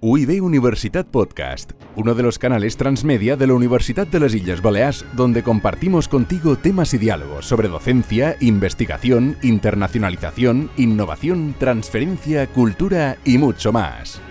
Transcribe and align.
UIB 0.00 0.44
Universitat 0.44 1.08
Podcast, 1.08 1.72
uno 1.96 2.14
de 2.14 2.22
los 2.22 2.38
canales 2.38 2.76
transmedia 2.76 3.34
de 3.34 3.48
la 3.48 3.54
Universidad 3.54 4.06
de 4.06 4.20
las 4.20 4.32
Islas 4.32 4.62
Baleares, 4.62 5.04
donde 5.16 5.42
compartimos 5.42 6.06
contigo 6.06 6.54
temas 6.54 6.94
y 6.94 6.98
diálogos 6.98 7.46
sobre 7.46 7.66
docencia, 7.66 8.36
investigación, 8.40 9.36
internacionalización, 9.42 10.70
innovación, 10.76 11.56
transferencia, 11.58 12.46
cultura 12.46 13.16
y 13.24 13.38
mucho 13.38 13.72
más. 13.72 14.22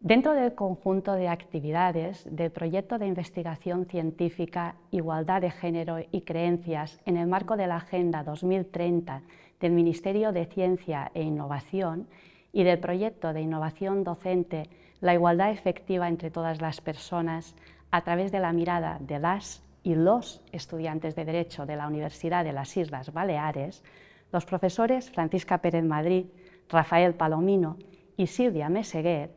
Dentro 0.00 0.32
del 0.32 0.56
conjunto 0.56 1.12
de 1.12 1.28
actividades 1.28 2.26
del 2.28 2.50
proyecto 2.50 2.98
de 2.98 3.06
investigación 3.06 3.86
científica 3.86 4.74
Igualdad 4.90 5.42
de 5.42 5.52
Género 5.52 5.98
y 6.10 6.22
Creencias 6.22 6.98
en 7.06 7.16
el 7.16 7.28
marco 7.28 7.56
de 7.56 7.68
la 7.68 7.76
Agenda 7.76 8.24
2030 8.24 9.22
del 9.60 9.70
Ministerio 9.70 10.32
de 10.32 10.46
Ciencia 10.46 11.12
e 11.14 11.22
Innovación, 11.22 12.08
y 12.52 12.64
del 12.64 12.78
proyecto 12.78 13.32
de 13.32 13.40
innovación 13.40 14.04
docente 14.04 14.68
La 15.00 15.14
igualdad 15.14 15.50
efectiva 15.50 16.08
entre 16.08 16.30
todas 16.30 16.60
las 16.60 16.80
personas 16.80 17.56
a 17.90 18.02
través 18.02 18.30
de 18.30 18.40
la 18.40 18.52
mirada 18.52 18.98
de 19.00 19.18
las 19.18 19.62
y 19.82 19.94
los 19.94 20.40
estudiantes 20.52 21.16
de 21.16 21.24
Derecho 21.24 21.66
de 21.66 21.76
la 21.76 21.88
Universidad 21.88 22.44
de 22.44 22.52
las 22.52 22.76
Islas 22.76 23.12
Baleares, 23.12 23.82
los 24.30 24.44
profesores 24.46 25.10
Francisca 25.10 25.58
Pérez 25.58 25.84
Madrid, 25.84 26.26
Rafael 26.68 27.14
Palomino 27.14 27.76
y 28.16 28.28
Silvia 28.28 28.68
Meseguer 28.68 29.30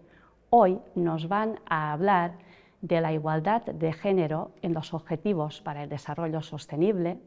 hoy 0.49 0.79
nos 0.93 1.27
van 1.27 1.59
a 1.65 1.91
hablar 1.91 2.33
de 2.81 3.01
la 3.01 3.11
igualdad 3.11 3.63
de 3.63 3.91
género 3.91 4.51
en 4.61 4.73
los 4.73 4.93
objetivos 4.93 5.61
para 5.61 5.83
el 5.83 5.89
desarrollo 5.89 6.41
sostenible, 6.41 7.17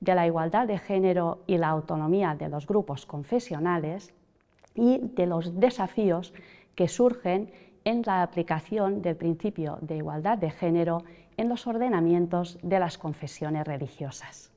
de 0.00 0.14
la 0.14 0.26
igualdad 0.26 0.68
de 0.68 0.78
género 0.78 1.42
y 1.46 1.56
la 1.56 1.70
autonomía 1.70 2.36
de 2.36 2.48
los 2.48 2.66
grupos 2.66 3.06
confesionales 3.06 4.14
y 4.78 5.00
de 5.14 5.26
los 5.26 5.58
desafíos 5.58 6.32
que 6.74 6.88
surgen 6.88 7.50
en 7.84 8.02
la 8.06 8.22
aplicación 8.22 9.02
del 9.02 9.16
principio 9.16 9.78
de 9.80 9.96
igualdad 9.96 10.38
de 10.38 10.50
género 10.50 11.02
en 11.36 11.48
los 11.48 11.66
ordenamientos 11.66 12.58
de 12.62 12.78
las 12.78 12.96
confesiones 12.96 13.66
religiosas. 13.66 14.50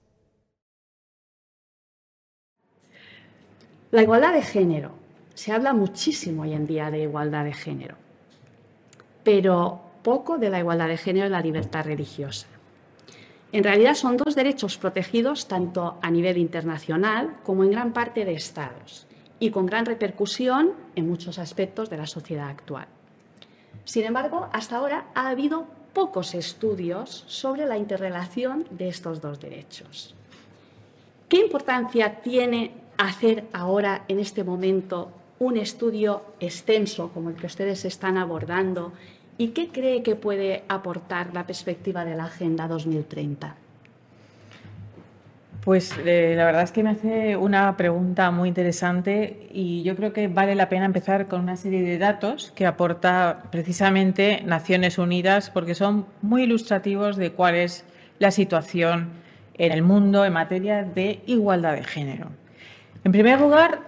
La 3.89 4.03
igualdad 4.03 4.33
de 4.33 4.43
género. 4.43 4.91
Se 5.33 5.51
habla 5.51 5.73
muchísimo 5.73 6.43
hoy 6.43 6.53
en 6.53 6.67
día 6.67 6.91
de 6.91 7.01
igualdad 7.01 7.45
de 7.45 7.53
género, 7.53 7.95
pero 9.23 9.81
poco 10.03 10.37
de 10.37 10.49
la 10.49 10.59
igualdad 10.59 10.87
de 10.87 10.97
género 10.97 11.25
en 11.25 11.31
la 11.31 11.41
libertad 11.41 11.85
religiosa. 11.85 12.47
En 13.51 13.63
realidad 13.63 13.95
son 13.95 14.17
dos 14.17 14.35
derechos 14.35 14.77
protegidos 14.77 15.47
tanto 15.47 15.97
a 16.01 16.11
nivel 16.11 16.37
internacional 16.37 17.37
como 17.43 17.63
en 17.63 17.71
gran 17.71 17.91
parte 17.91 18.23
de 18.23 18.33
estados 18.33 19.07
y 19.41 19.49
con 19.49 19.65
gran 19.65 19.85
repercusión 19.85 20.71
en 20.95 21.09
muchos 21.09 21.39
aspectos 21.39 21.89
de 21.89 21.97
la 21.97 22.05
sociedad 22.05 22.47
actual. 22.47 22.85
Sin 23.83 24.05
embargo, 24.05 24.47
hasta 24.53 24.77
ahora 24.77 25.07
ha 25.15 25.29
habido 25.29 25.65
pocos 25.93 26.35
estudios 26.35 27.25
sobre 27.27 27.65
la 27.65 27.77
interrelación 27.77 28.67
de 28.69 28.87
estos 28.87 29.19
dos 29.19 29.39
derechos. 29.39 30.13
¿Qué 31.27 31.37
importancia 31.37 32.21
tiene 32.21 32.71
hacer 32.97 33.45
ahora, 33.51 34.05
en 34.07 34.19
este 34.19 34.43
momento, 34.43 35.09
un 35.39 35.57
estudio 35.57 36.21
extenso 36.39 37.09
como 37.09 37.31
el 37.31 37.35
que 37.35 37.47
ustedes 37.47 37.83
están 37.83 38.17
abordando 38.17 38.93
y 39.39 39.49
qué 39.49 39.69
cree 39.69 40.03
que 40.03 40.15
puede 40.15 40.65
aportar 40.67 41.33
la 41.33 41.47
perspectiva 41.47 42.05
de 42.05 42.15
la 42.15 42.25
Agenda 42.25 42.67
2030? 42.67 43.55
Pues 45.63 45.95
eh, 46.03 46.33
la 46.35 46.45
verdad 46.45 46.63
es 46.63 46.71
que 46.71 46.81
me 46.81 46.89
hace 46.89 47.37
una 47.37 47.77
pregunta 47.77 48.31
muy 48.31 48.49
interesante 48.49 49.47
y 49.53 49.83
yo 49.83 49.95
creo 49.95 50.11
que 50.11 50.27
vale 50.27 50.55
la 50.55 50.69
pena 50.69 50.85
empezar 50.85 51.27
con 51.27 51.41
una 51.41 51.55
serie 51.55 51.83
de 51.83 51.99
datos 51.99 52.51
que 52.55 52.65
aporta 52.65 53.43
precisamente 53.51 54.41
Naciones 54.43 54.97
Unidas 54.97 55.51
porque 55.51 55.75
son 55.75 56.07
muy 56.23 56.43
ilustrativos 56.43 57.15
de 57.15 57.31
cuál 57.33 57.53
es 57.53 57.85
la 58.17 58.31
situación 58.31 59.09
en 59.53 59.71
el 59.71 59.83
mundo 59.83 60.25
en 60.25 60.33
materia 60.33 60.83
de 60.83 61.21
igualdad 61.27 61.75
de 61.75 61.83
género. 61.83 62.29
En 63.03 63.11
primer 63.11 63.39
lugar, 63.39 63.81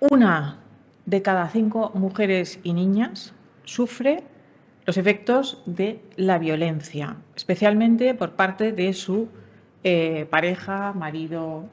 una 0.00 0.58
de 1.06 1.22
cada 1.22 1.48
cinco 1.48 1.90
mujeres 1.94 2.60
y 2.62 2.74
niñas 2.74 3.32
sufre 3.64 4.24
los 4.84 4.98
efectos 4.98 5.62
de 5.64 6.02
la 6.16 6.38
violencia, 6.38 7.16
especialmente 7.34 8.12
por 8.12 8.32
parte 8.32 8.72
de 8.72 8.92
su 8.92 9.28
eh, 9.84 10.26
pareja, 10.28 10.92
marido. 10.92 11.68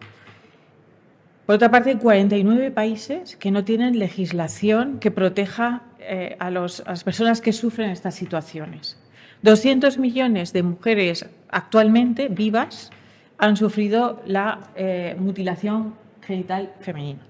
Por 1.45 1.55
otra 1.55 1.71
parte, 1.71 1.91
hay 1.91 1.95
49 1.95 2.71
países 2.71 3.35
que 3.35 3.49
no 3.51 3.63
tienen 3.63 3.97
legislación 3.97 4.99
que 4.99 5.11
proteja 5.11 5.81
eh, 5.99 6.35
a, 6.39 6.51
las 6.51 7.03
personas 7.03 7.41
que 7.41 7.51
sufren 7.51 7.89
estas 7.89 8.15
situaciones. 8.15 8.97
200 9.41 9.97
millones 9.97 10.53
de 10.53 10.63
mujeres 10.63 11.25
actualmente 11.49 12.29
vivas 12.29 12.91
han 13.37 13.57
sufrido 13.57 14.21
la 14.25 14.71
eh, 14.75 15.15
mutilación 15.19 15.95
genital 16.21 16.73
femenina. 16.79 17.21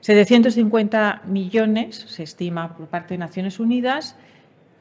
750 0.00 1.22
millones, 1.26 1.96
se 2.08 2.22
estima 2.22 2.76
por 2.76 2.86
parte 2.86 3.14
de 3.14 3.18
Naciones 3.18 3.60
Unidas, 3.60 4.16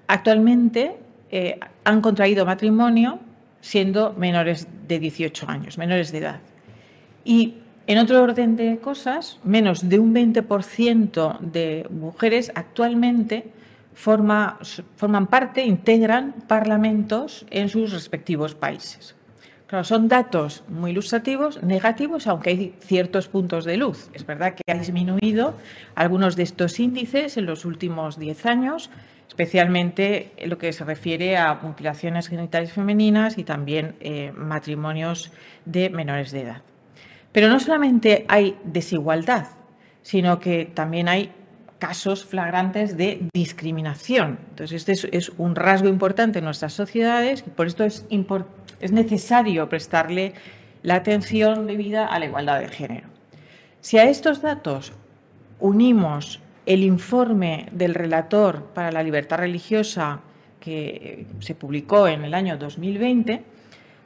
actualmente 0.07 0.95
han 1.83 1.99
contraído 1.99 2.45
matrimonio 2.45 3.19
siendo 3.61 4.13
menores 4.13 4.67
de 4.87 4.99
18 4.99 5.49
años, 5.49 5.77
menores 5.77 6.11
de 6.11 6.17
edad. 6.19 6.39
Y 7.25 7.55
en 7.87 7.97
otro 7.97 8.21
orden 8.21 8.55
de 8.55 8.79
cosas, 8.79 9.39
menos 9.43 9.87
de 9.87 9.99
un 9.99 10.13
20% 10.13 11.39
de 11.39 11.87
mujeres 11.89 12.51
actualmente 12.55 13.51
forman 13.93 15.27
parte, 15.27 15.65
integran 15.65 16.33
parlamentos 16.47 17.45
en 17.49 17.69
sus 17.69 17.91
respectivos 17.91 18.53
países. 18.53 19.15
Son 19.83 20.07
datos 20.07 20.63
muy 20.69 20.91
ilustrativos, 20.91 21.61
negativos, 21.63 22.27
aunque 22.27 22.51
hay 22.51 22.75
ciertos 22.79 23.27
puntos 23.27 23.65
de 23.65 23.75
luz. 23.75 24.09
Es 24.13 24.25
verdad 24.25 24.53
que 24.53 24.61
ha 24.71 24.77
disminuido 24.77 25.55
algunos 25.95 26.37
de 26.37 26.43
estos 26.43 26.79
índices 26.79 27.35
en 27.35 27.45
los 27.45 27.65
últimos 27.65 28.17
10 28.17 28.45
años, 28.45 28.89
especialmente 29.37 30.31
en 30.37 30.49
lo 30.49 30.57
que 30.57 30.73
se 30.73 30.83
refiere 30.83 31.37
a 31.37 31.53
mutilaciones 31.53 32.27
genitales 32.27 32.73
femeninas 32.73 33.37
y 33.37 33.43
también 33.43 33.95
eh, 33.99 34.31
matrimonios 34.35 35.31
de 35.63 35.91
menores 35.91 36.31
de 36.31 36.41
edad. 36.41 36.63
Pero 37.31 37.47
no 37.47 37.59
solamente 37.59 38.25
hay 38.29 38.57
desigualdad, 38.63 39.45
sino 40.01 40.39
que 40.39 40.65
también 40.65 41.07
hay 41.07 41.31
casos 41.77 42.25
flagrantes 42.25 42.97
de 42.97 43.29
discriminación. 43.31 44.39
Entonces, 44.49 44.87
este 44.87 45.15
es, 45.15 45.29
un 45.37 45.53
rasgo 45.53 45.87
importante 45.87 46.39
en 46.39 46.45
nuestras 46.45 46.73
sociedades 46.73 47.43
y 47.45 47.51
por 47.51 47.67
esto 47.67 47.83
es, 47.83 48.07
es 48.79 48.91
necesario 48.91 49.69
prestarle 49.69 50.33
la 50.81 50.95
atención 50.95 51.67
debida 51.67 52.07
a 52.07 52.17
la 52.17 52.25
igualdad 52.25 52.59
de 52.59 52.69
género. 52.69 53.07
Si 53.81 53.99
a 53.99 54.05
estos 54.05 54.41
datos 54.41 54.93
unimos 55.59 56.41
el 56.67 56.83
informe 56.83 57.67
del 57.71 57.95
relator 57.95 58.65
para 58.73 58.91
la 58.91 59.01
libertad 59.01 59.37
religiosa 59.37 60.19
que 60.59 61.25
se 61.39 61.55
publicó 61.55 62.09
en 62.09 62.25
el 62.25 62.33
año 62.33 62.57
2020, 62.57 63.41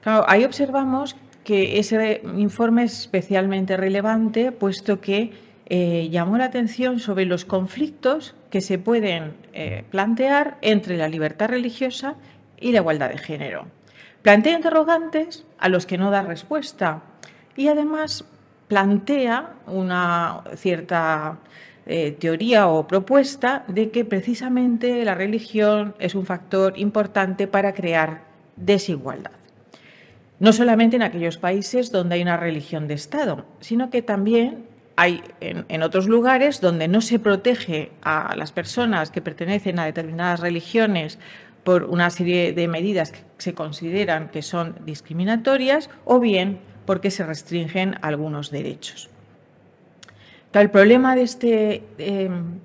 ahí 0.06 0.46
observamos 0.46 1.16
que 1.44 1.80
ese 1.80 2.22
informe 2.38 2.84
es 2.84 3.00
especialmente 3.00 3.78
relevante 3.78 4.52
puesto 4.52 5.02
que 5.02 5.32
eh, 5.66 6.10
llamó 6.12 6.38
la 6.38 6.46
atención 6.46 7.00
sobre 7.00 7.26
los 7.26 7.46
conflictos 7.46 8.36
que 8.52 8.62
se 8.62 8.78
pueden 8.78 9.34
eh, 9.54 9.84
plantear 9.90 10.58
entre 10.62 10.98
la 10.98 11.08
libertad 11.08 11.50
religiosa 11.50 12.16
y 12.60 12.74
la 12.74 12.80
igualdad 12.80 13.10
de 13.10 13.18
género. 13.18 13.66
Plantea 14.22 14.56
interrogantes 14.56 15.46
a 15.58 15.68
los 15.68 15.88
que 15.88 15.98
no 15.98 16.12
da 16.12 16.22
respuesta 16.22 17.02
y 17.58 17.70
además 17.70 18.24
plantea 18.68 19.54
una 19.66 20.44
cierta 20.56 21.40
eh, 21.92 22.16
teoría 22.18 22.70
o 22.70 22.88
propuesta 22.88 23.66
de 23.68 23.92
que 23.92 24.06
precisamente 24.06 25.04
la 25.04 25.14
religión 25.14 25.94
es 26.00 26.16
un 26.16 26.26
factor 26.26 26.80
importante 26.80 27.48
para 27.48 27.74
crear 27.74 28.24
desigualdad. 28.56 29.36
No 30.40 30.54
solamente 30.54 30.96
en 30.96 31.02
aquellos 31.02 31.38
países 31.38 31.92
donde 31.92 32.16
hay 32.16 32.22
una 32.22 32.38
religión 32.38 32.88
de 32.88 32.94
Estado, 32.94 33.44
sino 33.60 33.90
que 33.90 34.02
también 34.02 34.68
hay 34.96 35.22
en, 35.42 35.84
otros 35.84 36.08
lugares 36.08 36.62
donde 36.62 36.88
no 36.88 37.02
se 37.02 37.20
protege 37.20 37.92
a 38.02 38.38
las 38.38 38.54
personas 38.54 39.12
que 39.12 39.22
pertenecen 39.22 39.78
a 39.78 39.84
determinadas 39.84 40.40
religiones 40.40 41.20
por 41.66 41.84
una 41.84 42.10
serie 42.10 42.54
de 42.54 42.70
medidas 42.70 43.12
que 43.12 43.20
se 43.38 43.54
consideran 43.54 44.30
que 44.30 44.44
son 44.44 44.76
discriminatorias 44.86 45.90
o 46.06 46.22
bien 46.22 46.60
porque 46.86 47.12
se 47.12 47.26
restringen 47.26 47.98
algunos 48.02 48.50
derechos 48.50 49.11
el 50.60 50.70
problema 50.70 51.16
de 51.16 51.22
este, 51.22 51.84
em, 51.98 52.60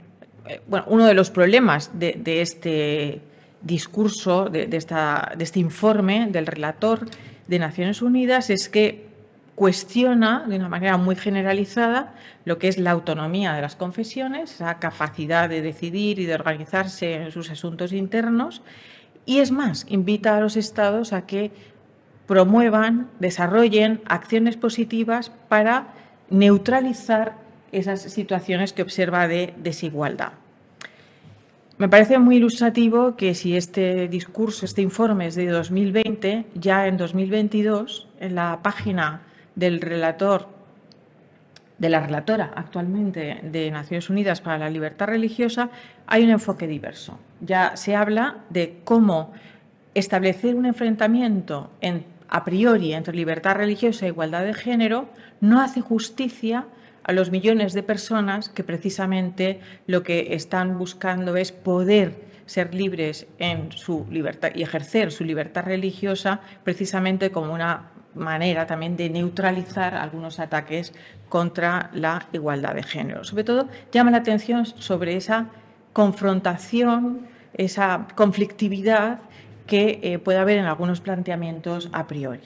bueno, 0.67 0.87
uno 0.89 1.07
de 1.07 1.15
los 1.15 1.31
problemas 1.31 1.91
de, 1.95 2.41
este 2.41 3.21
discurso, 3.63 4.49
de, 4.49 4.69
esta, 4.73 5.33
de 5.37 5.45
este 5.45 5.61
informe 5.61 6.29
del 6.31 6.47
relator 6.47 7.07
de 7.47 7.59
Naciones 7.59 8.03
Unidas 8.03 8.51
es 8.51 8.69
que 8.69 9.07
cuestiona 9.55 10.45
de 10.47 10.57
una 10.57 10.69
manera 10.69 10.97
muy 10.99 11.17
generalizada 11.17 12.15
lo 12.45 12.59
que 12.59 12.69
es 12.69 12.79
la 12.79 12.91
autonomía 12.91 13.55
de 13.55 13.63
las 13.63 13.75
confesiones, 13.75 14.53
esa 14.53 14.79
capacidad 14.79 15.49
de 15.49 15.63
decidir 15.63 16.19
y 16.19 16.27
de 16.27 16.35
organizarse 16.35 17.15
en 17.15 17.33
sus 17.33 17.51
asuntos 17.51 17.93
internos, 17.93 18.63
y 19.25 19.39
es 19.39 19.51
más, 19.51 19.87
invita 19.89 20.37
a 20.37 20.41
los 20.41 20.57
estados 20.57 21.13
a 21.13 21.27
que 21.27 21.51
promuevan, 22.27 23.09
desarrollen 23.19 24.03
acciones 24.07 24.57
positivas 24.57 25.31
para 25.49 25.89
neutralizar 26.29 27.46
esas 27.73 28.03
situaciones 28.03 28.73
que 28.73 28.83
observa 28.83 29.29
de 29.29 29.55
desigualdad. 29.57 30.33
Me 31.79 31.91
parece 31.91 32.19
muy 32.19 32.37
ilustrativo 32.37 33.17
que 33.17 33.35
si 33.35 33.55
este 33.55 34.09
discurso, 34.09 34.65
este 34.65 34.81
informe 34.81 35.27
es 35.27 35.35
de 35.35 35.47
2020, 35.49 36.47
ya 36.55 36.87
en 36.87 36.97
2022, 36.97 38.09
en 38.19 38.35
la 38.35 38.61
página 38.63 39.21
del 39.55 39.83
relator, 39.83 40.49
de 41.77 41.91
la 41.91 42.01
relatora 42.01 42.53
actualmente 42.57 43.41
de 43.43 43.71
Naciones 43.71 44.09
Unidas 44.09 44.41
para 44.41 44.57
la 44.57 44.71
Libertad 44.71 45.09
Religiosa, 45.09 45.69
hay 46.07 46.25
un 46.25 46.31
enfoque 46.31 46.67
diverso. 46.67 47.19
Ya 47.43 47.77
se 47.77 47.95
habla 47.95 48.39
de 48.49 48.81
cómo 48.85 49.35
establecer 49.93 50.55
un 50.55 50.65
enfrentamiento 50.65 51.71
a 52.29 52.45
priori 52.45 52.95
entre 52.95 53.15
libertad 53.15 53.57
religiosa 53.57 54.07
e 54.07 54.09
igualdad 54.09 54.45
de 54.45 54.55
género 54.55 55.09
no 55.41 55.61
hace 55.61 55.81
justicia 55.81 56.65
a 57.07 57.13
los 57.13 57.31
millones 57.31 57.73
de 57.73 57.85
personas 57.85 58.49
que 58.49 58.65
precisamente 58.65 59.61
lo 59.87 60.03
que 60.03 60.35
están 60.35 60.77
buscando 60.77 61.37
es 61.37 61.53
poder 61.53 62.27
ser 62.47 62.75
libres 62.75 63.29
en 63.39 63.71
su 63.71 64.07
libertad 64.11 64.51
y 64.55 64.65
ejercer 64.65 65.13
su 65.13 65.25
libertad 65.25 65.65
religiosa 65.65 66.41
precisamente 66.65 67.31
como 67.31 67.55
una 67.55 67.91
manera 68.15 68.67
también 68.67 68.97
de 68.97 69.09
neutralizar 69.09 69.95
algunos 69.95 70.41
ataques 70.41 70.93
contra 71.29 71.91
la 71.93 72.27
igualdad 72.33 72.75
de 72.75 72.83
género. 72.83 73.23
Sobre 73.23 73.45
todo 73.45 73.69
llama 73.93 74.11
la 74.11 74.19
atención 74.19 74.67
sobre 74.67 75.17
esa 75.17 75.47
confrontación, 75.93 77.29
esa 77.55 78.09
conflictividad 78.17 79.21
que 79.69 80.01
eh, 80.03 80.19
puede 80.19 80.39
haber 80.39 80.59
en 80.59 80.65
algunos 80.65 81.01
planteamientos 81.01 81.89
a 81.93 82.09
priori. 82.09 82.41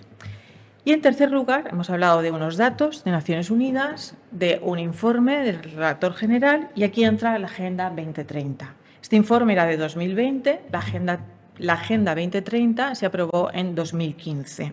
Y 0.82 0.92
en 0.92 1.02
tercer 1.02 1.30
lugar, 1.30 1.68
hemos 1.70 1.90
hablado 1.90 2.22
de 2.22 2.30
unos 2.30 2.56
datos 2.56 3.04
de 3.04 3.10
Naciones 3.10 3.50
Unidas, 3.50 4.14
de 4.30 4.60
un 4.62 4.78
informe 4.78 5.40
del 5.40 5.62
relator 5.62 6.14
general 6.14 6.70
y 6.74 6.84
aquí 6.84 7.04
entra 7.04 7.38
la 7.38 7.46
Agenda 7.46 7.90
2030. 7.90 8.74
Este 9.02 9.16
informe 9.16 9.52
era 9.52 9.66
de 9.66 9.76
2020, 9.76 10.62
la 10.72 10.78
Agenda, 10.78 11.20
la 11.58 11.74
Agenda 11.74 12.14
2030 12.14 12.94
se 12.94 13.04
aprobó 13.04 13.50
en 13.52 13.74
2015. 13.74 14.72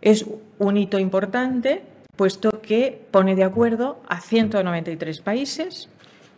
Es 0.00 0.24
un 0.58 0.76
hito 0.78 0.98
importante 0.98 1.82
puesto 2.16 2.62
que 2.62 3.06
pone 3.10 3.36
de 3.36 3.44
acuerdo 3.44 4.00
a 4.08 4.20
193 4.20 5.20
países 5.20 5.90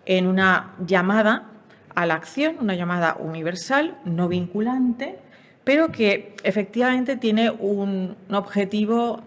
en 0.04 0.26
una 0.26 0.74
llamada 0.84 1.46
a 1.94 2.06
la 2.06 2.14
acción, 2.14 2.56
una 2.60 2.74
llamada 2.74 3.16
universal, 3.20 3.96
no 4.04 4.28
vinculante, 4.28 5.18
pero 5.70 5.92
que 5.92 6.34
efectivamente 6.42 7.14
tiene 7.14 7.48
un, 7.48 8.16
objetivo 8.32 9.20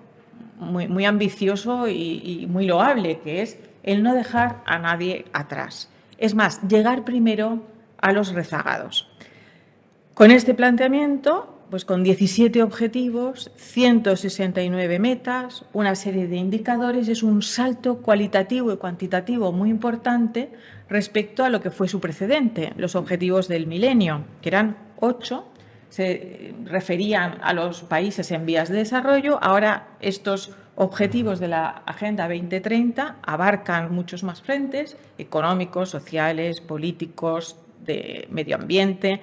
muy, 0.60 1.06
ambicioso 1.06 1.88
y, 1.88 2.46
muy 2.50 2.66
loable, 2.66 3.20
que 3.20 3.42
es 3.42 3.58
el 3.82 4.04
no 4.04 4.14
dejar 4.14 4.62
a 4.66 4.78
nadie 4.78 5.24
atrás. 5.32 5.88
Es 6.18 6.36
más, 6.36 6.62
llegar 6.68 7.06
primero 7.06 7.64
a 7.98 8.12
los 8.12 8.34
rezagados. 8.34 9.10
Con 10.16 10.32
este 10.32 10.54
planteamiento, 10.54 11.64
pues 11.70 11.86
con 11.86 12.04
17 12.04 12.62
objetivos, 12.62 13.50
169 13.56 15.00
metas, 15.00 15.64
una 15.72 15.96
serie 15.96 16.28
de 16.28 16.36
indicadores, 16.36 17.08
es 17.08 17.24
un 17.24 17.42
salto 17.42 18.00
cualitativo 18.00 18.74
y 18.74 18.76
cuantitativo 18.76 19.54
muy 19.54 19.70
importante 19.70 20.52
respecto 20.90 21.46
a 21.46 21.50
lo 21.50 21.62
que 21.62 21.72
fue 21.72 21.88
su 21.88 22.02
precedente, 22.02 22.74
los 22.76 22.98
objetivos 22.98 23.48
del 23.48 23.66
milenio, 23.66 24.26
que 24.42 24.50
eran 24.50 24.76
ocho 25.00 25.53
se 25.94 26.56
referían 26.66 27.38
a 27.44 27.54
los 27.54 27.84
países 27.84 28.32
en 28.32 28.48
vías 28.48 28.68
de 28.68 28.78
desarrollo. 28.78 29.38
Ahora 29.44 29.90
estos 30.00 30.52
objetivos 30.76 31.40
de 31.40 31.50
la 31.50 31.84
Agenda 31.86 32.28
2030 32.28 33.18
abarcan 33.22 33.94
muchos 33.94 34.24
más 34.24 34.42
frentes, 34.42 34.98
económicos, 35.20 35.92
sociales, 35.92 36.62
políticos, 36.62 37.58
de 37.86 38.28
medio 38.32 38.56
ambiente. 38.56 39.22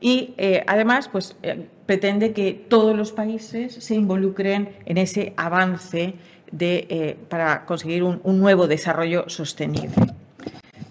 Y 0.00 0.34
eh, 0.36 0.64
además, 0.66 1.06
pues, 1.06 1.36
eh, 1.44 1.68
pretende 1.86 2.32
que 2.32 2.54
todos 2.54 2.96
los 2.96 3.12
países 3.12 3.72
se 3.72 3.94
involucren 3.94 4.70
en 4.86 4.98
ese 4.98 5.32
avance 5.36 6.14
de, 6.50 6.88
eh, 6.90 7.16
para 7.28 7.64
conseguir 7.66 8.02
un 8.02 8.40
nuevo 8.40 8.66
desarrollo 8.66 9.28
sostenible. 9.28 9.94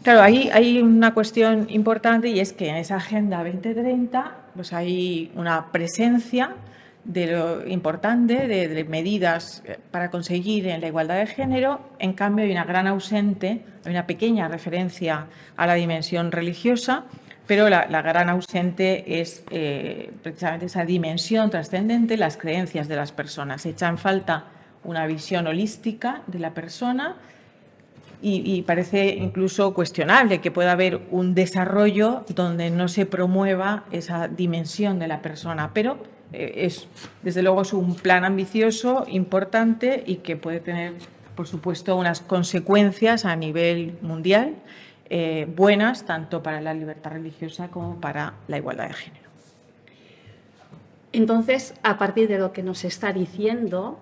Claro, 0.01 0.21
ahí 0.21 0.49
hay 0.53 0.81
una 0.81 1.13
cuestión 1.13 1.67
importante 1.69 2.29
y 2.29 2.39
es 2.39 2.53
que 2.53 2.69
en 2.69 2.77
esa 2.77 2.95
Agenda 2.95 3.43
2030 3.43 4.38
pues 4.59 4.73
hay 4.73 5.31
una 5.35 5.71
presencia 5.71 6.53
de 7.05 7.63
importante 7.69 8.45
de, 8.45 8.83
medidas 8.83 9.63
eh, 9.65 9.79
para 9.89 10.11
conseguir 10.11 10.65
la 10.65 10.85
igualdad 10.85 11.15
de 11.15 11.27
género. 11.27 11.79
En 11.97 12.11
cambio, 12.11 12.43
hay 12.43 12.51
una 12.51 12.65
gran 12.65 12.85
ausente, 12.85 13.63
hay 13.85 13.91
una 13.91 14.05
pequeña 14.05 14.49
referencia 14.49 15.27
a 15.55 15.65
la 15.65 15.75
dimensión 15.75 16.33
religiosa, 16.33 17.05
pero 17.47 17.69
la, 17.69 17.85
gran 18.01 18.27
ausente 18.27 19.21
es 19.21 19.45
eh, 19.49 20.11
precisamente 20.23 20.65
esa 20.65 20.83
dimensión 20.83 21.49
trascendente, 21.49 22.17
las 22.17 22.35
creencias 22.35 22.89
de 22.89 22.97
las 22.97 23.13
personas. 23.13 23.61
Se 23.61 23.69
echa 23.69 23.87
en 23.87 23.97
falta 23.97 24.43
una 24.83 25.07
visión 25.07 25.47
holística 25.47 26.21
de 26.27 26.39
la 26.39 26.53
persona 26.53 27.15
y, 28.21 28.61
parece 28.63 29.15
incluso 29.15 29.73
cuestionable 29.73 30.41
que 30.41 30.51
pueda 30.51 30.73
haber 30.73 31.01
un 31.09 31.35
desarrollo 31.35 32.25
donde 32.35 32.69
no 32.69 32.89
se 32.89 33.05
promueva 33.05 33.85
esa 33.91 34.27
dimensión 34.27 34.99
de 34.99 35.07
la 35.07 35.21
persona, 35.21 35.71
pero 35.73 35.97
eh, 36.33 36.65
es, 36.65 36.87
desde 37.23 37.41
luego, 37.41 37.61
es 37.61 37.71
un 37.71 37.95
plan 37.95 38.25
ambicioso, 38.25 39.05
importante 39.07 40.03
y 40.05 40.17
que 40.17 40.35
puede 40.35 40.59
tener, 40.59 40.95
por 41.35 41.47
supuesto, 41.47 41.95
unas 41.95 42.19
consecuencias 42.19 43.23
a 43.23 43.35
nivel 43.37 43.97
mundial 44.01 44.55
eh, 45.09 45.47
buenas, 45.55 46.05
tanto 46.05 46.43
para 46.43 46.61
la 46.61 46.73
libertad 46.73 47.11
religiosa 47.11 47.69
como 47.69 47.99
para 47.99 48.33
la 48.47 48.57
igualdad 48.57 48.89
de 48.89 48.93
género. 48.93 49.29
Entonces, 51.11 51.73
a 51.81 51.97
partir 51.97 52.27
de 52.27 52.37
lo 52.37 52.53
que 52.53 52.61
nos 52.61 52.83
está 52.83 53.11
diciendo, 53.11 53.97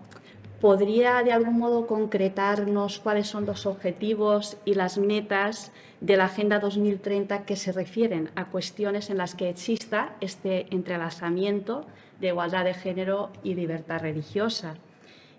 ¿Podría 0.61 1.21
de 1.21 1.31
algún 1.31 1.59
modo 1.59 1.85
concretarnos 1.85 2.97
cuáles 2.97 3.27
son 3.27 3.45
los 3.45 3.67
objetivos 3.67 4.57
y 4.65 4.73
las 4.73 4.97
metas 4.97 5.71
de 6.01 6.17
la 6.17 6.25
Agenda 6.25 6.59
2030 6.59 7.45
que 7.45 7.55
se 7.55 7.71
refieren 7.71 8.31
a 8.35 8.45
cuestiones 8.45 9.11
en 9.11 9.17
las 9.17 9.35
que 9.35 9.49
exista 9.49 10.15
este 10.19 10.65
entrelazamiento 10.73 11.85
de 12.19 12.29
igualdad 12.29 12.65
de 12.65 12.73
género 12.73 13.29
y 13.43 13.53
libertad 13.53 14.01
religiosa? 14.01 14.75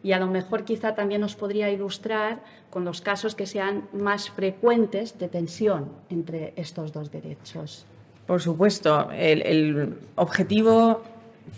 Y 0.05 0.13
a 0.13 0.21
lo 0.21 0.29
mejor 0.29 0.65
quizá 0.65 0.95
también 0.95 1.21
nos 1.21 1.35
podría 1.35 1.69
ilustrar 1.69 2.41
con 2.71 2.85
los 2.85 3.01
casos 3.01 3.35
que 3.35 3.47
sean 3.47 3.89
más 3.93 4.31
frecuentes 4.31 5.19
de 5.19 5.27
tensión 5.27 5.89
entre 6.11 6.53
estos 6.55 6.93
dos 6.93 7.11
derechos. 7.11 7.87
Por 8.29 8.41
supuesto, 8.41 9.11
el, 9.11 9.99
objetivo 10.15 11.03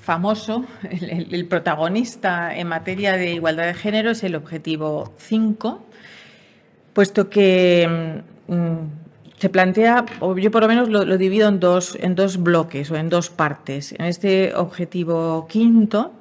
famoso, 0.02 0.64
el, 0.90 1.46
protagonista 1.46 2.56
en 2.56 2.68
materia 2.68 3.16
de 3.16 3.32
igualdad 3.32 3.66
de 3.66 3.74
género 3.74 4.10
es 4.10 4.22
el 4.24 4.34
objetivo 4.34 5.14
5, 5.18 5.86
puesto 6.92 7.30
que 7.30 8.22
mm, 8.48 8.74
se 9.38 9.48
plantea, 9.48 10.04
o 10.20 10.36
yo 10.36 10.50
por 10.50 10.62
lo 10.62 10.68
menos 10.68 10.88
lo, 10.88 11.04
divido 11.16 11.48
en 11.48 11.60
dos, 11.60 11.96
en 12.00 12.14
dos 12.14 12.42
bloques 12.42 12.90
o 12.90 12.96
en 12.96 13.08
dos 13.08 13.30
partes. 13.30 13.92
En 13.92 14.04
este 14.04 14.54
objetivo 14.54 15.46
quinto, 15.48 16.12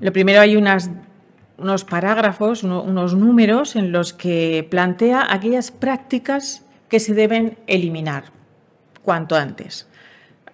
lo 0.00 0.12
primero 0.12 0.40
hay 0.40 0.56
unos 0.56 1.84
parágrafos, 1.84 2.64
unos 2.64 3.14
números 3.14 3.76
en 3.76 3.92
los 3.92 4.12
que 4.12 4.66
plantea 4.68 5.32
aquellas 5.32 5.70
prácticas 5.70 6.64
que 6.88 6.98
se 6.98 7.14
deben 7.14 7.58
eliminar 7.66 8.24
cuanto 9.02 9.36
antes. 9.36 9.86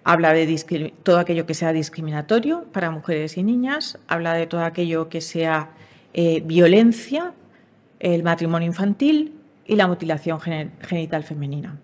Habla 0.09 0.31
de 0.31 0.93
todo 1.03 1.19
aquello 1.19 1.45
que 1.45 1.53
sea 1.53 1.73
discriminatorio 1.73 2.63
para 2.71 2.91
mujeres 2.91 3.35
y 3.35 3.43
niñas, 3.43 3.99
habla 4.07 4.35
de 4.35 4.47
todo 4.47 4.63
aquello 4.63 5.09
que 5.09 5.19
sea 5.19 5.71
eh, 6.13 6.41
violencia, 6.45 7.33
el 7.99 8.23
matrimonio 8.23 8.67
infantil 8.67 9.33
y 9.65 9.75
la 9.75 9.85
mutilación 9.85 10.39
genital 10.39 11.25
femenina. 11.25 11.77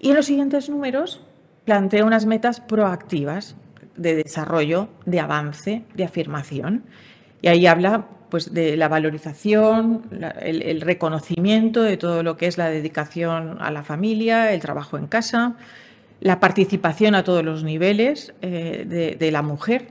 Y 0.00 0.10
en 0.10 0.14
los 0.14 0.26
siguientes 0.26 0.70
números 0.70 1.22
plantea 1.64 2.04
unas 2.04 2.24
metas 2.24 2.60
proactivas 2.60 3.56
de 3.96 4.14
desarrollo, 4.14 4.88
de 5.04 5.18
avance, 5.18 5.82
de 5.96 6.04
afirmación. 6.04 6.84
Y 7.42 7.48
ahí 7.48 7.66
habla 7.66 8.06
pues, 8.28 8.54
de 8.54 8.76
la 8.76 8.86
valorización, 8.86 10.02
el 10.40 10.80
reconocimiento 10.82 11.82
de 11.82 11.96
todo 11.96 12.22
lo 12.22 12.36
que 12.36 12.46
es 12.46 12.58
la 12.58 12.70
dedicación 12.70 13.56
a 13.60 13.72
la 13.72 13.82
familia, 13.82 14.52
el 14.52 14.60
trabajo 14.60 14.96
en 14.98 15.08
casa, 15.08 15.56
la 16.20 16.38
participación 16.38 17.14
a 17.14 17.24
todos 17.24 17.44
los 17.44 17.64
niveles 17.64 18.34
eh, 18.42 19.16
de, 19.18 19.30
la 19.30 19.42
mujer, 19.42 19.88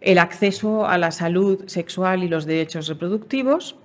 el 0.00 0.18
acceso 0.18 0.86
a 0.86 0.96
la 0.98 1.10
salud 1.10 1.64
sexual 1.66 2.22
y 2.22 2.28
los 2.28 2.46
derechos 2.46 2.88
reproductivos 2.88 3.76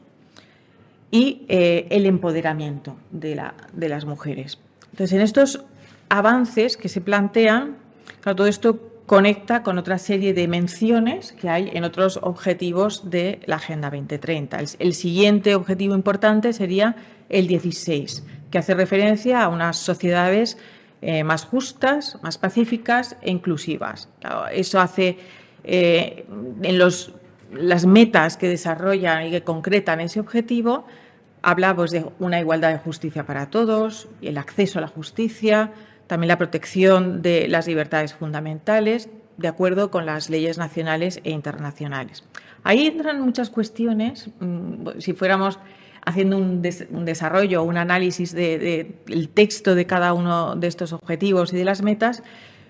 y 1.12 1.46
eh, 1.50 1.88
el 1.90 2.06
empoderamiento 2.06 2.98
de, 3.12 3.36
las 3.36 4.06
mujeres. 4.06 4.60
Entonces, 4.92 5.14
en 5.14 5.22
estos 5.22 5.66
avances 6.10 6.78
que 6.78 6.90
se 6.90 7.02
plantean, 7.02 7.78
todo 8.24 8.48
esto 8.48 8.94
conecta 9.06 9.64
con 9.64 9.78
otra 9.78 9.98
serie 9.98 10.34
de 10.34 10.48
menciones 10.48 11.34
que 11.34 11.50
hay 11.50 11.70
en 11.74 11.84
otros 11.84 12.20
objetivos 12.22 13.10
de 13.10 13.42
la 13.46 13.58
Agenda 13.58 13.90
2030. 13.90 14.60
El, 14.80 14.94
siguiente 14.94 15.56
objetivo 15.56 15.94
importante 15.94 16.54
sería 16.54 16.96
el 17.30 17.48
16, 17.48 18.26
que 18.50 18.58
hace 18.58 18.74
referencia 18.74 19.44
a 19.44 19.50
unas 19.50 19.78
sociedades 19.78 20.58
eh, 21.06 21.26
más 21.26 21.44
justas, 21.44 22.18
más 22.22 22.38
pacíficas 22.38 23.18
e 23.22 23.30
inclusivas. 23.30 24.08
eso 24.54 24.80
hace 24.80 25.18
eh, 25.66 26.26
en 26.62 26.78
los, 26.78 27.12
las 27.52 27.86
metas 27.86 28.38
que 28.38 28.48
desarrollan 28.48 29.28
y 29.28 29.32
que 29.32 29.44
concretan 29.44 30.00
ese 30.00 30.22
objetivo, 30.22 30.86
hablamos 31.42 31.92
de 31.92 32.06
una 32.20 32.40
igualdad 32.40 32.72
de 32.72 32.78
justicia 32.78 33.26
para 33.26 33.50
todos, 33.50 34.08
el 34.22 34.38
acceso 34.38 34.80
a 34.80 34.82
la 34.82 34.88
justicia, 34.88 35.74
también 36.08 36.30
la 36.30 36.38
protección 36.38 37.22
de 37.22 37.50
las 37.50 37.68
libertades 37.68 38.14
fundamentales, 38.14 39.10
de 39.36 39.50
acuerdo 39.50 39.92
con 39.92 40.06
las 40.06 40.30
leyes 40.30 40.58
nacionales 40.58 41.20
e 41.26 41.32
internacionales. 41.32 42.24
Ahí 42.64 42.88
entran 42.88 43.20
muchas 43.20 43.50
cuestiones, 43.50 44.30
mm, 44.40 45.00
si 45.00 45.12
fuéramos 45.12 45.60
haciendo 46.06 46.38
un, 46.38 46.62
desarrollo, 46.62 47.64
un 47.64 47.78
análisis 47.78 48.34
del 48.34 49.30
texto 49.34 49.76
de 49.76 49.86
cada 49.86 50.14
uno 50.14 50.56
de 50.56 50.68
estos 50.68 50.94
objetivos 50.94 51.54
y 51.54 51.58
de 51.58 51.66
las 51.66 51.82
metas, 51.82 52.24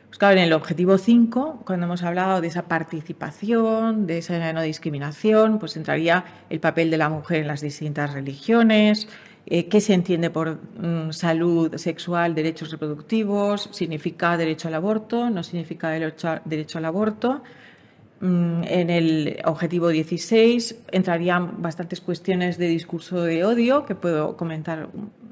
pues 0.07 0.19
claro, 0.19 0.37
en 0.37 0.43
el 0.43 0.53
objetivo 0.53 0.99
5, 0.99 1.63
cuando 1.65 1.87
hemos 1.87 2.03
hablado 2.03 2.39
de 2.39 2.47
esa 2.47 2.67
participación, 2.67 4.05
de 4.05 4.19
esa 4.19 4.53
no 4.53 4.61
discriminación, 4.61 5.57
pues 5.57 5.75
entraría 5.75 6.23
el 6.51 6.59
papel 6.59 6.91
de 6.91 6.97
la 6.97 7.09
mujer 7.09 7.41
en 7.41 7.47
las 7.47 7.61
distintas 7.61 8.13
religiones, 8.13 9.07
eh, 9.45 9.67
qué 9.67 9.81
se 9.81 9.93
entiende 9.93 10.29
por 10.29 10.59
mm, 10.79 11.11
salud 11.11 11.75
sexual, 11.75 12.33
derechos 12.33 12.71
reproductivos, 12.71 13.69
significa 13.71 14.37
derecho 14.37 14.67
al 14.67 14.75
aborto, 14.75 15.29
no 15.29 15.43
significa 15.43 15.89
derecho, 15.89 16.77
al 16.77 16.85
aborto. 16.85 17.43
Mm, 18.23 18.63
en 18.63 18.89
el 18.89 19.41
objetivo 19.43 19.89
16 19.89 20.83
entrarían 20.93 21.61
bastantes 21.61 21.99
cuestiones 21.99 22.57
de 22.57 22.69
discurso 22.69 23.21
de 23.21 23.43
odio 23.43 23.85
que 23.85 23.95
puedo 23.95 24.37
comentar 24.37 24.87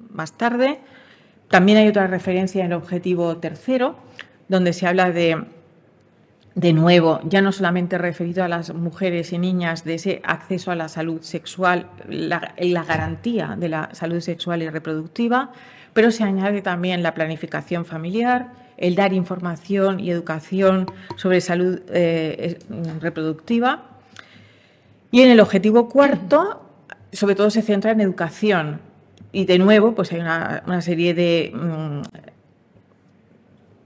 más 0.10 0.34
tarde. 0.34 0.80
También 1.48 1.78
hay 1.78 1.88
otra 1.88 2.08
referencia 2.08 2.66
en 2.66 2.74
el 2.74 2.78
objetivo 2.78 3.38
tercero 3.38 3.96
donde 4.50 4.74
se 4.74 4.88
habla 4.88 5.10
de, 5.10 5.42
de 6.56 6.74
nuevo, 6.74 7.22
ya 7.24 7.42
no 7.42 7.54
solamente 7.54 7.98
referido 7.98 8.44
a 8.44 8.50
las 8.50 8.74
mujeres 8.74 9.32
y 9.32 9.38
niñas, 9.38 9.86
de 9.86 9.94
ese 9.94 10.22
acceso 10.26 10.70
a 10.70 10.76
la 10.76 10.90
salud 10.90 11.22
sexual, 11.22 11.88
la, 12.10 12.54
la 12.58 12.84
garantía 12.84 13.56
de 13.58 13.70
la 13.70 13.90
salud 13.94 14.20
sexual 14.20 14.64
y 14.64 14.70
reproductiva, 14.70 15.54
pero 15.94 16.12
se 16.12 16.26
añade 16.26 16.62
también 16.62 17.04
la 17.04 17.14
planificación 17.14 17.86
familiar, 17.86 18.52
el 18.82 18.96
dar 18.96 19.14
información 19.14 20.00
y 20.00 20.10
educación 20.10 20.88
sobre 21.16 21.40
salud 21.40 21.80
eh, 21.90 22.58
reproductiva. 23.00 23.84
Y 25.12 25.22
en 25.22 25.30
el 25.30 25.40
objetivo 25.40 25.88
cuarto, 25.88 26.66
sobre 27.14 27.36
todo 27.36 27.50
se 27.52 27.62
centra 27.62 27.92
en 27.92 28.02
educación. 28.02 28.82
Y 29.32 29.46
de 29.46 29.60
nuevo, 29.60 29.94
pues 29.94 30.12
hay 30.12 30.20
una, 30.20 30.82
serie 30.82 31.14
de 31.14 31.52
mm, 31.54 32.02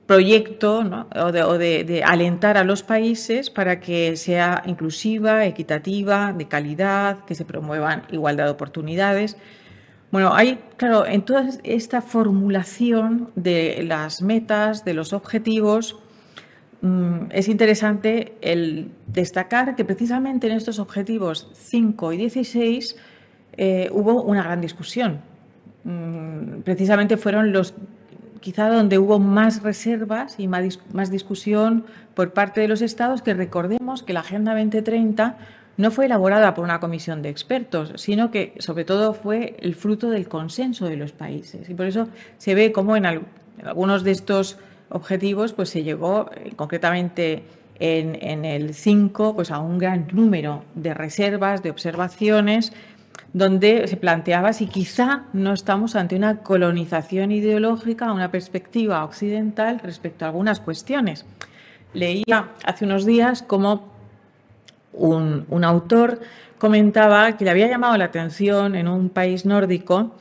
proyecto 0.05 0.83
o, 1.15 1.31
de, 1.31 2.01
alentar 2.05 2.57
a 2.57 2.63
los 2.63 2.81
países 2.81 3.49
para 3.49 3.81
que 3.81 4.15
sea 4.15 4.63
inclusiva, 4.65 5.45
equitativa, 5.45 6.31
de 6.31 6.47
calidad, 6.47 7.25
que 7.25 7.35
se 7.35 7.43
promuevan 7.43 8.03
igualdad 8.11 8.45
de 8.45 8.51
oportunidades. 8.51 9.35
Bueno, 10.15 10.33
hay, 10.33 10.59
claro, 10.77 11.05
en 11.05 11.23
toda 11.23 11.49
esta 11.65 12.01
formulación 12.01 13.31
de 13.35 13.83
las 13.85 14.21
metas, 14.21 14.85
de 14.85 14.93
los 14.93 15.11
objetivos, 15.11 15.99
mm, 16.79 17.31
es 17.31 17.49
interesante 17.49 18.33
el 18.39 18.91
destacar 19.07 19.75
que 19.75 19.83
precisamente 19.83 20.47
en 20.47 20.53
estos 20.53 20.79
objetivos 20.79 21.51
5 21.55 22.13
y 22.13 22.17
16 22.17 22.95
eh, 23.57 23.89
hubo 23.91 24.23
una 24.23 24.41
gran 24.41 24.61
discusión. 24.61 25.19
Mm, 25.83 26.61
precisamente 26.63 27.17
fueron 27.17 27.51
los 27.51 27.73
quizá 28.39 28.69
donde 28.69 28.97
hubo 28.99 29.19
más 29.19 29.63
reservas 29.63 30.39
y 30.39 30.47
más, 30.47 31.11
discusión 31.11 31.83
por 32.13 32.31
parte 32.31 32.61
de 32.61 32.69
los 32.69 32.81
estados, 32.81 33.21
que 33.21 33.33
recordemos 33.33 34.01
que 34.01 34.13
la 34.13 34.21
Agenda 34.21 34.53
2030 34.53 35.35
no 35.77 35.91
fue 35.91 36.05
elaborada 36.05 36.53
por 36.53 36.63
una 36.63 36.79
comisión 36.79 37.21
de 37.21 37.29
expertos, 37.29 37.93
sino 37.95 38.31
que 38.31 38.53
sobre 38.59 38.85
todo 38.85 39.13
fue 39.13 39.57
el 39.59 39.75
fruto 39.75 40.09
del 40.09 40.27
consenso 40.27 40.87
de 40.87 40.95
los 40.95 41.11
países. 41.11 41.69
Y 41.69 41.73
por 41.73 41.85
eso 41.85 42.07
se 42.37 42.55
ve 42.55 42.71
como 42.71 42.95
en, 42.95 43.05
algunos 43.05 44.03
de 44.03 44.11
estos 44.11 44.57
objetivos 44.89 45.53
pues 45.53 45.69
se 45.69 45.83
llegó 45.83 46.29
eh, 46.35 46.53
concretamente 46.55 47.43
en, 47.77 48.45
el 48.45 48.73
5 48.73 49.35
pues 49.35 49.51
a 49.51 49.59
un 49.59 49.77
gran 49.77 50.07
número 50.13 50.63
de 50.75 50.93
reservas, 50.93 51.61
de 51.61 51.71
observaciones 51.71 52.71
donde 53.33 53.85
se 53.89 53.97
planteaba 53.97 54.53
si 54.53 54.67
quizá 54.67 55.23
no 55.33 55.51
estamos 55.51 55.97
ante 55.97 56.15
una 56.15 56.37
colonización 56.37 57.33
ideológica, 57.33 58.13
una 58.13 58.31
perspectiva 58.31 59.03
occidental 59.03 59.79
respecto 59.79 60.23
a 60.23 60.29
algunas 60.29 60.61
cuestiones. 60.61 61.25
Leía 61.93 62.51
hace 62.65 62.85
unos 62.85 63.05
días 63.05 63.41
como 63.41 63.94
un, 64.95 65.63
autor 65.63 66.19
comentaba 66.57 67.37
que 67.37 67.45
le 67.45 67.51
había 67.51 67.67
llamado 67.67 67.97
la 67.97 68.05
atención 68.05 68.75
en 68.75 68.87
un 68.87 69.09
país 69.09 69.45
nórdico 69.45 70.15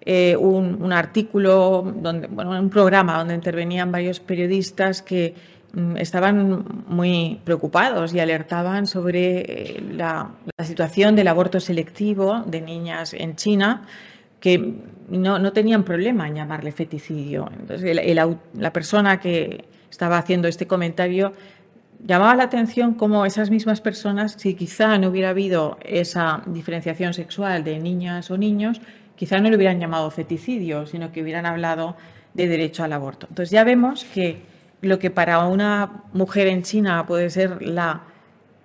eh, 0.00 0.36
un, 0.36 0.92
artículo, 0.92 1.92
donde, 1.96 2.28
bueno, 2.28 2.50
un 2.50 2.70
programa 2.70 3.18
donde 3.18 3.34
intervenían 3.34 3.90
varios 3.90 4.20
periodistas 4.20 5.02
que 5.02 5.34
Mm, 5.76 5.98
estaban 5.98 6.64
muy 6.86 7.38
preocupados 7.44 8.14
y 8.14 8.18
alertaban 8.18 8.86
sobre 8.86 9.40
eh, 9.40 9.82
la, 9.92 10.30
situación 10.64 11.14
del 11.14 11.28
aborto 11.28 11.60
selectivo 11.60 12.42
de 12.46 12.62
niñas 12.62 13.12
en 13.12 13.36
China, 13.36 13.82
que 14.40 14.72
no, 15.10 15.52
tenían 15.52 15.84
problema 15.84 16.28
en 16.28 16.36
llamarle 16.36 16.72
feticidio. 16.72 17.50
Entonces, 17.60 17.94
la 18.54 18.72
persona 18.72 19.20
que 19.20 19.66
estaba 19.90 20.16
haciendo 20.16 20.48
este 20.48 20.66
comentario 20.66 21.34
llamaba 22.06 22.34
la 22.34 22.44
atención 22.44 22.94
cómo 22.94 23.26
esas 23.26 23.50
mismas 23.50 23.80
personas, 23.80 24.36
si 24.38 24.54
quizá 24.54 24.96
no 24.98 25.08
hubiera 25.08 25.30
habido 25.30 25.78
esa 25.82 26.42
diferenciación 26.46 27.14
sexual 27.14 27.64
de 27.64 27.78
niñas 27.78 28.30
o 28.30 28.38
niños, 28.38 28.80
quizá 29.16 29.40
no 29.40 29.50
le 29.50 29.56
hubieran 29.56 29.80
llamado 29.80 30.10
feticidio, 30.10 30.86
sino 30.86 31.10
que 31.10 31.22
hubieran 31.22 31.46
hablado 31.46 31.96
de 32.34 32.46
derecho 32.46 32.84
al 32.84 32.92
aborto. 32.92 33.26
Entonces 33.28 33.50
ya 33.50 33.64
vemos 33.64 34.04
que 34.04 34.42
lo 34.82 34.98
que 34.98 35.10
para 35.10 35.46
una 35.46 36.04
mujer 36.12 36.46
en 36.46 36.62
China 36.62 37.04
puede 37.06 37.30
ser 37.30 37.62
la, 37.62 38.02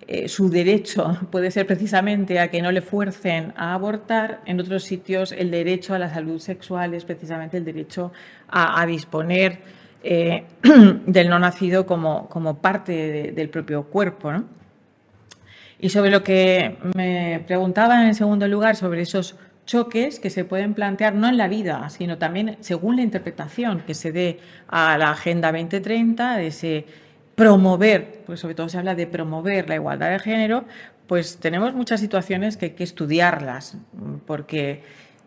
eh, 0.06 0.28
su 0.28 0.50
derecho, 0.50 1.16
puede 1.30 1.50
ser 1.50 1.66
precisamente 1.66 2.38
a 2.38 2.48
que 2.48 2.60
no 2.62 2.70
le 2.70 2.82
fuercen 2.82 3.52
a 3.56 3.74
abortar, 3.74 4.40
en 4.46 4.60
otros 4.60 4.84
sitios 4.84 5.32
el 5.32 5.50
derecho 5.50 5.94
a 5.94 5.98
la 5.98 6.12
salud 6.12 6.38
sexual 6.38 6.94
es 6.94 7.04
precisamente 7.04 7.56
el 7.56 7.64
derecho 7.64 8.12
a, 8.48 8.84
disponer 8.86 9.60
eh, 10.02 10.44
del 11.06 11.28
no 11.28 11.38
nacido 11.38 11.86
como, 11.86 12.28
como 12.28 12.58
parte 12.58 13.32
del 13.32 13.48
propio 13.48 13.84
cuerpo. 13.84 14.32
Y 15.78 15.88
sobre 15.88 16.10
lo 16.10 16.22
que 16.22 16.78
me 16.94 17.42
preguntaban 17.46 18.06
en 18.06 18.14
segundo 18.14 18.46
lugar, 18.46 18.76
sobre 18.76 19.02
esos 19.02 19.36
choques 19.66 20.18
que 20.18 20.30
se 20.30 20.44
pueden 20.44 20.74
plantear 20.74 21.14
no 21.14 21.28
en 21.28 21.36
la 21.36 21.48
vida, 21.48 21.88
sino 21.90 22.18
también 22.18 22.56
según 22.60 22.96
la 22.96 23.02
interpretación 23.02 23.80
que 23.86 23.94
se 23.94 24.12
dé 24.12 24.38
a 24.68 24.98
la 24.98 25.10
Agenda 25.10 25.52
2030, 25.52 26.36
de 26.36 26.46
ese 26.46 26.86
promover, 27.34 28.22
pues 28.26 28.40
sobre 28.40 28.54
todo 28.54 28.68
se 28.68 28.78
habla 28.78 28.94
de 28.94 29.06
promover 29.06 29.68
la 29.68 29.76
igualdad 29.76 30.10
de 30.10 30.18
género, 30.18 30.64
pues 31.06 31.38
tenemos 31.38 31.74
muchas 31.74 32.00
situaciones 32.00 32.56
que 32.56 32.66
hay 32.66 32.70
que 32.72 32.84
estudiarlas, 32.84 33.76
porque 34.26 34.82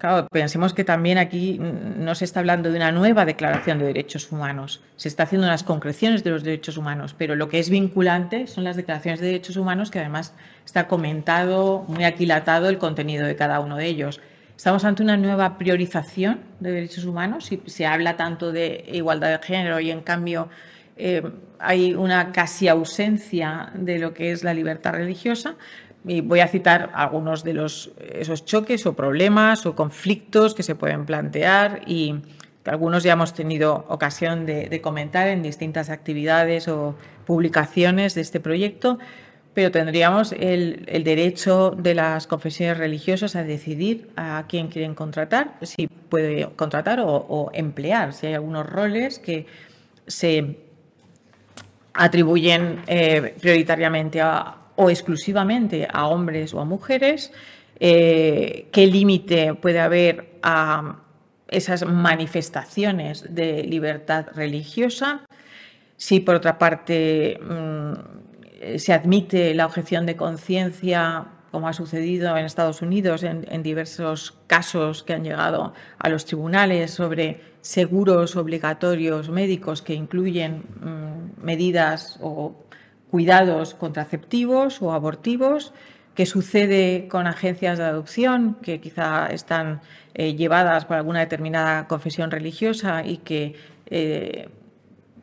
Claro, 0.06 0.28
pensemos 0.32 0.76
que 0.76 0.84
también 0.84 1.18
aquí 1.18 1.60
no 1.60 2.14
se 2.14 2.26
está 2.26 2.40
hablando 2.40 2.70
de 2.70 2.78
una 2.78 2.92
nueva 2.92 3.26
declaración 3.26 3.80
de 3.80 3.86
derechos 3.86 4.32
humanos, 4.32 4.84
se 4.98 5.08
está 5.08 5.24
haciendo 5.24 5.48
unas 5.48 5.64
concreciones 5.64 6.24
de 6.24 6.30
los 6.30 6.44
derechos 6.44 6.78
humanos, 6.78 7.16
pero 7.18 7.36
lo 7.36 7.50
que 7.50 7.58
es 7.58 7.72
vinculante 7.72 8.46
son 8.46 8.66
las 8.66 8.76
declaraciones 8.76 9.20
de 9.20 9.26
derechos 9.26 9.58
humanos 9.58 9.90
que 9.90 9.98
además 9.98 10.36
está 10.64 10.88
comentado, 10.88 11.86
muy 11.88 12.04
aquilatado 12.04 12.70
el 12.70 12.78
contenido 12.78 13.26
de 13.26 13.36
cada 13.36 13.60
uno 13.62 13.78
de 13.78 13.88
ellos. 13.88 14.22
Estamos 14.56 14.86
ante 14.86 15.02
una 15.02 15.18
nueva 15.18 15.58
priorización 15.58 16.42
de 16.60 16.72
derechos 16.72 17.06
humanos, 17.06 17.52
y 17.52 17.64
se 17.66 17.88
habla 17.88 18.16
tanto 18.16 18.52
de 18.52 18.86
igualdad 18.94 19.32
de 19.32 19.44
género 19.44 19.80
y 19.80 19.90
en 19.90 20.02
cambio 20.02 20.50
eh, 20.98 21.24
hay 21.58 21.96
una 21.96 22.32
casi 22.32 22.68
ausencia 22.68 23.72
de 23.74 23.98
lo 23.98 24.14
que 24.14 24.32
es 24.32 24.44
la 24.44 24.54
libertad 24.54 24.94
religiosa, 24.94 25.56
y 26.08 26.22
voy 26.22 26.40
a 26.40 26.48
citar 26.48 26.92
algunos 26.94 27.44
de 27.44 27.54
los, 27.54 27.92
esos 28.00 28.46
choques 28.46 28.86
o 28.86 28.94
problemas 28.94 29.66
o 29.66 29.76
conflictos 29.76 30.54
que 30.54 30.64
se 30.64 30.76
pueden 30.76 31.06
plantear 31.06 31.82
y 31.88 32.16
que 32.64 32.70
algunos 32.70 33.04
ya 33.04 33.14
hemos 33.14 33.34
tenido 33.34 33.86
ocasión 33.90 34.46
de, 34.46 34.82
comentar 34.82 35.28
en 35.28 35.42
distintas 35.42 35.90
actividades 35.90 36.68
o 36.68 36.96
publicaciones 37.26 38.16
de 38.16 38.22
este 38.22 38.40
proyecto. 38.40 39.00
pero 39.54 39.72
tendríamos 39.72 40.34
el, 40.34 40.86
derecho 41.04 41.72
de 41.72 41.96
las 41.96 42.28
confesiones 42.28 42.78
religiosas 42.78 43.36
a 43.36 43.44
decidir 43.44 44.10
a 44.18 44.46
quién 44.50 44.68
quieren 44.68 44.96
contratar, 44.96 45.56
si 45.62 45.88
puede 45.88 46.50
contratar 46.56 47.00
o, 47.02 47.50
emplear, 47.54 48.14
si 48.14 48.28
hay 48.28 48.34
algunos 48.34 48.66
roles 48.66 49.18
que 49.18 49.46
se 50.08 50.58
atribuyen 51.94 52.82
eh, 52.88 53.34
prioritariamente 53.40 54.22
o 54.76 54.90
exclusivamente 54.90 55.88
a 55.92 56.08
hombres 56.08 56.54
o 56.54 56.60
a 56.60 56.66
mujeres, 56.66 57.32
eh, 57.80 58.68
qué 58.72 58.88
límite 58.88 59.54
puede 59.56 59.80
haber 59.80 60.38
a 60.44 61.00
esas 61.48 61.86
manifestaciones 61.86 63.34
de 63.34 63.64
libertad 63.64 64.28
religiosa, 64.34 65.26
si 65.98 66.20
por 66.20 66.36
otra 66.36 66.58
parte 66.58 67.40
mm, 67.42 68.78
se 68.78 68.94
admite 68.94 69.54
la 69.54 69.66
objeción 69.66 70.06
de 70.06 70.16
conciencia, 70.16 71.28
como 71.52 71.68
ha 71.68 71.74
sucedido 71.74 72.36
en 72.38 72.46
Estados 72.46 72.82
Unidos 72.82 73.24
en, 73.24 73.64
diversos 73.64 74.38
casos 74.48 75.04
que 75.04 75.14
han 75.14 75.24
llegado 75.24 75.74
a 76.00 76.10
los 76.10 76.26
tribunales 76.26 76.92
sobre 76.92 77.42
seguros 77.62 78.36
obligatorios 78.36 79.30
médicos 79.30 79.82
que 79.82 79.94
incluyen 79.94 80.64
mm, 80.82 81.46
medidas 81.46 82.18
o 82.22 82.65
cuidados 83.16 83.76
contraceptivos 83.76 84.82
o 84.82 84.92
abortivos, 84.92 85.72
qué 86.16 86.26
sucede 86.26 87.08
con 87.08 87.28
agencias 87.28 87.78
de 87.78 87.86
adopción 87.86 88.58
que 88.62 88.82
quizá 88.82 89.28
están 89.28 89.80
eh, 90.14 90.36
llevadas 90.36 90.84
por 90.84 90.98
alguna 90.98 91.22
determinada 91.22 91.88
confesión 91.88 92.30
religiosa 92.30 93.06
y 93.06 93.20
que 93.20 93.56
eh, 93.86 94.50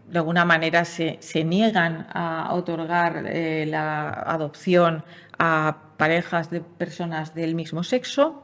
de 0.08 0.18
alguna 0.18 0.46
manera 0.46 0.86
se, 0.86 1.18
niegan 1.44 2.06
a 2.14 2.54
otorgar 2.54 3.26
eh, 3.26 3.66
la 3.68 4.08
adopción 4.08 5.04
a 5.38 5.76
parejas 5.98 6.48
de 6.48 6.62
personas 6.62 7.34
del 7.34 7.54
mismo 7.54 7.82
sexo. 7.82 8.42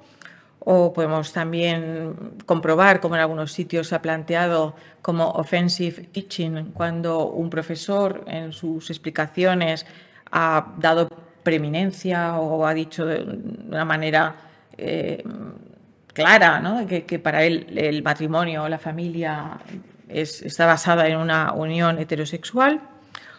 O 0.70 0.92
podemos 0.92 1.32
también 1.32 2.14
comprobar, 2.44 3.00
como 3.00 3.14
en 3.14 3.22
algunos 3.22 3.52
sitios 3.52 3.88
se 3.88 3.94
ha 3.94 4.02
planteado 4.02 4.74
como 5.00 5.30
offensive 5.30 6.10
teaching, 6.12 6.72
cuando 6.74 7.30
un 7.30 7.48
profesor 7.48 8.22
en 8.26 8.52
sus 8.52 8.90
explicaciones 8.90 9.86
ha 10.30 10.74
dado 10.76 11.08
preeminencia 11.42 12.36
o 12.36 12.66
ha 12.66 12.74
dicho 12.74 13.06
de 13.06 13.24
una 13.66 13.86
manera 13.86 14.36
eh, 14.76 15.24
clara 16.12 16.62
que, 16.86 17.18
para 17.18 17.44
él 17.44 17.72
el 17.74 18.02
matrimonio 18.02 18.64
o 18.64 18.68
la 18.68 18.78
familia 18.78 19.60
está 20.10 20.66
basada 20.66 21.08
en 21.08 21.16
una 21.16 21.54
unión 21.54 21.98
heterosexual, 21.98 22.82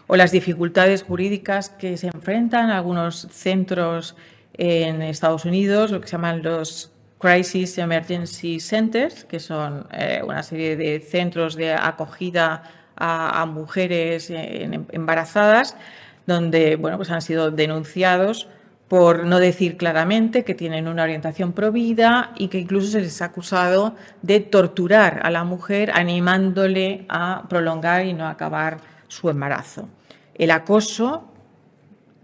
o 0.08 0.16
las 0.16 0.32
dificultades 0.32 1.04
jurídicas 1.04 1.70
que 1.70 1.96
se 1.96 2.08
enfrentan 2.08 2.72
algunos 2.72 3.28
centros 3.30 4.16
en 4.54 5.04
Estados 5.04 5.46
Unidos, 5.46 5.92
lo 5.92 6.02
que 6.02 6.08
se 6.08 6.14
llaman 6.14 6.42
los 6.42 6.92
Crisis 7.20 7.78
Emergency 7.78 8.60
Centers, 8.60 9.26
que 9.26 9.40
son 9.40 9.88
eh, 9.92 10.22
una 10.26 10.42
serie 10.42 10.78
de 10.78 11.00
centros 11.02 11.56
de 11.56 11.74
acogida 11.74 12.64
a, 12.96 13.46
mujeres 13.46 14.30
embarazadas, 14.30 15.76
donde 16.26 16.76
bueno, 16.76 16.98
pues 16.98 17.12
han 17.12 17.22
sido 17.22 17.50
denunciados 17.50 18.50
por 18.90 19.24
no 19.26 19.40
decir 19.40 19.78
claramente 19.78 20.44
que 20.44 20.56
tienen 20.56 20.88
una 20.88 21.04
orientación 21.04 21.54
provida 21.54 22.34
y 22.36 22.48
que 22.48 22.60
incluso 22.60 22.88
se 22.88 23.02
les 23.02 23.22
ha 23.22 23.26
acusado 23.26 23.96
de 24.22 24.40
torturar 24.40 25.22
a 25.24 25.30
la 25.30 25.44
mujer 25.44 25.92
animándole 25.94 27.06
a 27.08 27.46
prolongar 27.48 28.06
y 28.06 28.14
no 28.14 28.28
acabar 28.28 28.80
su 29.08 29.30
embarazo. 29.30 29.88
El 30.36 30.52
acoso, 30.52 31.32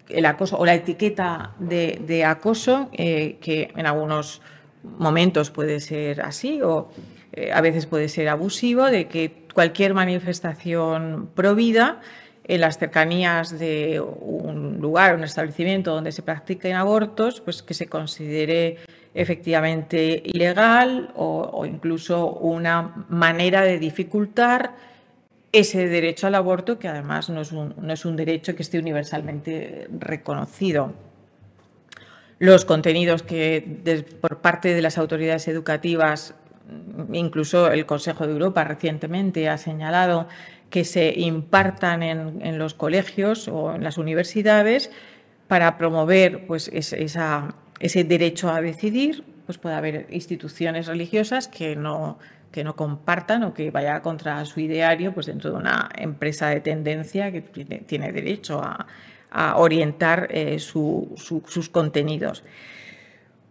el 0.10 0.26
acoso 0.26 0.58
o 0.58 0.66
la 0.66 0.74
etiqueta 0.74 1.52
de, 1.60 2.26
acoso, 2.26 2.90
eh, 2.94 3.38
que 3.40 3.72
en 3.76 3.86
algunos 3.86 4.42
momentos 4.98 5.52
puede 5.52 5.80
ser 5.80 6.22
así 6.22 6.62
o 6.62 6.90
eh, 7.34 7.52
a 7.52 7.62
veces 7.62 7.86
puede 7.86 8.08
ser 8.08 8.30
abusivo, 8.30 8.86
de 8.86 9.08
que 9.08 9.46
cualquier 9.54 9.94
manifestación 9.94 11.30
provida 11.36 12.02
en 12.48 12.62
las 12.62 12.78
cercanías 12.78 13.58
de 13.58 14.00
un 14.00 14.78
lugar, 14.80 15.16
un 15.16 15.24
establecimiento 15.24 15.94
donde 15.94 16.12
se 16.12 16.22
practiquen 16.22 16.76
abortos, 16.76 17.42
pues 17.42 17.64
que 17.64 17.74
se 17.74 17.88
considere 17.88 18.78
efectivamente 19.14 20.22
ilegal 20.24 21.12
o, 21.16 21.66
incluso 21.66 22.32
una 22.34 23.06
manera 23.10 23.62
de 23.62 23.80
dificultar 23.80 24.76
ese 25.52 25.88
derecho 25.88 26.28
al 26.28 26.36
aborto, 26.36 26.78
que 26.78 26.90
además 26.90 27.30
no 27.30 27.42
es 27.42 27.52
un, 27.52 27.74
no 27.78 27.94
es 27.94 28.06
un 28.06 28.16
derecho 28.18 28.56
que 28.56 28.62
esté 28.62 28.78
universalmente 28.78 29.88
reconocido. 30.00 30.94
Los 32.40 32.66
contenidos 32.66 33.24
que 33.24 34.06
por 34.22 34.42
parte 34.42 34.74
de 34.74 34.82
las 34.82 34.98
autoridades 34.98 35.48
educativas, 35.48 36.36
incluso 37.14 37.72
el 37.72 37.86
Consejo 37.86 38.28
de 38.28 38.34
Europa 38.34 38.64
recientemente 38.64 39.48
ha 39.48 39.58
señalado 39.58 40.28
que 40.70 40.84
se 40.84 41.14
impartan 41.18 42.04
en, 42.04 42.58
los 42.58 42.74
colegios 42.74 43.48
o 43.48 43.74
en 43.76 43.84
las 43.84 43.98
universidades 43.98 44.92
para 45.48 45.78
promover 45.78 46.46
pues, 46.48 46.70
ese 46.74 48.04
derecho 48.04 48.50
a 48.50 48.62
decidir, 48.62 49.24
pues 49.46 49.58
puede 49.58 49.76
haber 49.76 50.08
instituciones 50.10 50.88
religiosas 50.88 51.48
que 51.48 51.76
no, 51.76 52.18
que 52.52 52.64
no 52.64 52.76
compartan 52.76 53.44
o 53.44 53.54
que 53.54 53.70
vaya 53.70 54.02
contra 54.02 54.44
su 54.46 54.60
ideario 54.60 55.14
pues 55.14 55.28
dentro 55.28 55.52
de 55.52 55.58
una 55.58 55.90
empresa 55.98 56.50
de 56.50 56.62
tendencia 56.62 57.32
que 57.32 57.42
tiene, 57.42 58.12
derecho 58.12 58.62
a, 58.62 58.88
orientar 59.56 60.28
eh, 60.32 60.60
sus 60.60 61.70
contenidos. 61.72 62.44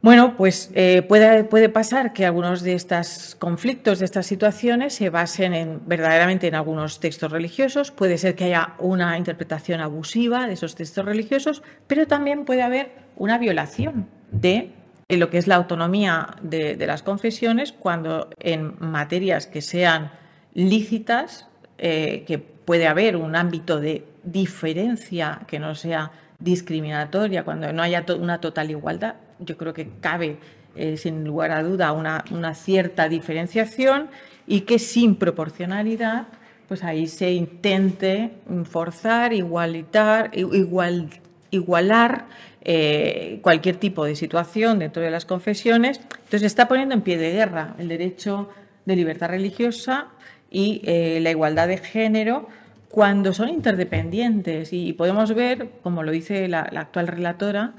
Bueno, 0.04 0.36
pues 0.36 0.70
eh, 0.74 1.00
puede, 1.00 1.68
pasar 1.70 2.12
que 2.12 2.26
algunos 2.26 2.60
de 2.60 2.74
estos 2.74 3.36
conflictos, 3.38 4.00
de 4.00 4.04
estas 4.04 4.26
situaciones, 4.26 4.92
se 4.92 5.08
basen 5.08 5.54
en, 5.54 5.80
verdaderamente 5.86 6.46
en 6.46 6.54
algunos 6.54 7.00
textos 7.00 7.32
religiosos. 7.32 7.90
Puede 7.90 8.18
ser 8.18 8.34
que 8.34 8.44
haya 8.44 8.74
una 8.78 9.16
interpretación 9.16 9.80
abusiva 9.80 10.46
de 10.46 10.52
esos 10.52 10.74
textos 10.74 11.06
religiosos, 11.06 11.62
pero 11.86 12.06
también 12.06 12.44
puede 12.44 12.60
haber 12.60 12.92
una 13.16 13.38
violación 13.38 14.06
de 14.30 14.72
lo 15.08 15.30
que 15.30 15.38
es 15.38 15.46
la 15.46 15.54
autonomía 15.54 16.36
de, 16.42 16.76
las 16.86 17.02
confesiones 17.02 17.72
cuando 17.72 18.28
en 18.40 18.74
materias 18.80 19.46
que 19.46 19.62
sean 19.62 20.12
lícitas, 20.52 21.48
eh, 21.78 22.24
que 22.26 22.38
puede 22.38 22.88
haber 22.88 23.16
un 23.16 23.36
ámbito 23.36 23.80
de 23.80 24.04
diferencia 24.24 25.40
que 25.46 25.58
no 25.58 25.74
sea 25.74 26.10
discriminatoria, 26.38 27.44
cuando 27.44 27.72
no 27.72 27.82
haya 27.82 28.04
una 28.18 28.40
total 28.40 28.70
igualdad, 28.70 29.14
yo 29.38 29.56
creo 29.56 29.72
que 29.72 29.88
cabe, 30.00 30.38
eh, 30.76 30.96
sin 30.96 31.24
lugar 31.24 31.52
a 31.52 31.62
duda, 31.62 31.92
una, 31.92 32.54
cierta 32.54 33.08
diferenciación 33.08 34.08
y 34.46 34.62
que 34.62 34.78
sin 34.78 35.16
proporcionalidad, 35.16 36.26
pues 36.68 36.82
ahí 36.82 37.06
se 37.06 37.32
intente 37.32 38.32
forzar, 38.64 39.32
igualitar, 39.32 40.30
igual, 40.34 41.10
igualar 41.50 42.26
eh, 42.62 43.38
cualquier 43.42 43.76
tipo 43.76 44.04
de 44.04 44.16
situación 44.16 44.78
dentro 44.78 45.02
de 45.02 45.10
las 45.10 45.24
confesiones. 45.24 45.98
Entonces 45.98 46.42
está 46.42 46.66
poniendo 46.66 46.94
en 46.94 47.02
pie 47.02 47.18
de 47.18 47.32
guerra 47.32 47.74
el 47.78 47.88
derecho 47.88 48.48
de 48.86 48.96
libertad 48.96 49.28
religiosa 49.28 50.08
y 50.50 50.80
eh, 50.84 51.18
la 51.20 51.30
igualdad 51.30 51.68
de 51.68 51.78
género 51.78 52.48
cuando 52.94 53.32
son 53.32 53.48
interdependientes. 53.48 54.72
Y 54.72 54.92
podemos 54.92 55.34
ver, 55.34 55.68
como 55.82 56.04
lo 56.04 56.12
dice 56.12 56.46
la 56.46 56.60
actual 56.60 57.08
relatora, 57.08 57.74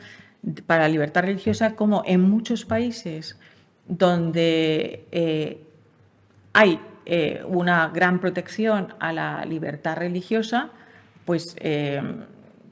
para 0.68 0.82
la 0.84 0.90
libertad 0.90 1.22
religiosa 1.22 1.78
como 1.78 2.04
en 2.06 2.20
muchos 2.20 2.66
países 2.66 3.40
donde 3.88 5.08
eh, 5.14 5.64
hay 6.52 6.82
eh, 7.06 7.42
una 7.48 7.88
gran 7.94 8.20
protección 8.20 8.94
a 9.00 9.14
la 9.14 9.46
libertad 9.46 9.96
religiosa, 9.96 10.72
pues, 11.24 11.56
eh, 11.62 12.02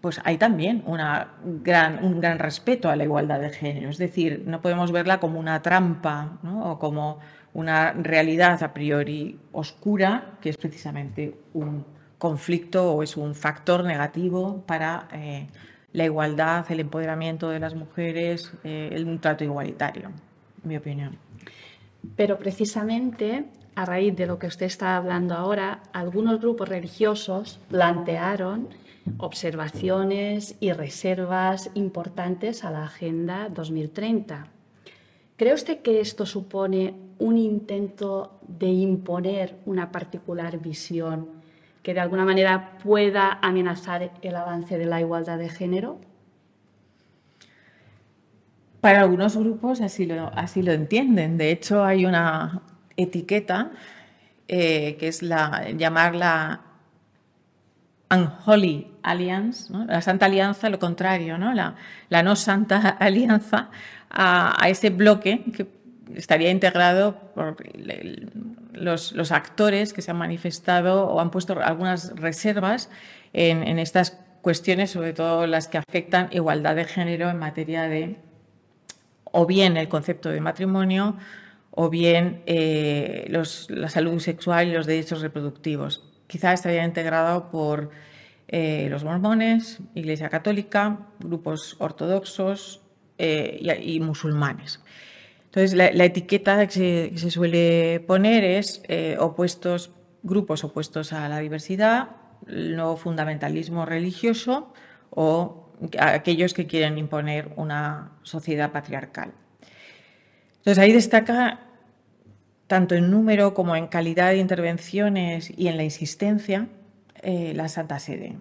pues 0.02 0.20
hay 0.26 0.38
también 0.38 0.84
una 0.86 1.36
gran, 1.62 2.04
un 2.04 2.20
gran 2.20 2.40
respeto 2.40 2.90
a 2.90 2.98
la 2.98 3.06
igualdad 3.06 3.40
de 3.40 3.52
género. 3.52 3.90
Es 3.90 3.98
decir, 3.98 4.44
no 4.46 4.60
podemos 4.60 4.92
verla 4.92 5.22
como 5.22 5.40
una 5.40 5.62
trampa 5.62 6.40
o 6.62 6.78
como 6.78 7.20
una 7.54 7.94
realidad 7.94 8.62
a 8.64 8.74
priori 8.74 9.40
oscura, 9.54 10.38
que 10.42 10.50
es 10.50 10.58
precisamente 10.58 11.38
un 11.54 11.93
conflicto 12.24 12.94
o 12.94 13.04
es 13.04 13.18
un 13.18 13.36
factor 13.36 13.84
negativo 13.84 14.64
para 14.66 15.10
la 15.92 16.06
igualdad, 16.06 16.66
el 16.72 16.80
empoderamiento 16.80 17.50
de 17.50 17.60
las 17.60 17.76
mujeres, 17.76 18.54
eh, 18.64 18.92
el 18.94 19.20
trato 19.20 19.44
igualitario, 19.44 20.06
en 20.64 20.70
mi 20.70 20.78
opinión. 20.78 21.18
Pero 22.16 22.40
precisamente 22.40 23.44
a 23.76 23.84
raíz 23.84 24.16
de 24.16 24.26
lo 24.26 24.40
que 24.40 24.48
usted 24.48 24.68
está 24.68 24.96
hablando 24.96 25.36
ahora, 25.36 25.84
algunos 25.92 26.40
grupos 26.40 26.70
religiosos 26.70 27.60
plantearon 27.68 28.70
observaciones 29.18 30.56
y 30.62 30.72
reservas 30.72 31.72
importantes 31.74 32.64
a 32.64 32.72
la 32.72 32.86
Agenda 32.86 33.50
2030. 33.50 34.48
¿Cree 35.36 35.54
usted 35.54 35.82
que 35.82 36.00
esto 36.00 36.26
supone 36.26 36.94
un 37.20 37.38
intento 37.38 38.40
de 38.48 38.68
imponer 38.68 39.58
una 39.66 39.92
particular 39.92 40.58
visión 40.60 41.28
que 41.84 41.93
de 41.93 42.00
alguna 42.00 42.26
manera 42.26 42.78
pueda 42.84 43.39
amenazar 43.41 44.12
el 44.22 44.36
avance 44.36 44.78
de 44.78 44.86
la 44.86 45.02
igualdad 45.02 45.38
de 45.38 45.50
género? 45.50 46.00
Para 48.82 49.02
algunos 49.02 49.38
grupos 49.38 49.82
así 49.82 50.06
lo, 50.06 50.32
así 50.34 50.62
lo 50.62 50.72
entienden. 50.72 51.38
De 51.38 51.52
hecho, 51.52 51.84
hay 51.84 52.06
una 52.06 52.62
etiqueta 52.98 53.72
eh, 54.48 54.98
que 55.00 55.08
es 55.08 55.22
la 55.22 55.69
llamarla 55.72 56.62
Unholy 58.12 58.91
Alliance, 59.04 59.74
la 59.88 60.02
Santa 60.02 60.26
Alianza, 60.28 60.69
lo 60.69 60.80
contrario, 60.80 61.38
¿no? 61.38 61.54
La, 61.54 61.76
la 62.10 62.24
no 62.24 62.36
Santa 62.36 62.89
Alianza 63.00 63.69
a, 64.10 64.67
ese 64.67 64.89
bloque 64.89 65.43
que 65.56 65.67
estaría 66.15 66.52
integrado 66.52 67.15
por 67.34 67.56
los, 68.74 69.32
actores 69.32 69.94
que 69.94 70.02
se 70.02 70.12
han 70.12 70.18
manifestado 70.18 71.08
o 71.08 71.20
han 71.20 71.32
puesto 71.32 71.60
algunas 71.62 72.16
reservas 72.16 72.90
en, 73.34 73.64
en 73.64 73.80
estas 73.80 74.20
cuestiones, 74.42 74.92
sobre 74.92 75.14
todo 75.14 75.48
las 75.48 75.68
que 75.68 75.78
afectan 75.78 76.28
igualdad 76.32 76.76
de 76.76 76.86
género 76.86 77.30
en 77.30 77.40
materia 77.40 77.84
de 77.84 78.18
o 79.34 79.46
bien 79.46 79.78
el 79.78 79.90
concepto 79.90 80.30
de 80.30 80.40
matrimonio 80.40 81.18
o 81.72 81.90
bien 81.90 82.44
eh, 82.46 83.28
la 83.30 83.90
salud 83.90 84.20
sexual 84.20 84.68
y 84.68 84.74
los 84.74 84.86
derechos 84.86 85.22
reproductivos. 85.22 86.04
Quizá 86.28 86.54
estaría 86.54 86.86
integrado 86.86 87.50
por 87.50 87.90
eh, 88.48 88.88
los 88.92 89.04
mormones, 89.04 89.80
Iglesia 89.96 90.30
Católica, 90.30 91.00
grupos 91.20 91.76
ortodoxos 91.80 92.82
eh, 93.18 93.60
y, 93.82 94.00
musulmanes. 94.00 94.82
Entonces, 95.54 95.74
la, 95.74 96.06
etiqueta 96.06 96.66
que 96.66 97.13
se, 97.16 97.30
suele 97.30 98.00
poner 98.08 98.44
es 98.44 98.82
opuestos, 99.20 99.92
grupos 100.24 100.63
opuestos 100.63 101.13
a 101.13 101.30
la 101.30 101.39
diversidad, 101.39 102.10
nuevo 102.48 102.98
fundamentalismo 102.98 103.86
religioso 103.86 104.74
o 105.12 105.72
aquellos 106.00 106.54
que 106.54 106.66
quieren 106.66 106.98
imponer 106.98 107.52
una 107.56 108.13
sociedad 108.24 108.72
patriarcal. 108.72 109.32
Entonces 110.58 110.78
ahí 110.78 110.94
destaca 110.94 111.60
tanto 112.68 112.96
en 112.96 113.12
número 113.12 113.54
como 113.54 113.76
en 113.76 113.88
calidad 113.88 114.30
de 114.30 114.38
intervenciones 114.38 115.52
y 115.56 115.68
en 115.68 115.78
la 115.78 115.84
insistencia 115.84 116.68
eh, 117.22 117.54
la 117.54 117.68
Santa 117.68 118.00
Sede. 118.00 118.38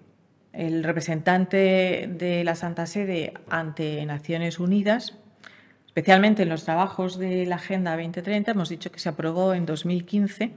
El 0.53 0.83
representante 0.83 2.09
de 2.09 2.43
la 2.43 2.55
Santa 2.55 2.85
Sede 2.85 3.33
ante 3.49 4.05
Naciones 4.05 4.59
Unidas, 4.59 5.17
especialmente 5.93 6.41
en 6.41 6.49
los 6.49 6.63
trabajos 6.63 7.19
de 7.19 7.45
la 7.45 7.57
Agenda 7.57 7.91
2030, 7.91 8.49
hemos 8.49 8.69
dicho 8.69 8.91
que 8.91 8.97
se 8.97 9.09
aprobó 9.09 9.53
en 9.53 9.67
2015. 9.67 10.51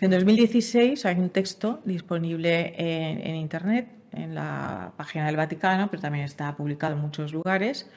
En 0.00 0.10
2016 0.12 1.04
hay 1.06 1.18
un 1.18 1.30
texto 1.30 1.80
disponible 1.84 2.72
en 2.78 3.34
Internet 3.34 3.88
en 4.12 4.36
la 4.36 4.92
página 4.96 5.26
del 5.26 5.36
Vaticano, 5.36 5.90
pero 5.90 6.00
también 6.00 6.24
está 6.24 6.54
publicado 6.56 6.94
en 6.94 7.00
muchos 7.00 7.32
lugares, 7.32 7.90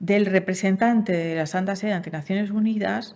del 0.00 0.26
representante 0.26 1.12
de 1.12 1.36
la 1.36 1.46
Santa 1.46 1.76
Sede 1.76 1.92
ante 1.92 2.10
Naciones 2.10 2.50
Unidas, 2.50 3.14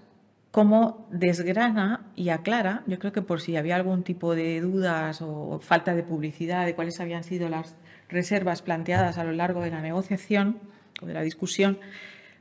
cómo 0.52 1.08
desgrana 1.10 2.06
y 2.14 2.28
aclara, 2.28 2.84
yo 2.86 3.00
creo 3.00 3.12
que 3.12 3.22
por 3.22 3.40
si 3.40 3.56
había 3.56 3.74
algún 3.74 4.04
tipo 4.04 4.36
de 4.36 4.60
dudas 4.60 5.20
o 5.20 5.58
falta 5.60 5.94
de 5.94 6.04
publicidad 6.04 6.64
de 6.64 6.76
cuáles 6.76 7.00
habían 7.00 7.24
sido 7.24 7.48
las 7.48 7.74
reservas 8.08 8.62
planteadas 8.62 9.18
a 9.18 9.24
lo 9.24 9.32
largo 9.32 9.62
de 9.62 9.70
la 9.70 9.82
negociación 9.82 10.60
o 11.02 11.06
de 11.06 11.14
la 11.14 11.22
discusión, 11.22 11.78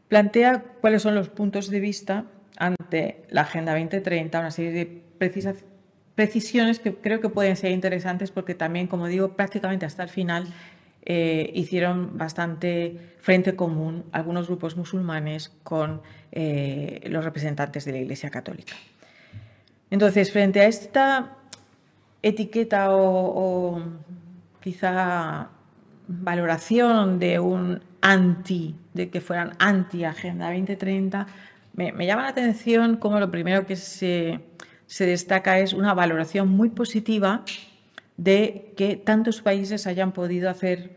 plantea 0.07 0.63
cuáles 0.81 1.01
son 1.01 1.15
los 1.15 1.29
puntos 1.29 1.69
de 1.69 1.79
vista 1.79 2.25
ante 2.57 3.23
la 3.29 3.41
Agenda 3.41 3.73
2030, 3.73 4.39
una 4.39 4.51
serie 4.51 4.71
de 4.71 5.03
precisiones 6.15 6.79
que 6.79 6.95
creo 6.95 7.21
que 7.21 7.29
pueden 7.29 7.55
ser 7.55 7.71
interesantes 7.71 8.31
porque 8.31 8.55
también, 8.55 8.87
como 8.87 9.07
digo, 9.07 9.35
prácticamente 9.35 9.85
hasta 9.85 10.03
el 10.03 10.09
final 10.09 10.47
eh, 11.09 11.51
hicieron 11.53 12.17
bastante 12.17 13.15
frente 13.19 13.55
común 13.55 14.03
algunos 14.11 14.47
grupos 14.47 14.75
musulmanes 14.75 15.51
con 15.63 16.01
eh, 16.31 17.01
los 17.09 17.23
representantes 17.23 17.85
de 17.85 17.93
la 17.93 17.99
Iglesia 17.99 18.29
Católica. 18.29 18.73
Entonces, 19.89 20.31
frente 20.33 20.59
a 20.59 20.65
esta 20.65 21.37
etiqueta 22.21 22.89
o, 22.91 23.81
quizá 24.59 25.49
valoración 26.09 27.19
de 27.19 27.39
un 27.39 27.81
anti, 28.11 28.75
de 28.93 29.09
que 29.09 29.21
fueran 29.21 29.53
anti-Agenda 29.59 30.47
2030, 30.47 31.27
me, 31.73 31.91
me 31.91 32.05
llama 32.05 32.23
la 32.23 32.29
atención 32.29 32.97
como 32.97 33.19
lo 33.19 33.29
primero 33.29 33.65
que 33.65 33.75
se 33.75 34.41
se 34.87 35.05
destaca 35.05 35.59
es 35.59 35.73
una 35.73 35.93
valoración 35.93 36.49
muy 36.49 36.69
positiva 36.69 37.43
de 38.15 38.73
que 38.75 38.95
tantos 38.95 39.41
países 39.41 39.85
hayan 39.85 40.13
podido 40.13 40.49
hacer 40.49 40.95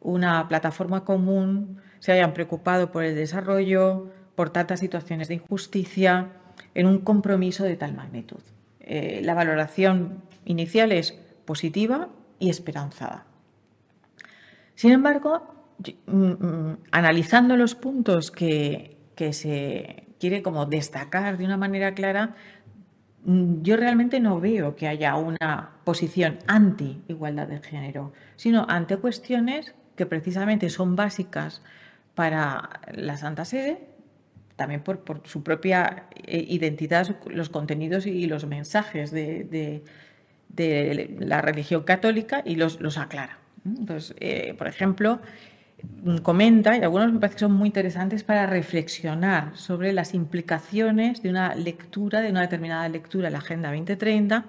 una 0.00 0.48
plataforma 0.48 1.04
común, 1.04 1.78
se 2.00 2.12
hayan 2.12 2.32
preocupado 2.32 2.90
por 2.90 3.04
el 3.04 3.14
desarrollo, 3.14 4.10
por 4.34 4.50
tantas 4.50 4.80
situaciones 4.80 5.28
de 5.28 5.34
injusticia, 5.34 6.28
en 6.74 6.86
un 6.86 6.98
compromiso 6.98 7.64
de 7.64 7.76
tal 7.76 7.94
magnitud. 7.94 8.40
Eh, 8.80 9.20
la 9.22 9.34
valoración 9.34 10.22
inicial 10.44 10.92
es 10.92 11.12
positiva 11.44 12.08
y 12.38 12.50
esperanzada. 12.50 13.26
Sin 14.74 14.92
embargo, 14.92 15.54
analizando 16.90 17.56
los 17.56 17.74
puntos 17.74 18.30
que, 18.30 18.96
se 19.32 20.06
quiere 20.18 20.42
como 20.42 20.66
destacar 20.66 21.36
de 21.36 21.44
una 21.44 21.56
manera 21.56 21.94
clara, 21.94 22.34
Mm, 23.26 23.62
yo 23.62 23.76
realmente 23.76 24.20
no 24.20 24.40
veo 24.40 24.76
que 24.76 24.86
haya 24.86 25.16
una 25.16 25.70
posición 25.82 26.38
anti-igualdad 26.46 27.48
de 27.48 27.58
género, 27.60 28.12
sino 28.36 28.66
ante 28.68 28.98
cuestiones 28.98 29.74
que 29.96 30.06
precisamente 30.06 30.70
son 30.70 30.94
básicas 30.94 31.60
para 32.14 32.80
la 32.94 33.16
Santa 33.16 33.44
Sede, 33.44 33.80
también 34.54 34.82
por, 34.82 35.02
su 35.24 35.42
propia 35.42 36.04
eh, 36.14 36.44
identidad, 36.48 37.16
los 37.26 37.48
contenidos 37.48 38.06
y 38.06 38.26
los 38.26 38.46
mensajes 38.46 39.10
de, 39.10 39.82
la 41.18 41.42
religión 41.42 41.82
católica 41.82 42.42
y 42.44 42.54
los, 42.54 42.78
aclara. 42.96 43.38
Entonces, 43.64 44.14
eh, 44.20 44.54
por 44.56 44.68
ejemplo, 44.68 45.20
comenta, 46.22 46.76
y 46.76 46.82
algunos 46.82 47.12
me 47.12 47.18
parece 47.18 47.36
que 47.36 47.40
son 47.40 47.52
muy 47.52 47.68
interesantes 47.68 48.22
para 48.22 48.46
reflexionar 48.46 49.56
sobre 49.56 49.92
las 49.92 50.14
implicaciones 50.14 51.22
de 51.22 51.30
una 51.30 51.54
lectura, 51.54 52.20
de 52.20 52.30
una 52.30 52.42
determinada 52.42 52.88
lectura 52.88 53.30
la 53.30 53.38
Agenda 53.38 53.70
2030. 53.70 54.44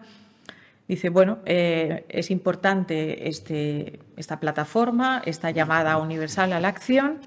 Dice, 0.88 1.10
bueno, 1.10 1.39
eh, 1.45 2.06
es 2.10 2.32
importante 2.32 3.28
este, 3.28 4.00
esta 4.15 4.39
plataforma, 4.39 5.21
esta 5.26 5.52
llamada 5.52 5.97
universal 5.97 6.54
a 6.54 6.60
la 6.60 6.69
acción, 6.69 7.19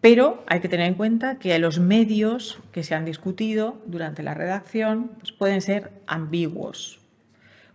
pero 0.00 0.42
hay 0.46 0.60
que 0.60 0.68
tener 0.68 0.86
en 0.86 0.94
cuenta 0.94 1.38
que 1.38 1.58
los 1.58 1.78
medios 1.78 2.58
que 2.72 2.82
se 2.82 2.94
han 2.94 3.04
discutido 3.04 3.80
durante 3.86 4.22
la 4.22 4.34
redacción 4.34 5.12
pues, 5.20 5.32
pueden 5.32 5.62
ser 5.62 5.92
ambiguos. 6.06 6.98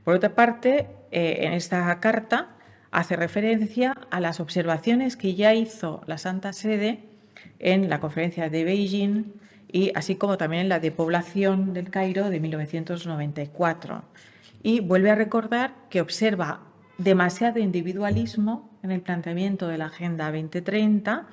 Por 0.04 0.16
otra 0.16 0.36
parte, 0.36 0.88
eh, 1.12 1.40
en 1.42 1.54
esta 1.54 2.00
carta 2.00 2.57
hace 2.92 3.16
referencia 3.16 3.96
a 4.10 4.20
las 4.20 4.40
observaciones 4.40 5.18
que 5.18 5.36
ya 5.36 5.54
hizo 5.54 6.02
la 6.08 6.18
Santa 6.18 6.54
Sede 6.54 7.04
en 7.60 7.90
la 7.90 8.00
conferencia 8.00 8.50
de 8.50 8.64
Beijing 8.64 9.34
y 9.72 9.92
así 9.96 10.16
como 10.16 10.38
también 10.38 10.64
en 10.64 10.70
la 10.70 10.80
de 10.80 10.92
población 10.92 11.74
del 11.74 11.90
Cairo 11.90 12.30
de 12.30 12.40
1994. 12.40 14.04
Y 14.64 14.80
vuelve 14.80 15.12
a 15.12 15.16
recordar 15.16 15.74
que 15.90 16.02
observa 16.02 16.62
demasiado 16.98 17.60
individualismo 17.60 18.70
en 18.82 18.92
el 18.92 19.02
planteamiento 19.02 19.68
de 19.68 19.78
la 19.78 19.86
Agenda 19.86 20.32
2030. 20.32 21.28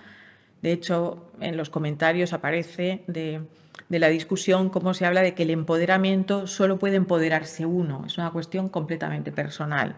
De 0.63 0.73
hecho, 0.73 1.31
en 1.41 1.57
los 1.57 1.71
comentarios 1.71 2.33
aparece 2.33 3.05
de, 3.07 3.43
de 3.89 3.99
la 3.99 4.09
discusión 4.09 4.69
cómo 4.69 4.95
se 4.95 5.07
habla 5.07 5.23
de 5.23 5.35
que 5.35 5.45
el 5.45 5.51
empoderamiento 5.51 6.47
solo 6.47 6.79
puede 6.79 6.97
empoderarse 6.97 7.67
uno, 7.67 8.05
es 8.07 8.19
una 8.19 8.31
cuestión 8.31 8.69
completamente 8.69 9.33
personal. 9.33 9.97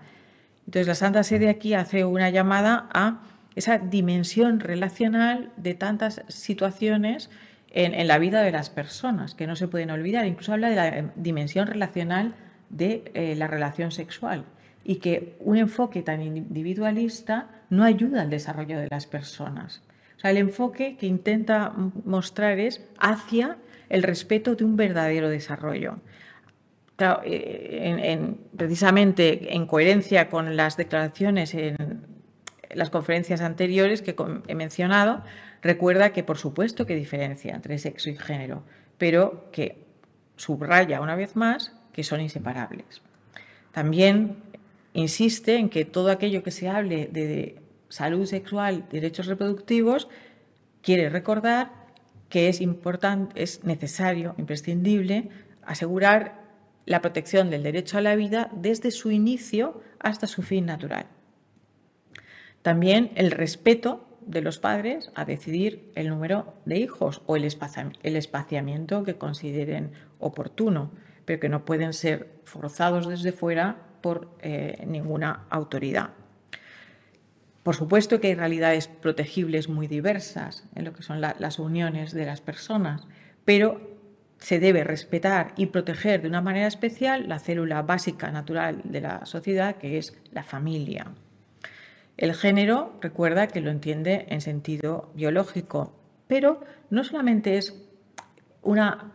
Entonces, 0.67 0.87
la 0.87 0.95
Santa 0.95 1.23
Sede 1.23 1.49
aquí 1.49 1.75
hace 1.75 2.05
una 2.05 2.31
llamada 2.31 2.89
a 2.93 3.21
esa 3.55 3.79
dimensión 3.79 4.61
relacional 4.61 5.51
de 5.57 5.75
tantas 5.75 6.23
situaciones 6.29 7.31
en, 7.71 8.07
la 8.07 8.19
vida 8.19 8.43
de 8.43 8.53
las 8.53 8.71
personas 8.71 9.35
que 9.35 9.47
no 9.47 9.57
se 9.57 9.69
pueden 9.69 9.91
olvidar. 9.91 10.27
Incluso 10.27 10.53
habla 10.53 10.71
de 10.71 10.77
la 10.77 11.13
dimensión 11.17 11.67
relacional 11.67 12.35
de 12.71 13.11
eh, 13.15 13.35
la 13.37 13.47
relación 13.47 13.93
sexual 13.93 14.45
y 14.85 14.97
que 14.97 15.37
un 15.41 15.57
enfoque 15.57 16.03
tan 16.03 16.23
individualista 16.23 17.49
no 17.71 17.85
ayuda 17.85 18.23
al 18.23 18.31
desarrollo 18.31 18.79
de 18.79 18.89
las 18.91 19.07
personas. 19.07 19.83
O 20.17 20.21
sea, 20.21 20.31
el 20.31 20.39
enfoque 20.39 20.97
que 20.97 21.07
intenta 21.07 21.73
mostrar 22.05 22.59
es 22.59 22.83
hacia 22.99 23.57
el 23.89 24.03
respeto 24.03 24.55
de 24.55 24.65
un 24.65 24.77
verdadero 24.77 25.29
desarrollo. 25.29 25.97
Eh, 26.99 28.35
precisamente 28.57 29.55
en 29.55 29.67
coherencia 29.67 30.31
con 30.31 30.57
las 30.57 30.79
declaraciones 30.79 31.53
en 31.55 32.07
las 32.71 32.89
conferencias 32.89 33.43
anteriores 33.43 34.01
que 34.01 34.17
he 34.49 34.55
mencionado, 34.55 35.23
recuerda 35.61 36.13
que 36.13 36.25
por 36.25 36.39
supuesto 36.39 36.87
que 36.87 36.95
diferencia 36.95 37.55
entre 37.55 37.79
sexo 37.79 38.09
y 38.09 38.17
género, 38.17 38.63
pero 38.97 39.51
que 39.53 39.85
subraya 40.37 41.01
una 41.03 41.17
vez 41.17 41.37
más 41.37 41.75
que 41.93 42.03
son 42.03 42.21
inseparables. 42.23 43.03
También 43.73 44.37
insiste 44.95 45.57
en 45.57 45.69
que 45.69 45.85
todo 45.85 46.11
aquello 46.11 46.43
que 46.43 46.51
se 46.51 46.69
hable 46.69 47.09
de 47.13 47.61
salud 47.91 48.25
sexual, 48.25 48.87
derechos 48.91 49.27
reproductivos, 49.27 50.09
quiere 50.83 51.11
recordar 51.11 51.73
que 52.31 52.49
es 52.49 52.61
importante, 52.61 53.43
es 53.43 53.65
necesario, 53.65 54.35
imprescindible, 54.39 55.29
asegurar 55.63 56.46
la 56.87 57.03
protección 57.03 57.51
del 57.51 57.65
derecho 57.65 57.99
a 57.99 58.01
la 58.01 58.17
vida 58.17 58.49
desde 58.55 58.91
su 58.91 59.11
inicio 59.11 59.83
hasta 59.99 60.27
su 60.27 60.43
fin 60.43 60.67
natural. 60.67 61.07
También 62.63 63.13
el 63.17 63.31
respeto 63.33 64.07
de 64.27 64.41
los 64.41 64.59
padres 64.59 65.11
a 65.15 65.25
decidir 65.25 65.93
el 65.95 66.09
número 66.09 66.55
de 66.65 66.79
hijos 66.79 67.23
o 67.27 67.37
el 67.37 67.45
espaciamiento 67.45 69.05
que 69.05 69.17
consideren 69.17 69.93
oportuno, 70.19 70.91
pero 71.25 71.41
que 71.41 71.49
no 71.49 71.65
pueden 71.65 71.93
ser 71.93 72.41
forzados 72.45 73.09
desde 73.09 73.33
fuera 73.33 73.77
por 74.01 74.37
eh, 74.41 74.85
ninguna 74.87 75.47
autoridad. 75.51 76.11
Por 77.63 77.75
supuesto 77.75 78.21
que 78.21 78.29
hay 78.29 78.35
realidades 78.35 78.87
protegibles 78.87 79.69
muy 79.69 79.89
diversas 79.89 80.65
en 80.77 80.85
lo 80.85 80.93
que 80.93 81.03
son 81.03 81.21
las 81.21 81.59
uniones 81.59 82.13
de 82.13 82.25
las 82.25 82.41
personas, 82.41 83.03
pero 83.45 83.96
se 84.39 84.61
debe 84.61 84.85
respetar 84.85 85.53
y 85.57 85.67
proteger 85.67 86.23
de 86.23 86.29
una 86.29 86.41
manera 86.41 86.67
especial 86.67 87.29
la 87.29 87.39
célula 87.39 87.83
básica 87.83 88.31
natural 88.31 88.83
de 88.85 89.01
la 89.01 89.27
sociedad, 89.27 89.77
que 89.77 89.99
es 89.99 90.17
la 90.33 90.45
familia. 90.45 91.07
El 92.17 92.35
género, 92.35 92.97
recuerda 93.01 93.49
que 93.49 93.61
lo 93.61 93.71
entiende 93.71 94.27
en 94.29 94.41
sentido 94.41 95.11
biológico, 95.15 95.95
pero 96.27 96.61
no 96.91 97.05
solamente 97.05 97.59
es 97.59 97.75
una 98.63 99.13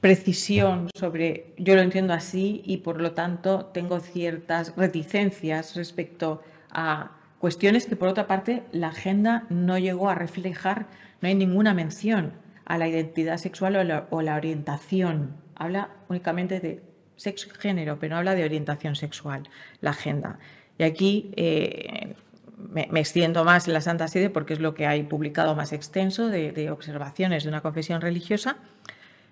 precisión 0.00 0.90
sobre 0.94 1.54
yo 1.58 1.74
lo 1.74 1.80
entiendo 1.80 2.12
así 2.12 2.62
y 2.64 2.78
por 2.78 3.00
lo 3.00 3.12
tanto 3.12 3.66
tengo 3.66 3.98
ciertas 4.00 4.74
reticencias 4.76 5.74
respecto 5.74 6.42
a 6.70 7.16
Cuestiones 7.38 7.86
que, 7.86 7.96
por 7.96 8.08
otra 8.08 8.26
parte, 8.26 8.62
la 8.72 8.88
agenda 8.88 9.44
no 9.50 9.78
llegó 9.78 10.08
a 10.08 10.14
reflejar, 10.14 10.86
no 11.20 11.28
hay 11.28 11.34
ninguna 11.34 11.74
mención 11.74 12.32
a 12.66 12.78
la 12.78 12.88
identidad 12.88 13.38
sexual 13.38 14.06
o 14.10 14.22
la, 14.22 14.36
orientación. 14.36 15.36
Habla 15.54 15.90
únicamente 16.08 16.60
de 16.60 16.82
sexo 17.16 17.48
y 17.48 17.58
género, 17.58 17.98
pero 17.98 18.14
no 18.14 18.18
habla 18.18 18.34
de 18.34 18.44
orientación 18.44 18.96
sexual, 18.96 19.48
la 19.80 19.90
agenda. 19.90 20.38
Y 20.78 20.82
aquí 20.82 21.30
eh, 21.36 22.14
me, 22.58 23.00
extiendo 23.00 23.44
más 23.44 23.66
en 23.66 23.72
la 23.72 23.80
Santa 23.80 24.08
Sede 24.08 24.28
porque 24.28 24.52
es 24.52 24.60
lo 24.60 24.74
que 24.74 24.86
hay 24.86 25.04
publicado 25.04 25.54
más 25.54 25.72
extenso 25.72 26.28
de, 26.28 26.52
de 26.52 26.70
observaciones 26.70 27.44
de 27.44 27.48
una 27.48 27.62
confesión 27.62 28.00
religiosa. 28.02 28.58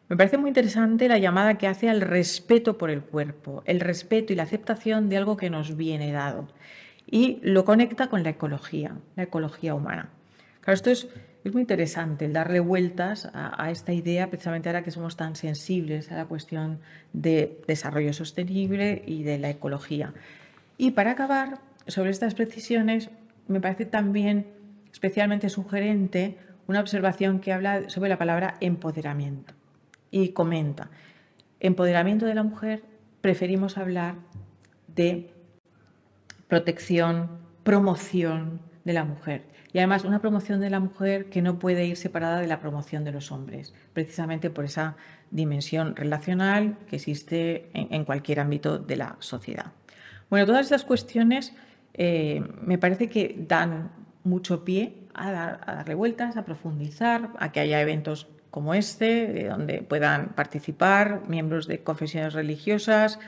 Me 0.09 0.17
parece 0.17 0.39
muy 0.39 0.49
interesante 0.49 1.09
la 1.09 1.19
llamada 1.19 1.59
que 1.59 1.67
hace 1.67 1.91
al 1.91 2.01
respeto 2.01 2.79
por 2.79 2.91
el 2.91 3.03
cuerpo, 3.03 3.63
el 3.67 3.81
respeto 3.81 4.33
y 4.33 4.37
la 4.37 4.45
aceptación 4.45 5.09
de 5.09 5.17
algo 5.17 5.37
que 5.37 5.51
nos 5.51 5.77
viene 5.77 6.13
dado 6.13 6.49
y 7.07 7.39
lo 7.43 7.65
conecta 7.65 8.09
con 8.09 8.23
la 8.23 8.31
ecología, 8.31 8.97
la 9.17 9.25
ecología 9.25 9.75
humana. 9.75 10.11
Claro, 10.61 10.75
esto 10.75 10.91
es, 10.91 11.09
muy 11.53 11.61
interesante, 11.61 12.25
el 12.25 12.33
darle 12.33 12.59
vueltas 12.59 13.29
a, 13.35 13.71
esta 13.71 13.93
idea, 13.93 14.31
precisamente 14.31 14.71
ahora 14.71 14.83
que 14.83 14.91
somos 14.91 15.17
tan 15.17 15.37
sensibles 15.37 16.11
a 16.11 16.17
la 16.17 16.25
cuestión 16.25 16.81
de 17.13 17.61
desarrollo 17.67 18.15
sostenible 18.15 19.03
y 19.07 19.25
de 19.25 19.39
la 19.39 19.51
ecología. 19.51 20.15
Y 20.79 20.93
para 20.93 21.11
acabar, 21.11 21.59
sobre 21.87 22.11
estas 22.11 22.35
precisiones, 22.35 23.11
me 23.47 23.61
parece 23.61 23.85
también 23.85 24.47
especialmente 24.91 25.51
sugerente 25.51 26.39
una 26.67 26.81
observación 26.81 27.41
que 27.41 27.53
habla 27.53 27.91
sobre 27.91 28.09
la 28.09 28.17
palabra 28.17 28.57
empoderamiento. 28.61 29.53
Y 30.11 30.31
comenta, 30.31 30.89
empoderamiento 31.61 32.25
de 32.25 32.37
la 32.37 32.43
mujer, 32.43 32.85
preferimos 33.21 33.77
hablar 33.77 34.15
de 34.87 35.31
protección, 36.49 37.39
promoción 37.65 38.61
de 38.85 38.93
la 38.93 39.05
mujer. 39.05 39.45
Y 39.73 39.79
además 39.79 40.05
una 40.05 40.21
promoción 40.21 40.61
de 40.61 40.71
la 40.71 40.79
mujer 40.79 41.27
que 41.31 41.43
no 41.43 41.59
puede 41.59 41.85
ir 41.87 41.97
separada 41.97 42.41
de 42.41 42.47
la 42.47 42.61
promoción 42.61 43.05
de 43.05 43.13
los 43.13 43.33
hombres, 43.33 43.75
precisamente 43.93 44.51
por 44.51 44.65
esa 44.65 44.97
dimensión 45.31 45.97
relacional 45.97 46.77
que 46.89 46.97
existe 46.97 47.71
en, 47.73 48.05
cualquier 48.05 48.41
ámbito 48.41 48.79
de 48.79 48.97
la 48.97 49.17
sociedad. 49.19 49.73
Bueno, 50.31 50.47
todas 50.47 50.63
estas 50.63 50.85
cuestiones 50.85 51.55
eh, 51.95 52.43
me 52.63 52.79
parece 52.79 53.09
que 53.09 53.35
dan 53.49 53.91
mucho 54.23 54.65
pie 54.65 54.95
a, 55.15 55.33
darle 55.33 55.95
vueltas, 55.95 56.37
a 56.37 56.45
profundizar, 56.45 57.31
a 57.39 57.53
que 57.53 57.61
haya 57.61 57.81
eventos 57.81 58.29
como 58.51 58.75
este, 58.75 59.49
donde 59.49 59.83
puedan 59.83 60.29
participar 60.29 61.23
miembros 61.27 61.67
de 61.67 61.83
confesiones 61.83 62.35
religiosas, 62.35 63.19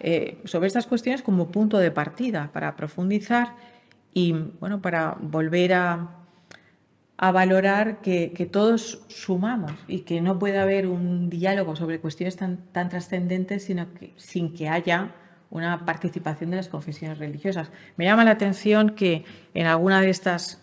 eh, 0.00 0.40
sobre 0.44 0.68
estas 0.68 0.86
cuestiones 0.86 1.22
como 1.22 1.48
punto 1.48 1.78
de 1.78 1.90
partida 1.90 2.50
para 2.52 2.76
profundizar 2.76 3.56
y 4.18 4.32
bueno, 4.32 4.82
para 4.82 5.16
volver 5.20 5.74
a, 5.74 6.08
valorar 7.20 8.00
que, 8.00 8.48
todos 8.50 9.04
sumamos 9.06 9.72
y 9.86 10.00
que 10.00 10.20
no 10.20 10.40
puede 10.40 10.58
haber 10.58 10.88
un 10.88 11.30
diálogo 11.30 11.76
sobre 11.76 12.00
cuestiones 12.00 12.34
tan, 12.34 12.56
tan 12.72 12.88
trascendentes 12.88 13.64
sino 13.64 13.94
que, 13.94 14.14
sin 14.16 14.54
que 14.54 14.68
haya 14.68 15.14
una 15.50 15.84
participación 15.84 16.50
de 16.50 16.56
las 16.56 16.68
confesiones 16.68 17.18
religiosas. 17.18 17.70
Me 17.96 18.06
llama 18.06 18.24
la 18.24 18.32
atención 18.32 18.90
que 18.90 19.24
en 19.54 19.66
alguna 19.66 20.00
de 20.00 20.10
estas 20.10 20.60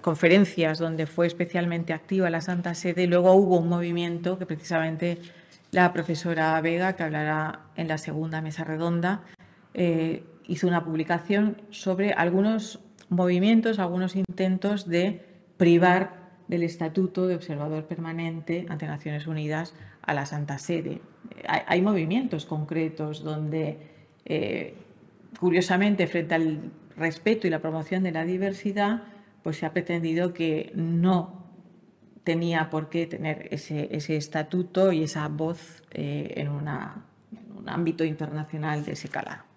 conferencias 0.00 0.78
donde 0.78 1.06
fue 1.06 1.26
especialmente 1.26 1.92
activa 1.92 2.30
la 2.30 2.40
Santa 2.40 2.74
Sede, 2.74 3.06
luego 3.06 3.34
hubo 3.34 3.58
un 3.58 3.68
movimiento 3.68 4.38
que 4.38 4.46
precisamente 4.46 5.18
la 5.72 5.92
profesora 5.92 6.58
Vega, 6.62 6.94
que 6.94 7.02
hablará 7.02 7.60
en 7.76 7.86
la 7.86 7.98
segunda 7.98 8.40
mesa 8.40 8.64
redonda, 8.64 9.20
eh, 9.74 10.24
hizo 10.50 10.66
una 10.66 10.84
publicación 10.84 11.62
sobre 11.70 12.12
algunos 12.12 12.80
movimientos, 13.08 13.78
algunos 13.78 14.16
intentos 14.16 14.88
de 14.88 15.24
privar 15.56 16.18
del 16.48 16.64
estatuto 16.64 17.28
de 17.28 17.36
observador 17.36 17.84
permanente 17.86 18.66
ante 18.68 18.86
Naciones 18.86 19.28
Unidas 19.28 19.74
a 20.02 20.12
la 20.12 20.26
Santa 20.26 20.58
Sede. 20.58 21.00
Hay, 21.46 21.82
movimientos 21.82 22.46
concretos 22.46 23.22
donde, 23.22 23.78
eh, 24.24 24.74
curiosamente, 25.38 26.08
frente 26.08 26.34
al 26.34 26.72
respeto 26.96 27.46
y 27.46 27.50
la 27.50 27.60
promoción 27.60 28.02
de 28.02 28.10
la 28.10 28.24
diversidad, 28.24 29.04
pues 29.44 29.58
se 29.58 29.66
ha 29.66 29.72
pretendido 29.72 30.34
que 30.34 30.72
no 30.74 31.44
tenía 32.24 32.70
por 32.70 32.88
qué 32.88 33.06
tener 33.06 33.46
ese, 33.52 34.16
estatuto 34.16 34.90
y 34.90 35.04
esa 35.04 35.28
voz 35.28 35.84
eh, 35.92 36.34
en, 36.36 36.48
un 36.48 36.68
ámbito 37.68 38.04
internacional 38.04 38.84
de 38.84 38.92
ese 38.92 39.08
calado. 39.08 39.49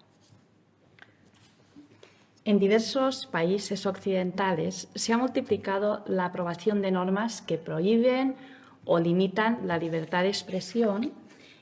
En 2.46 2.58
diversos 2.58 3.26
países 3.26 3.86
occidentales 3.86 4.88
se 4.94 5.14
ha 5.14 5.18
multiplicado 5.18 6.04
la 6.06 6.26
aprobación 6.26 6.82
de 6.82 6.90
normas 6.90 7.40
que 7.40 7.56
prohíben 7.56 8.36
o 8.84 8.98
limitan 8.98 9.66
la 9.66 9.78
libertad 9.78 10.24
de 10.24 10.28
expresión 10.28 11.12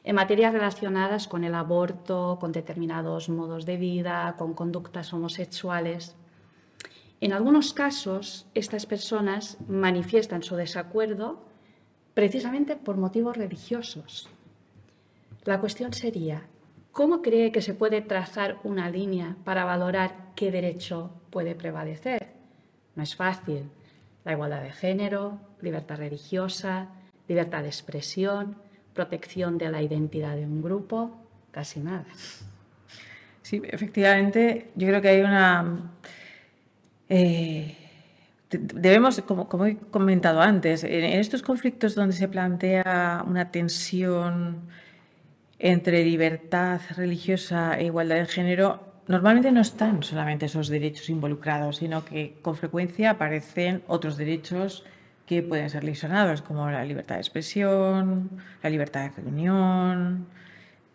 en 0.02 0.16
materias 0.16 0.52
relacionadas 0.52 1.28
con 1.28 1.44
el 1.44 1.54
aborto, 1.54 2.36
con 2.40 2.50
determinados 2.50 3.28
modos 3.28 3.64
de 3.64 3.76
vida, 3.76 4.34
con 4.36 4.54
conductas 4.54 5.12
homosexuales. 5.12 6.16
En 7.20 7.32
algunos 7.32 7.72
casos, 7.72 8.48
estas 8.52 8.84
personas 8.84 9.58
manifiestan 9.68 10.42
su 10.42 10.56
desacuerdo 10.56 11.44
precisamente 12.14 12.74
por 12.74 12.96
motivos 12.96 13.36
religiosos. 13.36 14.28
La 15.44 15.60
cuestión 15.60 15.92
sería, 15.92 16.42
¿cómo 16.92 17.22
cree 17.22 17.52
que 17.52 17.62
se 17.62 17.74
puede 17.74 18.00
trazar 18.02 18.58
una 18.64 18.88
línea 18.90 19.36
para 19.44 19.64
valorar 19.64 20.32
qué 20.36 20.50
derecho 20.50 21.10
puede 21.30 21.54
prevalecer? 21.54 22.28
No 22.94 23.02
es 23.02 23.16
fácil. 23.16 23.70
La 24.24 24.32
igualdad 24.32 24.62
de 24.62 24.70
género, 24.70 25.40
libertad 25.60 25.96
religiosa, 25.96 26.88
libertad 27.26 27.62
de 27.62 27.68
expresión, 27.68 28.56
protección 28.94 29.58
de 29.58 29.70
la 29.70 29.82
identidad 29.82 30.36
de 30.36 30.44
un 30.44 30.62
grupo, 30.62 31.16
casi 31.50 31.80
nada. 31.80 32.06
Sí, 33.42 33.60
efectivamente, 33.64 34.70
yo 34.76 34.86
creo 34.86 35.02
que 35.02 35.08
hay 35.08 35.20
una 35.22 35.90
eh, 37.08 37.76
debemos, 38.58 39.20
como, 39.22 39.66
he 39.66 39.76
comentado 39.76 40.40
antes, 40.40 40.84
en, 40.84 41.04
estos 41.04 41.42
conflictos 41.42 41.94
donde 41.94 42.14
se 42.14 42.28
plantea 42.28 43.24
una 43.26 43.50
tensión 43.50 44.62
entre 45.62 46.04
libertad 46.04 46.80
religiosa 46.96 47.78
e 47.78 47.84
igualdad 47.84 48.16
de 48.16 48.26
género, 48.26 48.80
normalmente 49.06 49.52
no 49.52 49.60
están 49.60 50.02
solamente 50.02 50.46
esos 50.46 50.68
derechos 50.68 51.08
involucrados, 51.08 51.76
sino 51.76 52.04
que 52.04 52.36
con 52.42 52.56
frecuencia 52.56 53.10
aparecen 53.10 53.84
otros 53.86 54.16
derechos 54.16 54.84
que 55.24 55.40
pueden 55.40 55.70
ser 55.70 55.84
lesionados, 55.84 56.42
como 56.42 56.68
la 56.68 56.84
libertad 56.84 57.14
de 57.14 57.20
expresión, 57.20 58.28
la 58.60 58.70
libertad 58.70 59.02
de 59.02 59.22
reunión, 59.22 60.26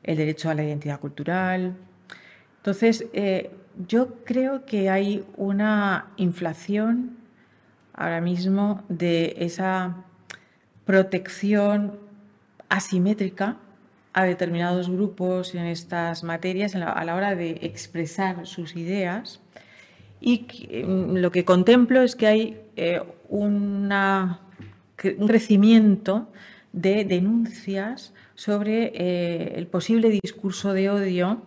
el 0.03 0.17
derecho 0.17 0.49
a 0.49 0.53
la 0.53 0.65
identidad 0.65 0.99
cultural. 0.99 1.73
Entonces, 2.58 3.06
eh, 3.13 3.49
yo 3.88 4.15
creo 4.25 4.65
que 4.65 4.89
hay 4.89 5.23
una 5.38 6.08
inflación 6.17 7.15
ahora 7.93 8.19
mismo 8.19 8.84
de 8.89 9.34
esa 9.38 10.03
protección 10.84 11.97
asimétrica 12.67 13.56
a 14.17 14.23
determinados 14.23 14.89
grupos 14.89 15.53
en 15.53 15.65
estas 15.65 16.23
materias 16.23 16.73
a 16.73 17.03
la 17.06 17.15
hora 17.15 17.36
de 17.36 17.60
expresar 17.62 18.47
sus 18.47 18.75
ideas. 18.75 19.39
Y 20.19 20.47
mm, 20.84 21.17
lo 21.17 21.32
que 21.32 21.45
contemplo 21.45 22.01
es 22.01 22.15
que 22.15 22.25
hay 22.25 22.62
eh, 22.77 22.99
un 23.30 23.91
crecimiento 24.95 26.30
de 26.73 27.06
denuncias 27.06 28.12
sobre 28.34 28.91
eh, 28.95 29.53
el 29.56 29.67
posible 29.67 30.10
discurso 30.10 30.73
de 30.73 30.89
odio, 30.89 31.43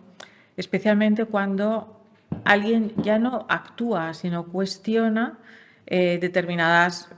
especialmente 0.55 1.25
cuando 1.25 2.01
alguien 2.45 2.93
ya 3.03 3.19
no 3.19 3.47
actúa, 3.49 4.13
sino 4.13 4.45
cuestiona 4.45 5.39
eh, 5.87 6.19
determinadas 6.21 7.09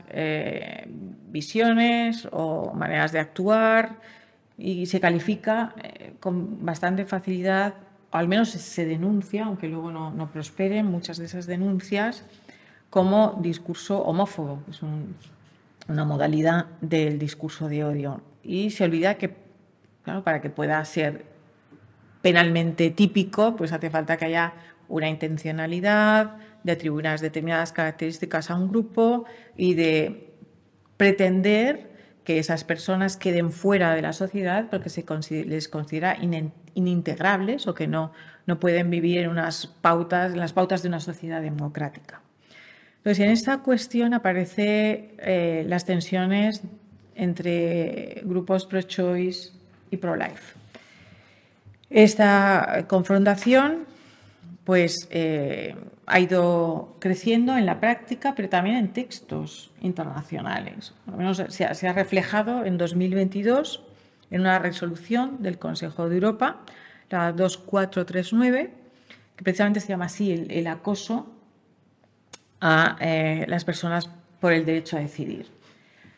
visiones 1.30 2.28
o 2.32 2.74
maneras 2.74 3.12
de 3.12 3.20
actuar 3.20 4.00
y 4.64 4.86
se 4.86 5.02
califica 5.02 5.76
con 6.22 6.66
bastante 6.66 7.04
facilidad 7.04 7.74
o 8.12 8.18
al 8.18 8.30
menos 8.30 8.50
se 8.52 8.86
denuncia, 8.86 9.44
aunque 9.44 9.68
luego 9.68 9.92
no, 9.92 10.10
no 10.12 10.32
prosperen 10.32 10.86
muchas 10.86 11.18
de 11.18 11.26
esas 11.26 11.48
denuncias, 11.48 12.24
como 12.90 13.40
discurso 13.42 14.02
homófobo. 14.04 14.64
Es 14.70 14.82
una 15.90 16.06
modalidad 16.06 16.68
del 16.80 17.20
discurso 17.20 17.68
de 17.68 17.84
odio. 17.84 18.22
Y 18.42 18.70
se 18.70 18.86
olvida 18.86 19.16
que, 19.16 19.36
claro, 20.04 20.24
para 20.24 20.40
que 20.40 20.50
pueda 20.50 20.84
ser 20.86 21.26
penalmente 22.22 22.90
típico, 22.92 23.58
pues 23.58 23.74
hace 23.74 23.90
falta 23.90 24.16
que 24.16 24.26
haya 24.26 24.54
una 24.88 25.10
intencionalidad 25.10 26.38
de 26.64 26.72
atribuir 26.72 27.20
determinadas 27.20 27.74
características 27.74 28.50
a 28.50 28.56
un 28.56 28.70
grupo 28.70 29.26
y 29.58 29.74
de 29.74 30.34
pretender 30.96 31.93
que 32.24 32.40
esas 32.40 32.64
personas 32.64 33.18
queden 33.18 33.52
fuera 33.52 33.94
de 33.94 34.02
la 34.02 34.14
sociedad 34.14 34.68
porque 34.70 34.90
se 34.90 35.04
les 35.46 35.68
considera 35.68 36.18
inintegrables 36.74 37.68
o 37.68 37.74
que 37.74 37.88
no, 37.88 38.14
no 38.46 38.60
pueden 38.60 38.90
vivir 38.90 39.20
en 39.20 39.30
unas 39.30 39.68
pautas, 39.68 40.36
las 40.36 40.54
pautas 40.54 40.84
de 40.84 40.90
una 40.90 41.00
sociedad 41.00 41.42
democrática. 41.42 42.22
Entonces, 42.98 43.26
en 43.26 43.32
esta 43.32 43.58
cuestión 43.60 44.14
aparecen 44.14 45.16
eh, 45.20 45.66
las 45.68 45.86
tensiones 45.86 46.62
entre 47.16 48.22
grupos 48.24 48.66
pro-choice 48.66 49.52
y 49.92 49.98
pro-life. 49.98 50.58
Esta 51.90 52.86
confrontación 52.88 53.86
pues, 54.64 55.08
eh, 55.12 55.76
ha 56.06 56.20
ido 56.20 56.96
creciendo 57.00 57.58
en 57.58 57.66
la 57.66 57.80
práctica, 57.80 58.34
pero 58.36 58.50
también 58.50 58.78
en 58.78 58.94
textos 58.94 59.72
internacionales. 59.82 60.94
Al 61.08 61.18
menos 61.18 61.44
se 61.50 61.66
ha, 61.66 61.74
se 61.74 61.88
ha 61.88 61.94
reflejado 61.94 62.66
en 62.66 62.78
2022 62.78 63.84
en 64.34 64.42
una 64.42 64.58
resolución 64.60 65.44
del 65.44 65.60
Consejo 65.60 66.10
de 66.10 66.16
Europa, 66.16 66.62
la 67.10 67.32
2439, 67.32 68.72
que 69.36 69.44
precisamente 69.44 69.80
se 69.80 69.90
llama 69.90 70.06
así 70.06 70.32
el, 70.50 70.68
acoso 70.68 71.28
a 72.60 72.98
eh, 73.00 73.46
las 73.48 73.64
personas 73.64 74.10
por 74.40 74.54
el 74.54 74.66
derecho 74.66 74.98
a 74.98 75.02
decidir. 75.02 75.48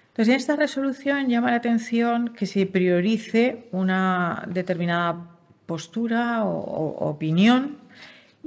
Entonces, 0.08 0.30
en 0.30 0.36
esta 0.36 0.56
resolución 0.56 1.28
llama 1.28 1.52
la 1.52 1.58
atención 1.58 2.30
que 2.30 2.46
se 2.46 2.66
priorice 2.66 3.68
una 3.74 4.46
determinada 4.48 5.32
postura 5.66 6.46
o, 6.46 7.10
opinión 7.10 7.80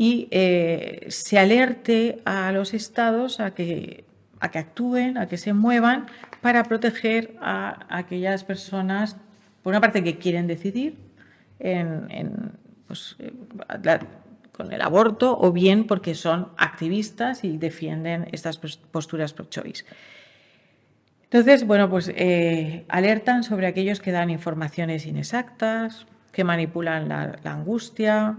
y 0.00 0.28
eh, 0.30 1.06
se 1.08 1.40
alerte 1.40 2.22
a 2.24 2.52
los 2.52 2.72
estados 2.72 3.40
a 3.40 3.52
que, 3.52 4.04
a 4.38 4.52
que 4.52 4.58
actúen, 4.60 5.18
a 5.18 5.26
que 5.26 5.36
se 5.36 5.52
muevan 5.52 6.06
para 6.40 6.62
proteger 6.62 7.34
a 7.40 7.84
aquellas 7.90 8.44
personas 8.44 9.16
por 9.64 9.72
una 9.72 9.80
parte 9.80 10.04
que 10.04 10.16
quieren 10.16 10.46
decidir 10.46 10.96
pues, 12.86 13.16
eh, 13.18 13.32
con 14.52 14.72
el 14.72 14.82
aborto 14.82 15.36
o 15.36 15.50
bien 15.50 15.84
porque 15.88 16.14
son 16.14 16.52
activistas 16.56 17.42
y 17.42 17.58
defienden 17.58 18.28
estas 18.30 18.58
posturas 18.58 19.32
pro-choice. 19.32 19.84
Entonces, 21.24 21.66
bueno, 21.66 21.90
pues 21.90 22.10
eh, 22.14 22.84
alertan 22.88 23.42
sobre 23.42 23.66
aquellos 23.66 24.00
que 24.00 24.12
dan 24.12 24.30
informaciones 24.30 25.06
inexactas, 25.06 26.06
que 26.30 26.44
manipulan 26.44 27.08
la, 27.08 27.36
angustia, 27.44 28.36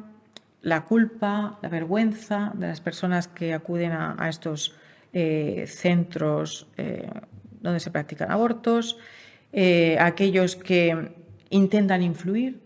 la 0.62 0.86
culpa, 0.86 1.60
la 1.62 1.70
vergüenza 1.70 2.52
de 2.56 2.68
las 2.68 2.82
personas 2.82 3.28
que 3.28 3.54
acuden 3.54 3.92
a, 3.92 4.28
estos 4.30 4.76
eh, 5.14 5.66
centros 5.68 6.68
donde 7.62 7.80
se 7.80 7.92
practican 7.92 8.32
abortos, 8.32 8.98
aquellos 10.00 10.56
que 10.56 11.16
intentan 11.50 12.04
influir. 12.04 12.62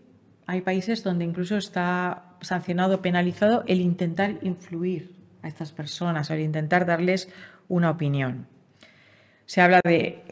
Hay 0.46 0.60
países 0.60 1.02
donde 1.02 1.24
incluso 1.24 1.56
está 1.56 2.36
sancionado, 2.40 3.00
penalizado 3.00 3.64
el 3.66 3.80
intentar 3.80 4.38
influir 4.42 5.14
a 5.42 5.48
estas 5.48 5.72
personas, 5.72 6.30
el 6.30 6.40
intentar 6.40 6.86
darles 6.86 7.28
una 7.68 7.90
opinión. 7.90 8.46
Se 9.46 9.60
habla 9.60 9.80
de, 9.84 10.22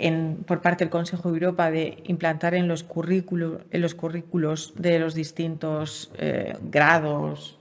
por 0.46 0.62
parte 0.62 0.84
del 0.84 0.90
Consejo 0.90 1.30
de 1.30 1.34
Europa 1.34 1.70
de 1.70 2.02
implantar 2.06 2.54
en 2.54 2.66
los 2.66 2.82
currículos, 2.82 3.62
en 3.70 3.82
los 3.82 3.94
currículos 3.94 4.72
de 4.76 4.98
los 4.98 5.14
distintos 5.14 6.10
eh, 6.16 6.56
grados, 6.62 7.58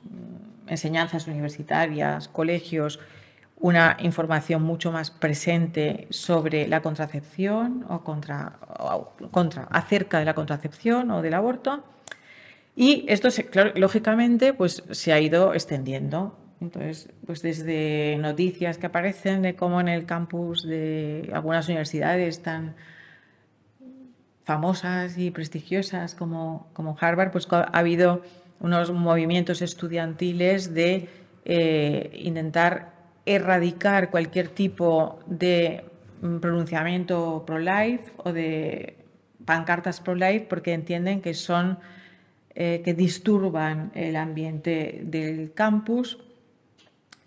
enseñanzas 0.68 1.28
universitarias, 1.28 2.30
colegios, 2.30 3.00
una 3.62 3.96
información 4.00 4.64
mucho 4.64 4.92
más 4.92 5.12
presente 5.12 6.08
sobre 6.10 6.68
la 6.68 6.82
contracepción 6.82 7.86
o 7.90 8.04
contra, 8.04 8.58
contra 9.30 9.64
acerca 9.64 10.20
de 10.20 10.26
la 10.26 10.34
contracepción 10.34 11.12
o 11.12 11.22
del 11.22 11.36
aborto. 11.36 11.84
Y 12.76 13.06
esto, 13.08 13.30
lógicamente, 13.76 14.54
pues 14.54 14.84
se 14.92 15.14
ha 15.14 15.20
ido 15.20 15.54
extendiendo. 15.54 16.36
Entonces, 16.62 17.10
pues 17.26 17.42
desde 17.42 18.18
noticias 18.20 18.78
que 18.78 18.86
aparecen 18.86 19.42
de 19.42 19.56
cómo 19.56 19.82
en 19.82 19.88
el 19.88 20.06
campus 20.06 20.64
de 20.64 21.30
algunas 21.34 21.68
universidades 21.68 22.44
tan 22.44 22.76
famosas 24.44 25.18
y 25.18 25.32
prestigiosas 25.32 26.14
como, 26.14 26.68
como 26.74 26.96
Harvard, 27.00 27.32
pues 27.32 27.48
ha 27.52 27.62
habido 27.62 28.22
unos 28.60 28.92
movimientos 28.92 29.64
estudiantiles 29.64 30.74
de 30.74 31.10
eh, 31.46 32.12
intentar 32.22 32.94
erradicar 33.26 34.12
cualquier 34.12 34.50
tipo 34.50 35.20
de 35.26 35.84
mm, 36.22 36.38
pronunciamiento 36.38 37.44
pro-life 37.46 38.12
o 38.18 38.32
de 38.32 38.98
pancartas 39.46 40.00
pro-life 40.00 40.46
porque 40.48 40.74
entienden 40.74 41.22
que 41.22 41.34
son 41.34 41.80
eh, 42.54 42.82
que 42.86 42.94
disturban 42.94 43.92
el 43.96 44.16
ambiente 44.16 45.02
del 45.04 45.54
campus 45.54 46.20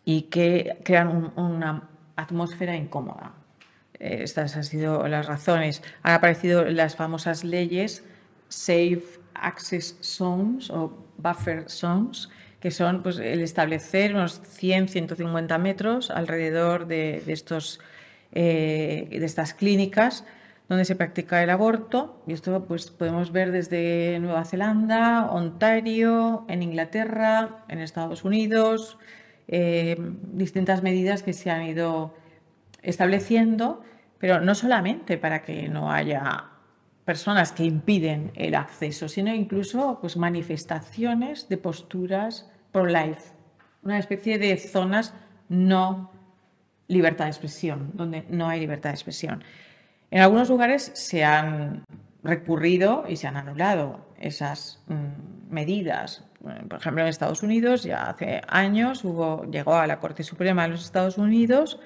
y 0.04 0.22
que 0.22 0.78
crean 0.84 1.32
una 1.36 1.88
atmósfera 2.16 2.76
incómoda. 2.76 3.32
Estas 3.98 4.56
han 4.56 4.64
sido 4.64 5.06
las 5.08 5.26
razones. 5.26 5.82
Han 6.02 6.14
aparecido 6.14 6.64
las 6.64 6.96
famosas 6.96 7.44
leyes 7.44 8.04
Safe 8.48 9.02
Access 9.34 9.96
Zones 10.00 10.70
o 10.70 10.92
Buffer 11.16 11.70
Zones, 11.70 12.28
que 12.60 12.70
son 12.70 13.02
pues, 13.02 13.18
el 13.18 13.40
establecer 13.40 14.14
unos 14.14 14.40
100, 14.42 14.88
150 14.88 15.58
metros 15.58 16.10
alrededor 16.10 16.86
de, 16.86 17.22
estos, 17.26 17.80
eh, 18.32 19.06
de 19.10 19.24
estas 19.24 19.54
clínicas 19.54 20.24
donde 20.68 20.84
se 20.84 20.96
practica 20.96 21.42
el 21.42 21.50
aborto. 21.50 22.22
Y 22.26 22.32
esto 22.32 22.64
pues, 22.64 22.90
podemos 22.90 23.32
ver 23.32 23.52
desde 23.52 24.18
Nueva 24.20 24.44
Zelanda, 24.44 25.26
Ontario, 25.30 26.44
en 26.48 26.62
Inglaterra, 26.62 27.64
en 27.68 27.80
Estados 27.80 28.24
Unidos, 28.24 28.98
eh, 29.48 29.96
distintas 30.32 30.82
medidas 30.82 31.22
que 31.22 31.32
se 31.32 31.50
han 31.50 31.62
ido 31.62 32.14
estableciendo, 32.82 33.82
pero 34.18 34.40
no 34.40 34.54
solamente 34.54 35.18
para 35.18 35.42
que 35.42 35.68
no 35.68 35.90
haya 35.90 36.50
personas 37.04 37.52
que 37.52 37.64
impiden 37.64 38.32
el 38.34 38.54
acceso, 38.54 39.08
sino 39.08 39.34
incluso 39.34 39.98
pues, 40.00 40.16
manifestaciones 40.16 41.48
de 41.48 41.58
posturas 41.58 42.50
pro-life, 42.72 43.32
una 43.82 43.98
especie 43.98 44.38
de 44.38 44.56
zonas 44.56 45.14
no 45.48 46.10
libertad 46.88 47.24
de 47.24 47.30
expresión, 47.30 47.90
donde 47.94 48.24
no 48.28 48.48
hay 48.48 48.60
libertad 48.60 48.90
de 48.90 48.94
expresión. 48.94 49.44
En 50.10 50.20
algunos 50.20 50.48
lugares 50.48 50.90
se 50.94 51.24
han 51.24 51.84
recurrido 52.22 53.04
y 53.08 53.16
se 53.16 53.26
han 53.26 53.36
anulado 53.36 54.06
esas 54.18 54.82
mm, 54.86 55.52
medidas. 55.52 56.24
Por 56.68 56.78
ejemplo, 56.78 57.02
en 57.02 57.08
Estados 57.08 57.42
Unidos 57.42 57.84
ya 57.84 58.10
hace 58.10 58.42
años 58.48 59.04
hubo, 59.04 59.44
llegó 59.50 59.74
a 59.74 59.86
la 59.86 59.98
Corte 59.98 60.22
Suprema 60.22 60.64
de 60.64 60.68
los 60.68 60.84
Estados 60.84 61.16
Unidos 61.16 61.80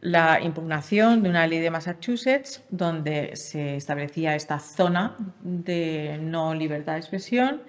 la 0.00 0.40
impugnación 0.42 1.22
de 1.22 1.30
una 1.30 1.46
ley 1.46 1.60
de 1.60 1.70
Massachusetts 1.70 2.62
donde 2.68 3.36
se 3.36 3.76
establecía 3.76 4.34
esta 4.34 4.58
zona 4.58 5.16
de 5.42 6.18
no 6.20 6.54
libertad 6.54 6.94
de 6.94 6.98
expresión 6.98 7.62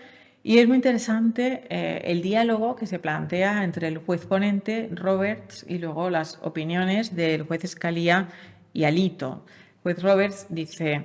y 0.47 0.59
es 0.59 0.67
muy 0.67 0.75
interesante 0.75 1.63
eh, 1.69 2.01
el 2.05 2.21
diálogo 2.21 2.75
que 2.75 2.85
se 2.85 2.99
plantea 2.99 3.63
entre 3.63 3.87
el 3.87 3.97
juez 3.97 4.27
ponente, 4.27 4.89
Roberts, 4.91 5.65
y 5.67 5.79
luego 5.79 6.11
las 6.11 6.37
opiniones 6.43 7.15
del 7.15 7.43
juez 7.43 7.63
Escalía 7.63 8.29
y 8.71 8.83
Alito. 8.83 9.43
El 9.77 9.81
juez 9.81 10.03
Roberts 10.03 10.45
dice, 10.49 11.03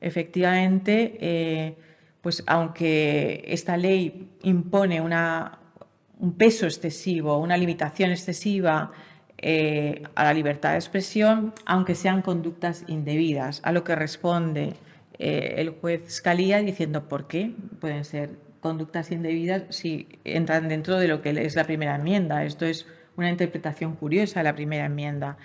efectivamente, 0.00 1.16
eh, 1.20 1.76
pues 2.22 2.42
aunque 2.46 3.44
esta 3.46 3.76
ley 3.76 4.28
impone 4.42 5.00
un 5.00 6.32
peso 6.36 6.66
excesivo, 6.66 7.38
una 7.38 7.56
limitación 7.56 8.10
excesiva 8.10 8.92
eh, 9.38 10.02
a 10.14 10.24
la 10.24 10.34
libertad 10.34 10.72
de 10.72 10.76
expresión, 10.76 11.54
aunque 11.64 11.94
sean 11.94 12.20
conductas 12.20 12.84
indebidas, 12.88 13.60
a 13.64 13.72
lo 13.72 13.84
que 13.84 13.94
responde 13.94 14.74
eh, 15.18 15.54
el 15.58 15.70
juez 15.70 16.10
Scalia 16.10 16.58
diciendo 16.58 17.08
por 17.08 17.26
qué 17.26 17.52
pueden 17.80 18.04
ser 18.04 18.30
conductas 18.60 19.10
indebidas 19.10 19.62
si 19.70 20.08
entran 20.24 20.68
dentro 20.68 20.98
de 20.98 21.08
lo 21.08 21.22
que 21.22 21.30
es 21.30 21.56
la 21.56 21.64
primera 21.64 21.96
enmienda. 21.96 22.44
Esto 22.44 22.66
es 22.66 22.86
una 23.16 23.30
interpretación 23.30 23.96
curiosa 23.96 24.40
de 24.40 24.44
la 24.44 24.54
primera 24.54 24.86
enmienda. 24.86 25.38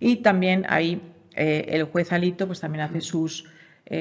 Y 0.00 0.16
también 0.16 0.66
ahí 0.68 1.00
eh, 1.34 1.66
el 1.68 1.84
juez 1.84 2.12
Alito 2.12 2.46
pues, 2.46 2.60
también 2.60 2.84
hace 2.84 3.00
sus 3.00 3.46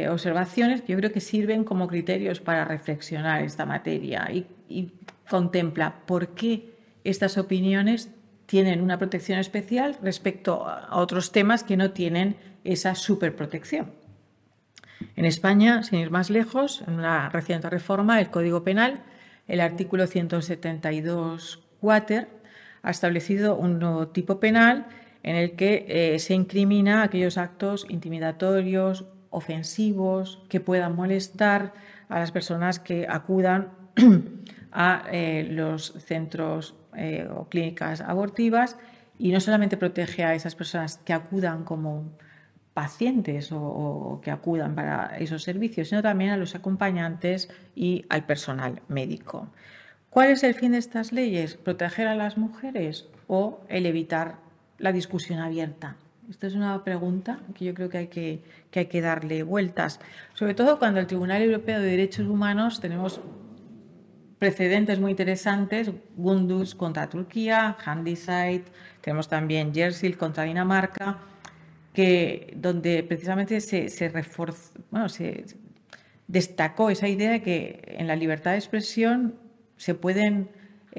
observaciones 0.09 0.81
que 0.81 0.91
yo 0.91 0.97
creo 0.97 1.13
que 1.13 1.21
sirven 1.21 1.63
como 1.63 1.88
criterios 1.88 2.41
para 2.41 2.65
reflexionar 2.65 3.41
esta 3.43 3.65
materia 3.65 4.29
y, 4.31 4.91
contempla 5.29 6.05
por 6.05 6.29
qué 6.35 6.77
estas 7.03 7.38
opiniones 7.38 8.09
tienen 8.45 8.81
una 8.81 8.97
protección 8.97 9.39
especial 9.39 9.97
respecto 10.01 10.65
a 10.65 10.97
otros 10.97 11.31
temas 11.31 11.63
que 11.63 11.77
no 11.77 11.91
tienen 11.91 12.38
esa 12.63 12.95
superprotección. 12.95 13.91
En 15.15 15.25
España, 15.25 15.83
sin 15.83 15.99
ir 15.99 16.11
más 16.11 16.29
lejos, 16.29 16.83
en 16.88 16.95
una 16.95 17.29
reciente 17.29 17.69
reforma 17.69 18.17
del 18.17 18.29
Código 18.29 18.63
Penal, 18.63 19.03
el 19.47 19.61
artículo 19.61 20.07
172 20.07 21.63
cuater 21.79 22.27
ha 22.81 22.91
establecido 22.91 23.55
un 23.55 23.79
nuevo 23.79 24.07
tipo 24.07 24.39
penal 24.39 24.88
en 25.23 25.35
el 25.35 25.55
que 25.55 25.85
eh, 25.88 26.19
se 26.19 26.33
incrimina 26.33 27.03
aquellos 27.03 27.38
actos 27.38 27.85
intimidatorios, 27.89 29.05
ofensivos, 29.38 30.43
que 30.49 30.59
puedan 30.59 30.95
molestar 30.95 31.73
a 32.09 32.19
las 32.19 32.31
personas 32.31 32.79
que 32.79 33.07
acudan 33.07 33.69
a 34.71 35.03
eh, 35.11 35.47
los 35.49 35.93
centros 35.99 36.75
eh, 36.95 37.27
o 37.33 37.47
clínicas 37.47 38.01
abortivas 38.01 38.77
y 39.19 39.31
no 39.31 39.39
solamente 39.39 39.77
protege 39.77 40.23
a 40.23 40.35
esas 40.35 40.55
personas 40.55 40.97
que 40.97 41.13
acudan 41.13 41.63
como 41.63 42.05
pacientes 42.73 43.51
o, 43.51 44.19
que 44.23 44.29
acudan 44.29 44.75
para 44.75 45.17
esos 45.17 45.41
servicios, 45.41 45.89
sino 45.89 46.03
también 46.03 46.29
a 46.29 46.38
los 46.38 46.53
acompañantes 46.53 47.49
y 47.75 48.05
al 48.09 48.25
personal 48.25 48.81
médico. 48.88 49.47
¿Cuál 50.11 50.29
es 50.29 50.43
el 50.43 50.53
fin 50.53 50.73
de 50.73 50.77
estas 50.77 51.11
leyes? 51.11 51.55
¿Proteger 51.55 52.07
a 52.07 52.15
las 52.15 52.38
mujeres 52.38 53.07
o 53.27 53.61
el 53.67 53.88
evitar 53.88 54.35
la 54.77 54.91
discusión 54.91 55.39
abierta? 55.39 55.95
Esta 56.30 56.47
es 56.47 56.55
una 56.55 56.84
pregunta 56.84 57.39
que 57.55 57.63
yo 57.63 57.73
creo 57.73 57.88
que 57.88 57.97
hay 57.99 58.07
que, 58.07 58.41
hay 58.75 58.86
que 58.88 58.99
darle 58.99 59.43
vueltas, 59.43 59.99
sobre 60.34 60.53
todo 60.53 60.78
cuando 60.78 60.99
el 60.99 61.07
Tribunal 61.07 61.41
Europeo 61.41 61.80
de 61.80 61.88
Derechos 61.88 62.28
Humanos 62.28 62.82
tenemos 62.82 63.21
precedentes 64.38 64.99
muy 64.99 65.11
interesantes, 65.11 65.89
Gundus 66.17 66.75
contra 66.75 67.07
Turquía, 67.07 67.78
Handyside, 67.84 68.63
tenemos 68.99 69.30
también 69.30 69.73
Jersey 69.73 70.13
contra 70.13 70.43
Dinamarca, 70.43 71.17
que, 71.93 72.53
donde 72.57 73.03
precisamente 73.03 73.61
se, 73.61 73.88
se, 73.88 74.11
bueno, 74.91 75.07
se 75.07 75.45
destacó 76.28 76.89
esa 76.89 77.07
idea 77.07 77.32
de 77.32 77.41
que 77.41 77.95
en 77.97 78.05
la 78.05 78.17
libertad 78.17 78.51
de 78.51 78.57
expresión 78.57 79.36
se 79.78 79.95
pueden 79.95 80.49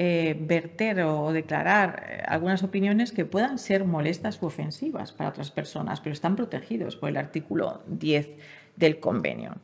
eh, 0.01 0.37
verter 0.39 1.01
o 1.01 1.33
declarar 1.33 2.07
eh, 2.09 2.23
algunas 2.25 2.63
opiniones 2.63 3.11
que 3.11 3.25
puedan 3.25 3.59
ser 3.59 3.85
molestas 3.85 4.41
u 4.41 4.47
ofensivas 4.47 5.11
para 5.11 5.31
otras 5.31 5.51
personas, 5.51 6.01
pero 6.01 6.13
están 6.13 6.37
protegidos 6.37 6.95
por 6.95 7.09
el 7.09 7.17
artículo 7.17 7.83
10 7.89 8.29
del 8.77 9.01
convenio. 9.01 9.57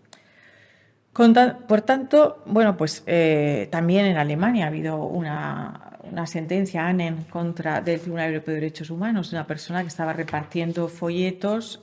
Por 1.12 1.82
tanto, 1.82 2.42
bueno, 2.46 2.76
pues 2.76 3.04
eh, 3.06 3.68
también 3.70 4.06
en 4.06 4.16
Alemania 4.16 4.64
ha 4.64 4.68
habido 4.68 5.04
una, 5.04 6.00
sentencia 6.26 6.88
ANEN 6.88 7.26
contra 7.30 7.80
del 7.80 8.00
Tribunal 8.00 8.30
Europeo 8.30 8.54
de 8.54 8.60
Derechos 8.60 8.90
Humanos 8.90 9.30
de 9.30 9.36
una 9.36 9.46
persona 9.46 9.82
que 9.82 9.88
estaba 9.88 10.12
repartiendo 10.12 10.88
folletos 10.88 11.80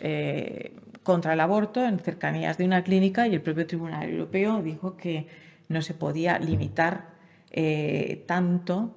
contra 1.03 1.31
el 1.31 1.39
aborto 1.39 1.85
en 1.85 1.99
cercanías 1.99 2.57
de 2.57 2.65
una 2.65 2.83
clínica 2.83 3.29
y 3.29 3.33
el 3.33 3.41
propio 3.41 3.65
Tribunal 3.65 4.09
Europeo 4.09 4.61
dijo 4.61 4.97
que 4.97 5.27
no 5.69 5.81
se 5.81 5.93
podía 5.93 6.37
limitar 6.37 7.10
eh, 7.51 8.23
tanto 8.27 8.95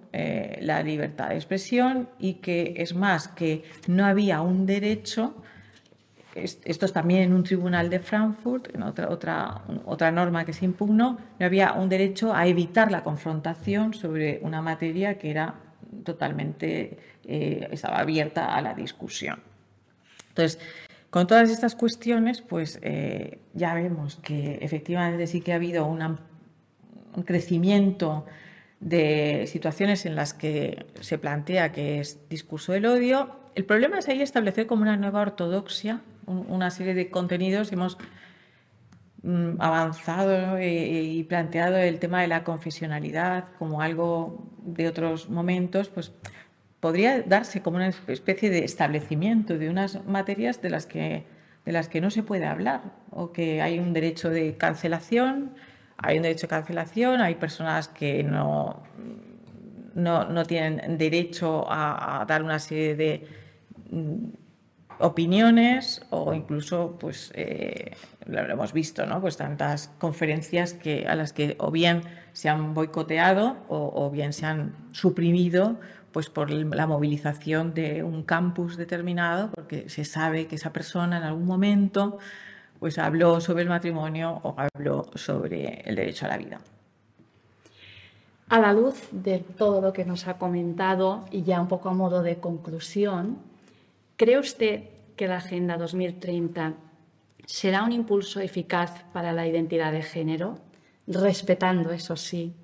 la 0.60 0.82
libertad 0.82 1.30
de 1.30 1.34
expresión 1.34 2.08
y 2.20 2.34
que 2.34 2.74
es 2.76 2.94
más 2.94 3.26
que 3.26 3.64
no 3.88 4.06
había 4.06 4.40
un 4.42 4.64
derecho 4.64 5.34
esto 6.34 6.86
es 6.86 6.92
también 6.92 7.22
en 7.22 7.32
un 7.32 7.44
tribunal 7.44 7.88
de 7.88 8.00
Frankfurt, 8.00 8.74
en 8.74 8.82
otra, 8.82 9.08
otra, 9.08 9.62
otra 9.84 10.10
norma 10.10 10.44
que 10.44 10.52
se 10.52 10.64
impugnó, 10.64 11.18
no 11.38 11.46
había 11.46 11.72
un 11.72 11.88
derecho 11.88 12.34
a 12.34 12.46
evitar 12.46 12.90
la 12.90 13.02
confrontación 13.02 13.94
sobre 13.94 14.40
una 14.42 14.60
materia 14.60 15.16
que 15.16 15.30
era 15.30 15.54
totalmente, 16.02 16.98
eh, 17.24 17.68
estaba 17.70 17.98
abierta 17.98 18.54
a 18.54 18.60
la 18.60 18.74
discusión. 18.74 19.40
Entonces, 20.30 20.58
con 21.10 21.28
todas 21.28 21.50
estas 21.50 21.76
cuestiones, 21.76 22.42
pues 22.42 22.80
eh, 22.82 23.38
ya 23.52 23.74
vemos 23.74 24.16
que 24.16 24.58
efectivamente 24.60 25.28
sí 25.28 25.40
que 25.40 25.52
ha 25.52 25.56
habido 25.56 25.86
un 25.86 26.18
crecimiento 27.24 28.26
de 28.84 29.46
situaciones 29.46 30.04
en 30.04 30.14
las 30.14 30.34
que 30.34 30.84
se 31.00 31.16
plantea 31.16 31.72
que 31.72 32.00
es 32.00 32.28
discurso 32.28 32.72
del 32.72 32.84
odio. 32.84 33.30
El 33.54 33.64
problema 33.64 33.98
es 33.98 34.08
ahí 34.08 34.20
establecer 34.20 34.66
como 34.66 34.82
una 34.82 34.98
nueva 34.98 35.22
ortodoxia 35.22 36.02
una 36.26 36.70
serie 36.70 36.94
de 36.94 37.10
contenidos. 37.10 37.72
Hemos 37.72 37.96
mm, 39.22 39.60
avanzado 39.60 40.58
eh, 40.58 41.02
y 41.02 41.24
planteado 41.24 41.76
el 41.78 41.98
tema 41.98 42.20
de 42.20 42.28
la 42.28 42.44
confesionalidad 42.44 43.46
como 43.58 43.80
algo 43.80 44.50
de 44.64 44.88
otros 44.88 45.30
momentos, 45.30 45.88
pues 45.88 46.12
podría 46.80 47.22
darse 47.22 47.62
como 47.62 47.76
una 47.76 47.88
especie 47.88 48.50
de 48.50 48.64
establecimiento 48.64 49.56
de 49.56 49.70
unas 49.70 50.04
materias 50.04 50.60
de 50.60 50.70
las 50.70 50.84
que, 50.84 51.24
de 51.64 51.72
las 51.72 51.88
que 51.88 52.02
no 52.02 52.10
se 52.10 52.22
puede 52.22 52.44
hablar 52.44 52.82
o 53.10 53.32
que 53.32 53.62
hay 53.62 53.78
un 53.78 53.94
derecho 53.94 54.28
de 54.28 54.56
cancelación, 54.58 55.54
hay 55.96 56.16
un 56.16 56.22
derecho 56.22 56.42
de 56.42 56.48
cancelación, 56.48 57.20
hay 57.20 57.36
personas 57.36 57.88
que 57.88 58.22
no, 58.22 58.82
no, 59.94 60.44
tienen 60.44 60.98
derecho 60.98 61.64
a 61.68 62.24
dar 62.26 62.42
una 62.42 62.58
serie 62.58 62.96
de 62.96 63.26
mm, 63.90 64.44
opiniones 64.98 66.02
o 66.10 66.34
incluso, 66.34 66.96
pues, 66.98 67.32
eh, 67.34 67.96
lo 68.26 68.40
hemos 68.40 68.72
visto, 68.72 69.06
¿no? 69.06 69.20
Pues 69.20 69.36
tantas 69.36 69.88
conferencias 69.98 70.72
que, 70.72 71.06
a 71.06 71.14
las 71.14 71.32
que 71.32 71.56
o 71.58 71.70
bien 71.70 72.02
se 72.32 72.48
han 72.48 72.74
boicoteado 72.74 73.56
o, 73.68 74.10
bien 74.10 74.32
se 74.32 74.46
han 74.46 74.74
suprimido 74.92 75.78
pues 76.12 76.30
por 76.30 76.50
la 76.50 76.86
movilización 76.86 77.74
de 77.74 78.04
un 78.04 78.22
campus 78.22 78.76
determinado, 78.76 79.50
porque 79.50 79.88
se 79.88 80.04
sabe 80.04 80.46
que 80.46 80.54
esa 80.54 80.72
persona 80.72 81.16
en 81.16 81.24
algún 81.24 81.44
momento 81.44 82.18
pues 82.78 82.98
habló 82.98 83.40
sobre 83.40 83.62
el 83.62 83.68
matrimonio 83.68 84.40
o 84.42 84.54
habló 84.56 85.06
sobre 85.14 85.82
el 85.84 85.96
derecho 85.96 86.26
a 86.26 86.28
la 86.28 86.38
vida. 86.38 86.60
A 88.48 88.60
la 88.60 88.72
luz 88.72 89.08
de 89.10 89.38
todo 89.38 89.80
lo 89.80 89.92
que 89.92 90.04
nos 90.04 90.28
ha 90.28 90.38
comentado 90.38 91.24
y 91.30 91.42
ya 91.42 91.60
un 91.60 91.68
poco 91.68 91.88
a 91.88 91.94
modo 91.94 92.22
de 92.22 92.36
conclusión, 92.36 93.38
¿Cree 94.16 94.38
usted 94.38 94.84
que 95.16 95.26
la 95.26 95.38
Agenda 95.38 95.76
2030 95.76 96.74
será 97.46 97.82
un 97.82 97.90
impulso 97.90 98.38
eficaz 98.40 99.04
para 99.12 99.32
la 99.32 99.46
identidad 99.46 99.90
de 99.90 100.02
género, 100.02 100.58
respetando, 101.08 101.90
eso 101.90 102.14
sí, 102.14 102.54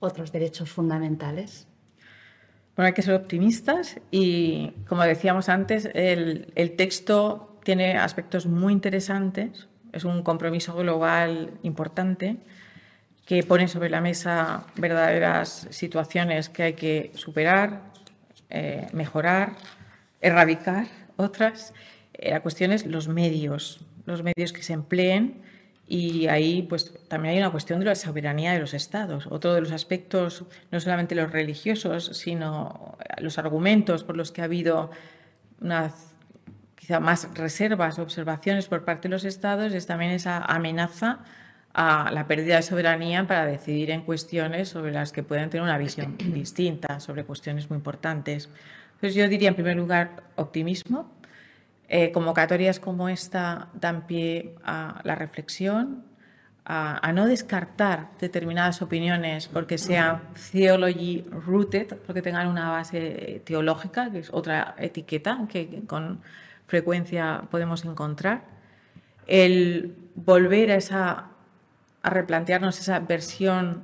otros 0.00 0.32
derechos 0.32 0.70
fundamentales? 0.70 1.66
Bueno, 2.76 2.88
hay 2.88 2.92
que 2.92 3.00
ser 3.00 3.14
optimistas 3.14 3.98
y, 4.10 4.72
como 4.86 5.02
decíamos 5.02 5.48
antes, 5.48 5.88
el, 5.94 6.52
el 6.54 6.76
texto 6.76 7.47
tiene 7.64 7.96
aspectos 7.98 8.46
muy 8.46 8.72
interesantes, 8.72 9.68
es 9.92 10.04
un 10.04 10.22
compromiso 10.22 10.74
global 10.74 11.50
importante 11.62 12.36
que 13.26 13.42
pone 13.42 13.68
sobre 13.68 13.90
la 13.90 14.00
mesa 14.00 14.64
verdaderas 14.76 15.68
situaciones 15.70 16.48
que 16.48 16.62
hay 16.62 16.72
que 16.72 17.12
superar, 17.14 17.82
eh, 18.48 18.86
mejorar, 18.92 19.52
erradicar 20.20 20.86
otras. 21.16 21.74
Eh, 22.14 22.30
la 22.30 22.40
cuestión 22.40 22.72
es 22.72 22.86
los 22.86 23.08
medios, 23.08 23.80
los 24.06 24.22
medios 24.22 24.52
que 24.52 24.62
se 24.62 24.72
empleen 24.72 25.42
y 25.86 26.26
ahí 26.28 26.62
pues 26.62 26.94
también 27.08 27.34
hay 27.34 27.40
una 27.40 27.50
cuestión 27.50 27.80
de 27.80 27.86
la 27.86 27.94
soberanía 27.94 28.52
de 28.52 28.60
los 28.60 28.74
estados. 28.74 29.26
Otro 29.26 29.54
de 29.54 29.60
los 29.60 29.72
aspectos, 29.72 30.44
no 30.70 30.80
solamente 30.80 31.14
los 31.14 31.30
religiosos, 31.32 32.10
sino 32.14 32.96
los 33.18 33.38
argumentos 33.38 34.04
por 34.04 34.16
los 34.16 34.32
que 34.32 34.42
ha 34.42 34.44
habido 34.44 34.90
unas 35.60 36.14
quizá 36.88 37.00
más 37.00 37.28
reservas, 37.34 37.98
observaciones 37.98 38.66
por 38.66 38.82
parte 38.82 39.08
de 39.08 39.12
los 39.12 39.26
estados, 39.26 39.74
es 39.74 39.84
también 39.84 40.10
esa 40.10 40.38
amenaza 40.38 41.18
a 41.74 42.10
la 42.10 42.26
pérdida 42.26 42.56
de 42.56 42.62
soberanía 42.62 43.26
para 43.26 43.44
decidir 43.44 43.90
en 43.90 44.00
cuestiones 44.00 44.70
sobre 44.70 44.90
las 44.92 45.12
que 45.12 45.22
pueden 45.22 45.50
tener 45.50 45.64
una 45.64 45.76
visión 45.76 46.16
distinta, 46.32 46.98
sobre 46.98 47.24
cuestiones 47.24 47.68
muy 47.68 47.76
importantes. 47.76 48.48
Entonces 48.94 49.14
yo 49.14 49.28
diría 49.28 49.50
en 49.50 49.54
primer 49.54 49.76
lugar 49.76 50.22
optimismo. 50.36 51.12
Eh, 51.90 52.10
convocatorias 52.10 52.80
como 52.80 53.10
esta 53.10 53.68
dan 53.74 54.06
pie 54.06 54.54
a 54.64 55.02
la 55.04 55.14
reflexión, 55.14 56.04
a, 56.64 57.12
no 57.12 57.26
descartar 57.26 58.08
determinadas 58.18 58.80
opiniones 58.80 59.48
porque 59.48 59.76
sean 59.76 60.22
theology 60.52 61.26
rooted, 61.46 61.98
porque 62.06 62.22
tengan 62.22 62.46
una 62.46 62.70
base 62.70 63.42
teológica, 63.44 64.10
que 64.10 64.20
es 64.20 64.30
otra 64.32 64.74
etiqueta 64.78 65.46
que 65.50 65.82
con 65.86 66.20
frecuencia 66.68 67.42
podemos 67.50 67.84
encontrar. 67.84 68.44
El 69.26 69.96
volver 70.14 70.70
a, 70.70 70.76
esa, 70.76 71.30
a 72.02 72.10
replantearnos 72.10 72.78
esa 72.78 73.00
versión 73.00 73.82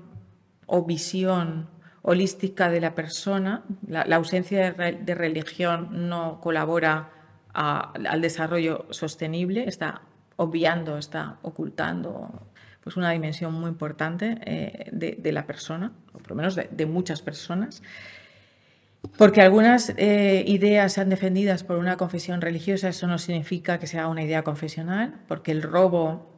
o 0.66 0.84
visión 0.84 1.68
holística 2.02 2.70
de 2.70 2.80
la 2.80 2.94
persona, 2.94 3.64
la, 3.88 4.02
ausencia 4.16 4.72
de, 4.72 5.14
religión 5.14 6.08
no 6.08 6.38
colabora 6.40 7.10
al 7.54 8.20
desarrollo 8.20 8.86
sostenible, 8.90 9.64
está 9.66 10.02
obviando, 10.36 10.98
está 10.98 11.38
ocultando 11.42 12.46
pues 12.82 12.96
una 12.96 13.10
dimensión 13.10 13.54
muy 13.54 13.70
importante 13.70 14.38
eh, 14.44 14.90
de, 14.92 15.32
la 15.32 15.46
persona, 15.46 15.92
o 16.12 16.18
por 16.18 16.30
lo 16.30 16.36
menos 16.36 16.54
de, 16.54 16.86
muchas 16.86 17.22
personas, 17.22 17.82
porque 19.16 19.42
algunas 19.42 19.92
eh, 19.96 20.44
ideas 20.46 20.92
sean 20.92 21.08
defendidas 21.08 21.64
por 21.64 21.76
una 21.76 21.96
confesión 21.96 22.40
religiosa, 22.40 22.88
eso 22.88 23.06
no 23.06 23.18
significa 23.18 23.78
que 23.78 23.86
sea 23.86 24.08
una 24.08 24.22
idea 24.22 24.42
confesional, 24.42 25.14
porque 25.28 25.52
el 25.52 25.62
robo 25.62 26.30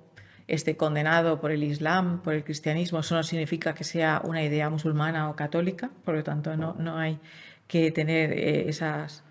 esté 0.46 0.76
condenado 0.76 1.40
por 1.40 1.50
el 1.50 1.62
Islam, 1.64 2.22
por 2.22 2.34
el 2.34 2.44
cristianismo, 2.44 3.00
eso 3.00 3.14
no 3.14 3.22
significa 3.22 3.74
que 3.74 3.84
sea 3.84 4.20
una 4.24 4.42
idea 4.42 4.70
musulmana 4.70 5.28
o 5.30 5.36
católica, 5.36 5.90
por 6.04 6.14
lo 6.14 6.22
tanto 6.22 6.56
no, 6.56 6.74
no 6.74 6.98
hay 6.98 7.18
que 7.66 7.90
tener 7.90 8.32
eh, 8.32 8.68
esos 8.68 9.22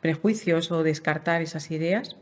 prejuicios 0.00 0.70
o 0.70 0.82
descartar 0.82 1.42
esas 1.42 1.70
ideas. 1.70 2.16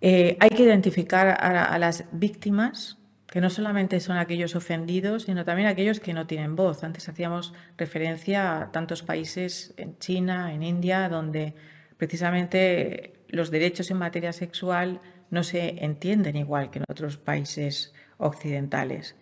Eh, 0.00 0.36
hay 0.40 0.50
que 0.50 0.64
identificar 0.64 1.28
a, 1.28 1.78
las 1.78 2.04
víctimas, 2.12 2.98
que 3.32 3.40
no 3.40 3.48
solamente 3.48 3.98
son 4.00 4.18
aquellos 4.18 4.54
ofendidos, 4.56 5.22
sino 5.22 5.46
también 5.46 5.66
aquellos 5.66 6.00
que 6.00 6.12
no 6.12 6.26
tienen 6.26 6.54
voz. 6.54 6.84
Antes 6.84 7.08
hacíamos 7.08 7.54
referencia 7.78 8.60
a 8.60 8.72
tantos 8.72 9.02
países 9.02 9.72
en 9.78 9.98
China, 9.98 10.52
en 10.52 10.62
India, 10.62 11.08
donde 11.08 11.54
precisamente 11.96 13.14
los 13.28 13.50
derechos 13.50 13.90
en 13.90 13.96
materia 13.96 14.34
sexual 14.34 15.00
no 15.30 15.44
se 15.44 15.82
entienden 15.82 16.36
igual 16.36 16.70
que 16.70 16.80
en 16.80 16.84
otros 16.90 17.16
países 17.16 17.94
occidentales. 18.18 19.16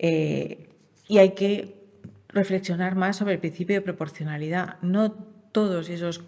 Eh, 0.00 0.70
y 1.06 1.18
hay 1.18 1.30
que 1.36 1.76
reflexionar 2.26 2.96
más 2.96 3.18
sobre 3.18 3.34
el 3.34 3.38
principio 3.38 3.76
de 3.76 3.82
proporcionalidad. 3.82 4.82
No 4.82 5.12
todos 5.52 5.90
esos 5.90 6.24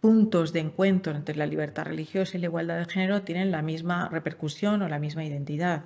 puntos 0.00 0.52
de 0.52 0.60
encuentro 0.60 1.14
entre 1.14 1.36
la 1.36 1.46
libertad 1.46 1.84
religiosa 1.84 2.36
y 2.36 2.40
la 2.40 2.46
igualdad 2.46 2.78
de 2.78 2.86
género 2.86 3.22
tienen 3.22 3.50
la 3.50 3.62
misma 3.62 4.08
repercusión 4.08 4.82
o 4.82 4.88
la 4.88 4.98
misma 4.98 5.24
identidad. 5.24 5.84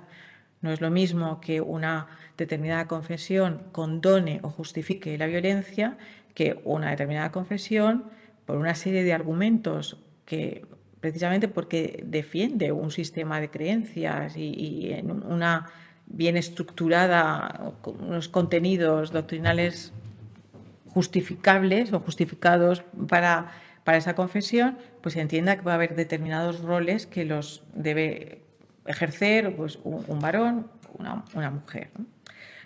No 0.61 0.71
es 0.71 0.81
lo 0.81 0.89
mismo 0.89 1.41
que 1.41 1.61
una 1.61 2.07
determinada 2.37 2.87
confesión 2.87 3.63
condone 3.71 4.39
o 4.41 4.49
justifique 4.49 5.17
la 5.17 5.27
violencia 5.27 5.97
que 6.33 6.59
una 6.65 6.89
determinada 6.89 7.31
confesión, 7.31 8.05
por 8.45 8.57
una 8.57 8.75
serie 8.75 9.03
de 9.03 9.13
argumentos 9.13 9.97
que 10.25 10.65
precisamente 10.99 11.47
porque 11.47 12.03
defiende 12.05 12.71
un 12.71 12.91
sistema 12.91 13.39
de 13.39 13.49
creencias 13.49 14.35
y, 14.37 14.91
en 14.91 15.11
una 15.11 15.67
bien 16.07 16.37
estructurada, 16.37 17.73
unos 17.83 18.27
contenidos 18.27 19.11
doctrinales 19.11 19.93
justificables 20.87 21.93
o 21.93 21.99
justificados 21.99 22.83
para 23.07 23.51
para 23.85 23.99
esa 23.99 24.15
confesión, 24.15 24.79
pues 25.01 25.13
se 25.13 25.21
entienda 25.21 25.55
que 25.55 25.61
va 25.61 25.73
a 25.73 25.75
haber 25.75 25.95
determinados 25.95 26.59
roles 26.61 27.05
que 27.05 27.23
los 27.23 27.63
debe 27.75 28.41
ejercer 28.87 29.55
pues, 29.55 29.79
un, 29.83 30.19
varón, 30.19 30.67
una, 30.97 31.51
mujer. 31.51 31.91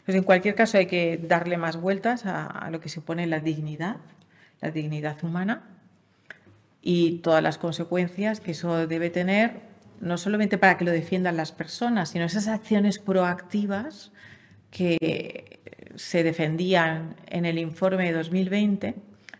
Pues 0.05 0.15
en 0.17 0.23
cualquier 0.23 0.55
caso 0.55 0.77
hay 0.77 0.85
que 0.85 1.19
darle 1.21 1.57
más 1.57 1.75
vueltas 1.75 2.25
a, 2.25 2.69
lo 2.71 2.79
que 2.79 2.87
supone 2.87 3.27
la 3.27 3.41
dignidad, 3.41 3.97
la 4.61 4.71
dignidad 4.71 5.17
humana 5.21 5.63
y 6.81 7.17
todas 7.19 7.43
las 7.43 7.57
consecuencias 7.57 8.39
que 8.39 8.51
eso 8.51 8.87
debe 8.87 9.09
tener, 9.09 9.59
no 9.99 10.17
solamente 10.17 10.57
para 10.57 10.77
que 10.77 10.85
lo 10.85 10.91
defiendan 10.91 11.35
las 11.35 11.51
personas, 11.51 12.11
sino 12.11 12.23
esas 12.23 12.47
acciones 12.47 12.97
proactivas 12.97 14.13
que 14.71 15.59
se 15.95 16.23
defendían 16.23 17.17
en 17.27 17.43
el 17.43 17.59
informe 17.59 18.05
de 18.05 18.13
2020 18.13 18.95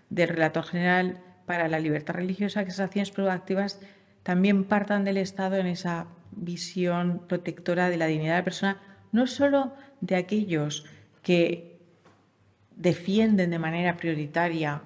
del 0.09 0.27
relator 0.27 0.65
general 0.65 1.21
para 1.49 1.67
la 1.67 1.79
libertad 1.79 2.13
religiosa, 2.13 2.63
que 2.63 2.69
esas 2.69 2.85
acciones 2.85 3.09
proactivas 3.09 3.79
también 4.21 4.65
partan 4.65 5.03
del 5.03 5.17
Estado 5.17 5.55
en 5.55 5.65
esa 5.65 6.05
visión 6.29 7.23
protectora 7.27 7.89
de 7.89 7.97
la 7.97 8.05
dignidad 8.05 8.33
de 8.33 8.39
la 8.41 8.43
persona, 8.43 8.77
no 9.11 9.25
solo 9.25 9.73
de 9.99 10.15
aquellos 10.15 10.85
que 11.23 11.79
defienden 12.75 13.49
de 13.49 13.57
manera 13.57 13.97
prioritaria 13.97 14.83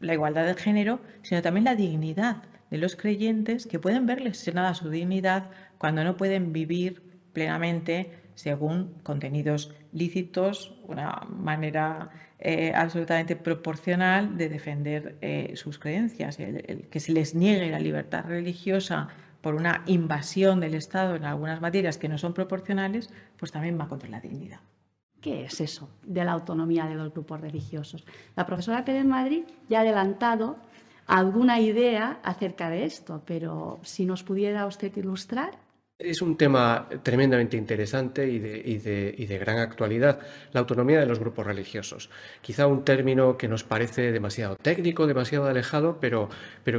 la 0.00 0.14
igualdad 0.14 0.46
de 0.46 0.54
género, 0.54 1.00
sino 1.20 1.42
también 1.42 1.64
la 1.64 1.74
dignidad 1.74 2.44
de 2.70 2.78
los 2.78 2.96
creyentes 2.96 3.66
que 3.66 3.78
pueden 3.78 4.06
ver 4.06 4.22
lesionada 4.22 4.72
su 4.72 4.88
dignidad 4.88 5.50
cuando 5.76 6.02
no 6.02 6.16
pueden 6.16 6.54
vivir 6.54 7.02
plenamente 7.34 8.19
según 8.34 8.94
contenidos 9.02 9.74
lícitos, 9.92 10.74
una 10.86 11.26
manera 11.28 12.10
eh, 12.38 12.72
absolutamente 12.74 13.36
proporcional 13.36 14.36
de 14.36 14.48
defender 14.48 15.16
eh, 15.20 15.52
sus 15.56 15.78
creencias. 15.78 16.36
Que 16.36 17.00
se 17.00 17.12
les 17.12 17.34
niegue 17.34 17.70
la 17.70 17.78
libertad 17.78 18.24
religiosa 18.26 19.08
por 19.40 19.54
una 19.54 19.82
invasión 19.86 20.60
del 20.60 20.74
Estado 20.74 21.16
en 21.16 21.24
algunas 21.24 21.60
materias 21.60 21.98
que 21.98 22.08
no 22.08 22.18
son 22.18 22.34
proporcionales, 22.34 23.10
pues 23.36 23.52
también 23.52 23.78
va 23.78 23.88
contra 23.88 24.08
la 24.08 24.20
dignidad. 24.20 24.60
¿Qué 25.20 25.44
es 25.44 25.60
eso 25.60 25.90
de 26.02 26.24
la 26.24 26.32
autonomía 26.32 26.86
de 26.86 26.94
los 26.94 27.12
grupos 27.12 27.40
religiosos? 27.40 28.04
La 28.36 28.46
profesora 28.46 28.84
Pérez 28.84 29.04
Madrid 29.04 29.44
ya 29.68 29.78
ha 29.78 29.82
adelantado 29.82 30.56
alguna 31.06 31.60
idea 31.60 32.20
acerca 32.22 32.70
de 32.70 32.84
esto, 32.84 33.22
pero 33.26 33.80
si 33.82 34.06
nos 34.06 34.22
pudiera 34.22 34.64
usted 34.66 34.96
ilustrar. 34.96 35.58
Es 36.00 36.22
un 36.22 36.38
tema 36.38 36.88
tremendamente 37.02 37.58
interesante 37.58 38.26
y 38.26 38.38
de, 38.38 39.38
gran 39.38 39.58
actualidad, 39.58 40.18
la 40.50 40.60
autonomía 40.60 40.98
de 40.98 41.04
los 41.04 41.18
grupos 41.18 41.44
religiosos. 41.46 42.08
Quizá 42.40 42.66
un 42.66 42.86
término 42.86 43.36
que 43.36 43.48
nos 43.48 43.64
parece 43.64 44.10
demasiado 44.10 44.56
técnico, 44.56 45.06
demasiado 45.06 45.46
alejado, 45.46 45.98
pero, 46.00 46.30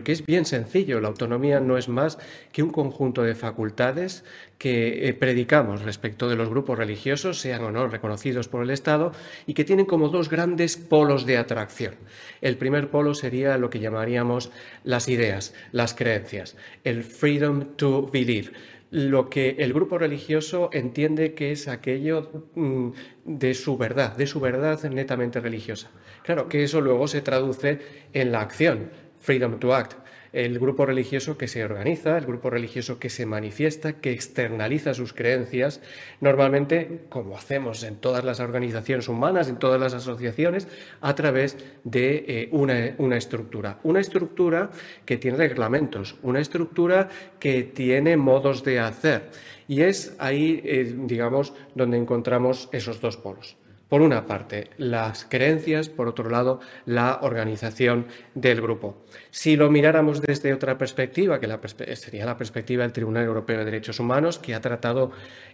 que 0.04 0.12
es 0.12 0.26
bien 0.26 0.46
sencillo. 0.46 1.00
La 1.00 1.10
autonomía 1.10 1.60
no 1.60 1.78
es 1.78 1.88
más 1.88 2.18
que 2.52 2.64
un 2.64 2.72
conjunto 2.72 3.22
de 3.22 3.36
facultades 3.36 4.26
que 4.58 5.08
eh, 5.08 5.14
predicamos 5.14 5.84
respecto 5.84 6.28
de 6.28 6.36
los 6.36 6.50
grupos 6.50 6.80
religiosos, 6.80 7.40
sean 7.40 7.64
o 7.64 7.72
no 7.72 7.88
reconocidos 7.88 8.48
por 8.48 8.64
el 8.64 8.72
Estado, 8.72 9.12
y 9.46 9.54
que 9.54 9.66
tienen 9.66 9.86
como 9.86 10.10
dos 10.10 10.32
grandes 10.32 10.78
polos 10.78 11.28
de 11.28 11.38
atracción. 11.38 11.94
El 12.42 12.58
primer 12.58 12.90
polo 12.90 13.14
sería 13.14 13.60
lo 13.60 13.70
que 13.70 13.80
llamaríamos 13.80 14.52
las 14.84 15.08
ideas, 15.10 15.54
las 15.72 15.94
creencias, 15.94 16.58
el 16.84 17.04
freedom 17.04 17.76
to 17.76 18.10
believe 18.12 18.52
lo 18.92 19.30
que 19.30 19.56
el 19.60 19.72
grupo 19.74 19.98
religioso 19.98 20.70
entiende 20.74 21.34
que 21.34 21.54
es 21.54 21.70
aquello 21.70 22.46
mm, 22.56 22.90
de 23.26 23.54
su 23.54 23.78
verdad, 23.78 24.16
de 24.18 24.28
su 24.28 24.42
verdad 24.42 24.84
netamente 24.84 25.40
religiosa. 25.40 25.90
Claro 26.24 26.50
que 26.50 26.64
eso 26.64 26.82
luego 26.82 27.08
se 27.08 27.22
traduce 27.22 27.80
en 28.14 28.34
la 28.34 28.42
acción, 28.42 28.92
freedom 29.18 29.60
to 29.60 29.74
act, 29.74 29.94
el 30.34 30.60
grupo 30.60 30.86
religioso 30.86 31.38
que 31.38 31.48
se 31.48 31.64
organiza, 31.64 32.18
el 32.18 32.26
grupo 32.26 32.50
religioso 32.50 33.00
que 33.00 33.10
se 33.10 33.26
manifiesta, 33.26 33.94
que 33.94 34.12
externaliza 34.12 34.94
sus 34.94 35.14
creencias, 35.14 35.82
normalmente, 36.22 37.02
como 37.10 37.38
hacemos 37.38 37.84
en 37.84 37.98
todas 37.98 38.24
las 38.24 38.40
organizaciones 38.40 39.08
humanas, 39.08 39.50
en 39.50 39.58
todas 39.58 39.80
las 39.80 39.94
asociaciones, 39.94 40.68
a 41.02 41.16
través 41.16 41.58
de 41.84 42.26
eh, 42.28 42.50
una, 42.52 43.18
estructura. 43.18 43.80
Una 43.84 44.00
estructura 44.00 44.72
que 45.06 45.18
tiene 45.18 45.38
reglamentos, 45.38 46.16
una 46.24 46.40
estructura 46.40 47.10
que 47.40 47.64
tiene 47.64 48.16
modos 48.18 48.64
de 48.64 48.80
hacer. 48.80 49.30
Y 49.68 49.82
es 49.82 50.16
ahí, 50.18 50.62
eh, 50.64 50.96
digamos, 50.98 51.54
donde 51.76 51.98
encontramos 51.98 52.70
esos 52.72 53.02
dos 53.02 53.18
polos. 53.18 53.58
Por 53.92 54.02
una 54.02 54.26
parte, 54.26 54.70
las 54.78 55.26
creencias, 55.26 55.90
por 55.90 56.08
otro 56.08 56.30
lado, 56.30 56.62
la 56.86 57.20
organización 57.24 58.08
del 58.34 58.62
grupo. 58.62 59.04
Si 59.32 59.58
lo 59.58 59.70
miráramos 59.70 60.22
desde 60.22 60.54
otra 60.54 60.78
perspectiva, 60.78 61.42
que 61.42 61.50
sería 61.98 62.26
la 62.26 62.38
perspectiva 62.38 62.84
del 62.84 62.94
Tribunal 62.94 63.26
Europeo 63.26 63.58
de 63.58 63.66
Derechos 63.66 64.00
Humanos, 64.00 64.40
que 64.40 64.56
ha 64.56 64.62
tratado 64.62 65.12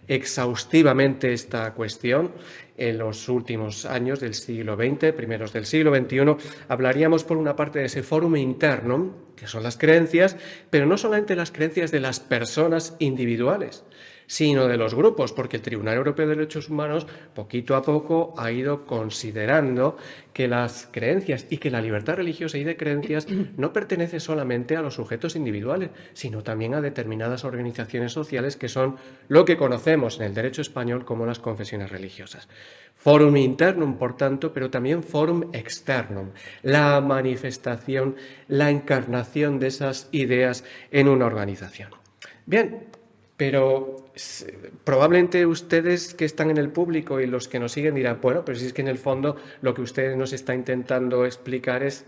exhaustivamente 0.07 1.33
esta 1.33 1.73
cuestión, 1.73 2.31
en 2.77 2.99
los 2.99 3.27
últimos 3.27 3.87
años 3.87 4.19
del 4.19 4.35
siglo 4.35 4.75
XX, 4.75 5.13
primeros 5.13 5.51
del 5.51 5.65
siglo 5.65 5.95
XXI, 5.95 6.35
hablaríamos 6.67 7.23
por 7.23 7.37
una 7.37 7.55
parte 7.55 7.79
de 7.79 7.85
ese 7.85 8.03
fórum 8.03 8.35
interno, 8.35 9.15
que 9.35 9.47
son 9.47 9.63
las 9.63 9.79
creencias, 9.79 10.37
pero 10.69 10.85
no 10.85 10.99
solamente 10.99 11.35
las 11.35 11.51
creencias 11.51 11.89
de 11.89 12.01
las 12.01 12.19
personas 12.19 12.95
individuales, 12.99 13.83
sino 14.27 14.67
de 14.67 14.77
los 14.77 14.93
grupos, 14.93 15.31
porque 15.31 15.57
el 15.57 15.63
Tribunal 15.63 15.95
Europeo 15.95 16.27
de 16.27 16.35
Derechos 16.35 16.69
Humanos 16.69 17.07
poquito 17.33 17.75
a 17.75 17.81
poco 17.81 18.33
ha 18.37 18.51
ido 18.51 18.85
considerando 18.85 19.97
que 20.33 20.47
las 20.47 20.87
creencias 20.91 21.47
y 21.49 21.57
que 21.57 21.71
la 21.71 21.81
libertad 21.81 22.17
religiosa 22.17 22.57
y 22.57 22.63
de 22.63 22.77
creencias 22.77 23.27
no 23.57 23.73
pertenece 23.73 24.19
solamente 24.19 24.75
a 24.75 24.81
los 24.81 24.93
sujetos 24.93 25.35
individuales, 25.35 25.89
sino 26.13 26.43
también 26.43 26.75
a 26.75 26.81
determinadas 26.81 27.45
organizaciones 27.45 28.11
sociales 28.11 28.57
que 28.57 28.69
son 28.69 28.97
lo 29.29 29.45
que 29.45 29.57
conocemos 29.57 30.19
en 30.19 30.27
el 30.27 30.33
derecho 30.33 30.61
español 30.61 31.05
como 31.05 31.25
las 31.25 31.39
confesiones 31.39 31.89
religiosas. 31.89 32.47
Forum 32.95 33.37
internum, 33.37 33.97
por 33.97 34.17
tanto, 34.17 34.53
pero 34.53 34.69
también 34.69 35.03
forum 35.03 35.49
externum, 35.53 36.31
la 36.63 36.99
manifestación, 36.99 38.15
la 38.47 38.69
encarnación 38.69 39.59
de 39.59 39.67
esas 39.67 40.09
ideas 40.11 40.65
en 40.91 41.07
una 41.07 41.25
organización. 41.25 41.91
Bien, 42.45 42.87
pero 43.37 44.06
probablemente 44.83 45.45
ustedes 45.45 46.13
que 46.13 46.25
están 46.25 46.49
en 46.49 46.57
el 46.57 46.69
público 46.69 47.19
y 47.19 47.27
los 47.27 47.47
que 47.47 47.59
nos 47.59 47.71
siguen 47.71 47.95
dirán, 47.95 48.19
bueno, 48.21 48.43
pero 48.45 48.57
si 48.57 48.65
es 48.65 48.73
que 48.73 48.81
en 48.81 48.87
el 48.87 48.97
fondo 48.97 49.37
lo 49.61 49.73
que 49.73 49.81
ustedes 49.81 50.17
nos 50.17 50.33
está 50.33 50.53
intentando 50.53 51.25
explicar 51.25 51.83
es 51.83 52.05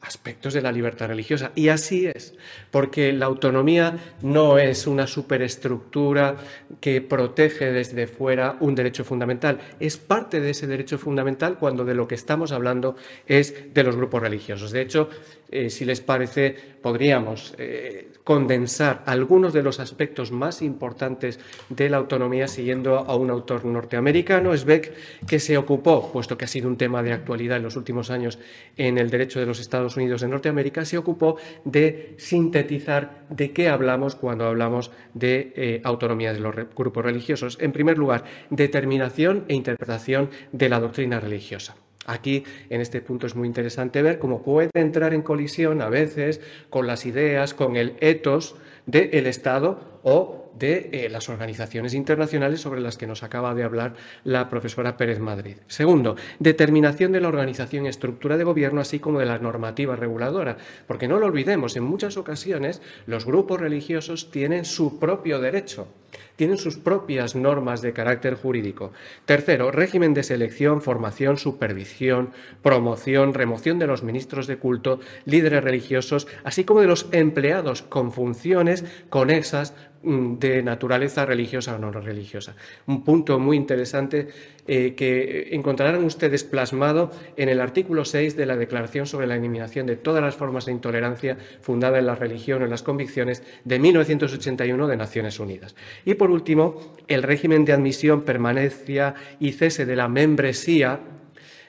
aspectos 0.00 0.54
de 0.54 0.62
la 0.62 0.70
libertad 0.70 1.08
religiosa. 1.08 1.50
Y 1.54 1.68
así 1.68 2.06
es, 2.06 2.34
porque 2.70 3.12
la 3.12 3.26
autonomía 3.26 3.98
no 4.22 4.58
es 4.58 4.86
una 4.86 5.06
superestructura 5.06 6.36
que 6.80 7.00
protege 7.00 7.72
desde 7.72 8.06
fuera 8.06 8.56
un 8.60 8.74
derecho 8.74 9.04
fundamental. 9.04 9.58
Es 9.80 9.96
parte 9.96 10.40
de 10.40 10.50
ese 10.50 10.66
derecho 10.66 10.98
fundamental 10.98 11.58
cuando 11.58 11.84
de 11.84 11.94
lo 11.94 12.06
que 12.06 12.14
estamos 12.14 12.52
hablando 12.52 12.96
es 13.26 13.74
de 13.74 13.82
los 13.82 13.96
grupos 13.96 14.22
religiosos. 14.22 14.70
De 14.70 14.82
hecho, 14.82 15.10
eh, 15.50 15.70
si 15.70 15.84
les 15.84 16.00
parece, 16.00 16.54
podríamos 16.80 17.54
eh, 17.58 18.08
condensar 18.28 19.02
algunos 19.06 19.54
de 19.54 19.62
los 19.62 19.80
aspectos 19.80 20.32
más 20.32 20.60
importantes 20.60 21.40
de 21.70 21.88
la 21.88 21.96
autonomía 21.96 22.46
siguiendo 22.46 22.98
a 22.98 23.16
un 23.16 23.30
autor 23.30 23.64
norteamericano, 23.64 24.54
Sveck, 24.54 24.92
que 25.26 25.40
se 25.40 25.56
ocupó, 25.56 26.12
puesto 26.12 26.36
que 26.36 26.44
ha 26.44 26.48
sido 26.48 26.68
un 26.68 26.76
tema 26.76 27.02
de 27.02 27.14
actualidad 27.14 27.56
en 27.56 27.62
los 27.62 27.76
últimos 27.76 28.10
años 28.10 28.38
en 28.76 28.98
el 28.98 29.08
derecho 29.08 29.40
de 29.40 29.46
los 29.46 29.60
Estados 29.60 29.96
Unidos 29.96 30.20
de 30.20 30.28
Norteamérica, 30.28 30.84
se 30.84 30.98
ocupó 30.98 31.38
de 31.64 32.16
sintetizar 32.18 33.24
de 33.30 33.52
qué 33.52 33.70
hablamos 33.70 34.14
cuando 34.14 34.44
hablamos 34.44 34.90
de 35.14 35.54
eh, 35.56 35.80
autonomía 35.82 36.34
de 36.34 36.40
los 36.40 36.54
grupos 36.76 37.02
religiosos. 37.02 37.56
En 37.62 37.72
primer 37.72 37.96
lugar, 37.96 38.24
determinación 38.50 39.46
e 39.48 39.54
interpretación 39.54 40.28
de 40.52 40.68
la 40.68 40.80
doctrina 40.80 41.18
religiosa. 41.18 41.76
Aquí, 42.08 42.42
en 42.70 42.80
este 42.80 43.02
punto, 43.02 43.26
es 43.26 43.36
muy 43.36 43.46
interesante 43.46 44.00
ver 44.00 44.18
cómo 44.18 44.42
puede 44.42 44.70
entrar 44.72 45.12
en 45.12 45.20
colisión 45.20 45.82
a 45.82 45.90
veces 45.90 46.40
con 46.70 46.86
las 46.86 47.04
ideas, 47.04 47.52
con 47.52 47.76
el 47.76 47.96
etos 48.00 48.56
del 48.86 49.26
Estado 49.26 50.00
o 50.02 50.50
de 50.58 50.88
eh, 50.92 51.08
las 51.10 51.28
organizaciones 51.28 51.92
internacionales 51.92 52.62
sobre 52.62 52.80
las 52.80 52.96
que 52.96 53.06
nos 53.06 53.22
acaba 53.22 53.54
de 53.54 53.62
hablar 53.62 53.92
la 54.24 54.48
profesora 54.48 54.96
Pérez 54.96 55.20
Madrid. 55.20 55.58
Segundo, 55.66 56.16
determinación 56.38 57.12
de 57.12 57.20
la 57.20 57.28
organización 57.28 57.84
y 57.84 57.88
estructura 57.88 58.38
de 58.38 58.44
gobierno, 58.44 58.80
así 58.80 58.98
como 58.98 59.18
de 59.18 59.26
la 59.26 59.38
normativa 59.38 59.94
reguladora. 59.94 60.56
Porque 60.86 61.08
no 61.08 61.18
lo 61.18 61.26
olvidemos, 61.26 61.76
en 61.76 61.84
muchas 61.84 62.16
ocasiones 62.16 62.80
los 63.04 63.26
grupos 63.26 63.60
religiosos 63.60 64.30
tienen 64.30 64.64
su 64.64 64.98
propio 64.98 65.40
derecho 65.40 65.88
tienen 66.38 66.56
sus 66.56 66.76
propias 66.76 67.34
normas 67.34 67.82
de 67.82 67.92
carácter 67.92 68.36
jurídico. 68.36 68.92
Tercero, 69.24 69.72
régimen 69.72 70.14
de 70.14 70.22
selección, 70.22 70.80
formación, 70.80 71.36
supervisión, 71.36 72.30
promoción, 72.62 73.34
remoción 73.34 73.80
de 73.80 73.88
los 73.88 74.04
ministros 74.04 74.46
de 74.46 74.56
culto, 74.56 75.00
líderes 75.24 75.64
religiosos, 75.64 76.28
así 76.44 76.62
como 76.62 76.80
de 76.80 76.86
los 76.86 77.08
empleados 77.10 77.82
con 77.82 78.12
funciones 78.12 78.84
conexas 79.10 79.74
Mm, 80.00 80.38
de 80.38 80.62
naturaleza 80.62 81.26
religiosa 81.26 81.74
o 81.74 81.78
no 81.78 81.90
religiosa. 81.90 82.54
Un 82.86 83.02
punto 83.02 83.40
muy 83.40 83.56
interesante 83.56 84.28
eh, 84.68 84.94
que 84.94 85.48
encontrarán 85.52 86.04
ustedes 86.04 86.44
plasmado 86.44 87.10
en 87.38 87.48
el 87.48 87.60
artículo 87.60 88.04
6 88.04 88.36
de 88.36 88.44
la 88.44 88.54
Declaración 88.54 89.06
sobre 89.06 89.26
la 89.26 89.36
Eliminación 89.36 89.86
de 89.86 89.96
todas 89.96 90.22
las 90.22 90.36
formas 90.36 90.66
de 90.66 90.72
intolerancia 90.72 91.38
fundada 91.62 91.98
en 91.98 92.04
la 92.04 92.14
religión 92.14 92.60
o 92.60 92.64
en 92.66 92.70
las 92.70 92.82
convicciones 92.82 93.42
de 93.64 93.78
1981 93.78 94.86
de 94.86 94.96
Naciones 94.98 95.40
Unidas. 95.40 95.74
Y 96.04 96.14
por 96.14 96.30
último, 96.30 96.94
el 97.06 97.22
régimen 97.22 97.64
de 97.64 97.72
admisión, 97.72 98.22
permanencia 98.22 99.14
y 99.40 99.52
cese 99.52 99.86
de 99.86 99.96
la 99.96 100.08
membresía 100.08 101.00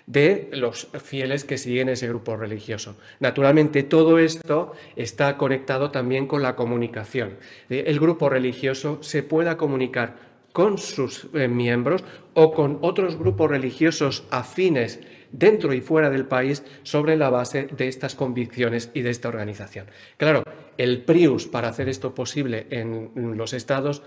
de 0.06 0.50
los 0.52 0.88
fieles 1.04 1.46
que 1.46 1.60
siguen 1.60 1.88
ese 1.88 2.10
grupo 2.10 2.36
religioso. 2.36 2.98
Naturalmente, 3.20 3.84
todo 3.84 4.18
esto 4.18 4.74
está 4.96 5.38
conectado 5.38 5.92
también 5.92 6.26
con 6.26 6.42
la 6.42 6.56
comunicación. 6.56 7.38
El 7.70 8.00
grupo 8.00 8.28
religioso 8.28 8.98
se 9.04 9.22
pueda 9.22 9.56
comunicar 9.56 10.29
con 10.54 10.78
sus 10.78 11.28
eh, 11.34 11.48
miembros 11.48 12.04
o 12.34 12.54
con 12.54 12.80
otros 12.82 13.18
grupos 13.18 13.50
religiosos 13.50 14.24
afines 14.30 15.00
dentro 15.32 15.74
y 15.74 15.82
fuera 15.82 16.10
del 16.10 16.26
país 16.26 16.64
sobre 16.84 17.16
la 17.16 17.30
base 17.30 17.68
de 17.76 17.88
estas 17.88 18.16
convicciones 18.16 18.90
y 18.94 19.02
de 19.02 19.12
esta 19.12 19.28
organización. 19.28 19.88
Claro, 20.18 20.44
el 20.78 21.04
PRIUS 21.04 21.48
para 21.48 21.70
hacer 21.70 21.88
esto 21.88 22.16
posible 22.16 22.68
en 22.72 23.12
los 23.38 23.54
estados 23.54 24.02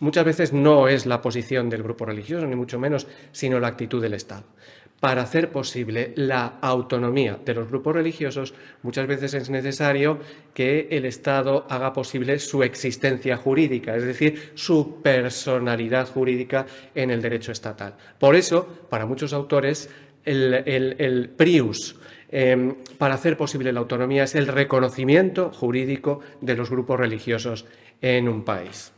muchas 0.00 0.24
veces 0.24 0.52
no 0.52 0.88
es 0.88 1.06
la 1.06 1.22
posición 1.22 1.68
del 1.70 1.82
grupo 1.82 2.04
religioso, 2.04 2.46
ni 2.46 2.56
mucho 2.56 2.78
menos, 2.78 3.06
sino 3.32 3.60
la 3.60 3.68
actitud 3.68 4.00
del 4.00 4.14
Estado 4.14 4.44
para 5.02 5.22
hacer 5.22 5.50
posible 5.50 6.12
la 6.14 6.58
autonomía 6.60 7.36
de 7.44 7.54
los 7.54 7.66
grupos 7.66 7.92
religiosos, 7.92 8.54
muchas 8.84 9.08
veces 9.08 9.34
es 9.34 9.50
necesario 9.50 10.20
que 10.54 10.86
el 10.92 11.06
Estado 11.06 11.66
haga 11.68 11.92
posible 11.92 12.38
su 12.38 12.62
existencia 12.62 13.36
jurídica, 13.36 13.96
es 13.96 14.04
decir, 14.04 14.52
su 14.54 15.02
personalidad 15.02 16.06
jurídica 16.06 16.66
en 16.94 17.10
el 17.10 17.20
derecho 17.20 17.50
estatal. 17.50 17.96
Por 18.16 18.36
eso, 18.36 18.64
para 18.88 19.04
muchos 19.04 19.32
autores, 19.32 19.90
el, 20.24 21.32
PRIUS, 21.36 21.96
em, 22.30 22.76
para 22.96 23.16
hacer 23.16 23.36
posible 23.36 23.72
la 23.72 23.80
autonomía, 23.80 24.22
es 24.22 24.36
el 24.36 24.46
reconocimiento 24.46 25.50
jurídico 25.50 26.20
de 26.40 26.54
los 26.54 26.70
grupos 26.70 27.00
religiosos 27.00 27.66
en 28.00 28.28
un 28.28 28.44
país. 28.44 28.91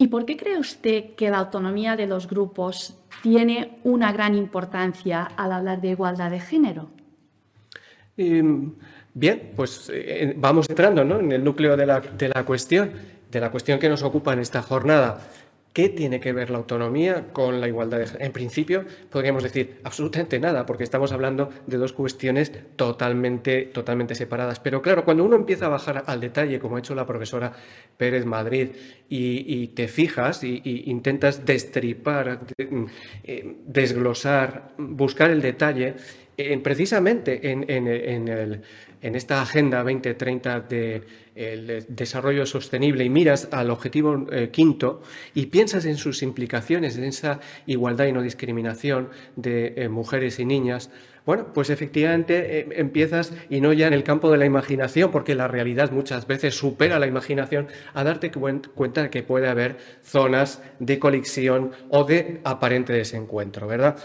¿Y 0.00 0.08
por 0.08 0.24
qué 0.24 0.38
cree 0.38 0.58
usted 0.58 1.14
que 1.14 1.28
la 1.28 1.36
autonomía 1.36 1.94
de 1.94 2.06
los 2.06 2.26
grupos 2.26 2.96
tiene 3.22 3.80
una 3.84 4.12
gran 4.12 4.34
importancia 4.34 5.24
al 5.36 5.52
hablar 5.52 5.82
de 5.82 5.88
igualdad 5.88 6.30
de 6.30 6.40
género? 6.40 6.88
Em, 8.16 8.72
bien, 9.12 9.52
pues 9.54 9.90
eh, 9.92 10.32
vamos 10.38 10.70
entrando 10.70 11.02
en 11.02 11.30
el 11.30 11.44
núcleo 11.44 11.76
de 11.76 11.84
la, 11.84 12.00
de 12.00 12.30
la 12.30 12.46
cuestión, 12.46 12.92
de 13.30 13.40
la 13.40 13.50
cuestión 13.50 13.78
que 13.78 13.90
nos 13.90 14.02
ocupa 14.02 14.32
en 14.32 14.38
esta 14.38 14.62
jornada. 14.62 15.20
¿Qué 15.72 15.88
tiene 15.88 16.18
que 16.18 16.32
ver 16.32 16.50
la 16.50 16.58
autonomía 16.58 17.28
con 17.32 17.60
la 17.60 17.68
igualdad 17.68 17.98
de 17.98 18.06
género? 18.06 18.24
En 18.24 18.32
principio, 18.32 18.84
podríamos 19.08 19.44
decir 19.44 19.78
absolutamente 19.84 20.40
nada, 20.40 20.66
porque 20.66 20.82
estamos 20.82 21.12
hablando 21.12 21.50
de 21.68 21.76
dos 21.76 21.92
cuestiones 21.92 22.50
totalmente, 22.74 23.66
totalmente 23.66 24.16
separadas. 24.16 24.58
Pero 24.58 24.82
claro, 24.82 25.04
cuando 25.04 25.22
uno 25.22 25.36
empieza 25.36 25.66
a 25.66 25.68
bajar 25.68 26.02
al 26.06 26.20
detalle, 26.20 26.58
como 26.58 26.74
ha 26.74 26.80
hecho 26.80 26.96
la 26.96 27.06
profesora 27.06 27.52
Pérez 27.96 28.26
Madrid, 28.26 28.70
y, 29.08 29.68
te 29.68 29.86
fijas 29.86 30.42
y, 30.42 30.60
intentas 30.86 31.46
destripar, 31.46 32.40
eh, 32.58 33.56
desglosar, 33.64 34.72
buscar 34.76 35.30
el 35.30 35.40
detalle, 35.40 35.94
precisamente 36.62 37.50
en, 37.50 38.28
esta 39.02 39.40
Agenda 39.40 39.78
2030 39.78 40.60
de 40.60 41.02
desarrollo 41.88 42.44
sostenible 42.44 43.04
y 43.04 43.08
miras 43.08 43.48
al 43.50 43.70
objetivo 43.70 44.26
eh, 44.30 44.50
quinto 44.50 45.00
y 45.34 45.46
piensas 45.46 45.86
en 45.86 45.96
sus 45.96 46.22
implicaciones, 46.22 46.98
en 46.98 47.04
esa 47.04 47.40
igualdad 47.66 48.06
y 48.06 48.12
no 48.12 48.20
discriminación 48.20 49.08
de 49.36 49.74
eh, 49.76 49.88
mujeres 49.88 50.38
y 50.38 50.44
niñas, 50.44 50.90
bueno, 51.26 51.52
pues 51.52 51.70
efectivamente 51.70 52.60
eh, 52.60 52.68
empiezas, 52.72 53.32
y 53.48 53.60
no 53.60 53.72
ya 53.72 53.86
en 53.86 53.92
el 53.92 54.04
campo 54.04 54.30
de 54.30 54.38
la 54.38 54.46
imaginación, 54.46 55.10
porque 55.10 55.34
la 55.34 55.48
realidad 55.48 55.90
muchas 55.92 56.26
veces 56.26 56.54
supera 56.54 56.98
la 56.98 57.06
imaginación, 57.06 57.68
a 57.94 58.04
darte 58.04 58.30
cuenta 58.30 59.02
de 59.02 59.10
que 59.10 59.22
puede 59.22 59.48
haber 59.48 59.76
zonas 60.02 60.62
de 60.78 60.98
colisión 60.98 61.72
o 61.88 62.04
de 62.04 62.40
aparente 62.44 62.92
desencuentro, 62.92 63.66
¿verdad? 63.66 63.96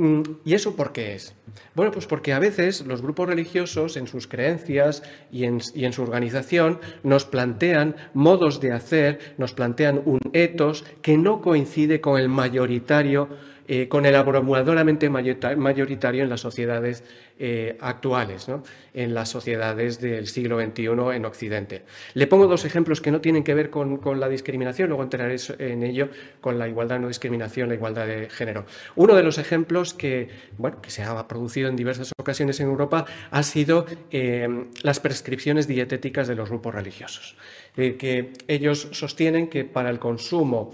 Mm, 0.00 0.22
¿Y 0.46 0.54
eso 0.54 0.76
por 0.76 0.92
qué 0.92 1.14
es? 1.14 1.34
Bueno, 1.74 1.92
pues 1.92 2.06
porque 2.06 2.32
a 2.32 2.38
veces 2.38 2.86
los 2.86 3.02
grupos 3.02 3.28
religiosos 3.28 3.98
en 3.98 4.06
sus 4.06 4.26
creencias 4.26 5.02
y 5.30 5.44
en, 5.44 5.60
su 5.60 6.02
organización 6.02 6.80
nos 7.02 7.26
plantean 7.26 7.96
modos 8.14 8.62
de 8.62 8.72
hacer, 8.72 9.34
nos 9.36 9.52
plantean 9.52 10.00
un 10.06 10.20
etos 10.32 10.86
que 11.02 11.18
no 11.18 11.42
coincide 11.42 12.00
con 12.00 12.18
el 12.18 12.30
mayoritario 12.30 13.28
eh, 13.72 13.86
con 13.86 14.04
el 14.04 14.16
abrumadoramente 14.16 15.08
mayoritario 15.08 16.24
en 16.24 16.28
las 16.28 16.40
sociedades 16.40 17.04
eh, 17.38 17.78
actuales, 17.78 18.48
en 18.94 19.14
las 19.14 19.28
sociedades 19.28 20.00
del 20.00 20.26
siglo 20.26 20.60
XXI 20.60 20.86
en 21.14 21.24
Occidente. 21.24 21.84
Le 22.14 22.26
pongo 22.26 22.48
dos 22.48 22.64
ejemplos 22.64 23.00
que 23.00 23.12
no 23.12 23.20
tienen 23.20 23.44
que 23.44 23.54
ver 23.54 23.70
con, 23.70 24.00
la 24.18 24.28
discriminación, 24.28 24.88
luego 24.88 25.04
entraré 25.04 25.36
en 25.60 25.84
ello 25.84 26.08
con 26.40 26.58
la 26.58 26.66
igualdad, 26.66 26.98
no 26.98 27.06
discriminación, 27.06 27.68
la 27.68 27.76
igualdad 27.76 28.08
de 28.08 28.28
género. 28.28 28.66
Uno 28.96 29.14
de 29.14 29.22
los 29.22 29.38
ejemplos 29.38 29.94
que, 29.94 30.30
bueno, 30.58 30.82
que 30.82 30.90
se 30.90 31.04
ha 31.04 31.28
producido 31.28 31.68
en 31.68 31.76
diversas 31.76 32.10
ocasiones 32.18 32.58
en 32.58 32.66
Europa 32.66 33.04
ha 33.30 33.42
sido 33.44 33.86
eh, 34.10 34.48
las 34.82 34.98
prescripciones 34.98 35.68
dietéticas 35.68 36.26
de 36.26 36.34
los 36.34 36.48
grupos 36.48 36.74
religiosos, 36.74 37.36
que 37.76 38.32
ellos 38.48 38.88
sostienen 38.90 39.46
que 39.46 39.64
para 39.64 39.90
el 39.90 40.00
consumo 40.00 40.72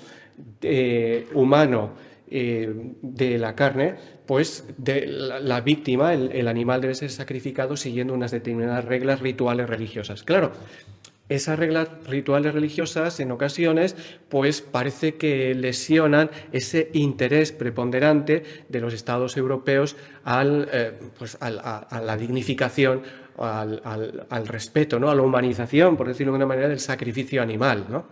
humano 1.35 2.07
eh, 2.29 2.93
de 3.03 3.39
la 3.39 3.55
carne, 3.55 3.95
pues 4.27 4.65
la, 4.79 5.61
víctima, 5.61 6.13
el, 6.13 6.49
animal 6.49 6.81
debe 6.81 6.95
ser 6.95 7.11
sacrificado 7.11 7.77
siguiendo 7.77 8.15
unas 8.15 8.33
determinadas 8.33 8.85
reglas 8.85 9.21
rituales 9.21 9.69
religiosas. 9.69 10.25
Claro, 10.25 10.53
esas 11.29 11.59
reglas 11.59 11.89
rituales 12.07 12.55
religiosas 12.55 13.19
en 13.21 13.33
ocasiones 13.33 13.97
pues 14.29 14.61
parece 14.61 15.17
que 15.17 15.55
lesionan 15.55 16.31
ese 16.53 16.91
interés 16.93 17.53
preponderante 17.53 18.43
de 18.69 18.81
los 18.81 18.95
estados 18.95 19.37
europeos 19.37 19.97
al, 20.25 20.69
eh, 20.73 20.93
pues 21.19 21.37
a, 21.41 21.51
la 21.51 22.17
dignificación 22.17 23.03
al, 23.39 23.83
al, 24.31 24.49
respeto, 24.49 24.99
¿no? 24.99 25.11
a 25.11 25.15
la 25.15 25.23
humanización, 25.23 25.97
por 25.97 26.09
decirlo 26.09 26.33
de 26.33 26.37
una 26.37 26.47
manera, 26.47 26.69
del 26.69 26.81
sacrificio 26.81 27.43
animal, 27.43 27.87
¿no? 27.89 28.05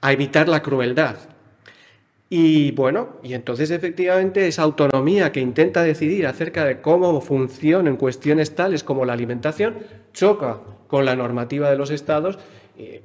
a 0.00 0.12
evitar 0.12 0.48
la 0.48 0.62
crueldad. 0.62 1.16
Y 2.30 2.72
bueno, 2.72 3.16
y 3.22 3.32
entonces 3.32 3.70
efectivamente 3.70 4.46
esa 4.46 4.62
autonomía 4.62 5.32
que 5.32 5.40
intenta 5.40 5.82
decidir 5.82 6.26
acerca 6.26 6.66
de 6.66 6.80
cómo 6.82 7.20
funcionan 7.22 7.96
cuestiones 7.96 8.54
tales 8.54 8.84
como 8.84 9.06
la 9.06 9.14
alimentación 9.14 9.78
choca 10.12 10.60
con 10.88 11.06
la 11.06 11.16
normativa 11.16 11.70
de 11.70 11.78
los 11.78 11.90
estados. 11.90 12.38
Eh, 12.76 13.02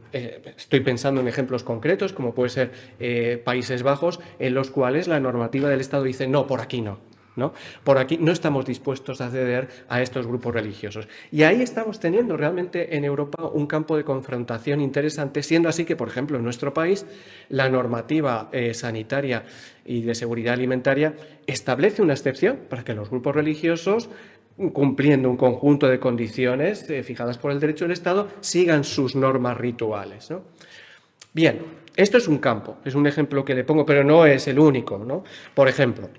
estoy 0.57 0.81
pensando 0.81 1.21
en 1.21 1.27
ejemplos 1.29 1.63
concretos, 1.63 2.11
como 2.11 2.35
puede 2.35 2.49
ser 2.49 2.71
eh, 2.99 3.41
Países 3.43 3.81
Bajos, 3.81 4.19
en 4.39 4.53
los 4.53 4.69
cuales 4.69 5.07
la 5.07 5.21
normativa 5.21 5.69
del 5.69 5.79
Estado 5.79 6.03
dice 6.03 6.27
no, 6.27 6.45
por 6.45 6.59
aquí 6.59 6.81
no. 6.81 6.99
¿No? 7.35 7.53
Por 7.83 7.97
aquí 7.97 8.17
no 8.17 8.31
estamos 8.31 8.65
dispuestos 8.65 9.21
a 9.21 9.29
ceder 9.29 9.69
a 9.89 10.01
estos 10.01 10.27
grupos 10.27 10.53
religiosos. 10.53 11.07
Y 11.31 11.43
ahí 11.43 11.61
estamos 11.61 11.99
teniendo 11.99 12.37
realmente 12.37 12.95
en 12.95 13.05
Europa 13.05 13.45
un 13.45 13.67
campo 13.67 13.97
de 13.97 14.03
confrontación 14.03 14.81
interesante, 14.81 15.43
siendo 15.43 15.69
así 15.69 15.85
que, 15.85 15.95
por 15.95 16.07
ejemplo, 16.07 16.37
en 16.37 16.43
nuestro 16.43 16.73
país 16.73 17.05
la 17.49 17.69
normativa 17.69 18.49
eh, 18.51 18.73
sanitaria 18.73 19.43
y 19.85 20.01
de 20.01 20.15
seguridad 20.15 20.53
alimentaria 20.53 21.15
establece 21.47 22.01
una 22.01 22.13
excepción 22.13 22.59
para 22.69 22.83
que 22.83 22.93
los 22.93 23.09
grupos 23.09 23.35
religiosos 23.35 24.09
cumpliendo 24.71 25.29
un 25.29 25.37
conjunto 25.37 25.87
de 25.87 25.99
condiciones 25.99 26.89
eh, 26.89 27.03
fijadas 27.03 27.37
por 27.37 27.51
el 27.51 27.59
derecho 27.59 27.85
del 27.85 27.93
Estado, 27.93 28.27
sigan 28.39 28.83
sus 28.83 29.15
normas 29.15 29.57
rituales. 29.57 30.29
Bien, 31.33 31.59
esto 31.95 32.17
es 32.17 32.27
un 32.27 32.37
campo, 32.37 32.77
es 32.85 32.95
un 32.95 33.07
ejemplo 33.07 33.43
que 33.43 33.55
le 33.55 33.63
pongo, 33.63 33.85
pero 33.85 34.03
no 34.03 34.25
es 34.25 34.47
el 34.47 34.59
único. 34.59 34.99
¿no? 34.99 35.23
Por 35.55 35.67
ejemplo, 35.67 36.09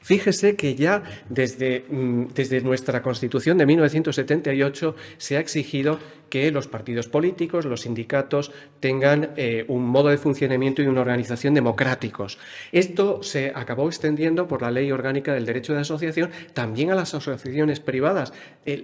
Fíjese 0.00 0.56
que 0.56 0.74
ya 0.74 1.02
desde, 1.28 1.84
mm, 1.88 2.28
nuestra 2.62 3.02
Constitución 3.02 3.58
de 3.58 3.66
1978 3.66 4.96
se 5.18 5.36
ha 5.36 5.40
exigido 5.40 5.98
que 6.30 6.50
los 6.52 6.68
partidos 6.68 7.08
políticos, 7.08 7.64
los 7.64 7.82
sindicatos, 7.82 8.52
tengan 8.78 9.30
eh, 9.36 9.64
un 9.68 9.84
modo 9.84 10.08
de 10.08 10.16
funcionamiento 10.16 10.80
y 10.80 10.86
una 10.86 11.00
organización 11.00 11.54
democráticos. 11.54 12.38
Esto 12.72 13.22
se 13.22 13.52
acabó 13.54 13.88
extendiendo 13.88 14.46
por 14.46 14.62
la 14.62 14.70
Ley 14.70 14.90
Orgánica 14.92 15.34
del 15.34 15.44
Derecho 15.44 15.74
de 15.74 15.80
Asociación 15.80 16.30
también 16.54 16.90
a 16.90 16.94
las 16.94 17.14
asociaciones 17.14 17.80
privadas. 17.80 18.32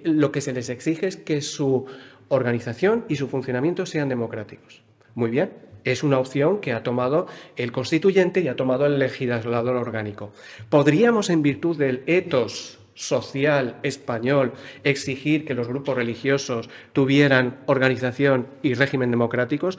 lo 0.04 0.32
que 0.32 0.40
se 0.40 0.52
les 0.52 0.68
exige 0.68 1.06
es 1.06 1.16
que 1.16 1.40
su 1.40 1.86
organización 2.28 3.04
y 3.08 3.16
su 3.16 3.28
funcionamiento 3.28 3.86
sean 3.86 4.08
democráticos. 4.08 4.82
Muy 5.14 5.30
bien, 5.30 5.50
es 5.92 6.02
una 6.02 6.18
opción 6.18 6.60
que 6.60 6.72
ha 6.72 6.82
tomado 6.82 7.26
el 7.56 7.72
constituyente 7.72 8.40
y 8.40 8.48
ha 8.48 8.56
tomado 8.56 8.86
el 8.86 8.98
legislador 8.98 9.76
orgánico. 9.76 10.32
¿Podríamos, 10.68 11.30
en 11.30 11.42
virtud 11.42 11.76
del 11.76 12.02
etos 12.06 12.78
social 12.94 13.76
español, 13.82 14.52
exigir 14.82 15.44
que 15.44 15.54
los 15.54 15.68
grupos 15.68 15.96
religiosos 15.96 16.68
tuvieran 16.92 17.58
organización 17.66 18.46
y 18.62 18.74
régimen 18.74 19.10
democráticos? 19.10 19.78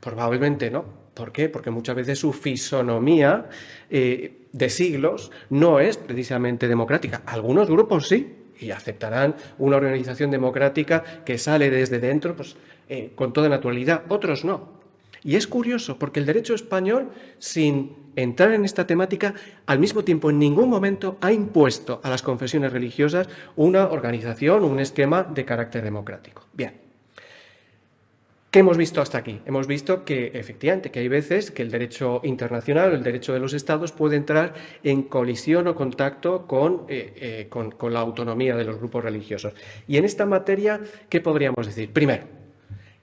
Probablemente 0.00 0.70
no. 0.70 0.84
¿Por 1.14 1.32
qué? 1.32 1.48
Porque 1.48 1.70
muchas 1.70 1.96
veces 1.96 2.18
su 2.18 2.32
fisonomía 2.32 3.50
eh, 3.90 4.46
de 4.52 4.70
siglos 4.70 5.30
no 5.50 5.80
es 5.80 5.96
precisamente 5.98 6.68
democrática. 6.68 7.22
Algunos 7.26 7.68
grupos 7.68 8.08
sí, 8.08 8.36
y 8.62 8.70
aceptarán 8.70 9.34
una 9.58 9.76
organización 9.76 10.30
democrática 10.30 11.02
que 11.24 11.36
sale 11.36 11.70
desde 11.70 11.98
dentro 11.98 12.36
pues, 12.36 12.56
eh, 12.88 13.12
con 13.14 13.32
toda 13.32 13.48
naturalidad. 13.48 14.04
Otros 14.08 14.44
no. 14.44 14.81
Y 15.24 15.36
es 15.36 15.46
curioso 15.46 15.98
porque 15.98 16.20
el 16.20 16.26
derecho 16.26 16.54
español, 16.54 17.10
sin 17.38 17.96
entrar 18.16 18.52
en 18.52 18.64
esta 18.64 18.86
temática, 18.86 19.34
al 19.66 19.78
mismo 19.78 20.04
tiempo 20.04 20.30
en 20.30 20.38
ningún 20.38 20.68
momento 20.68 21.16
ha 21.20 21.32
impuesto 21.32 22.00
a 22.02 22.10
las 22.10 22.22
confesiones 22.22 22.72
religiosas 22.72 23.28
una 23.56 23.88
organización, 23.88 24.64
un 24.64 24.80
esquema 24.80 25.22
de 25.22 25.44
carácter 25.44 25.84
democrático. 25.84 26.46
Bien. 26.52 26.82
¿Qué 28.50 28.58
hemos 28.58 28.76
visto 28.76 29.00
hasta 29.00 29.16
aquí? 29.16 29.40
Hemos 29.46 29.66
visto 29.66 30.04
que 30.04 30.30
efectivamente 30.34 30.90
que 30.90 31.00
hay 31.00 31.08
veces 31.08 31.50
que 31.50 31.62
el 31.62 31.70
derecho 31.70 32.20
internacional, 32.22 32.92
el 32.92 33.02
derecho 33.02 33.32
de 33.32 33.40
los 33.40 33.54
estados 33.54 33.92
puede 33.92 34.16
entrar 34.16 34.52
en 34.82 35.04
colisión 35.04 35.68
o 35.68 35.74
contacto 35.74 36.46
con, 36.46 36.84
eh, 36.88 37.14
eh, 37.16 37.48
con 37.48 37.94
la 37.94 38.00
autonomía 38.00 38.54
de 38.54 38.64
los 38.64 38.76
grupos 38.76 39.04
religiosos. 39.04 39.54
Y 39.88 39.96
en 39.96 40.04
esta 40.04 40.26
materia, 40.26 40.82
¿qué 41.08 41.22
podríamos 41.22 41.64
decir? 41.64 41.94
Primero, 41.94 42.24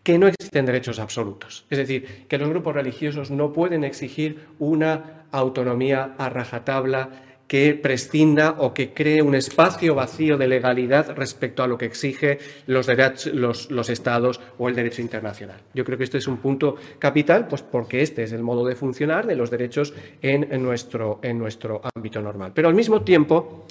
que 0.04 0.18
no 0.18 0.28
existen 0.28 0.66
derechos 0.66 1.00
absolutos. 1.00 1.66
Es 1.70 1.78
decir, 1.78 2.26
que 2.28 2.38
los 2.38 2.50
grupos 2.50 2.74
religiosos 2.74 3.32
no 3.32 3.54
pueden 3.54 3.84
exigir 3.84 4.48
una 4.60 5.26
autonomía 5.32 6.16
a 6.18 6.30
rajatabla 6.30 7.10
que 7.50 7.74
prescinda 7.74 8.58
o 8.60 8.76
que 8.76 8.94
cree 8.94 9.24
un 9.24 9.34
espacio 9.34 9.96
vacío 9.96 10.38
de 10.38 10.48
legalidad 10.48 11.16
respecto 11.16 11.64
a 11.64 11.68
lo 11.68 11.80
que 11.80 11.86
exige 11.86 12.38
los, 12.68 12.88
los, 13.34 13.72
los, 13.72 13.90
estados 13.90 14.40
o 14.60 14.70
el 14.70 14.76
derecho 14.76 15.02
internacional. 15.02 15.58
Yo 15.74 15.84
creo 15.84 15.98
que 15.98 16.04
este 16.04 16.20
es 16.20 16.28
un 16.28 16.38
punto 16.38 16.76
capital, 17.00 17.48
pues 17.48 17.64
porque 17.64 18.04
este 18.04 18.22
es 18.22 18.34
el 18.34 18.44
modo 18.44 18.64
de 18.68 18.76
funcionar 18.76 19.26
de 19.26 19.36
los 19.36 19.50
derechos 19.50 19.96
en, 20.22 20.62
nuestro, 20.62 21.20
en 21.24 21.40
nuestro 21.40 21.82
ámbito 21.96 22.22
normal. 22.22 22.52
Pero 22.54 22.68
al 22.68 22.76
mismo 22.76 23.02
tiempo, 23.02 23.66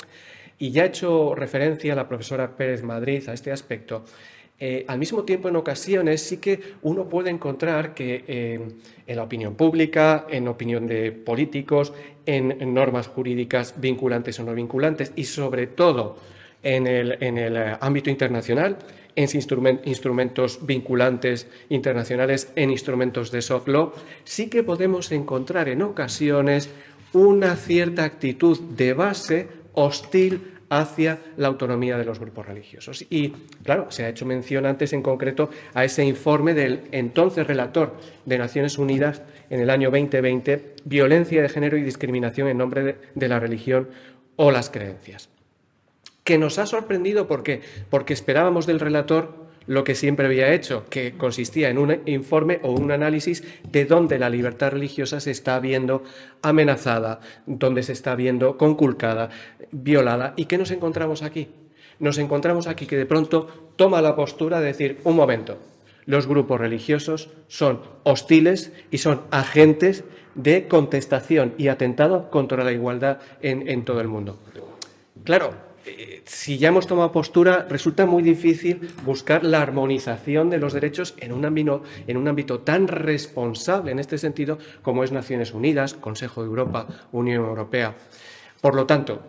y 0.58 0.72
ya 0.72 0.82
ha 0.82 0.86
hecho 0.86 1.36
referencia 1.36 1.94
la 1.94 2.08
profesora 2.08 2.56
Pérez 2.56 2.82
Madrid 2.82 3.28
a 3.28 3.32
este 3.32 3.52
aspecto, 3.52 4.04
eh, 4.60 4.84
al 4.88 4.98
mismo 4.98 5.22
tiempo, 5.22 5.48
en 5.48 5.54
ocasiones 5.54 6.20
sí 6.20 6.38
que 6.38 6.60
uno 6.82 7.08
puede 7.08 7.30
encontrar 7.30 7.94
que 7.94 8.24
eh, 8.26 8.60
en 9.06 9.16
la 9.16 9.22
opinión 9.22 9.54
pública, 9.54 10.26
en 10.28 10.48
opinión 10.48 10.86
de 10.88 11.12
políticos, 11.12 11.92
en, 12.26 12.74
normas 12.74 13.06
jurídicas 13.06 13.74
vinculantes 13.80 14.40
o 14.40 14.42
no 14.42 14.54
vinculantes 14.54 15.12
y 15.14 15.24
sobre 15.24 15.68
todo 15.68 16.16
en 16.64 16.88
el, 16.88 17.56
ámbito 17.80 18.10
internacional, 18.10 18.78
en 19.14 19.28
instrumentos 19.84 20.66
vinculantes 20.66 21.46
internacionales, 21.68 22.50
en 22.56 22.72
instrumentos 22.72 23.30
de 23.30 23.42
soft 23.42 23.68
law, 23.68 23.92
sí 24.24 24.48
que 24.48 24.64
podemos 24.64 25.12
encontrar 25.12 25.68
en 25.68 25.82
ocasiones 25.82 26.68
una 27.12 27.54
cierta 27.54 28.02
actitud 28.02 28.58
de 28.60 28.92
base 28.92 29.48
hostil 29.72 30.57
hacia 30.70 31.18
la 31.36 31.48
autonomía 31.48 31.96
de 31.96 32.04
los 32.04 32.18
grupos 32.18 32.46
religiosos. 32.46 33.04
Y, 33.10 33.30
claro, 33.62 33.90
se 33.90 34.04
ha 34.04 34.08
hecho 34.08 34.26
mención 34.26 34.66
antes 34.66 34.92
en 34.92 35.02
concreto 35.02 35.50
a 35.74 35.84
ese 35.84 36.04
informe 36.04 36.54
del 36.54 36.82
entonces 36.92 37.46
relator 37.46 37.96
de 38.26 38.38
Naciones 38.38 38.78
Unidas 38.78 39.22
en 39.50 39.60
el 39.60 39.70
año 39.70 39.90
2020, 39.90 40.74
Violencia 40.84 41.42
de 41.42 41.48
Género 41.48 41.76
y 41.76 41.82
Discriminación 41.82 42.48
en 42.48 42.58
nombre 42.58 42.98
de, 43.14 43.28
la 43.28 43.40
religión 43.40 43.88
o 44.36 44.50
las 44.50 44.70
creencias. 44.70 45.28
Que 46.24 46.38
nos 46.38 46.58
ha 46.58 46.66
sorprendido 46.66 47.26
¿por 47.26 47.42
porque 47.88 48.12
esperábamos 48.12 48.66
del 48.66 48.80
relator 48.80 49.47
lo 49.68 49.84
que 49.84 49.94
siempre 49.94 50.26
había 50.26 50.52
hecho, 50.52 50.86
que 50.88 51.12
consistía 51.12 51.68
en 51.68 51.78
un 51.78 52.00
informe 52.06 52.58
o 52.62 52.72
un 52.72 52.90
análisis 52.90 53.44
de 53.70 53.84
dónde 53.84 54.18
la 54.18 54.30
libertad 54.30 54.72
religiosa 54.72 55.20
se 55.20 55.30
está 55.30 55.60
viendo 55.60 56.02
amenazada, 56.42 57.20
dónde 57.46 57.82
se 57.82 57.92
está 57.92 58.16
viendo 58.16 58.56
conculcada, 58.56 59.28
violada. 59.70 60.32
¿Y 60.36 60.46
qué 60.46 60.56
nos 60.56 60.70
encontramos 60.70 61.22
aquí? 61.22 61.48
Nos 61.98 62.16
encontramos 62.16 62.66
aquí 62.66 62.86
que 62.86 62.96
de 62.96 63.06
pronto 63.06 63.72
toma 63.76 64.00
la 64.00 64.16
postura 64.16 64.58
de 64.60 64.68
decir, 64.68 65.00
un 65.04 65.16
momento, 65.16 65.58
los 66.06 66.26
grupos 66.26 66.58
religiosos 66.58 67.28
son 67.48 67.82
hostiles 68.04 68.72
y 68.90 68.98
son 68.98 69.20
agentes 69.30 70.02
de 70.34 70.66
contestación 70.66 71.52
y 71.58 71.68
atentado 71.68 72.30
contra 72.30 72.64
la 72.64 72.72
igualdad 72.72 73.18
en, 73.42 73.68
en 73.68 73.84
todo 73.84 74.00
el 74.00 74.08
mundo. 74.08 74.38
Claro, 75.24 75.67
si 76.24 76.58
ya 76.58 76.68
hemos 76.68 76.86
tomado 76.86 77.12
postura, 77.12 77.66
resulta 77.68 78.06
muy 78.06 78.22
difícil 78.22 78.90
buscar 79.04 79.44
la 79.44 79.62
armonización 79.62 80.50
de 80.50 80.58
los 80.58 80.72
derechos 80.72 81.14
en 81.18 81.32
un, 81.32 81.44
ámbito, 81.44 81.82
en 82.06 82.16
un 82.16 82.28
ámbito 82.28 82.60
tan 82.60 82.88
responsable 82.88 83.92
en 83.92 83.98
este 83.98 84.18
sentido 84.18 84.58
como 84.82 85.04
es 85.04 85.12
Naciones 85.12 85.52
Unidas, 85.52 85.94
Consejo 85.94 86.42
de 86.42 86.48
Europa, 86.48 86.86
Unión 87.12 87.44
Europea. 87.44 87.94
Por 88.60 88.74
lo 88.74 88.86
tanto, 88.86 89.22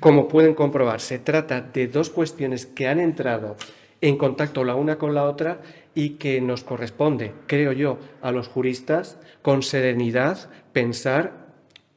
como 0.00 0.28
pueden 0.28 0.54
comprobar, 0.54 1.00
se 1.00 1.18
trata 1.18 1.60
de 1.60 1.88
dos 1.88 2.10
cuestiones 2.10 2.66
que 2.66 2.88
han 2.88 3.00
entrado 3.00 3.56
en 4.00 4.16
contacto 4.16 4.64
la 4.64 4.74
una 4.74 4.96
con 4.96 5.14
la 5.14 5.24
otra 5.24 5.60
y 5.94 6.10
que 6.10 6.40
nos 6.40 6.64
corresponde, 6.64 7.32
creo 7.46 7.72
yo, 7.72 7.98
a 8.22 8.32
los 8.32 8.48
juristas, 8.48 9.18
con 9.42 9.62
serenidad, 9.62 10.50
pensar 10.72 11.39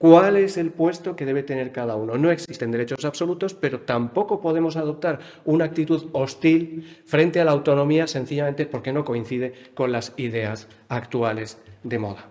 cuál 0.03 0.35
es 0.35 0.57
el 0.57 0.71
puesto 0.71 1.15
que 1.15 1.25
debe 1.25 1.43
tener 1.43 1.71
cada 1.71 1.95
uno. 1.95 2.17
No 2.17 2.29
existen 2.29 2.71
derechos 2.71 3.05
absolutos, 3.05 3.53
pero 3.53 3.79
tampoco 3.79 4.41
podemos 4.41 4.75
adoptar 4.75 5.19
una 5.45 5.63
actitud 5.63 6.09
hostil 6.11 7.01
frente 7.05 7.39
a 7.39 7.45
la 7.45 7.51
autonomía 7.51 8.05
sencillamente 8.05 8.65
porque 8.65 8.91
no 8.91 9.05
coincide 9.05 9.53
con 9.73 9.93
las 9.93 10.11
ideas 10.17 10.67
actuales 10.89 11.57
de 11.83 11.99
moda. 11.99 12.25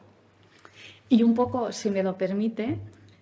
Y 1.09 1.23
un 1.23 1.33
poco, 1.33 1.73
si 1.73 1.89
me 1.89 2.03
lo 2.03 2.19
permite, 2.19 2.77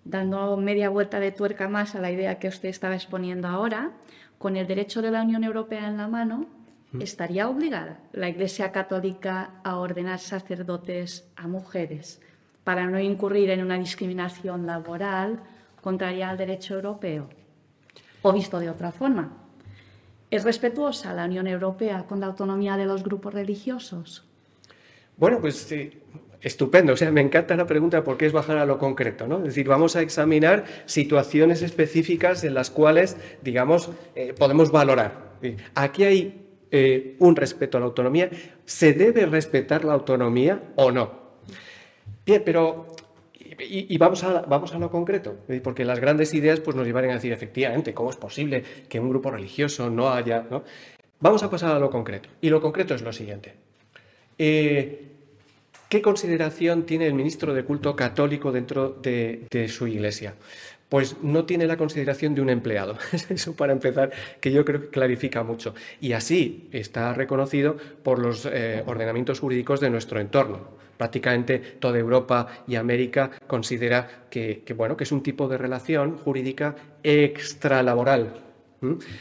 dando 0.04 0.56
media 0.56 0.88
vuelta 0.88 1.20
de 1.20 1.30
tuerca 1.30 1.68
más 1.68 1.94
a 1.94 2.00
la 2.00 2.10
idea 2.10 2.40
que 2.40 2.48
usted 2.48 2.70
estaba 2.70 2.96
exponiendo 2.96 3.46
ahora, 3.46 3.92
con 4.38 4.56
el 4.56 4.66
derecho 4.66 5.00
de 5.00 5.12
la 5.12 5.22
Unión 5.22 5.44
Europea 5.44 5.86
en 5.86 5.96
la 5.96 6.08
mano, 6.08 6.46
mm. 6.90 7.02
¿estaría 7.02 7.48
obligada 7.48 8.00
la 8.10 8.28
Iglesia 8.28 8.72
Católica 8.72 9.60
a 9.62 9.76
ordenar 9.76 10.18
sacerdotes 10.18 11.30
a 11.36 11.46
mujeres? 11.46 12.20
Para 12.70 12.86
no 12.86 13.00
incurrir 13.00 13.50
en 13.50 13.62
una 13.62 13.76
discriminación 13.76 14.64
laboral 14.64 15.40
contraria 15.82 16.30
al 16.30 16.36
derecho 16.36 16.76
europeo. 16.76 17.28
O 18.22 18.32
visto 18.32 18.60
de 18.60 18.70
otra 18.70 18.92
forma, 18.92 19.32
¿es 20.30 20.44
respetuosa 20.44 21.12
la 21.12 21.24
Unión 21.24 21.48
Europea 21.48 22.04
con 22.06 22.20
la 22.20 22.26
autonomía 22.26 22.76
de 22.76 22.86
los 22.86 23.02
grupos 23.02 23.34
religiosos? 23.34 24.24
Bueno, 25.16 25.40
pues 25.40 25.56
sí, 25.56 26.00
estupendo. 26.40 26.92
O 26.92 26.96
sea, 26.96 27.10
me 27.10 27.22
encanta 27.22 27.56
la 27.56 27.66
pregunta 27.66 28.04
porque 28.04 28.26
es 28.26 28.32
bajar 28.32 28.58
a 28.58 28.66
lo 28.66 28.78
concreto, 28.78 29.26
¿no? 29.26 29.38
Es 29.38 29.46
decir, 29.46 29.66
vamos 29.66 29.96
a 29.96 30.02
examinar 30.02 30.64
situaciones 30.86 31.62
específicas 31.62 32.44
en 32.44 32.54
las 32.54 32.70
cuales, 32.70 33.16
digamos, 33.42 33.90
eh, 34.14 34.32
podemos 34.38 34.70
valorar. 34.70 35.32
Aquí 35.74 36.04
hay 36.04 36.46
eh, 36.70 37.16
un 37.18 37.34
respeto 37.34 37.78
a 37.78 37.80
la 37.80 37.86
autonomía. 37.86 38.30
¿Se 38.64 38.92
debe 38.92 39.26
respetar 39.26 39.84
la 39.84 39.94
autonomía 39.94 40.62
o 40.76 40.92
no? 40.92 41.19
Pero 42.38 42.86
y, 43.58 43.98
vamos, 43.98 44.22
a, 44.24 44.42
vamos 44.42 44.74
a 44.74 44.78
lo 44.78 44.90
concreto, 44.90 45.36
porque 45.62 45.84
las 45.84 46.00
grandes 46.00 46.32
ideas 46.34 46.60
pues, 46.60 46.76
nos 46.76 46.86
llevarían 46.86 47.12
a 47.12 47.14
decir, 47.14 47.32
efectivamente, 47.32 47.92
¿cómo 47.94 48.10
es 48.10 48.16
posible 48.16 48.62
que 48.88 49.00
un 49.00 49.08
grupo 49.08 49.30
religioso 49.30 49.90
no 49.90 50.10
haya... 50.10 50.46
Vamos 51.20 51.42
a 51.42 51.50
pasar 51.50 51.76
a 51.76 51.78
lo 51.78 51.90
concreto. 51.90 52.28
Y 52.40 52.48
lo 52.48 52.60
concreto 52.60 52.94
es 52.94 53.02
lo 53.02 53.12
siguiente. 53.12 53.54
Eh, 54.38 55.06
¿Qué 55.88 56.00
consideración 56.00 56.86
tiene 56.86 57.06
el 57.06 57.14
ministro 57.14 57.52
de 57.52 57.64
culto 57.64 57.94
católico 57.96 58.52
dentro 58.52 58.90
de, 58.90 59.68
su 59.68 59.86
iglesia? 59.86 60.34
Pues 60.88 61.16
no 61.22 61.44
tiene 61.44 61.66
la 61.66 61.76
consideración 61.76 62.34
de 62.34 62.40
un 62.40 62.48
empleado. 62.48 62.96
Eso 63.28 63.54
para 63.54 63.72
empezar, 63.72 64.10
que 64.40 64.50
yo 64.50 64.64
creo 64.64 64.82
que 64.82 64.88
clarifica 64.88 65.42
mucho. 65.42 65.74
Y 66.00 66.12
así 66.12 66.68
está 66.72 67.12
reconocido 67.12 67.76
por 68.02 68.18
los 68.18 68.46
eh, 68.46 68.82
ordenamientos 68.86 69.40
jurídicos 69.40 69.80
de 69.80 69.90
nuestro 69.90 70.20
entorno 70.20 70.89
prácticamente 71.00 71.58
toda 71.58 71.98
Europa 71.98 72.46
y 72.66 72.76
América 72.76 73.30
considera 73.46 74.26
que, 74.28 74.62
bueno, 74.76 74.98
que 74.98 75.04
es 75.04 75.12
un 75.12 75.22
tipo 75.22 75.48
de 75.48 75.56
relación 75.56 76.18
jurídica 76.18 76.76
extralaboral. 77.02 78.34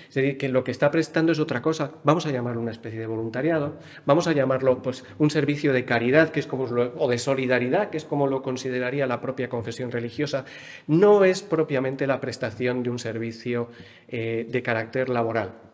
Es 0.10 0.14
decir, 0.14 0.38
que 0.38 0.50
lo 0.50 0.66
que 0.66 0.72
está 0.72 0.92
prestando 0.92 1.32
es 1.32 1.40
otra 1.40 1.62
cosa. 1.62 1.92
Vamos 2.04 2.26
a 2.26 2.32
llamarlo 2.32 2.60
una 2.60 2.72
especie 2.72 3.00
de 3.00 3.08
voluntariado, 3.08 3.78
vamos 4.06 4.28
a 4.28 4.34
llamarlo 4.34 4.82
pues, 4.82 5.06
un 5.20 5.30
servicio 5.30 5.72
de 5.72 5.86
caridad, 5.86 6.32
que 6.32 6.42
es 6.42 6.48
como 6.48 6.66
o 6.66 7.10
de 7.10 7.18
solidaridad, 7.18 7.90
que 7.92 7.98
es 7.98 8.04
como 8.04 8.28
lo 8.28 8.42
consideraría 8.42 9.08
la 9.08 9.22
propia 9.22 9.48
confesión 9.48 9.90
religiosa. 9.90 10.44
No 10.86 11.24
es 11.24 11.42
propiamente 11.42 12.08
la 12.08 12.20
prestación 12.20 12.84
de 12.84 12.90
un 12.90 13.00
servicio 13.00 13.70
eh, 14.10 14.46
de 14.50 14.62
carácter 14.62 15.08
laboral. 15.08 15.69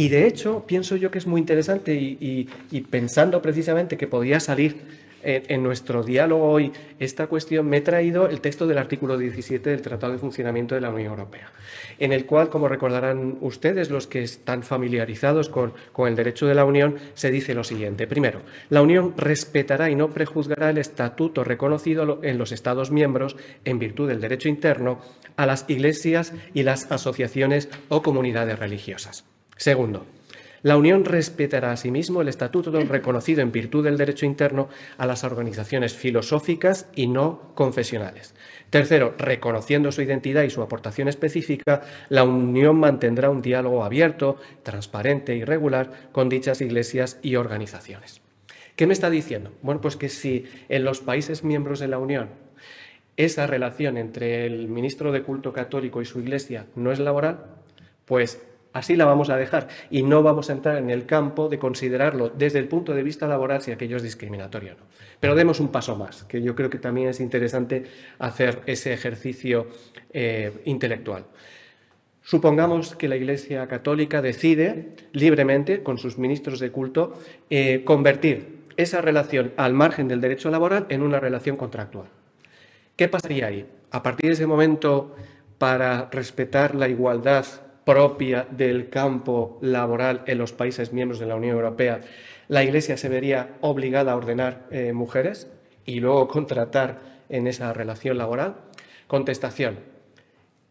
Y 0.00 0.08
de 0.08 0.26
hecho, 0.26 0.64
pienso 0.66 0.96
yo 0.96 1.10
que 1.10 1.18
es 1.18 1.26
muy 1.26 1.42
interesante 1.42 1.92
y, 1.92 2.48
pensando 2.90 3.42
precisamente 3.42 3.98
que 3.98 4.06
podía 4.06 4.40
salir 4.40 4.80
en, 5.22 5.62
nuestro 5.62 6.02
diálogo 6.02 6.50
hoy 6.50 6.72
esta 6.98 7.26
cuestión, 7.26 7.68
me 7.68 7.76
he 7.76 7.80
traído 7.82 8.26
el 8.26 8.40
texto 8.40 8.66
del 8.66 8.78
artículo 8.78 9.18
17 9.18 9.68
del 9.68 9.82
Tratado 9.82 10.14
de 10.14 10.18
Funcionamiento 10.18 10.74
de 10.74 10.80
la 10.80 10.88
Unión 10.88 11.10
Europea, 11.10 11.52
en 11.98 12.14
el 12.14 12.24
cual, 12.24 12.48
como 12.48 12.66
recordarán 12.66 13.36
ustedes, 13.42 13.90
los 13.90 14.06
que 14.06 14.22
están 14.22 14.62
familiarizados 14.62 15.50
con, 15.50 15.74
con 15.92 16.08
el 16.08 16.16
derecho 16.16 16.46
de 16.46 16.54
la 16.54 16.64
Unión, 16.64 16.96
se 17.12 17.30
dice 17.30 17.52
lo 17.52 17.62
siguiente. 17.62 18.06
Primero, 18.06 18.40
la 18.70 18.80
Unión 18.80 19.12
respetará 19.18 19.90
y 19.90 19.96
no 19.96 20.08
prejuzgará 20.08 20.70
el 20.70 20.78
estatuto 20.78 21.44
reconocido 21.44 22.20
en 22.22 22.38
los 22.38 22.52
Estados 22.52 22.90
miembros, 22.90 23.36
en 23.66 23.78
virtud 23.78 24.08
del 24.08 24.22
derecho 24.22 24.48
interno, 24.48 24.98
a 25.36 25.44
las 25.44 25.66
iglesias 25.68 26.32
y 26.54 26.62
las 26.62 26.90
asociaciones 26.90 27.68
o 27.90 28.00
comunidades 28.00 28.58
religiosas. 28.58 29.26
Segundo, 29.60 30.06
la 30.62 30.78
Unión 30.78 31.04
respetará 31.04 31.70
asimismo 31.70 32.22
el 32.22 32.28
estatuto 32.28 32.70
reconocido 32.70 33.42
en 33.42 33.52
virtud 33.52 33.84
del 33.84 33.98
derecho 33.98 34.24
interno 34.24 34.70
a 34.96 35.04
las 35.04 35.22
organizaciones 35.22 35.92
filosóficas 35.92 36.88
y 36.96 37.08
no 37.08 37.52
confesionales. 37.54 38.34
Tercero, 38.70 39.14
reconociendo 39.18 39.92
su 39.92 40.00
identidad 40.00 40.44
y 40.44 40.50
su 40.50 40.62
aportación 40.62 41.08
específica, 41.08 41.82
la 42.08 42.24
Unión 42.24 42.80
mantendrá 42.80 43.28
un 43.28 43.42
diálogo 43.42 43.84
abierto, 43.84 44.38
transparente 44.62 45.36
y 45.36 45.44
regular 45.44 46.08
con 46.10 46.30
dichas 46.30 46.62
iglesias 46.62 47.18
y 47.20 47.36
organizaciones. 47.36 48.22
¿Qué 48.76 48.86
me 48.86 48.94
está 48.94 49.10
diciendo? 49.10 49.52
Bueno, 49.60 49.82
pues 49.82 49.96
que 49.96 50.08
si 50.08 50.46
en 50.70 50.84
los 50.84 51.00
países 51.00 51.44
miembros 51.44 51.80
de 51.80 51.88
la 51.88 51.98
Unión 51.98 52.30
esa 53.18 53.46
relación 53.46 53.98
entre 53.98 54.46
el 54.46 54.68
ministro 54.68 55.12
de 55.12 55.22
culto 55.22 55.52
católico 55.52 56.00
y 56.00 56.06
su 56.06 56.18
iglesia 56.18 56.64
no 56.76 56.92
es 56.92 56.98
laboral, 56.98 57.44
pues 58.06 58.40
Así 58.72 58.94
la 58.94 59.04
vamos 59.04 59.30
a 59.30 59.36
dejar 59.36 59.68
y 59.90 60.02
no 60.02 60.22
vamos 60.22 60.48
a 60.48 60.52
entrar 60.52 60.76
en 60.76 60.90
el 60.90 61.04
campo 61.04 61.48
de 61.48 61.58
considerarlo 61.58 62.28
desde 62.28 62.60
el 62.60 62.68
punto 62.68 62.94
de 62.94 63.02
vista 63.02 63.26
laboral 63.26 63.60
si 63.62 63.72
aquello 63.72 63.96
es 63.96 64.02
discriminatorio 64.02 64.74
o 64.74 64.76
no. 64.76 64.84
Pero 65.18 65.34
demos 65.34 65.58
un 65.58 65.68
paso 65.68 65.96
más, 65.96 66.22
que 66.24 66.40
yo 66.40 66.54
creo 66.54 66.70
que 66.70 66.78
también 66.78 67.08
es 67.08 67.18
interesante 67.18 67.84
hacer 68.20 68.62
ese 68.66 68.92
ejercicio 68.92 69.66
eh, 70.12 70.62
intelectual. 70.66 71.24
Supongamos 72.22 72.94
que 72.94 73.08
la 73.08 73.16
Iglesia 73.16 73.66
Católica 73.66 74.22
decide 74.22 74.94
libremente, 75.12 75.82
con 75.82 75.98
sus 75.98 76.16
ministros 76.16 76.60
de 76.60 76.70
culto, 76.70 77.18
eh, 77.48 77.82
convertir 77.84 78.60
esa 78.76 79.00
relación 79.00 79.52
al 79.56 79.74
margen 79.74 80.06
del 80.06 80.20
derecho 80.20 80.50
laboral 80.50 80.86
en 80.90 81.02
una 81.02 81.18
relación 81.18 81.56
contractual. 81.56 82.06
¿Qué 82.94 83.08
pasaría 83.08 83.46
ahí? 83.46 83.66
A 83.90 84.02
partir 84.02 84.28
de 84.28 84.34
ese 84.34 84.46
momento, 84.46 85.16
para 85.58 86.08
respetar 86.10 86.74
la 86.74 86.88
igualdad 86.88 87.44
propia 87.90 88.46
del 88.48 88.88
campo 88.88 89.58
laboral 89.62 90.22
en 90.28 90.38
los 90.38 90.52
países 90.52 90.92
miembros 90.92 91.18
de 91.18 91.26
la 91.26 91.34
Unión 91.34 91.56
Europea, 91.56 91.98
la 92.46 92.62
Iglesia 92.62 92.96
se 92.96 93.08
vería 93.08 93.56
obligada 93.62 94.12
a 94.12 94.16
ordenar 94.16 94.68
eh, 94.70 94.92
mujeres 94.92 95.50
y 95.84 95.98
luego 95.98 96.28
contratar 96.28 97.00
en 97.28 97.48
esa 97.48 97.72
relación 97.72 98.16
laboral? 98.16 98.54
Contestación. 99.08 99.80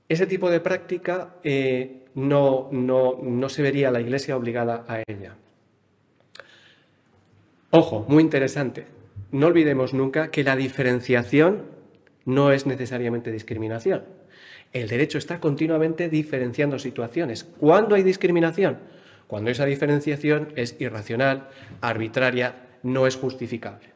Ese 0.07 0.28
tipo 0.28 0.49
de 0.49 0.61
práctica 0.61 1.36
eh, 1.43 2.05
no, 2.15 2.70
no, 2.72 3.20
no 3.22 3.49
se 3.49 3.63
vería 3.63 3.91
la 3.91 3.99
Iglesia 3.99 4.38
obligada 4.38 4.86
a 4.88 5.03
ella. 5.05 5.36
Ojo, 7.72 8.05
muy 8.07 8.24
interesante. 8.24 8.86
No 9.32 9.47
olvidemos 9.47 9.93
nunca 9.93 10.32
que 10.32 10.45
la 10.45 10.55
diferenciación 10.55 11.65
no 12.24 12.53
es 12.53 12.65
necesariamente 12.65 13.30
discriminación. 13.30 14.18
El 14.72 14.88
derecho 14.88 15.17
está 15.17 15.39
continuamente 15.39 16.09
diferenciando 16.09 16.78
situaciones. 16.78 17.43
¿Cuándo 17.43 17.95
hay 17.95 18.03
discriminación? 18.03 18.78
Cuando 19.28 19.49
esa 19.49 19.65
diferenciación 19.65 20.49
es 20.55 20.76
irracional, 20.80 21.49
arbitraria, 21.82 22.67
no 22.84 23.07
es 23.07 23.15
justificable. 23.15 23.89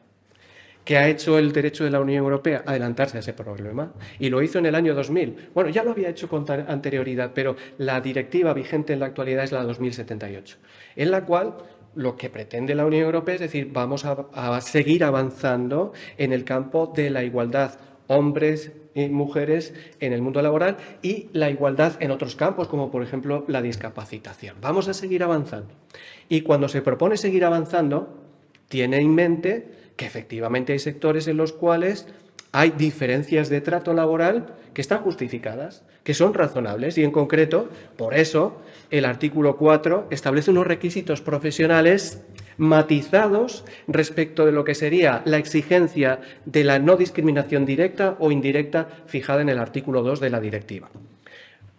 ¿Qué 0.84 0.98
ha 0.98 1.08
hecho 1.08 1.38
el 1.38 1.52
derecho 1.52 1.84
de 1.84 1.90
la 1.90 2.00
Unión 2.00 2.24
Europea? 2.24 2.62
Adelantarse 2.66 3.16
a 3.16 3.20
ese 3.20 3.32
problema. 3.32 3.92
Y 4.18 4.28
lo 4.28 4.42
hizo 4.42 4.58
en 4.58 4.66
el 4.66 4.74
año 4.74 4.94
2000. 4.94 5.50
Bueno, 5.54 5.70
ya 5.70 5.82
lo 5.82 5.92
había 5.92 6.10
hecho 6.10 6.28
con 6.28 6.44
anterioridad, 6.50 7.30
pero 7.34 7.56
la 7.78 8.00
directiva 8.00 8.52
vigente 8.52 8.92
en 8.92 9.00
la 9.00 9.06
actualidad 9.06 9.44
es 9.44 9.52
la 9.52 9.62
2078, 9.62 10.58
en 10.96 11.10
la 11.10 11.24
cual 11.24 11.54
lo 11.94 12.16
que 12.16 12.28
pretende 12.28 12.74
la 12.74 12.84
Unión 12.84 13.04
Europea 13.04 13.36
es 13.36 13.40
decir, 13.40 13.70
vamos 13.72 14.04
a, 14.04 14.26
a 14.34 14.60
seguir 14.60 15.04
avanzando 15.04 15.92
en 16.18 16.32
el 16.32 16.44
campo 16.44 16.92
de 16.94 17.08
la 17.08 17.22
igualdad 17.22 17.78
hombres 18.06 18.72
y 18.94 19.08
mujeres 19.08 19.74
en 20.00 20.12
el 20.12 20.22
mundo 20.22 20.40
laboral 20.42 20.76
y 21.02 21.28
la 21.32 21.50
igualdad 21.50 21.94
en 22.00 22.10
otros 22.10 22.36
campos, 22.36 22.68
como 22.68 22.90
por 22.90 23.02
ejemplo 23.02 23.44
la 23.48 23.62
discapacitación. 23.62 24.56
Vamos 24.60 24.88
a 24.88 24.94
seguir 24.94 25.22
avanzando. 25.22 25.74
Y 26.28 26.42
cuando 26.42 26.68
se 26.68 26.82
propone 26.82 27.16
seguir 27.16 27.44
avanzando, 27.44 28.20
tiene 28.68 28.98
en 28.98 29.14
mente 29.14 29.68
que 29.96 30.06
efectivamente 30.06 30.72
hay 30.72 30.78
sectores 30.78 31.28
en 31.28 31.36
los 31.36 31.52
cuales 31.52 32.06
hay 32.54 32.70
diferencias 32.70 33.48
de 33.48 33.60
trato 33.60 33.92
laboral 33.94 34.46
que 34.74 34.80
están 34.80 35.00
justificadas, 35.00 35.82
que 36.04 36.14
son 36.14 36.34
razonables 36.34 36.96
y 36.96 37.02
en 37.02 37.10
concreto, 37.10 37.68
por 37.96 38.14
eso, 38.14 38.62
el 38.92 39.06
artículo 39.06 39.56
4 39.56 40.06
establece 40.10 40.52
unos 40.52 40.64
requisitos 40.64 41.20
profesionales 41.20 42.22
matizados 42.56 43.64
respecto 43.88 44.46
de 44.46 44.52
lo 44.52 44.62
que 44.62 44.76
sería 44.76 45.22
la 45.24 45.38
exigencia 45.38 46.20
de 46.44 46.62
la 46.62 46.78
no 46.78 46.96
discriminación 46.96 47.66
directa 47.66 48.14
o 48.20 48.30
indirecta 48.30 48.86
fijada 49.06 49.42
en 49.42 49.48
el 49.48 49.58
artículo 49.58 50.04
2 50.04 50.20
de 50.20 50.30
la 50.30 50.38
directiva. 50.38 50.90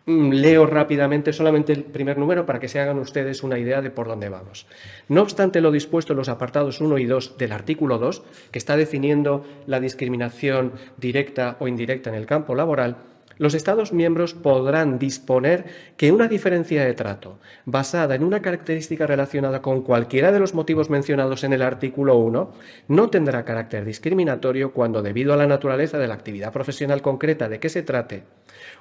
Mm, 0.08 0.30
leo 0.34 0.68
rápidamente 0.68 1.34
solamente 1.34 1.74
el 1.74 1.84
primer 1.84 2.20
número 2.20 2.45
para 2.45 2.60
que 2.60 2.68
se 2.68 2.80
hagan 2.80 2.99
ustedes 2.99 3.41
una 3.41 3.58
idea 3.58 3.82
de 3.82 3.89
por 3.89 4.08
dónde 4.08 4.30
vamos. 4.30 4.68
No 5.10 5.24
obstante 5.24 5.62
lo 5.62 5.72
dispuesto 5.72 6.14
en 6.14 6.18
los 6.18 6.30
apartados 6.30 6.80
1 6.80 6.99
y 6.99 7.06
2 7.06 7.38
del 7.39 7.51
artículo 7.51 7.97
2, 7.97 8.24
que 8.51 8.60
está 8.60 8.78
definiendo 8.78 9.43
la 9.66 9.80
discriminación 9.80 10.74
directa 10.97 11.58
o 11.60 11.68
indirecta 11.68 12.12
en 12.12 12.16
el 12.16 12.28
campo 12.28 12.53
laboral, 12.53 12.97
los 13.38 13.54
Estados 13.54 13.94
miembros 13.94 14.34
podrán 14.34 15.00
disponer 15.00 15.66
que 15.98 16.12
una 16.12 16.28
diferencia 16.28 16.86
de 16.86 16.94
trato 16.94 17.40
basada 17.66 18.16
en 18.16 18.24
una 18.24 18.42
característica 18.42 19.08
relacionada 19.08 19.62
con 19.62 19.82
cualquiera 19.82 20.32
de 20.32 20.40
los 20.40 20.54
motivos 20.54 20.90
mencionados 20.90 21.44
en 21.44 21.54
el 21.54 21.62
artículo 21.62 22.18
1 22.18 22.54
no 22.88 23.10
tendrá 23.10 23.46
carácter 23.46 23.86
discriminatorio 23.86 24.72
cuando, 24.72 25.02
debido 25.02 25.34
a 25.34 25.38
la 25.38 25.48
naturaleza 25.48 25.98
de 25.98 26.08
la 26.08 26.14
actividad 26.14 26.54
profesional 26.54 27.02
concreta 27.02 27.50
de 27.50 27.60
que 27.60 27.70
se 27.70 27.84
trate 27.84 28.24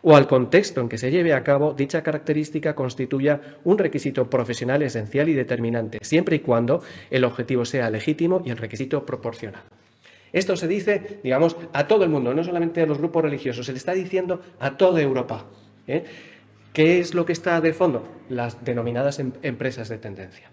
o 0.03 0.17
al 0.17 0.27
contexto 0.27 0.81
en 0.81 0.89
que 0.89 0.99
se 0.99 1.11
lleve 1.11 1.33
a 1.33 1.43
cabo, 1.43 1.73
dicha 1.73 2.03
característica 2.03 2.75
constituya 2.75 3.41
un 3.65 3.79
requisito 3.79 4.29
profesional 4.29 4.83
esencial 4.83 5.29
y 5.29 5.35
determinante, 5.35 5.99
siempre 6.03 6.37
y 6.37 6.41
cuando 6.41 6.83
el 7.11 7.25
objetivo 7.25 7.65
sea 7.65 7.91
legítimo 7.91 8.43
y 8.45 8.51
el 8.51 8.59
requisito 8.59 9.05
proporcional. 9.07 9.63
Esto 10.35 10.57
se 10.57 10.67
dice, 10.67 11.21
digamos, 11.23 11.57
a 11.73 11.87
todo 11.87 12.03
el 12.03 12.11
mundo, 12.11 12.35
no 12.35 12.43
solamente 12.43 12.83
a 12.83 12.87
los 12.87 12.99
grupos 12.99 13.23
religiosos, 13.23 13.67
se 13.67 13.73
le 13.73 13.79
está 13.79 13.93
diciendo 13.93 14.41
a 14.59 14.77
toda 14.77 15.01
Europa. 15.01 15.47
¿eh? 15.87 16.05
¿Qué 16.73 16.99
es 16.99 17.15
lo 17.15 17.25
que 17.25 17.33
está 17.33 17.61
de 17.61 17.73
fondo? 17.73 18.05
Las 18.29 18.65
denominadas 18.65 19.21
em-, 19.21 19.31
empresas 19.43 19.89
de 19.89 19.99
tendencia. 19.99 20.51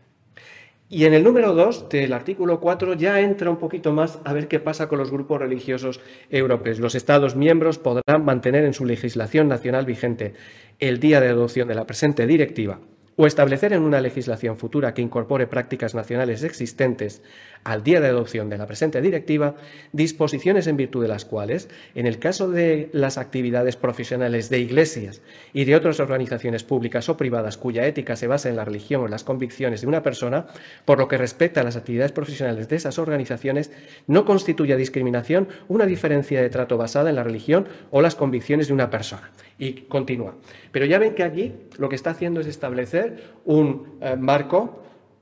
Y 0.88 1.05
en 1.05 1.15
el 1.15 1.23
número 1.23 1.55
2 1.55 1.89
del 1.89 2.13
artículo 2.13 2.59
4 2.59 2.93
ya 2.93 3.21
entra 3.21 3.49
un 3.49 3.57
poquito 3.57 3.91
más 3.91 4.19
a 4.23 4.34
ver 4.34 4.47
qué 4.47 4.59
pasa 4.59 4.88
con 4.88 4.99
los 4.99 5.09
grupos 5.09 5.39
religiosos 5.39 5.99
europeos. 6.29 6.79
Los 6.79 6.93
Estados 6.93 7.36
miembros 7.36 7.79
podrán 7.79 8.23
mantener 8.23 8.65
en 8.65 8.75
su 8.75 8.86
legislación 8.86 9.47
nacional 9.47 9.88
vigente 9.88 10.34
el 10.77 10.99
día 10.99 11.19
de 11.21 11.29
adopción 11.29 11.67
de 11.67 11.75
la 11.75 11.88
presente 11.88 12.27
directiva 12.27 12.82
o 13.15 13.27
establecer 13.27 13.73
en 13.73 13.84
una 13.84 14.01
legislación 14.01 14.57
futura 14.57 14.93
que 14.93 15.01
incorpore 15.01 15.47
prácticas 15.47 15.95
nacionales 15.95 16.43
existentes 16.43 17.21
al 17.64 17.84
día 17.84 18.01
de 18.01 18.07
adopción 18.07 18.49
de 18.49 18.57
la 18.57 18.66
presente 18.66 19.01
directiva, 19.01 19.55
disposiciones 19.91 20.68
en 20.68 20.78
virtud 20.78 21.01
de 21.03 21.07
las 21.07 21.26
cuales, 21.26 21.70
en 21.95 22.07
el 22.07 22.20
caso 22.20 22.49
de 22.49 22.89
las 22.93 23.18
actividades 23.18 23.76
profesionales 23.76 24.49
de 24.49 24.59
iglesias 24.59 25.22
y 25.53 25.66
de 25.66 25.76
otras 25.76 25.99
organizaciones 25.99 26.64
públicas 26.64 27.09
o 27.09 27.18
privadas 27.18 27.57
cuya 27.57 27.86
ética 27.86 28.16
se 28.16 28.28
basa 28.28 28.49
en 28.49 28.55
la 28.55 28.66
religión 28.66 29.01
o 29.01 29.07
las 29.07 29.24
convicciones 29.24 29.82
de 29.82 29.88
una 29.88 30.03
persona, 30.03 30.47
por 30.86 30.99
lo 30.99 31.07
que 31.07 31.18
respecta 31.18 31.62
a 31.62 31.64
las 31.64 31.76
actividades 31.76 32.12
profesionales 32.12 32.68
de 32.68 32.76
esas 32.76 32.97
organizaciones, 32.97 33.72
no 34.07 34.26
constituya 34.26 34.76
discriminación 34.76 35.47
una 35.68 35.86
diferencia 35.86 36.41
de 36.41 36.49
trato 36.49 36.78
basada 36.78 37.09
en 37.09 37.16
la 37.16 37.24
religión 37.24 37.68
o 37.91 38.01
las 38.01 38.16
convicciones 38.16 38.68
de 38.68 38.74
una 38.74 38.89
persona. 38.89 39.32
Y 39.59 39.84
continúa. 39.84 40.36
Pero 40.72 40.86
ya 40.86 40.97
ven 40.97 41.14
que 41.14 41.24
aquí 41.24 41.53
lo 41.78 41.89
que 41.89 41.95
está 41.95 42.12
haciendo 42.12 42.41
es 42.41 42.47
establecer 42.47 43.24
un 43.45 43.97
eh, 44.01 44.16
marco 44.16 44.80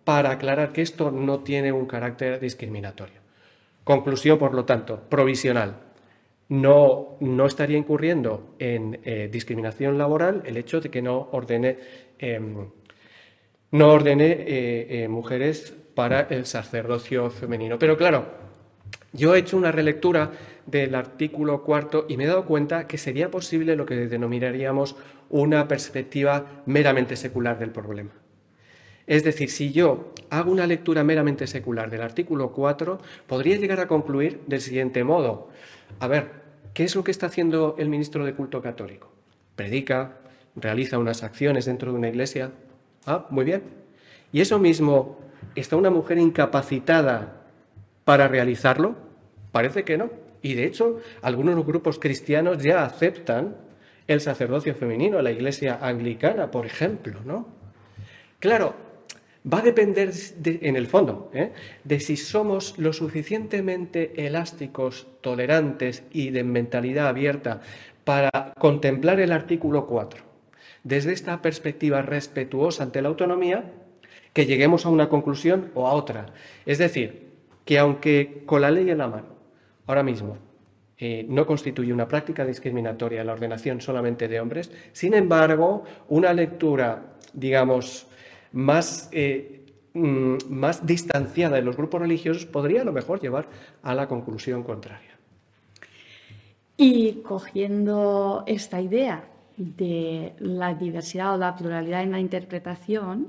para 0.10 0.32
aclarar 0.32 0.72
que 0.74 0.82
esto 0.82 1.12
no 1.12 1.41
tiene 1.41 1.72
un 1.72 1.86
carácter 1.86 2.39
discriminatorio. 2.39 3.20
Conclusión, 3.84 4.39
por 4.39 4.55
lo 4.55 4.66
tanto, 4.66 4.99
provisional. 5.07 5.76
No, 6.47 7.18
no 7.20 7.45
estaría 7.45 7.78
incurriendo 7.78 8.55
en 8.57 9.01
eh, 9.03 9.30
discriminación 9.32 9.99
laboral 9.99 10.41
el 10.47 10.57
hecho 10.57 10.82
de 10.82 10.89
que 10.89 11.03
no 11.03 11.30
ordene, 11.32 11.78
em, 12.18 12.72
no 13.70 13.88
ordene 13.93 14.45
eh, 14.47 15.07
mujeres 15.07 15.76
para 15.93 16.22
el 16.22 16.47
sacerdocio 16.47 17.30
femenino. 17.30 17.78
Pero 17.78 17.95
claro, 17.95 18.26
yo 19.14 19.36
he 19.36 19.38
hecho 19.38 19.57
una 19.57 19.72
relectura 19.72 20.32
del 20.66 20.95
artículo 20.95 21.62
cuarto 21.62 22.07
y 22.10 22.18
me 22.18 22.24
he 22.24 22.28
dado 22.28 22.45
cuenta 22.45 22.88
que 22.88 22.97
sería 22.97 23.30
posible 23.30 23.76
lo 23.76 23.86
que 23.86 24.07
denominaríamos 24.07 24.95
una 25.30 25.68
perspectiva 25.68 26.64
meramente 26.66 27.16
secular 27.16 27.60
del 27.60 27.70
problema. 27.70 28.18
Es 29.10 29.24
decir, 29.24 29.49
si 29.49 29.72
yo 29.72 30.14
hago 30.30 30.51
una 30.51 30.68
lectura 30.68 31.03
meramente 31.03 31.47
secular 31.47 31.89
del 31.89 32.03
artículo 32.03 32.51
4, 32.51 32.99
podría 33.26 33.57
llegar 33.57 33.80
a 33.80 33.88
concluir 33.88 34.41
del 34.45 34.62
siguiente 34.62 35.03
modo. 35.03 35.49
A 35.99 36.07
ver, 36.07 36.30
¿qué 36.76 36.84
es 36.84 36.95
lo 36.95 37.03
que 37.03 37.10
está 37.10 37.26
haciendo 37.26 37.76
el 37.80 37.89
ministro 37.89 38.24
de 38.24 38.36
culto 38.36 38.62
católico? 38.62 39.12
Predica, 39.55 40.20
realiza 40.55 40.99
unas 40.99 41.24
acciones 41.24 41.66
dentro 41.66 41.91
de 41.91 41.97
una 41.97 42.07
iglesia. 42.07 42.51
Ah, 43.07 43.26
muy 43.32 43.45
bien. 43.45 43.64
Y 44.32 44.41
eso 44.41 44.60
mismo, 44.60 45.18
¿está 45.55 45.76
una 45.76 45.89
mujer 45.89 46.20
incapacitada 46.20 47.47
para 48.05 48.28
realizarlo? 48.28 48.95
Parece 49.51 49.84
que 49.86 49.97
no. 49.97 50.12
Y 50.43 50.53
de 50.53 50.66
hecho, 50.66 50.99
algunos 51.24 51.66
grupos 51.66 51.97
cristianos 51.97 52.62
ya 52.62 52.86
aceptan 52.86 53.55
el 54.05 54.22
sacerdocio 54.22 54.76
femenino, 54.76 55.20
la 55.20 55.32
iglesia 55.32 55.80
anglicana, 55.82 56.51
por 56.51 56.68
ejemplo, 56.68 57.22
¿no? 57.26 57.47
Claro, 58.39 58.89
va 59.46 59.60
a 59.60 59.62
depender, 59.62 60.12
en 60.44 60.76
el 60.76 60.88
fondo, 60.88 61.32
¿eh? 61.34 61.52
de 61.84 62.00
si 62.00 62.18
somos 62.18 62.78
lo 62.78 62.94
suficientemente 62.94 64.26
elásticos, 64.26 65.08
tolerantes 65.22 66.04
y 66.12 66.32
de 66.32 66.44
mentalidad 66.44 67.08
abierta 67.08 67.62
para 68.04 68.54
contemplar 68.58 69.20
el 69.20 69.32
artículo 69.32 69.88
4 69.88 70.30
desde 70.84 71.14
esta 71.14 71.42
perspectiva 71.42 72.02
respetuosa 72.02 72.84
ante 72.84 73.02
la 73.02 73.10
autonomía, 73.10 73.72
que 74.34 74.46
lleguemos 74.46 74.86
a 74.86 74.90
una 74.90 75.10
conclusión 75.10 75.72
o 75.74 75.88
a 75.88 75.94
otra. 75.94 76.28
Es 76.66 76.78
decir, 76.78 77.30
que 77.66 77.80
aunque 77.80 78.44
con 78.46 78.62
la 78.62 78.72
ley 78.72 78.90
en 78.90 79.00
la 79.00 79.08
mano, 79.08 79.28
ahora 79.88 80.04
mismo, 80.04 80.38
eh, 80.98 81.26
no 81.30 81.46
constituye 81.46 81.94
una 81.94 82.08
práctica 82.08 82.46
discriminatoria 82.46 83.24
la 83.24 83.34
ordenación 83.34 83.82
solamente 83.82 84.28
de 84.28 84.40
hombres, 84.40 84.72
sin 84.92 85.14
embargo, 85.14 85.84
una 86.10 86.34
lectura, 86.34 87.16
digamos, 87.34 88.08
más, 88.52 89.10
eh, 89.12 89.66
mm, 89.93 90.36
más 90.50 90.86
distanciada 90.86 91.58
de 91.58 91.62
los 91.62 91.76
grupos 91.76 92.02
religiosos 92.02 92.45
podría 92.45 92.82
a 92.82 92.86
lo 92.86 92.93
mejor 92.93 93.20
llevar 93.20 93.47
a 93.84 93.95
la 93.95 94.08
conclusión 94.08 94.64
contraria. 94.64 95.18
Y 96.78 97.22
cogiendo 97.24 98.43
esta 98.47 98.82
idea 98.82 99.26
de 99.58 100.34
la 100.39 100.74
diversidad 100.74 101.36
o 101.36 101.38
la 101.38 101.56
pluralidad 101.56 102.04
en 102.04 102.12
la 102.12 102.20
interpretación, 102.20 103.28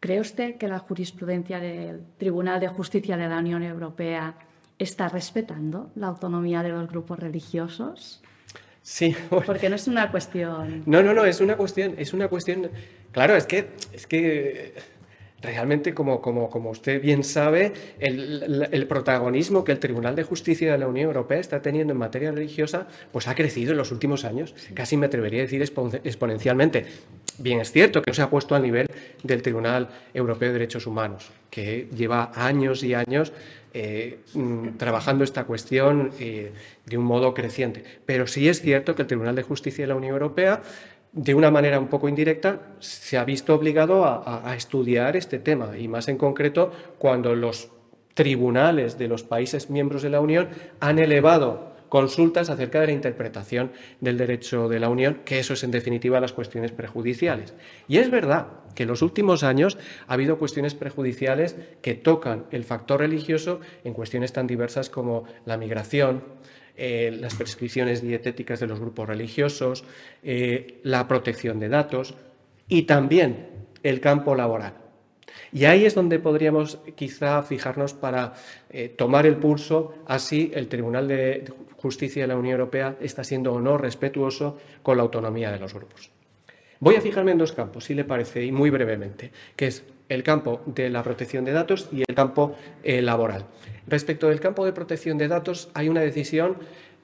¿Cree 0.00 0.20
usted 0.20 0.56
que 0.56 0.68
la 0.68 0.78
jurisprudencia 0.78 1.58
del 1.58 2.02
Tribunal 2.18 2.60
de 2.60 2.68
Justicia 2.68 3.16
de 3.16 3.28
la 3.28 3.38
Unión 3.38 3.64
Europea 3.64 4.36
está 4.78 5.08
respetando 5.08 5.90
la 5.96 6.06
autonomía 6.06 6.62
de 6.62 6.68
los 6.68 6.88
grupos 6.88 7.18
religiosos? 7.18 8.22
Sí, 8.80 9.16
porque 9.46 9.68
no 9.68 9.74
es 9.74 9.88
una 9.88 10.10
cuestión. 10.12 10.84
No, 10.86 11.02
no, 11.02 11.14
no, 11.14 11.24
es 11.24 11.40
una 11.40 11.56
cuestión, 11.56 11.94
es 11.98 12.12
una 12.12 12.28
cuestión. 12.28 12.70
Claro, 13.12 13.36
es 13.36 13.46
que, 13.46 13.68
es 13.92 14.06
que 14.06 14.74
realmente, 15.40 15.94
como, 15.94 16.20
como, 16.20 16.50
como 16.50 16.70
usted 16.70 17.00
bien 17.00 17.24
sabe, 17.24 17.72
el, 17.98 18.68
el, 18.70 18.86
protagonismo 18.86 19.64
que 19.64 19.72
el 19.72 19.78
Tribunal 19.78 20.16
de 20.16 20.24
Justicia 20.24 20.72
de 20.72 20.78
la 20.78 20.88
Unión 20.88 21.06
Europea 21.06 21.38
está 21.38 21.62
teniendo 21.62 21.92
en 21.92 21.98
materia 21.98 22.32
religiosa, 22.32 22.88
pues 23.12 23.28
ha 23.28 23.34
crecido 23.34 23.72
en 23.72 23.78
los 23.78 23.92
últimos 23.92 24.24
años. 24.24 24.54
Casi 24.74 24.96
me 24.96 25.06
atrevería 25.06 25.40
a 25.40 25.42
decir 25.44 25.62
exponencialmente. 25.62 26.86
Bien, 27.38 27.60
es 27.60 27.70
cierto 27.70 28.02
que 28.02 28.10
no 28.10 28.14
se 28.14 28.22
ha 28.22 28.30
puesto 28.30 28.56
al 28.56 28.62
nivel 28.62 28.88
del 29.22 29.42
Tribunal 29.42 29.88
Europeo 30.12 30.48
de 30.48 30.54
Derechos 30.54 30.86
Humanos, 30.86 31.30
que 31.50 31.88
lleva 31.94 32.32
años 32.34 32.82
y 32.82 32.94
años 32.94 33.32
eh, 33.74 34.20
mm, 34.34 34.76
trabajando 34.76 35.22
esta 35.22 35.44
cuestión 35.44 36.10
eh, 36.18 36.52
de 36.84 36.98
un 36.98 37.04
modo 37.04 37.34
creciente. 37.34 37.84
Pero 38.06 38.26
sí 38.26 38.48
es 38.48 38.60
cierto 38.60 38.96
que 38.96 39.02
el 39.02 39.08
Tribunal 39.08 39.36
de 39.36 39.42
Justicia 39.42 39.84
de 39.84 39.88
la 39.88 39.94
Unión 39.94 40.14
Europea, 40.14 40.62
de 41.12 41.34
una 41.34 41.50
manera 41.50 41.78
un 41.78 41.88
poco 41.88 42.08
indirecta, 42.08 42.60
se 42.78 43.18
ha 43.18 43.24
visto 43.24 43.54
obligado 43.54 44.04
a 44.04 44.54
estudiar 44.56 45.16
este 45.16 45.38
tema, 45.38 45.76
y 45.78 45.88
más 45.88 46.08
en 46.08 46.18
concreto 46.18 46.70
cuando 46.98 47.34
los 47.34 47.70
tribunales 48.14 48.98
de 48.98 49.08
los 49.08 49.22
países 49.22 49.70
miembros 49.70 50.02
de 50.02 50.10
la 50.10 50.20
Unión 50.20 50.48
han 50.80 50.98
elevado 50.98 51.68
consultas 51.88 52.50
acerca 52.50 52.80
de 52.80 52.88
la 52.88 52.92
interpretación 52.92 53.70
del 54.00 54.18
derecho 54.18 54.68
de 54.68 54.80
la 54.80 54.88
Unión, 54.88 55.20
que 55.24 55.38
eso 55.38 55.54
es 55.54 55.64
en 55.64 55.70
definitiva 55.70 56.20
las 56.20 56.32
cuestiones 56.32 56.72
prejudiciales. 56.72 57.54
Y 57.86 57.98
es 57.98 58.10
verdad 58.10 58.48
que 58.74 58.82
en 58.84 58.88
los 58.88 59.02
últimos 59.02 59.42
años 59.42 59.78
ha 60.06 60.14
habido 60.14 60.38
cuestiones 60.38 60.74
prejudiciales 60.74 61.56
que 61.82 61.94
tocan 61.94 62.44
el 62.50 62.64
factor 62.64 63.00
religioso 63.00 63.60
en 63.84 63.94
cuestiones 63.94 64.32
tan 64.32 64.46
diversas 64.46 64.90
como 64.90 65.24
la 65.46 65.56
migración, 65.56 66.22
eh, 66.80 67.10
las 67.20 67.34
prescripciones 67.34 68.02
dietéticas 68.02 68.60
de 68.60 68.68
los 68.68 68.78
grupos 68.78 69.08
religiosos, 69.08 69.82
eh, 70.22 70.78
la 70.84 71.08
protección 71.08 71.58
de 71.58 71.68
datos 71.68 72.14
y 72.68 72.82
también 72.82 73.48
el 73.82 74.00
campo 74.00 74.36
laboral. 74.36 74.74
Y 75.52 75.64
ahí 75.64 75.86
es 75.86 75.96
donde 75.96 76.20
podríamos 76.20 76.78
quizá 76.94 77.42
fijarnos 77.42 77.94
para 77.94 78.34
eh, 78.70 78.90
tomar 78.90 79.26
el 79.26 79.38
pulso 79.38 79.92
a 80.06 80.20
si 80.20 80.52
el 80.54 80.68
Tribunal 80.68 81.08
de 81.08 81.52
Justicia 81.78 82.22
de 82.22 82.28
la 82.28 82.36
Unión 82.36 82.52
Europea 82.52 82.96
está 83.00 83.24
siendo 83.24 83.54
o 83.54 83.60
no 83.60 83.76
respetuoso 83.76 84.56
con 84.80 84.98
la 84.98 85.02
autonomía 85.02 85.50
de 85.50 85.58
los 85.58 85.74
grupos. 85.74 86.12
Voy 86.78 86.94
a 86.94 87.00
fijarme 87.00 87.32
en 87.32 87.38
dos 87.38 87.50
campos, 87.50 87.86
si 87.86 87.94
le 87.94 88.04
parece, 88.04 88.44
y 88.44 88.52
muy 88.52 88.70
brevemente, 88.70 89.32
que 89.56 89.66
es 89.66 89.82
el 90.08 90.22
campo 90.22 90.62
de 90.64 90.90
la 90.90 91.02
protección 91.02 91.44
de 91.44 91.50
datos 91.50 91.88
y 91.90 92.04
el 92.06 92.14
campo 92.14 92.54
laboral. 92.84 93.46
Respecto 93.88 94.28
del 94.28 94.40
campo 94.40 94.64
de 94.64 94.72
protección 94.72 95.18
de 95.18 95.28
datos, 95.28 95.70
hay 95.74 95.88
una 95.88 96.00
decisión 96.00 96.58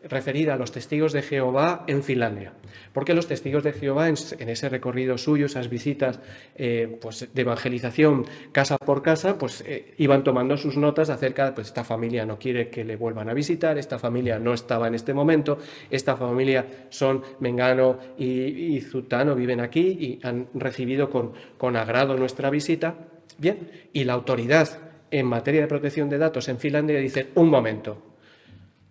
referida 0.07 0.55
a 0.55 0.57
los 0.57 0.73
testigos 0.73 1.13
de 1.13 1.23
Jehová 1.23 1.85
en 1.87 2.03
Finlandia. 2.03 2.53
Porque 2.93 3.15
los 3.15 3.27
testigos 3.27 3.65
de 3.65 3.73
Jehová, 3.73 4.09
en, 4.09 4.49
ese 4.49 4.69
recorrido 4.69 5.17
suyo, 5.17 5.47
esas 5.47 5.71
visitas 5.71 6.21
eh, 6.57 6.99
pues, 7.01 7.29
de 7.33 7.43
evangelización 7.43 8.27
casa 8.53 8.77
por 8.77 9.03
casa, 9.03 9.39
pues 9.39 9.65
eh, 9.67 9.95
iban 9.99 10.23
tomando 10.23 10.57
sus 10.57 10.77
notas 10.77 11.11
acerca 11.11 11.47
de 11.47 11.53
pues 11.53 11.69
esta 11.69 11.85
familia 11.85 12.27
no 12.27 12.39
quiere 12.39 12.69
que 12.69 12.85
le 12.85 12.97
vuelvan 12.97 13.29
a 13.29 13.35
visitar, 13.35 13.79
esta 13.79 13.99
familia 13.99 14.39
no 14.39 14.53
estaba 14.53 14.89
en 14.89 14.95
este 14.95 15.15
momento, 15.15 15.59
esta 15.91 16.17
familia 16.17 16.67
son 16.91 17.23
Mengano 17.41 17.99
y, 18.19 18.81
Zutano, 18.83 19.35
viven 19.35 19.61
aquí 19.61 19.81
y 19.81 20.27
han 20.27 20.49
recibido 20.55 21.09
con, 21.09 21.33
con 21.57 21.77
agrado 21.77 22.17
nuestra 22.17 22.51
visita. 22.51 22.95
Bien, 23.39 23.89
y 23.93 24.05
la 24.05 24.13
autoridad 24.13 24.94
en 25.19 25.27
materia 25.27 25.61
de 25.61 25.69
protección 25.69 26.11
de 26.11 26.19
datos 26.19 26.49
en 26.49 26.59
Finlandia 26.59 26.99
dice, 26.99 27.29
un 27.37 27.49
momento, 27.49 28.03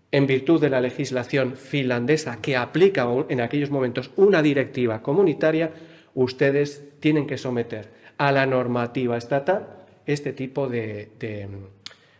en 0.09 0.25
virtud 0.25 0.61
de 0.61 0.69
la 0.69 0.79
legislación 0.79 1.57
finlandesa 1.57 2.39
que 2.41 2.55
aplica 2.55 3.05
en 3.27 3.41
aquellos 3.41 3.69
momentos 3.69 4.09
una 4.15 4.41
directiva 4.41 5.01
comunitaria, 5.01 5.71
ustedes 6.13 6.81
tienen 7.01 7.27
que 7.27 7.37
someter 7.37 7.89
a 8.17 8.31
la 8.31 8.45
normativa 8.45 9.17
estatal 9.17 9.67
este 10.05 10.31
tipo 10.31 10.69
de, 10.69 11.09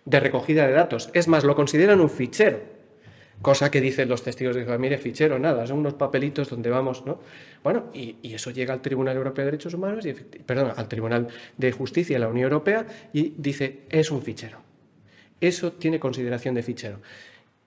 recogida 0.05 0.67
de 0.67 0.73
datos. 0.73 1.09
Es 1.13 1.29
más, 1.29 1.45
lo 1.45 1.55
consideran 1.55 2.01
un 2.01 2.09
fichero, 2.09 2.59
cosa 3.41 3.71
que 3.71 3.81
dicen 3.81 4.09
los 4.09 4.23
testigos 4.23 4.55
de 4.55 4.63
Jehová, 4.63 4.77
mire, 4.77 4.97
fichero, 4.97 5.39
nada, 5.39 5.65
son 5.67 5.79
unos 5.79 5.95
papelitos 5.95 6.49
donde 6.49 6.69
vamos, 6.69 7.05
¿no? 7.05 7.19
Bueno, 7.63 7.85
y, 7.93 8.17
eso 8.33 8.51
llega 8.51 8.73
al 8.73 8.81
Tribunal 8.81 9.17
Europeo 9.17 9.43
de 9.43 9.51
Derechos 9.51 9.73
Humanos, 9.73 10.05
y, 10.05 10.13
perdón, 10.13 10.73
al 10.75 10.87
Tribunal 10.87 11.27
de 11.57 11.71
Justicia 11.71 12.15
de 12.15 12.19
la 12.19 12.27
Unión 12.27 12.45
Europea 12.45 12.85
y 13.11 13.33
dice, 13.37 13.81
es 13.89 14.11
un 14.11 14.21
fichero. 14.21 14.59
Eso 15.41 15.73
tiene 15.73 15.99
consideración 15.99 16.55
de 16.55 16.63
fichero 16.63 16.99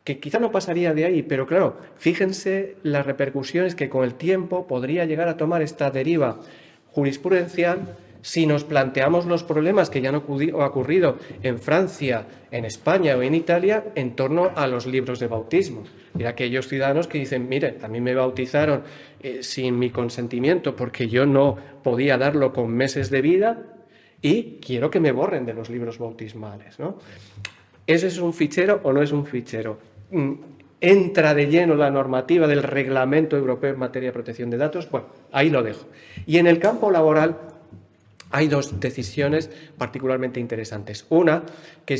que 0.06 0.20
quizá 0.20 0.38
no 0.38 0.52
pasaría 0.52 0.94
de 0.94 1.04
ahí, 1.04 1.22
pero 1.24 1.48
claro, 1.48 1.80
fíjense 1.96 2.76
las 2.84 3.04
repercusiones 3.04 3.74
que 3.74 3.88
con 3.88 4.04
el 4.04 4.14
tiempo 4.14 4.68
podría 4.68 5.04
llegar 5.04 5.26
a 5.26 5.36
tomar 5.36 5.62
esta 5.62 5.90
deriva 5.90 6.38
jurisprudencial 6.92 7.96
si 8.22 8.46
nos 8.46 8.64
planteamos 8.64 9.26
los 9.26 9.44
problemas 9.44 9.90
que 9.90 10.00
ya 10.00 10.10
han 10.10 10.16
ocurrido 10.16 11.18
en 11.42 11.58
Francia, 11.58 12.26
en 12.50 12.64
España 12.64 13.16
o 13.16 13.22
en 13.22 13.34
Italia 13.34 13.84
en 13.94 14.16
torno 14.16 14.50
a 14.54 14.66
los 14.66 14.86
libros 14.86 15.18
de 15.20 15.26
bautismo. 15.26 15.84
Aquellos 16.26 16.68
ciudadanos 16.68 17.08
que 17.08 17.18
dicen, 17.18 17.48
mire, 17.48 17.78
a 17.82 17.88
mí 17.88 18.00
me 18.00 18.14
bautizaron 18.14 18.82
eh, 19.20 19.42
sin 19.42 19.78
mi 19.78 19.90
consentimiento 19.90 20.74
porque 20.74 21.08
yo 21.08 21.26
no 21.26 21.56
podía 21.82 22.16
darlo 22.16 22.52
con 22.52 22.70
meses 22.70 23.10
de 23.10 23.20
vida 23.20 23.62
y 24.22 24.58
quiero 24.60 24.90
que 24.90 25.00
me 25.00 25.12
borren 25.12 25.44
de 25.44 25.54
los 25.54 25.68
libros 25.68 25.98
bautismales. 25.98 26.78
¿no? 26.78 26.98
¿Ese 27.86 28.06
es 28.08 28.18
un 28.18 28.32
fichero 28.32 28.80
o 28.82 28.92
no 28.92 29.02
es 29.02 29.12
un 29.12 29.26
fichero? 29.26 29.78
Mm, 30.10 30.32
entra 30.80 31.34
de 31.34 31.46
lleno 31.46 31.74
la 31.74 31.90
normativa 31.90 32.46
del 32.46 32.62
Reglamento 32.62 33.36
Europeo 33.36 33.72
en 33.72 33.78
materia 33.78 34.08
de 34.08 34.12
protección 34.12 34.50
de 34.50 34.56
datos, 34.56 34.90
bueno, 34.90 35.06
ahí 35.32 35.50
lo 35.50 35.62
dejo. 35.62 35.86
Y 36.26 36.38
en 36.38 36.46
el 36.46 36.58
campo 36.58 36.90
laboral 36.90 37.36
hay 38.36 38.48
dos 38.48 38.78
decisiones 38.80 39.50
particularmente 39.78 40.40
interesantes. 40.40 41.06
Una, 41.08 41.44
que 41.86 41.94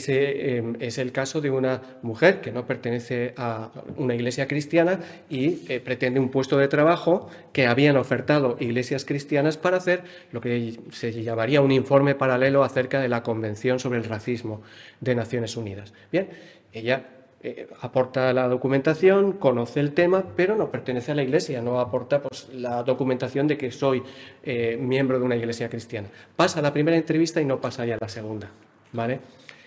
em, 0.59 0.77
es 0.81 0.99
el 0.99 1.11
caso 1.11 1.41
de 1.41 1.51
una 1.51 1.81
mujer 2.03 2.43
que 2.43 2.53
no 2.53 2.67
pertenece 2.67 3.33
a 3.39 3.71
una 3.97 4.15
iglesia 4.15 4.47
cristiana 4.47 5.01
y 5.31 5.65
eh, 5.73 5.81
pretende 5.81 6.21
un 6.21 6.29
puesto 6.29 6.59
de 6.59 6.69
trabajo 6.69 7.31
que 7.55 7.67
habían 7.67 7.97
ofertado 7.97 8.59
iglesias 8.61 9.07
cristianas 9.07 9.57
para 9.57 9.79
hacer 9.79 10.05
lo 10.31 10.43
que 10.43 10.79
se 10.93 11.11
llamaría 11.23 11.63
un 11.63 11.73
informe 11.73 12.15
paralelo 12.15 12.65
acerca 12.65 13.01
de 13.01 13.09
la 13.09 13.23
Convención 13.23 13.79
sobre 13.79 13.99
el 13.99 14.05
Racismo 14.05 14.61
de 15.01 15.15
Naciones 15.15 15.57
Unidas. 15.57 15.95
Bien, 16.13 16.29
ella 16.75 17.16
eh, 17.43 17.69
aporta 17.81 18.33
la 18.33 18.49
documentación, 18.49 19.33
conoce 19.33 19.81
el 19.81 19.93
tema, 19.93 20.25
pero 20.35 20.57
no 20.57 20.71
pertenece 20.71 21.13
a 21.13 21.15
la 21.15 21.23
iglesia, 21.23 21.61
no 21.61 21.81
aporta 21.81 22.23
pues, 22.23 22.49
la 22.55 22.83
documentación 22.83 23.47
de 23.47 23.57
que 23.57 23.71
soy 23.71 24.03
eh, 24.43 24.77
miembro 24.81 25.19
de 25.19 25.25
una 25.25 25.37
iglesia 25.37 25.69
cristiana. 25.69 26.09
Pasa 26.35 26.63
la 26.63 26.73
primera 26.73 26.97
entrevista 26.97 27.41
y 27.41 27.45
no 27.45 27.61
pasa 27.61 27.85
ya 27.85 27.99
la 28.01 28.09
segunda. 28.09 28.51
¿vale? 28.93 29.21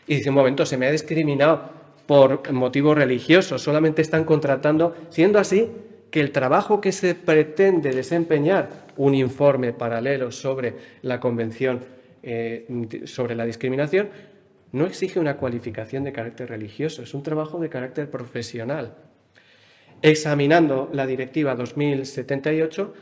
Y 0.07 0.15
dice, 0.15 0.29
un 0.29 0.35
momento, 0.35 0.65
se 0.65 0.77
me 0.77 0.87
ha 0.87 0.91
discriminado 0.91 1.61
por 2.07 2.51
motivos 2.51 2.97
religiosos, 2.97 3.61
solamente 3.61 4.01
están 4.01 4.23
contratando, 4.23 4.95
siendo 5.09 5.37
así 5.37 5.69
que 6.09 6.19
el 6.21 6.31
trabajo 6.31 6.81
que 6.81 6.91
se 6.91 7.13
pretende 7.13 7.91
desempeñar, 7.91 8.87
un 8.97 9.13
informe 9.13 9.73
paralelo 9.73 10.31
sobre 10.31 10.73
la 11.03 11.19
Convención 11.19 11.79
eh, 12.21 12.65
sobre 13.05 13.33
la 13.33 13.45
discriminación, 13.45 14.09
no 14.71 14.85
exige 14.85 15.19
una 15.19 15.37
cualificación 15.37 16.03
de 16.03 16.11
carácter 16.11 16.49
religioso, 16.49 17.01
es 17.01 17.13
un 17.13 17.23
trabajo 17.23 17.59
de 17.59 17.69
carácter 17.69 18.09
profesional. 18.09 18.95
Examinando 20.01 20.89
la 20.93 21.05
Directiva 21.05 21.55
2078, 21.55 22.93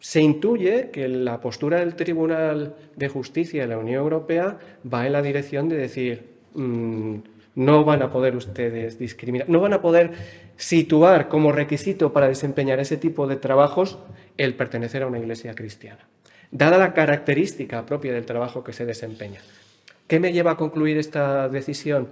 se 0.00 0.20
intuye 0.20 0.90
que 0.90 1.06
la 1.06 1.40
postura 1.40 1.78
del 1.78 1.94
Tribunal 1.94 2.74
de 2.96 3.08
Justicia 3.08 3.62
de 3.62 3.68
la 3.68 3.78
Unión 3.78 4.02
Europea 4.02 4.58
va 4.92 5.06
en 5.06 5.12
la 5.12 5.22
dirección 5.22 5.68
de 5.68 5.76
decir, 5.76 6.24
mm, 6.54 7.16
no 7.54 7.84
van 7.84 8.02
a 8.02 8.10
poder 8.10 8.34
ustedes 8.34 8.98
discriminar, 8.98 9.48
no 9.48 9.60
van 9.60 9.74
a 9.74 9.82
poder 9.82 10.10
situar 10.56 11.28
como 11.28 11.52
requisito 11.52 12.12
para 12.12 12.28
desempeñar 12.28 12.80
ese 12.80 12.96
tipo 12.96 13.26
de 13.26 13.36
trabajos 13.36 13.98
el 14.38 14.54
pertenecer 14.54 15.02
a 15.02 15.06
una 15.06 15.18
iglesia 15.18 15.54
cristiana, 15.54 16.00
dada 16.50 16.78
la 16.78 16.94
característica 16.94 17.86
propia 17.86 18.12
del 18.12 18.26
trabajo 18.26 18.64
que 18.64 18.72
se 18.72 18.86
desempeña. 18.86 19.40
¿Qué 20.06 20.20
me 20.20 20.32
lleva 20.32 20.52
a 20.52 20.56
concluir 20.56 20.98
esta 20.98 21.48
decisión? 21.48 22.08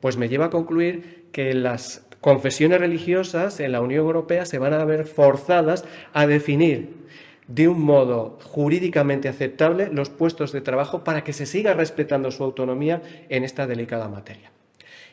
Pues 0.00 0.16
me 0.16 0.28
lleva 0.28 0.46
a 0.46 0.50
concluir 0.50 1.28
que 1.32 1.54
las 1.54 2.06
confesiones 2.20 2.80
religiosas 2.80 3.60
en 3.60 3.72
la 3.72 3.80
Unión 3.80 4.04
Europea 4.06 4.46
se 4.46 4.58
van 4.58 4.72
a 4.72 4.84
ver 4.84 5.06
forzadas 5.06 5.84
a 6.12 6.26
definir 6.26 7.02
de 7.48 7.68
un 7.68 7.80
modo 7.80 8.38
jurídicamente 8.44 9.28
aceptable 9.28 9.90
los 9.92 10.08
puestos 10.08 10.52
de 10.52 10.60
trabajo 10.60 11.04
para 11.04 11.24
que 11.24 11.32
se 11.32 11.46
siga 11.46 11.74
respetando 11.74 12.30
su 12.30 12.44
autonomía 12.44 13.02
en 13.28 13.44
esta 13.44 13.66
delicada 13.66 14.08
materia. 14.08 14.52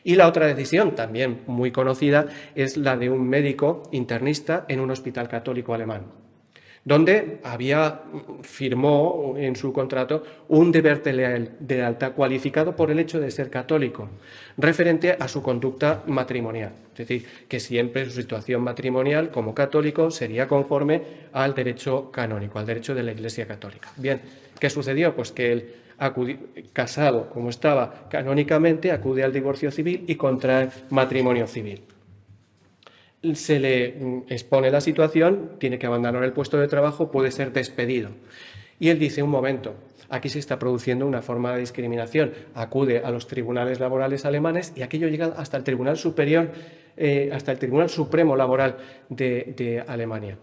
Y 0.04 0.14
la 0.14 0.28
otra 0.28 0.46
decisión, 0.46 0.94
también 0.94 1.40
muy 1.46 1.72
conocida, 1.72 2.26
es 2.54 2.76
la 2.76 2.96
de 2.96 3.10
un 3.10 3.28
médico 3.28 3.82
internista 3.92 4.64
en 4.68 4.80
un 4.80 4.90
hospital 4.90 5.28
católico 5.28 5.74
alemán 5.74 6.19
donde 6.84 7.40
había, 7.44 8.02
firmó 8.42 9.34
en 9.36 9.54
su 9.54 9.72
contrato 9.72 10.24
un 10.48 10.72
deber 10.72 11.02
de 11.02 11.50
lealtad 11.68 12.12
cualificado 12.12 12.74
por 12.74 12.90
el 12.90 12.98
hecho 12.98 13.20
de 13.20 13.30
ser 13.30 13.50
católico, 13.50 14.08
referente 14.56 15.16
a 15.18 15.28
su 15.28 15.42
conducta 15.42 16.02
matrimonial. 16.06 16.72
Es 16.92 17.08
decir, 17.08 17.26
que 17.48 17.60
siempre 17.60 18.04
su 18.06 18.12
situación 18.12 18.62
matrimonial 18.62 19.30
como 19.30 19.54
católico 19.54 20.10
sería 20.10 20.48
conforme 20.48 21.02
al 21.32 21.54
derecho 21.54 22.10
canónico, 22.10 22.58
al 22.58 22.66
derecho 22.66 22.94
de 22.94 23.02
la 23.02 23.12
Iglesia 23.12 23.46
católica. 23.46 23.90
Bien, 23.96 24.20
¿qué 24.58 24.70
sucedió? 24.70 25.14
Pues 25.14 25.32
que 25.32 25.52
él 25.52 25.74
casado 26.72 27.28
como 27.28 27.50
estaba 27.50 28.08
canónicamente, 28.08 28.90
acude 28.90 29.22
al 29.22 29.34
divorcio 29.34 29.70
civil 29.70 30.04
y 30.06 30.14
contrae 30.14 30.70
matrimonio 30.88 31.46
civil 31.46 31.82
se 33.34 33.60
le 33.60 34.24
expone 34.28 34.70
la 34.70 34.80
situación, 34.80 35.52
tiene 35.58 35.78
que 35.78 35.86
abandonar 35.86 36.24
el 36.24 36.32
puesto 36.32 36.58
de 36.58 36.68
trabajo, 36.68 37.10
puede 37.10 37.30
ser 37.30 37.52
despedido. 37.52 38.10
Y 38.78 38.88
él 38.88 38.98
dice, 38.98 39.22
un 39.22 39.30
momento, 39.30 39.74
aquí 40.08 40.28
se 40.28 40.38
está 40.38 40.58
produciendo 40.58 41.06
una 41.06 41.20
forma 41.20 41.52
de 41.52 41.60
discriminación. 41.60 42.32
Acude 42.54 43.02
a 43.04 43.10
los 43.10 43.26
tribunales 43.26 43.78
laborales 43.78 44.24
alemanes 44.24 44.72
y 44.74 44.82
aquello 44.82 45.08
llega 45.08 45.26
hasta 45.36 45.58
el 45.58 45.64
Tribunal 45.64 45.98
Superior, 45.98 46.50
eh, 46.96 47.30
hasta 47.32 47.52
el 47.52 47.58
Tribunal 47.58 47.90
Supremo 47.90 48.36
Laboral 48.36 48.78
de, 49.10 49.84
Alemania, 49.86 50.38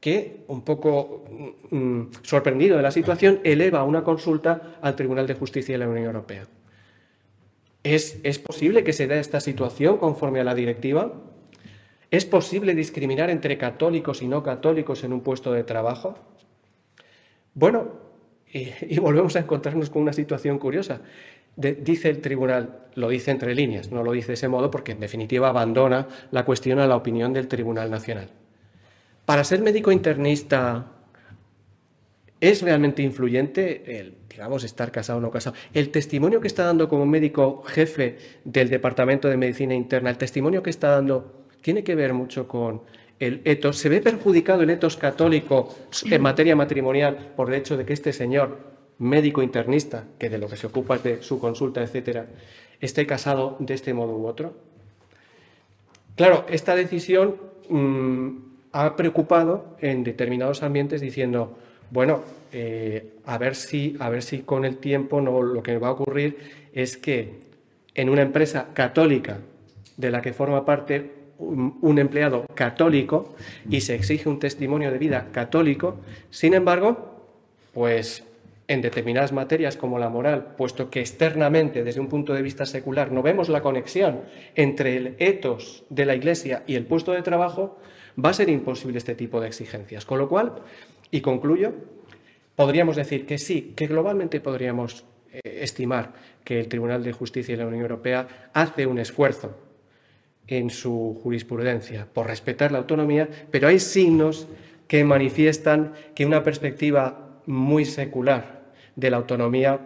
que, 0.00 0.44
un 0.46 0.62
poco 0.62 1.24
mm, 1.70 1.76
mm, 1.76 2.10
sorprendido 2.22 2.76
de 2.76 2.82
la 2.82 2.92
situación, 2.92 3.40
eleva 3.42 3.82
una 3.82 4.04
consulta 4.04 4.78
al 4.80 4.94
Tribunal 4.94 5.26
de 5.26 5.34
Justicia 5.34 5.74
de 5.74 5.78
la 5.78 5.88
Unión 5.88 6.06
Europea. 6.06 6.46
¿Es, 7.82 8.20
¿Es 8.22 8.38
posible 8.38 8.84
que 8.84 8.92
se 8.92 9.08
dé 9.08 9.18
esta 9.18 9.40
situación 9.40 9.96
conforme 9.96 10.38
a 10.38 10.44
la 10.44 10.54
directiva? 10.54 11.12
¿Es 12.12 12.26
posible 12.26 12.74
discriminar 12.74 13.30
entre 13.30 13.56
católicos 13.56 14.20
y 14.20 14.28
no 14.28 14.42
católicos 14.42 15.02
en 15.02 15.14
un 15.14 15.22
puesto 15.22 15.50
de 15.50 15.64
trabajo? 15.64 16.14
Bueno, 17.54 17.88
y, 18.52 18.98
volvemos 19.00 19.34
a 19.34 19.38
encontrarnos 19.38 19.88
con 19.88 20.02
una 20.02 20.12
situación 20.12 20.58
curiosa. 20.58 21.00
dice 21.56 22.10
el 22.10 22.20
tribunal, 22.20 22.86
lo 22.96 23.08
dice 23.08 23.30
entre 23.30 23.54
líneas, 23.54 23.90
no 23.90 24.04
lo 24.04 24.12
dice 24.12 24.28
de 24.28 24.34
ese 24.34 24.48
modo 24.48 24.70
porque 24.70 24.92
en 24.92 25.00
definitiva 25.00 25.48
abandona 25.48 26.06
la 26.30 26.44
cuestión 26.44 26.80
a 26.80 26.86
la 26.86 26.96
opinión 26.96 27.32
del 27.32 27.48
Tribunal 27.48 27.90
Nacional. 27.90 28.28
Para 29.24 29.42
ser 29.42 29.62
médico 29.62 29.90
internista 29.90 30.92
¿Es 32.42 32.60
realmente 32.60 33.02
influyente 33.02 34.00
el, 34.00 34.16
digamos, 34.28 34.64
estar 34.64 34.90
casado 34.90 35.20
o 35.20 35.22
no 35.22 35.30
casado? 35.30 35.54
El 35.72 35.90
testimonio 35.90 36.40
que 36.40 36.48
está 36.48 36.64
dando 36.64 36.88
como 36.88 37.06
médico 37.06 37.62
jefe 37.62 38.18
del 38.44 38.68
Departamento 38.68 39.28
de 39.28 39.36
Medicina 39.36 39.76
Interna, 39.76 40.10
el 40.10 40.18
testimonio 40.18 40.60
que 40.60 40.70
está 40.70 40.88
dando, 40.88 41.41
tiene 41.62 41.82
que 41.82 41.94
ver 41.94 42.12
mucho 42.12 42.46
con 42.46 42.82
el 43.18 43.40
etos. 43.44 43.78
¿Se 43.78 43.88
ve 43.88 44.00
perjudicado 44.00 44.62
el 44.62 44.70
etos 44.70 44.96
católico 44.96 45.74
en 46.04 46.20
materia 46.20 46.56
matrimonial 46.56 47.32
por 47.36 47.48
el 47.48 47.60
hecho 47.60 47.76
de 47.76 47.86
que 47.86 47.92
este 47.92 48.12
señor, 48.12 48.58
médico 48.98 49.42
internista, 49.42 50.04
que 50.18 50.28
de 50.28 50.38
lo 50.38 50.48
que 50.48 50.56
se 50.56 50.66
ocupa 50.66 50.96
es 50.96 51.02
de 51.02 51.22
su 51.22 51.38
consulta, 51.38 51.82
etcétera, 51.82 52.26
esté 52.80 53.06
casado 53.06 53.56
de 53.60 53.74
este 53.74 53.94
modo 53.94 54.16
u 54.16 54.26
otro? 54.26 54.54
Claro, 56.16 56.44
esta 56.48 56.74
decisión 56.74 57.36
mm, 57.68 58.28
ha 58.72 58.96
preocupado 58.96 59.76
en 59.80 60.02
determinados 60.04 60.62
ambientes 60.62 61.00
diciendo, 61.00 61.56
bueno, 61.90 62.22
eh, 62.52 63.14
a, 63.24 63.38
ver 63.38 63.54
si, 63.54 63.96
a 64.00 64.10
ver 64.10 64.22
si 64.22 64.40
con 64.40 64.64
el 64.64 64.78
tiempo 64.78 65.20
no, 65.20 65.42
lo 65.42 65.62
que 65.62 65.78
va 65.78 65.88
a 65.88 65.92
ocurrir 65.92 66.38
es 66.72 66.96
que 66.96 67.40
en 67.94 68.08
una 68.08 68.22
empresa 68.22 68.68
católica 68.74 69.38
de 69.96 70.10
la 70.10 70.20
que 70.20 70.32
forma 70.32 70.64
parte 70.64 71.21
un, 71.38 71.98
empleado 71.98 72.46
católico 72.54 73.34
y 73.68 73.80
se 73.80 73.94
exige 73.94 74.28
un 74.28 74.38
testimonio 74.38 74.90
de 74.90 74.98
vida 74.98 75.28
católico, 75.32 75.96
sin 76.30 76.54
embargo, 76.54 77.26
pues 77.72 78.24
en 78.68 78.80
determinadas 78.80 79.32
materias 79.32 79.76
como 79.76 79.98
la 79.98 80.08
moral, 80.08 80.54
puesto 80.56 80.88
que 80.88 81.00
externamente, 81.00 81.84
desde 81.84 82.00
un 82.00 82.08
punto 82.08 82.32
de 82.32 82.42
vista 82.42 82.64
secular, 82.64 83.12
no 83.12 83.22
vemos 83.22 83.48
la 83.48 83.60
conexión 83.60 84.22
entre 84.54 84.96
el 84.96 85.16
etos 85.18 85.84
de 85.90 86.06
la 86.06 86.14
Iglesia 86.14 86.62
y 86.66 86.76
el 86.76 86.86
puesto 86.86 87.12
de 87.12 87.22
trabajo, 87.22 87.78
va 88.22 88.30
a 88.30 88.34
ser 88.34 88.48
imposible 88.48 88.98
este 88.98 89.14
tipo 89.14 89.40
de 89.40 89.48
exigencias. 89.48 90.04
Con 90.04 90.18
lo 90.18 90.28
cual, 90.28 90.54
y 91.10 91.20
concluyo, 91.20 91.72
podríamos 92.56 92.96
decir 92.96 93.26
que 93.26 93.38
sí, 93.38 93.72
que 93.76 93.86
globalmente 93.86 94.40
podríamos 94.40 95.04
eh, 95.32 95.40
estimar 95.62 96.12
que 96.44 96.60
el 96.60 96.68
Tribunal 96.68 97.02
de 97.02 97.12
Justicia 97.12 97.54
de 97.54 97.62
la 97.62 97.68
Unión 97.68 97.82
Europea 97.82 98.50
hace 98.52 98.86
un 98.86 98.98
esfuerzo 98.98 99.71
en 100.46 100.70
su 100.70 101.18
jurisprudencia 101.22 102.06
por 102.12 102.26
respetar 102.26 102.72
la 102.72 102.78
autonomía, 102.78 103.28
pero 103.50 103.68
hay 103.68 103.78
signos 103.78 104.48
que 104.88 105.04
manifiestan 105.04 105.92
que 106.14 106.26
una 106.26 106.42
perspectiva 106.42 107.40
muy 107.46 107.84
secular 107.84 108.62
de 108.96 109.10
la 109.10 109.16
autonomía 109.16 109.80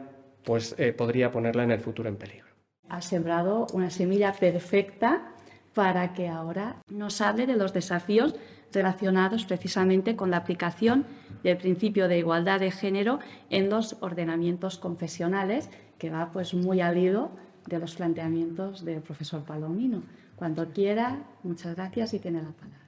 pues, 0.44 0.74
eh, 0.78 0.92
podría 0.92 1.30
ponerla 1.30 1.64
en 1.64 1.70
el 1.70 1.80
futuro 1.80 2.08
en 2.08 2.16
peligro. 2.16 2.46
Ha 2.88 3.02
sembrado 3.02 3.66
una 3.72 3.90
semilla 3.90 4.32
perfecta 4.32 5.32
para 5.74 6.14
que 6.14 6.28
ahora 6.28 6.76
nos 6.88 7.20
hable 7.20 7.46
de 7.46 7.56
los 7.56 7.72
desafíos 7.72 8.34
relacionados 8.72 9.44
precisamente 9.44 10.16
con 10.16 10.30
la 10.30 10.38
aplicación 10.38 11.06
del 11.42 11.56
principio 11.56 12.08
de 12.08 12.18
igualdad 12.18 12.60
de 12.60 12.70
género 12.70 13.20
en 13.50 13.70
los 13.70 13.96
ordenamientos 14.00 14.78
confesionales, 14.78 15.70
que 15.98 16.10
va 16.10 16.30
pues 16.32 16.54
muy 16.54 16.80
al 16.80 16.98
hilo 16.98 17.30
de 17.66 17.78
los 17.78 17.96
planteamientos 17.96 18.84
del 18.84 19.02
profesor 19.02 19.44
Palomino. 19.44 20.02
Cuando 20.36 20.68
quiera, 20.72 21.24
muchas 21.42 21.74
gracias 21.74 22.14
y 22.14 22.18
tiene 22.18 22.42
la 22.42 22.52
palabra. 22.52 22.86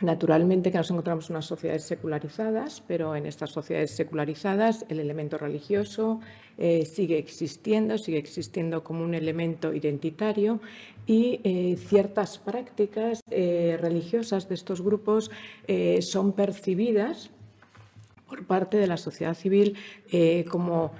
Naturalmente 0.00 0.70
que 0.70 0.78
nos 0.78 0.90
encontramos 0.90 1.28
en 1.28 1.34
unas 1.36 1.46
sociedades 1.46 1.82
secularizadas, 1.82 2.84
pero 2.86 3.16
en 3.16 3.26
estas 3.26 3.50
sociedades 3.50 3.90
secularizadas 3.96 4.86
el 4.88 5.00
elemento 5.00 5.38
religioso 5.38 6.20
eh, 6.56 6.84
sigue 6.86 7.18
existiendo, 7.18 7.98
sigue 7.98 8.18
existiendo 8.18 8.84
como 8.84 9.02
un 9.02 9.14
elemento 9.14 9.74
identitario 9.74 10.60
y 11.04 11.40
eh, 11.42 11.76
ciertas 11.76 12.38
prácticas 12.38 13.20
eh, 13.28 13.76
religiosas 13.80 14.48
de 14.48 14.54
estos 14.54 14.82
grupos 14.82 15.30
son 16.00 16.32
percibidas 16.32 17.30
por 18.28 18.46
parte 18.46 18.76
de 18.76 18.86
la 18.86 18.96
sociedad 18.96 19.34
civil 19.34 19.76
como 20.50 20.92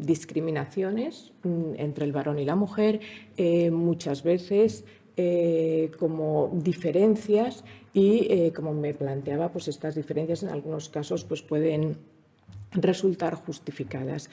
discriminaciones 0.00 1.32
mm, 1.42 1.74
entre 1.76 2.04
el 2.04 2.12
varón 2.12 2.38
y 2.38 2.44
la 2.44 2.56
mujer, 2.56 3.00
muchas 3.70 4.22
veces 4.22 4.84
como 5.98 6.50
diferencias 6.54 7.64
y 7.94 8.26
eh, 8.28 8.52
como 8.52 8.74
me 8.74 8.92
planteaba, 8.92 9.50
pues 9.50 9.68
estas 9.68 9.94
diferencias 9.94 10.42
en 10.42 10.48
algunos 10.50 10.88
casos 10.88 11.24
pues 11.24 11.42
pueden 11.42 11.96
resultar 12.72 13.34
justificadas. 13.34 14.28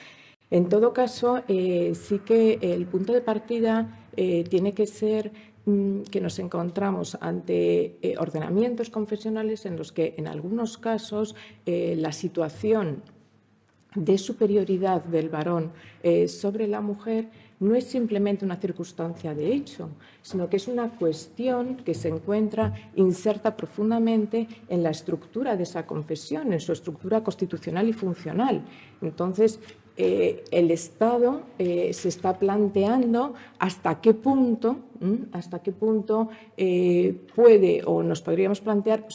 En 0.50 0.68
todo 0.68 0.92
caso, 0.92 1.42
eh, 1.48 1.92
sí 1.94 2.18
que 2.18 2.58
el 2.60 2.84
punto 2.86 3.12
de 3.12 3.22
partida 3.22 4.06
eh, 4.16 4.44
tiene 4.44 4.74
que 4.74 4.86
ser 4.86 5.32
que 5.64 6.20
nos 6.20 6.38
encontramos 6.38 7.16
ante 7.20 7.98
ordenamientos 8.18 8.90
confesionales 8.90 9.64
en 9.64 9.76
los 9.76 9.92
que 9.92 10.14
en 10.16 10.26
algunos 10.26 10.76
casos 10.76 11.36
la 11.66 12.12
situación 12.12 13.02
de 13.94 14.18
superioridad 14.18 15.04
del 15.04 15.28
varón 15.28 15.70
sobre 16.26 16.66
la 16.66 16.80
mujer 16.80 17.28
no 17.60 17.76
es 17.76 17.84
simplemente 17.84 18.44
una 18.44 18.56
circunstancia 18.56 19.36
de 19.36 19.54
hecho, 19.54 19.90
sino 20.20 20.48
que 20.48 20.56
es 20.56 20.66
una 20.66 20.96
cuestión 20.96 21.76
que 21.76 21.94
se 21.94 22.08
encuentra 22.08 22.90
inserta 22.96 23.56
profundamente 23.56 24.48
en 24.68 24.82
la 24.82 24.90
estructura 24.90 25.56
de 25.56 25.62
esa 25.62 25.86
confesión, 25.86 26.52
en 26.52 26.58
su 26.58 26.72
estructura 26.72 27.22
constitucional 27.22 27.88
y 27.88 27.92
funcional. 27.92 28.64
Entonces, 29.00 29.60
eh, 29.96 30.44
el 30.50 30.70
Estado 30.70 31.42
eh, 31.58 31.92
se 31.92 32.08
está 32.08 32.38
planteando 32.38 33.34
hasta 33.58 34.00
qué 34.00 34.14
punto, 34.14 34.76
hasta 35.32 35.58
qué 35.60 35.72
punto 35.72 36.28
eh, 36.56 37.14
puede 37.34 37.82
o 37.84 38.02
nos 38.02 38.22
podríamos 38.22 38.60
plantear, 38.60 39.06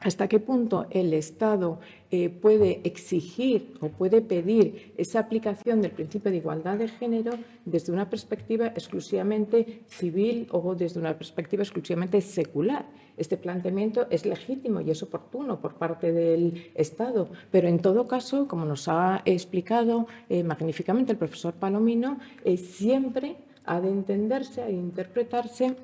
hasta 0.00 0.28
qué 0.28 0.38
punto 0.40 0.86
el 0.90 1.14
Estado 1.14 1.80
eh, 2.10 2.28
puede 2.28 2.80
exigir 2.84 3.74
o 3.80 3.88
puede 3.88 4.20
pedir 4.20 4.92
esa 4.96 5.20
aplicación 5.20 5.80
del 5.80 5.90
principio 5.90 6.30
de 6.30 6.36
igualdad 6.36 6.76
de 6.78 6.88
género 6.88 7.32
desde 7.64 7.92
una 7.92 8.08
perspectiva 8.08 8.66
exclusivamente 8.68 9.82
civil 9.86 10.48
o 10.50 10.74
desde 10.74 11.00
una 11.00 11.16
perspectiva 11.16 11.62
exclusivamente 11.62 12.20
secular. 12.20 12.86
Este 13.16 13.38
planteamiento 13.38 14.06
es 14.10 14.26
legítimo 14.26 14.82
y 14.82 14.90
es 14.90 15.02
oportuno 15.02 15.60
por 15.60 15.74
parte 15.74 16.12
del 16.12 16.70
Estado, 16.74 17.30
pero 17.50 17.66
en 17.66 17.78
todo 17.78 18.06
caso, 18.06 18.46
como 18.46 18.66
nos 18.66 18.88
ha 18.88 19.22
explicado 19.24 20.06
eh, 20.28 20.44
magníficamente 20.44 21.12
el 21.12 21.18
profesor 21.18 21.54
Palomino, 21.54 22.18
eh, 22.44 22.58
siempre 22.58 23.36
ha 23.64 23.80
de 23.80 23.88
entenderse, 23.88 24.62
ha 24.62 24.66
de 24.66 24.72
interpretarse 24.72 25.74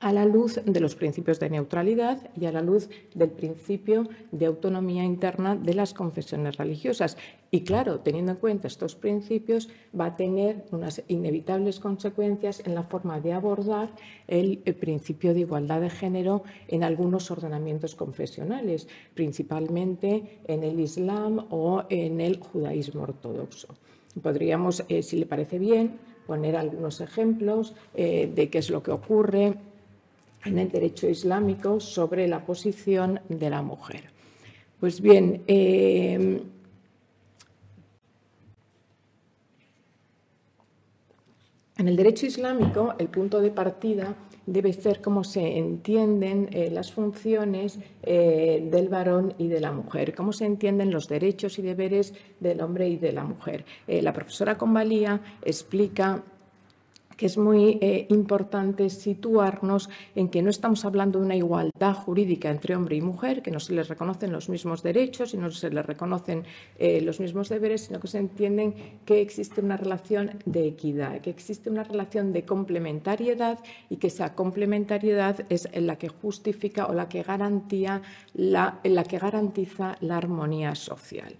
a 0.00 0.12
la 0.12 0.24
luz 0.24 0.60
de 0.64 0.80
los 0.80 0.94
principios 0.94 1.40
de 1.40 1.50
neutralidad 1.50 2.30
y 2.36 2.46
a 2.46 2.52
la 2.52 2.62
luz 2.62 2.88
del 3.14 3.30
principio 3.30 4.08
de 4.30 4.46
autonomía 4.46 5.04
interna 5.04 5.56
de 5.56 5.74
las 5.74 5.92
confesiones 5.92 6.56
religiosas. 6.56 7.16
Y 7.50 7.62
claro, 7.62 8.00
teniendo 8.00 8.32
en 8.32 8.38
cuenta 8.38 8.68
estos 8.68 8.94
principios, 8.94 9.68
va 9.98 10.06
a 10.06 10.16
tener 10.16 10.66
unas 10.70 11.02
inevitables 11.08 11.80
consecuencias 11.80 12.62
en 12.64 12.74
la 12.74 12.84
forma 12.84 13.20
de 13.20 13.32
abordar 13.32 13.90
el, 14.28 14.58
principio 14.78 15.34
de 15.34 15.40
igualdad 15.40 15.80
de 15.80 15.90
género 15.90 16.42
en 16.68 16.84
algunos 16.84 17.30
ordenamientos 17.30 17.94
confesionales, 17.94 18.86
principalmente 19.14 20.40
en 20.46 20.62
el 20.62 20.78
Islam 20.78 21.46
o 21.50 21.84
en 21.88 22.20
el 22.20 22.38
judaísmo 22.38 23.02
ortodoxo. 23.02 23.68
Podríamos, 24.22 24.84
eh, 24.88 25.02
si 25.02 25.16
le 25.16 25.26
parece 25.26 25.58
bien, 25.58 25.98
poner 26.26 26.56
algunos 26.56 27.00
ejemplos 27.00 27.74
eh, 27.94 28.30
de 28.32 28.50
qué 28.50 28.58
es 28.58 28.68
lo 28.68 28.82
que 28.82 28.90
ocurre 28.90 29.56
en 30.44 30.58
el 30.58 30.70
derecho 30.70 31.08
islámico 31.08 31.80
sobre 31.80 32.28
la 32.28 32.44
posición 32.44 33.20
de 33.28 33.50
la 33.50 33.62
mujer. 33.62 34.04
Pues 34.80 35.00
bien, 35.00 35.42
eh, 35.48 36.40
en 41.76 41.88
el 41.88 41.96
derecho 41.96 42.26
islámico 42.26 42.94
el 42.98 43.08
punto 43.08 43.40
de 43.40 43.50
partida 43.50 44.14
debe 44.46 44.72
ser 44.72 45.02
cómo 45.02 45.24
se 45.24 45.58
entienden 45.58 46.48
eh, 46.52 46.70
las 46.70 46.92
funciones 46.92 47.80
eh, 48.02 48.68
del 48.70 48.88
varón 48.88 49.34
y 49.36 49.48
de 49.48 49.60
la 49.60 49.72
mujer, 49.72 50.14
cómo 50.14 50.32
se 50.32 50.46
entienden 50.46 50.92
los 50.92 51.08
derechos 51.08 51.58
y 51.58 51.62
deberes 51.62 52.14
del 52.38 52.60
hombre 52.60 52.88
y 52.88 52.96
de 52.96 53.12
la 53.12 53.24
mujer. 53.24 53.64
la 53.86 54.12
profesora 54.12 54.56
Convalía 54.56 55.20
explica 55.42 56.22
que 57.18 57.26
es 57.26 57.36
muy 57.36 57.78
eh, 57.80 58.06
importante 58.10 58.88
situarnos 58.88 59.90
en 60.14 60.28
que 60.28 60.40
no 60.40 60.50
estamos 60.50 60.84
hablando 60.84 61.18
de 61.18 61.26
una 61.26 61.34
igualdad 61.34 61.92
jurídica 61.92 62.48
entre 62.48 62.76
hombre 62.76 62.94
y 62.94 63.00
mujer, 63.00 63.42
que 63.42 63.50
no 63.50 63.58
se 63.58 63.74
les 63.74 63.88
reconocen 63.88 64.30
los 64.32 64.48
mismos 64.48 64.84
derechos 64.84 65.34
y 65.34 65.36
no 65.36 65.50
se 65.50 65.68
les 65.68 65.84
reconocen 65.84 66.44
eh, 66.78 67.00
los 67.00 67.18
mismos 67.18 67.48
deberes, 67.48 67.82
sino 67.82 67.98
que 67.98 68.06
se 68.06 68.18
entienden 68.18 68.72
que 69.04 69.20
existe 69.20 69.60
una 69.60 69.76
relación 69.76 70.38
de 70.46 70.68
equidad, 70.68 71.20
que 71.20 71.30
existe 71.30 71.68
una 71.68 71.82
relación 71.82 72.32
de 72.32 72.44
complementariedad 72.44 73.58
y 73.90 73.96
que 73.96 74.06
esa 74.06 74.36
complementariedad 74.36 75.44
es 75.48 75.68
la 75.74 75.96
que 75.96 76.08
justifica 76.08 76.86
o 76.86 76.94
la 76.94 77.08
que, 77.08 77.24
garantía 77.24 78.00
la, 78.34 78.78
la 78.84 79.02
que 79.02 79.18
garantiza 79.18 79.96
la 80.02 80.18
armonía 80.18 80.76
social. 80.76 81.34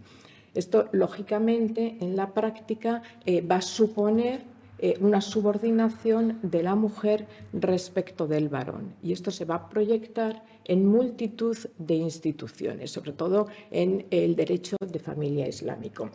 Esto, 0.55 0.89
lógicamente, 0.91 1.99
en 2.01 2.17
la 2.17 2.35
práctica 2.35 3.01
eh, 3.25 3.43
va 3.43 3.57
a 3.57 3.63
suponer 3.63 4.41
eh, 4.79 4.97
una 5.01 5.21
subordinación 5.21 6.39
de 6.43 6.63
la 6.63 6.75
mujer 6.75 7.27
respecto 7.53 8.27
del 8.27 8.49
varón. 8.49 8.95
Y 9.03 9.13
esto 9.13 9.31
se 9.31 9.45
va 9.45 9.57
a 9.57 9.69
proyectar 9.69 10.45
en 10.65 10.87
multitud 10.87 11.57
de 11.79 11.95
instituciones, 11.95 12.91
sobre 12.91 13.13
todo 13.13 13.49
en 13.71 14.07
el 14.11 14.37
derecho 14.37 14.77
de 14.81 14.99
familia 14.99 15.49
islámico 15.49 16.11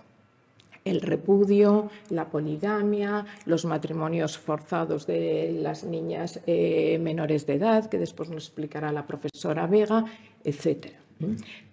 el 0.86 1.02
repudio, 1.02 1.90
la 2.10 2.30
poligamia, 2.30 3.26
los 3.46 3.66
matrimonios 3.66 4.38
forzados 4.38 5.08
de 5.08 5.58
las 5.62 5.84
niñas 5.84 6.42
eh, 6.46 7.00
menores 7.00 7.46
de 7.46 7.56
edad, 7.56 7.90
que 7.90 7.98
después 7.98 8.30
nos 8.30 8.46
explicará 8.46 8.92
la 8.92 9.08
profesora 9.08 9.68
Vega, 9.68 10.06
etcétera. 10.44 11.03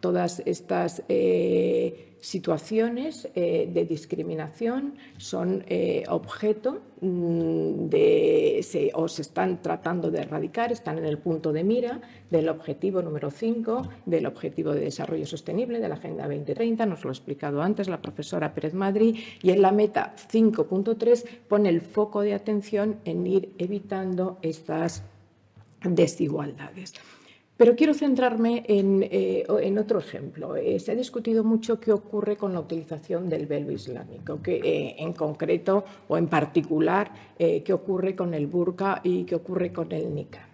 Todas 0.01 0.43
estas 0.47 1.03
eh, 1.09 2.11
situaciones 2.21 3.29
eh, 3.35 3.69
de 3.73 3.85
discriminación 3.85 4.95
son 5.17 5.65
eh, 5.69 6.05
objeto 6.09 6.81
mm, 7.01 7.89
de, 7.89 8.93
o 8.95 9.09
se 9.09 9.23
están 9.23 9.63
tratando 9.63 10.11
de 10.11 10.21
erradicar, 10.21 10.71
están 10.71 10.99
en 10.99 11.07
el 11.07 11.19
punto 11.19 11.53
de 11.53 11.65
mira 11.65 12.01
del 12.31 12.49
objetivo 12.49 13.03
número 13.03 13.31
5 13.31 13.89
del 14.07 14.27
Objetivo 14.27 14.73
de 14.73 14.81
Desarrollo 14.81 15.27
Sostenible 15.27 15.81
de 15.81 15.89
la 15.89 15.95
Agenda 15.95 16.25
2030, 16.25 16.87
nos 16.87 17.05
lo 17.05 17.11
ha 17.11 17.13
explicado 17.13 17.63
antes 17.63 17.89
la 17.89 18.03
profesora 18.03 18.55
Pérez 18.55 18.75
Madrid, 18.75 19.17
y 19.43 19.51
en 19.51 19.63
la 19.63 19.73
meta 19.73 20.15
5.3 20.31 21.25
pone 21.49 21.69
el 21.71 21.81
foco 21.81 22.21
de 22.21 22.35
atención 22.35 22.97
en 23.05 23.27
ir 23.27 23.53
evitando 23.59 24.39
estas 24.43 25.03
desigualdades. 25.83 26.95
Pero 27.61 27.77
quiero 27.77 27.93
centrarme 27.93 28.65
en, 28.69 29.07
eh, 29.11 29.45
otro 29.79 29.99
ejemplo. 29.99 30.57
Eh, 30.57 30.81
se 30.81 30.93
ha 30.93 30.95
discutido 30.95 31.45
mucho 31.45 31.79
qué 31.79 31.93
ocurre 31.93 32.39
con 32.39 32.55
la 32.55 32.61
utilización 32.61 33.29
del 33.29 33.45
velo 33.45 33.71
islámico, 33.71 34.41
que, 34.41 34.57
eh, 34.65 34.95
en 34.97 35.13
concreto 35.13 35.85
o 36.09 36.17
en 36.17 36.27
particular 36.27 37.13
qué 37.37 37.73
ocurre 37.75 38.17
con 38.17 38.33
el 38.33 38.47
burka 38.47 39.03
y 39.05 39.25
qué 39.25 39.35
ocurre 39.35 39.75
con 39.75 39.93
el 39.93 40.15
niqab. 40.15 40.49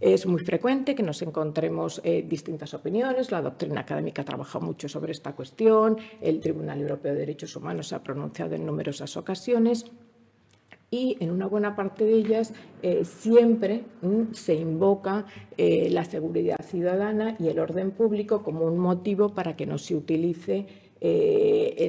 Es 0.00 0.26
muy 0.26 0.44
frecuente 0.44 0.94
que 0.94 1.02
nos 1.02 1.22
encontremos 1.22 2.00
distintas 2.28 2.72
opiniones. 2.74 3.32
La 3.32 3.42
doctrina 3.42 3.80
académica 3.80 4.22
ha 4.22 4.24
trabajado 4.24 4.64
mucho 4.64 4.88
sobre 4.88 5.10
esta 5.10 5.32
cuestión. 5.32 5.96
El 6.20 6.38
Tribunal 6.38 6.80
Europeo 6.80 7.14
de 7.14 7.18
Derechos 7.18 7.56
Humanos 7.56 7.88
se 7.88 7.96
ha 7.96 8.02
pronunciado 8.02 8.54
en 8.54 8.64
numerosas 8.64 9.16
ocasiones 9.16 9.86
y 10.90 11.16
en 11.20 11.30
una 11.30 11.46
buena 11.46 11.74
parte 11.74 12.04
de 12.04 12.14
ellas 12.14 12.52
eh, 12.82 13.04
siempre 13.04 13.82
mm, 14.02 14.32
se 14.32 14.54
invoca 14.54 15.26
eh, 15.56 15.88
la 15.90 16.04
seguridad 16.04 16.64
ciudadana 16.64 17.36
y 17.40 17.48
el 17.48 17.58
orden 17.58 17.90
público 17.90 18.42
como 18.42 18.64
un 18.64 18.78
motivo 18.78 19.30
para 19.30 19.56
que 19.56 19.66
no 19.66 19.78
se 19.78 19.96
utilice 19.96 20.66
eh, 21.00 21.86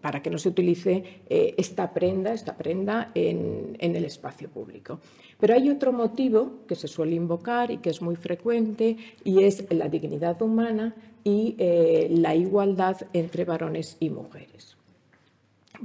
para 0.00 0.22
que 0.22 0.30
no 0.30 0.38
se 0.38 0.48
utilice 0.48 1.04
esta 1.28 1.92
prenda, 1.94 2.32
esta 2.32 2.56
prenda 2.56 3.12
en, 3.14 3.76
en, 3.78 3.94
el 3.94 4.04
espacio 4.04 4.48
público. 4.48 4.98
Pero 5.38 5.54
hay 5.54 5.70
otro 5.70 5.92
motivo 5.92 6.64
que 6.66 6.74
se 6.74 6.88
suele 6.88 7.14
invocar 7.14 7.70
y 7.70 7.78
que 7.78 7.90
es 7.90 8.02
muy 8.02 8.16
frecuente 8.16 8.96
y 9.22 9.44
es 9.44 9.72
la 9.72 9.88
dignidad 9.88 10.42
humana 10.42 10.96
y 11.22 11.54
la 12.10 12.34
igualdad 12.34 12.96
entre 13.12 13.44
varones 13.44 13.96
y 14.00 14.10
mujeres. 14.10 14.67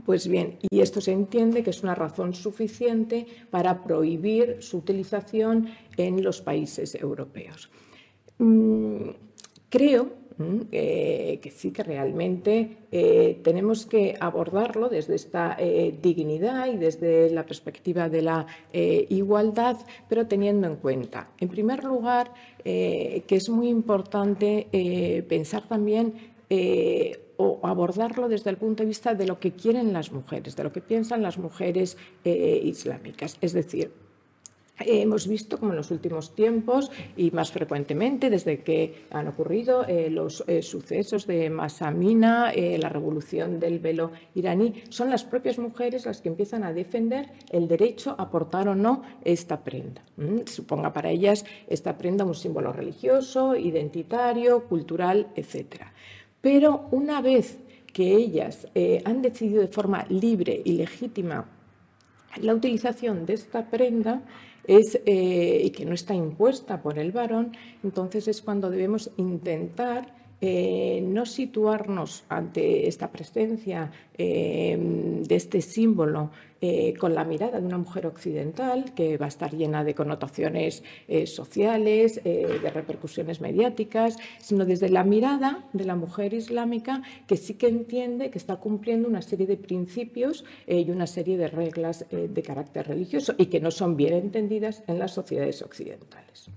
Pues 0.05 0.27
bien, 0.27 0.57
y 0.69 0.81
esto 0.81 1.01
se 1.01 1.11
entiende 1.11 1.63
que 1.63 1.69
es 1.69 1.83
una 1.83 1.95
razón 1.95 2.33
suficiente 2.33 3.27
para 3.51 3.83
prohibir 3.83 4.57
su 4.61 4.77
utilización 4.77 5.69
en 5.97 6.23
los 6.23 6.41
países 6.41 6.95
europeos. 6.95 7.69
Mm, 8.39 9.09
creo 9.69 10.09
mm, 10.37 10.59
que 10.71 11.51
sí 11.55 11.71
que 11.71 11.83
realmente 11.83 12.77
eh, 12.91 13.39
tenemos 13.43 13.85
que 13.85 14.15
abordarlo 14.19 14.89
desde 14.89 15.15
esta 15.15 15.55
eh, 15.59 15.97
dignidad 16.01 16.67
y 16.67 16.77
desde 16.77 17.29
la 17.29 17.45
perspectiva 17.45 18.09
de 18.09 18.21
la 18.21 18.47
eh, 18.71 19.05
igualdad, 19.09 19.77
pero 20.09 20.27
teniendo 20.27 20.67
en 20.67 20.77
cuenta, 20.77 21.29
en 21.39 21.49
primer 21.49 21.83
lugar, 21.83 22.31
que 22.63 23.23
es 23.27 23.49
muy 23.49 23.67
importante 23.67 25.25
pensar 25.27 25.67
también 25.67 26.13
o 27.37 27.59
abordarlo 27.63 28.29
desde 28.29 28.49
el 28.49 28.57
punto 28.57 28.83
de 28.83 28.87
vista 28.87 29.15
de 29.15 29.27
lo 29.27 29.39
que 29.39 29.51
quieren 29.53 29.93
las 29.93 30.11
mujeres, 30.11 30.55
de 30.55 30.63
lo 30.63 30.71
que 30.71 30.81
piensan 30.81 31.21
las 31.21 31.37
mujeres 31.37 31.97
eh, 32.23 32.61
islámicas. 32.63 33.37
Es 33.41 33.53
decir, 33.53 33.91
Hemos 34.79 35.27
visto 35.27 35.59
como 35.59 35.71
en 35.71 35.77
los 35.77 35.91
últimos 35.91 36.33
tiempos 36.33 36.89
y 37.15 37.29
más 37.29 37.51
frecuentemente 37.51 38.31
desde 38.31 38.63
que 38.63 39.05
han 39.11 39.27
ocurrido 39.27 39.85
eh, 39.85 40.09
los 40.09 40.43
eh, 40.47 40.63
sucesos 40.63 41.27
de 41.27 41.51
Masamina, 41.51 42.51
la 42.51 42.89
revolución 42.89 43.59
del 43.59 43.77
velo 43.77 44.11
iraní, 44.33 44.81
son 44.89 45.11
las 45.11 45.25
propias 45.25 45.59
mujeres 45.59 46.07
las 46.07 46.21
que 46.21 46.29
empiezan 46.29 46.63
a 46.63 46.73
defender 46.73 47.29
el 47.51 47.67
derecho 47.67 48.15
a 48.17 48.31
portar 48.31 48.67
o 48.67 48.73
no 48.73 49.03
esta 49.23 49.63
prenda. 49.63 50.01
Suponga 50.47 50.91
para 50.91 51.11
ellas 51.11 51.45
esta 51.67 51.95
prenda 51.95 52.25
un 52.25 52.33
símbolo 52.33 52.73
religioso, 52.73 53.55
identitario, 53.55 54.63
cultural, 54.67 55.27
etcétera. 55.35 55.93
Pero 56.43 56.89
una 56.91 57.21
vez 57.21 57.57
que 57.93 58.13
ellas 58.13 58.67
eh, 58.75 59.01
han 59.05 59.21
decidido 59.21 59.61
de 59.61 59.69
forma 59.69 60.05
libre 60.09 60.61
y 60.65 60.73
legítima 60.73 61.45
la 62.41 62.53
utilización 62.53 63.25
de 63.25 63.35
esta 63.35 63.69
prenda 63.69 64.23
es, 64.67 64.99
eh, 65.05 65.61
y 65.63 65.69
que 65.69 65.85
no 65.85 65.93
está 65.93 66.13
impuesta 66.13 66.81
por 66.81 66.99
el 66.99 67.13
varón, 67.13 67.53
entonces 67.81 68.27
es 68.27 68.41
cuando 68.41 68.69
debemos 68.69 69.09
intentar 69.15 70.13
eh, 70.41 71.01
no 71.07 71.25
situarnos 71.25 72.25
ante 72.27 72.89
esta 72.89 73.09
presencia 73.09 73.89
de 75.27 75.35
este 75.35 75.61
símbolo 75.61 76.31
eh, 76.61 76.93
con 76.97 77.13
la 77.13 77.25
mirada 77.25 77.59
de 77.59 77.65
una 77.65 77.77
mujer 77.77 78.05
occidental 78.05 78.93
que 78.93 79.17
va 79.17 79.25
a 79.25 79.29
estar 79.29 79.53
llena 79.53 79.83
de 79.83 79.95
connotaciones 79.95 80.83
sociales, 81.25 82.21
de 82.23 82.69
repercusiones 82.73 83.41
mediáticas, 83.41 84.17
sino 84.39 84.65
desde 84.65 84.89
la 84.89 85.03
mirada 85.03 85.65
de 85.73 85.85
la 85.85 85.95
mujer 85.95 86.33
islámica 86.33 87.01
que 87.27 87.35
sí 87.37 87.55
que 87.55 87.67
entiende 87.67 88.31
que 88.31 88.37
está 88.37 88.55
cumpliendo 88.57 89.07
una 89.07 89.21
serie 89.21 89.45
de 89.45 89.57
principios 89.57 90.45
y 90.67 90.89
una 90.89 91.07
serie 91.07 91.37
de 91.37 91.47
reglas 91.47 92.05
de 92.09 92.41
carácter 92.41 92.87
religioso 92.87 93.35
y 93.37 93.47
que 93.47 93.59
no 93.59 93.71
son 93.71 93.97
bien 93.97 94.13
entendidas 94.13 94.83
en 94.87 94.99
las 94.99 95.11
sociedades 95.11 95.61
occidentales. 95.61 96.49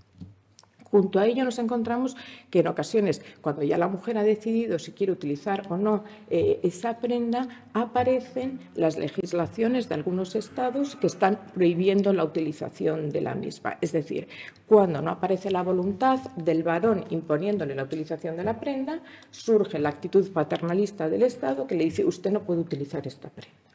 Junto 0.97 1.19
a 1.19 1.27
ello 1.27 1.45
nos 1.45 1.59
encontramos 1.59 2.17
que 2.49 2.61
en 2.61 2.69
ocasiones, 2.69 3.21
cuando 3.43 3.63
ya 3.63 3.77
la 3.77 3.87
mujer 3.87 4.17
ha 4.17 4.23
decidido 4.23 4.79
si 4.79 4.93
quiere 4.93 5.13
utilizar 5.13 5.67
o 5.69 5.77
no 5.77 6.05
eh, 6.31 6.59
esa 6.63 7.01
prenda, 7.01 7.67
aparecen 7.75 8.61
las 8.75 8.97
legislaciones 8.97 9.91
de 9.91 9.95
algunos 9.95 10.35
estados 10.35 10.97
que 10.97 11.09
están 11.09 11.39
prohibiendo 11.53 12.15
la 12.15 12.25
utilización 12.25 13.11
de 13.11 13.21
la 13.21 13.35
misma. 13.35 13.77
Es 13.83 13.93
decir, 13.93 14.29
cuando 14.67 15.03
no 15.03 15.11
aparece 15.11 15.51
la 15.51 15.63
voluntad 15.63 16.19
del 16.35 16.63
varón 16.63 17.05
imponiéndole 17.11 17.75
la 17.75 17.83
utilización 17.83 18.39
de 18.39 18.45
la 18.45 18.59
prenda, 18.59 19.03
surge 19.31 19.79
la 19.79 19.91
actitud 19.91 20.33
paternalista 20.33 21.11
del 21.11 21.25
Estado 21.25 21.67
que 21.67 21.75
le 21.75 21.85
dice 21.85 22.07
usted 22.07 22.31
no 22.31 22.45
puede 22.45 22.63
utilizar 22.63 23.07
esta 23.07 23.29
prenda. 23.29 23.66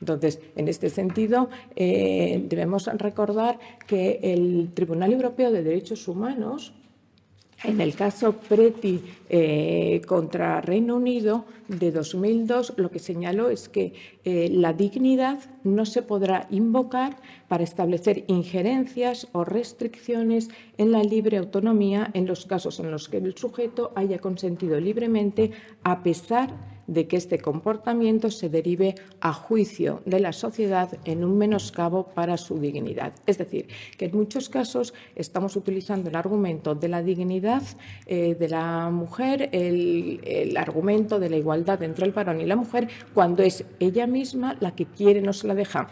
Entonces, 0.00 0.40
en 0.56 0.68
este 0.68 0.90
sentido, 0.90 1.48
eh, 1.74 2.44
debemos 2.48 2.86
recordar 2.86 3.58
que 3.86 4.20
el 4.22 4.70
Tribunal 4.74 5.12
Europeo 5.12 5.50
de 5.50 5.62
Derechos 5.62 6.06
Humanos, 6.06 6.72
en 7.64 7.80
el 7.80 7.94
caso 7.94 8.34
Preti 8.34 9.00
eh, 9.28 10.02
contra 10.06 10.60
Reino 10.60 10.96
Unido 10.96 11.46
de 11.66 11.90
2002, 11.92 12.74
lo 12.76 12.90
que 12.90 12.98
señaló 12.98 13.48
es 13.48 13.68
que 13.70 13.94
eh, 14.24 14.50
la 14.52 14.74
dignidad 14.74 15.40
no 15.64 15.86
se 15.86 16.02
podrá 16.02 16.46
invocar 16.50 17.16
para 17.48 17.64
establecer 17.64 18.24
injerencias 18.28 19.28
o 19.32 19.44
restricciones 19.44 20.50
en 20.76 20.92
la 20.92 21.02
libre 21.02 21.38
autonomía 21.38 22.10
en 22.12 22.26
los 22.26 22.44
casos 22.44 22.80
en 22.80 22.90
los 22.90 23.08
que 23.08 23.16
el 23.16 23.34
sujeto 23.34 23.92
haya 23.94 24.18
consentido 24.18 24.78
libremente 24.78 25.52
a 25.84 26.02
pesar 26.02 26.50
de 26.50 26.73
de 26.86 27.06
que 27.06 27.16
este 27.16 27.38
comportamiento 27.38 28.30
se 28.30 28.48
derive 28.48 28.94
a 29.20 29.32
juicio 29.32 30.02
de 30.04 30.20
la 30.20 30.32
sociedad 30.32 30.98
en 31.04 31.24
un 31.24 31.38
menoscabo 31.38 32.08
para 32.08 32.36
su 32.36 32.58
dignidad. 32.58 33.12
Es 33.26 33.38
decir, 33.38 33.68
que 33.96 34.06
en 34.06 34.16
muchos 34.16 34.48
casos 34.48 34.94
estamos 35.14 35.56
utilizando 35.56 36.10
el 36.10 36.16
argumento 36.16 36.74
de 36.74 36.88
la 36.88 37.02
dignidad 37.02 37.62
eh, 38.06 38.34
de 38.34 38.48
la 38.48 38.90
mujer, 38.90 39.48
el, 39.52 40.56
argumento 40.56 41.18
de 41.18 41.30
la 41.30 41.36
igualdad 41.36 41.82
entre 41.82 42.06
el 42.06 42.12
varón 42.12 42.40
y 42.40 42.46
la 42.46 42.56
mujer, 42.56 42.88
cuando 43.12 43.42
es 43.42 43.64
ella 43.80 44.06
misma 44.06 44.56
la 44.60 44.74
que 44.74 44.86
quiere, 44.86 45.20
no 45.20 45.32
se 45.32 45.46
la 45.46 45.54
deja 45.54 45.88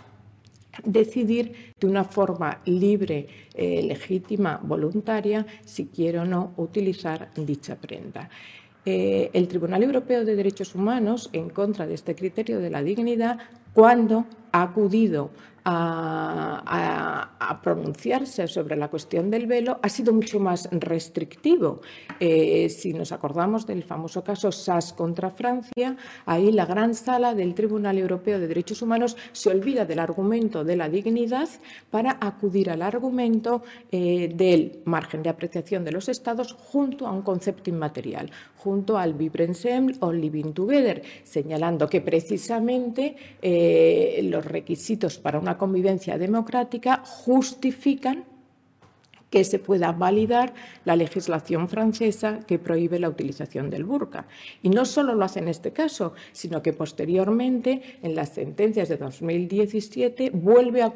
decidir 0.84 1.74
de 1.78 1.86
una 1.86 2.04
forma 2.04 2.60
libre, 2.64 3.26
eh, 3.54 3.82
legítima, 3.82 4.58
voluntaria, 4.62 5.46
si 5.64 5.86
quiere 5.86 6.18
o 6.18 6.24
no 6.24 6.54
utilizar 6.56 7.30
dicha 7.36 7.76
prenda. 7.76 8.30
Eh, 8.84 9.30
el 9.32 9.46
Tribunal 9.46 9.82
Europeo 9.84 10.24
de 10.24 10.34
Derechos 10.34 10.74
Humanos, 10.74 11.30
en 11.32 11.50
contra 11.50 11.86
de 11.86 11.94
este 11.94 12.16
criterio 12.16 12.58
de 12.58 12.70
la 12.70 12.82
dignidad, 12.82 13.38
cuando 13.74 14.26
ha 14.50 14.62
acudido 14.62 15.30
a, 15.64 17.58
pronunciarse 17.62 18.48
sobre 18.48 18.76
la 18.76 18.88
cuestión 18.88 19.30
del 19.30 19.46
velo 19.46 19.78
ha 19.82 19.88
sido 19.88 20.12
mucho 20.12 20.40
más 20.40 20.68
restrictivo. 20.72 21.80
Eh, 22.18 22.68
si 22.70 22.92
nos 22.92 23.12
acordamos 23.12 23.66
del 23.66 23.84
famoso 23.84 24.24
caso 24.24 24.50
SAS 24.50 24.92
contra 24.92 25.30
Francia, 25.30 25.96
ahí 26.26 26.50
la 26.50 26.66
gran 26.66 26.94
sala 26.94 27.34
del 27.34 27.54
Tribunal 27.54 27.98
Europeo 27.98 28.40
de 28.40 28.48
Derechos 28.48 28.82
Humanos 28.82 29.16
se 29.32 29.50
olvida 29.50 29.84
del 29.84 30.00
argumento 30.00 30.64
de 30.64 30.76
la 30.76 30.88
dignidad 30.88 31.48
para 31.90 32.18
acudir 32.20 32.70
al 32.70 32.82
argumento 32.82 33.62
eh, 33.90 34.32
del 34.34 34.80
margen 34.84 35.22
de 35.22 35.30
apreciación 35.30 35.84
de 35.84 35.92
los 35.92 36.08
estados 36.08 36.52
junto 36.52 37.06
a 37.06 37.12
un 37.12 37.22
concepto 37.22 37.70
inmaterial, 37.70 38.30
junto 38.56 38.96
al 38.96 39.14
Vibrensem 39.14 39.92
o 40.00 40.12
Living 40.12 40.52
Together, 40.52 41.02
señalando 41.24 41.88
que 41.88 42.00
precisamente 42.00 43.16
eh, 43.40 44.20
los 44.24 44.44
requisitos 44.44 45.18
para 45.18 45.38
una 45.38 45.51
convivencia 45.58 46.18
democrática 46.18 47.02
justifican 47.04 48.24
que 49.32 49.44
se 49.44 49.58
pueda 49.58 49.92
validar 49.92 50.52
la 50.84 50.94
legislación 50.94 51.66
francesa 51.66 52.40
que 52.46 52.58
prohíbe 52.58 53.00
la 53.00 53.08
utilización 53.08 53.70
del 53.70 53.84
burka. 53.84 54.26
Y 54.62 54.68
no 54.68 54.84
solo 54.84 55.14
lo 55.14 55.24
hace 55.24 55.38
en 55.38 55.48
este 55.48 55.72
caso, 55.72 56.12
sino 56.32 56.62
que 56.62 56.74
posteriormente, 56.74 57.80
en 58.02 58.14
las 58.14 58.28
sentencias 58.28 58.90
de 58.90 58.98
2017, 58.98 60.30
vuelve 60.34 60.82
a, 60.82 60.92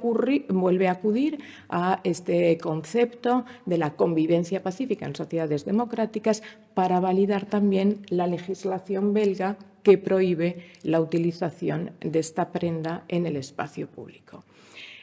vuelve 0.51 0.87
a 0.87 0.93
acudir 0.93 1.39
a 1.71 2.01
este 2.05 2.59
concepto 2.59 3.47
de 3.65 3.79
la 3.79 3.95
convivencia 3.95 4.63
pacífica 4.63 5.07
en 5.07 5.17
sociedades 5.17 5.65
democráticas 5.65 6.43
para 6.75 7.01
validar 7.01 7.47
también 7.47 8.03
la 8.11 8.27
legislación 8.27 9.15
belga 9.15 9.57
que 9.83 9.97
prohíbe 9.97 10.59
la 10.83 11.01
utilización 11.01 11.93
de 12.01 12.19
esta 12.19 12.53
prenda 12.53 13.05
en 13.09 13.25
el 13.25 13.37
espacio 13.37 13.87
público. 13.87 14.45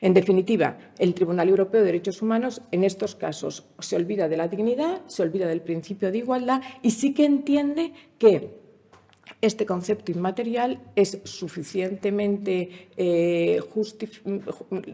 En 0.03 0.13
definitiva, 0.13 0.77
el 0.99 1.13
Tribunal 1.13 1.47
Europeo 1.47 1.79
de 1.79 1.85
Derechos 1.85 2.21
Humanos 2.21 2.61
en 2.71 2.83
estos 2.83 3.15
casos 3.15 3.69
se 3.79 3.95
olvida 3.95 4.27
de 4.27 4.35
la 4.35 4.49
dignidad, 4.49 4.99
se 5.07 5.23
olvida 5.23 5.47
del 5.47 5.61
principio 5.61 6.11
de 6.11 6.17
igualdad 6.17 6.61
y 6.81 6.91
sí 6.91 7.13
que 7.13 7.23
entiende 7.23 7.93
que 8.17 8.62
este 9.43 9.65
concepto 9.65 10.09
inmaterial 10.09 10.79
es 10.95 11.19
suficientemente 11.25 12.87
eh, 12.95 13.59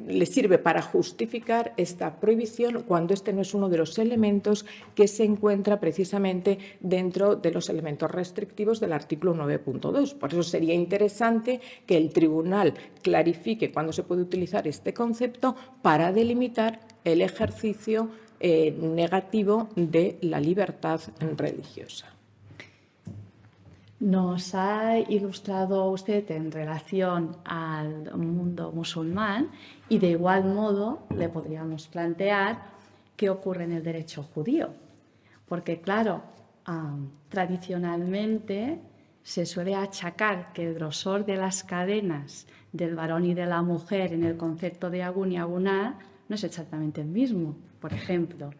le 0.07 0.25
sirve 0.25 0.57
para 0.57 0.81
justificar 0.81 1.73
esta 1.77 2.19
prohibición 2.19 2.81
cuando 2.87 3.13
este 3.13 3.31
no 3.31 3.41
es 3.41 3.53
uno 3.53 3.69
de 3.69 3.77
los 3.77 3.99
elementos 3.99 4.65
que 4.95 5.07
se 5.07 5.23
encuentra 5.23 5.79
precisamente 5.79 6.57
dentro 6.79 7.35
de 7.35 7.51
los 7.51 7.69
elementos 7.69 8.09
restrictivos 8.09 8.79
del 8.79 8.93
artículo 8.93 9.35
9.2. 9.35 10.15
Por 10.15 10.31
eso 10.31 10.41
sería 10.41 10.73
interesante 10.73 11.61
que 11.85 11.97
el 11.97 12.09
tribunal 12.09 12.73
clarifique 13.03 13.71
cuándo 13.71 13.93
se 13.93 14.01
puede 14.01 14.23
utilizar 14.23 14.67
este 14.67 14.95
concepto 14.95 15.55
para 15.83 16.11
delimitar 16.11 16.79
el 17.03 17.21
ejercicio 17.21 18.09
eh, 18.39 18.71
negativo 18.71 19.69
de 19.75 20.17
la 20.21 20.39
libertad 20.39 21.01
religiosa. 21.37 22.18
Nos 23.99 24.55
ha 24.55 24.97
ilustrado 24.97 25.89
usted 25.91 26.31
en 26.31 26.53
relación 26.53 27.35
al 27.43 28.15
mundo 28.15 28.71
musulmán 28.71 29.49
y 29.89 29.99
de 29.99 30.11
igual 30.11 30.45
modo 30.45 31.03
le 31.13 31.27
podríamos 31.27 31.87
plantear 31.87 32.61
qué 33.17 33.29
ocurre 33.29 33.65
en 33.65 33.73
el 33.73 33.83
derecho 33.83 34.23
judío. 34.23 34.69
Porque 35.49 35.81
claro, 35.81 36.23
tradicionalmente 37.27 38.79
se 39.21 39.45
suele 39.45 39.75
achacar 39.75 40.53
que 40.53 40.69
el 40.69 40.75
grosor 40.75 41.25
de 41.25 41.35
las 41.35 41.65
cadenas 41.65 42.47
del 42.71 42.95
varón 42.95 43.25
y 43.25 43.33
de 43.33 43.47
la 43.47 43.61
mujer 43.61 44.13
en 44.13 44.23
el 44.23 44.37
concepto 44.37 44.89
de 44.89 45.03
agun 45.03 45.33
y 45.33 45.37
agunar 45.37 45.95
no 46.29 46.35
es 46.35 46.43
exactamente 46.45 47.01
el 47.01 47.07
mismo. 47.07 47.57
Por 47.81 47.91
ejemplo, 47.93 48.51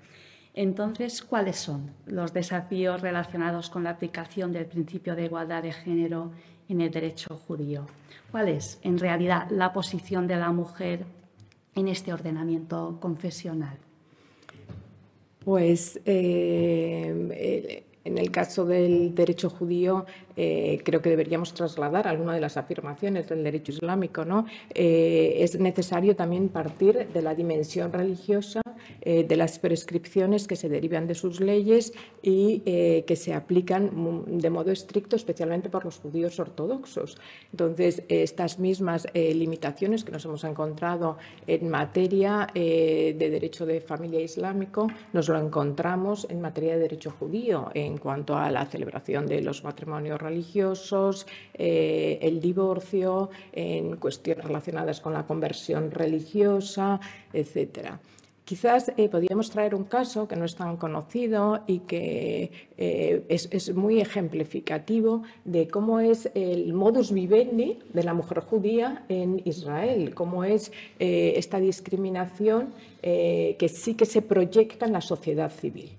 entonces, 0.53 1.21
¿cuáles 1.21 1.57
son 1.57 1.91
los 2.05 2.33
desafíos 2.33 3.01
relacionados 3.01 3.69
con 3.69 3.83
la 3.83 3.91
aplicación 3.91 4.51
del 4.51 4.65
principio 4.65 5.15
de 5.15 5.25
igualdad 5.25 5.63
de 5.63 5.71
género 5.71 6.31
en 6.67 6.81
el 6.81 6.91
derecho 6.91 7.37
judío? 7.47 7.85
¿Cuál 8.31 8.49
es, 8.49 8.79
en 8.83 8.97
realidad, 8.97 9.49
la 9.49 9.73
posición 9.73 10.27
de 10.27 10.35
la 10.35 10.51
mujer 10.51 11.05
en 11.75 11.87
este 11.87 12.13
ordenamiento 12.13 12.97
confesional? 12.99 13.77
Pues 15.43 15.99
eh, 16.05 17.83
en 18.05 18.17
el 18.17 18.31
caso 18.31 18.65
del 18.65 19.13
derecho 19.13 19.49
judío, 19.49 20.05
eh, 20.41 20.79
creo 20.85 21.01
que 21.01 21.09
deberíamos 21.09 21.53
trasladar 21.53 22.07
alguna 22.07 22.33
de 22.33 22.39
las 22.39 22.55
afirmaciones 22.55 23.27
del 23.27 23.43
derecho 23.43 23.73
islámico. 23.73 24.23
¿no? 24.23 24.45
Eh, 24.73 25.35
es 25.39 25.59
necesario 25.59 26.15
también 26.15 26.47
partir 26.47 27.09
de 27.09 27.21
la 27.21 27.35
dimensión 27.35 27.91
religiosa 27.91 28.61
eh, 29.01 29.25
de 29.25 29.35
las 29.35 29.59
prescripciones 29.59 30.47
que 30.47 30.55
se 30.55 30.69
derivan 30.69 31.07
de 31.07 31.15
sus 31.15 31.41
leyes 31.41 31.91
y 32.21 32.59
que 32.59 33.15
se 33.15 33.33
aplican 33.33 33.91
de 34.27 34.49
modo 34.49 34.71
estricto, 34.71 35.15
especialmente 35.15 35.69
por 35.69 35.85
los 35.85 35.99
judíos 35.99 36.39
ortodoxos. 36.39 37.17
Entonces, 37.51 38.03
estas 38.07 38.59
mismas 38.59 39.07
limitaciones 39.13 40.03
que 40.03 40.11
nos 40.11 40.25
hemos 40.25 40.43
encontrado 40.43 41.17
en 41.47 41.69
materia 41.69 42.47
de 42.53 43.13
derecho 43.17 43.65
de 43.65 43.81
familia 43.81 44.21
islámico, 44.21 44.87
nos 45.13 45.29
lo 45.29 45.39
encontramos 45.39 46.27
en 46.29 46.41
materia 46.41 46.73
de 46.73 46.79
derecho 46.79 47.11
judío, 47.11 47.69
cuanto 47.97 48.37
a 48.37 48.49
la 48.51 48.65
celebración 48.65 49.25
de 49.25 49.41
los 49.41 49.63
matrimonios 49.63 50.21
religiosos, 50.21 51.25
el 51.53 52.39
divorcio, 52.39 53.29
en 53.51 53.95
cuestiones 53.97 54.45
relacionadas 54.45 55.01
con 55.01 55.13
la 55.13 55.25
conversión 55.25 55.91
religiosa, 55.91 56.99
etcétera. 57.33 57.99
Quizás 58.49 58.91
eh, 58.97 59.09
podríamos 59.09 59.51
traer 59.51 59.75
un 59.75 59.83
caso 59.83 60.27
que 60.27 60.35
no 60.35 60.43
es 60.43 60.55
tan 60.55 60.75
conocido 60.77 61.61
y 61.67 61.81
que 61.81 62.51
eh, 62.79 63.23
es, 63.29 63.75
muy 63.75 64.01
ejemplificativo 64.01 65.21
de 65.45 65.67
cómo 65.67 65.99
es 65.99 66.31
el 66.33 66.73
modus 66.73 67.11
vivendi 67.11 67.77
de 67.93 68.01
la 68.01 68.15
mujer 68.15 68.39
judía 68.39 69.05
en 69.07 69.39
Israel, 69.45 70.15
cómo 70.15 70.43
es 70.45 70.71
eh, 70.97 71.33
esta 71.35 71.59
discriminación 71.59 72.73
que 73.03 73.69
sí 73.71 73.93
que 73.93 74.07
se 74.07 74.23
proyecta 74.23 74.87
en 74.87 74.93
la 74.93 75.01
sociedad 75.01 75.51
civil. 75.51 75.91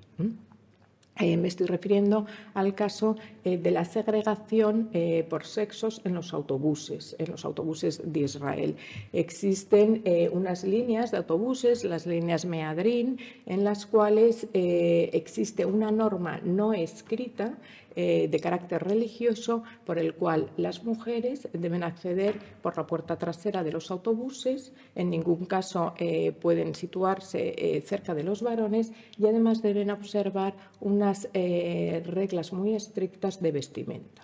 Eh, 1.20 1.36
me 1.36 1.48
estoy 1.48 1.66
refiriendo 1.66 2.26
al 2.55 2.74
caso 2.74 3.16
eh, 3.44 3.59
de 3.59 3.70
la 3.70 3.84
segregación 3.84 4.88
eh, 4.92 5.26
por 5.28 5.44
sexos 5.44 6.01
en 6.05 6.14
los 6.14 6.32
autobuses, 6.32 7.14
en 7.18 7.30
los 7.30 7.44
autobuses 7.44 8.01
de 8.05 8.20
Israel. 8.20 8.76
Existen 9.12 10.02
unas 10.32 10.64
líneas 10.64 11.10
de 11.10 11.18
autobuses, 11.18 11.84
las 11.84 12.06
líneas 12.06 12.44
Meadrin, 12.44 13.18
en 13.47 13.64
las 13.64 13.86
cuales 13.86 14.47
existe 14.52 15.64
una 15.64 15.90
norma 15.90 16.40
no 16.42 16.72
escrita 16.72 17.59
eh, 17.97 18.29
de 18.31 18.39
carácter 18.39 18.85
religioso 18.85 19.65
por 19.85 19.99
el 19.99 20.15
cual 20.15 20.49
las 20.57 20.85
mujeres 20.85 21.49
deben 21.53 21.83
acceder 21.83 22.39
por 22.62 22.77
la 22.77 22.87
puerta 22.87 23.19
trasera 23.19 23.65
de 23.65 23.73
los 23.73 23.91
autobuses, 23.91 24.73
en 24.95 25.11
ningún 25.11 25.45
caso 25.45 25.95
eh, 25.99 26.31
pueden 26.31 26.77
situarse 26.77 27.55
eh, 27.57 27.81
cerca 27.81 28.15
de 28.15 28.23
los 28.23 28.43
varones 28.43 28.93
y 29.19 29.27
además 29.27 29.61
deben 29.61 29.91
observar 29.91 30.55
unas 30.81 31.29
reglas 31.33 32.53
muy 32.53 32.75
estrictas 32.75 33.43
de 33.43 33.53
vestimenta. 33.53 34.23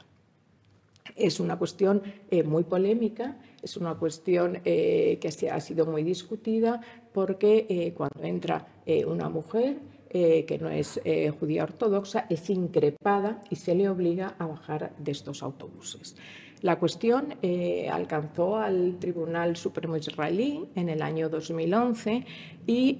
Es 1.17 1.41
una 1.41 1.59
cuestión 1.59 2.03
muy 2.45 2.65
polémica, 2.65 3.39
es 3.63 3.77
una 3.77 3.95
cuestión 3.95 4.61
que 4.63 5.51
ha 5.51 5.61
sido 5.61 5.87
muy 5.87 6.03
discutida 6.03 6.81
porque 7.13 7.93
cuando 7.97 8.23
entra 8.23 8.67
una 9.07 9.29
mujer 9.29 9.79
eh, 10.19 10.47
que 10.47 10.57
no 10.57 10.71
es 10.71 10.99
eh, 11.05 11.29
judía 11.29 11.63
ortodoxa, 11.65 12.25
es 12.31 12.49
increpada 12.49 13.43
y 13.51 13.57
se 13.57 13.75
le 13.75 13.87
obliga 13.87 14.35
a 14.39 14.47
bajar 14.47 14.95
de 14.97 15.13
estos 15.13 15.43
autobuses. 15.43 16.17
La 16.63 16.79
cuestión 16.79 17.35
eh, 17.43 17.91
alcanzó 17.93 18.57
al 18.57 18.97
Tribunal 18.99 19.57
Supremo 19.57 19.95
israelí 19.95 20.65
en 20.75 20.89
el 20.89 21.03
año 21.03 21.29
2011 21.29 22.25
y 22.67 22.97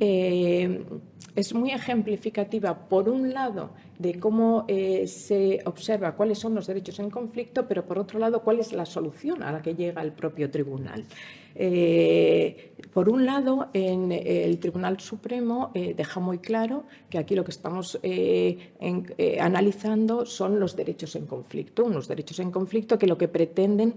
es 1.35 1.55
muy 1.55 1.71
ejemplificativa, 1.71 2.89
por 2.89 3.09
un 3.09 3.33
lado, 3.33 3.71
de 3.99 4.19
cómo 4.19 4.67
se 4.69 5.61
observa 5.65 6.15
cuáles 6.15 6.39
son 6.39 6.55
los 6.55 6.67
derechos 6.67 6.99
en 6.99 7.11
conflicto, 7.11 7.67
pero 7.67 7.85
por 7.85 7.99
otro 7.99 8.19
lado, 8.19 8.43
cuál 8.43 8.61
es 8.61 8.73
la 8.73 8.87
solución 8.87 9.43
a 9.43 9.53
la 9.53 9.63
que 9.63 9.75
llega 9.75 10.03
el 10.03 10.13
propio 10.13 10.51
tribunal. 10.51 11.05
Eh, 11.59 12.73
por 12.93 13.09
un 13.09 13.25
lado, 13.25 13.69
en 13.73 14.13
el 14.13 14.59
Tribunal 14.59 15.01
Supremo 15.01 15.71
eh, 15.75 15.95
deja 15.97 16.21
muy 16.21 16.39
claro 16.39 16.85
que 17.09 17.17
aquí 17.19 17.35
lo 17.35 17.45
que 17.45 17.51
estamos 17.51 17.99
eh, 18.03 18.59
analizando 19.41 20.27
son 20.27 20.61
los 20.61 20.77
derechos 20.77 21.17
en 21.17 21.25
conflicto, 21.25 21.85
unos 21.85 22.09
derechos 22.09 22.41
en 22.41 22.51
conflicto 22.51 22.99
que 22.99 23.07
lo 23.07 23.17
que 23.17 23.29
pretenden 23.29 23.95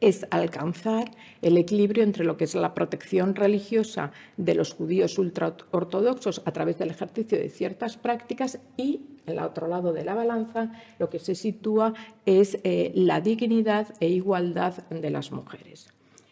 es 0.00 0.26
alcanzar 0.30 1.10
el 1.42 1.56
equilibrio 1.56 2.02
entre 2.02 2.24
lo 2.24 2.36
que 2.36 2.44
es 2.44 2.54
la 2.54 2.74
protección 2.74 3.34
religiosa 3.34 4.12
de 4.36 4.54
los 4.54 4.74
judíos 4.74 5.18
ultraortodoxos 5.18 6.42
a 6.44 6.52
través 6.52 6.78
del 6.78 6.90
ejercicio 6.90 7.38
de 7.38 7.48
ciertas 7.48 7.96
prácticas 7.96 8.58
y, 8.76 9.02
el 9.26 9.38
otro 9.38 9.68
lado 9.68 9.92
de 9.92 10.04
la 10.04 10.14
balanza, 10.14 10.72
lo 10.98 11.08
que 11.08 11.18
se 11.18 11.34
sitúa 11.34 11.94
es 12.26 12.58
la 12.94 13.20
dignidad 13.20 13.94
e 14.00 14.08
igualdad 14.08 14.74
de 14.88 15.10
las 15.10 15.30
mujeres. 15.30 15.88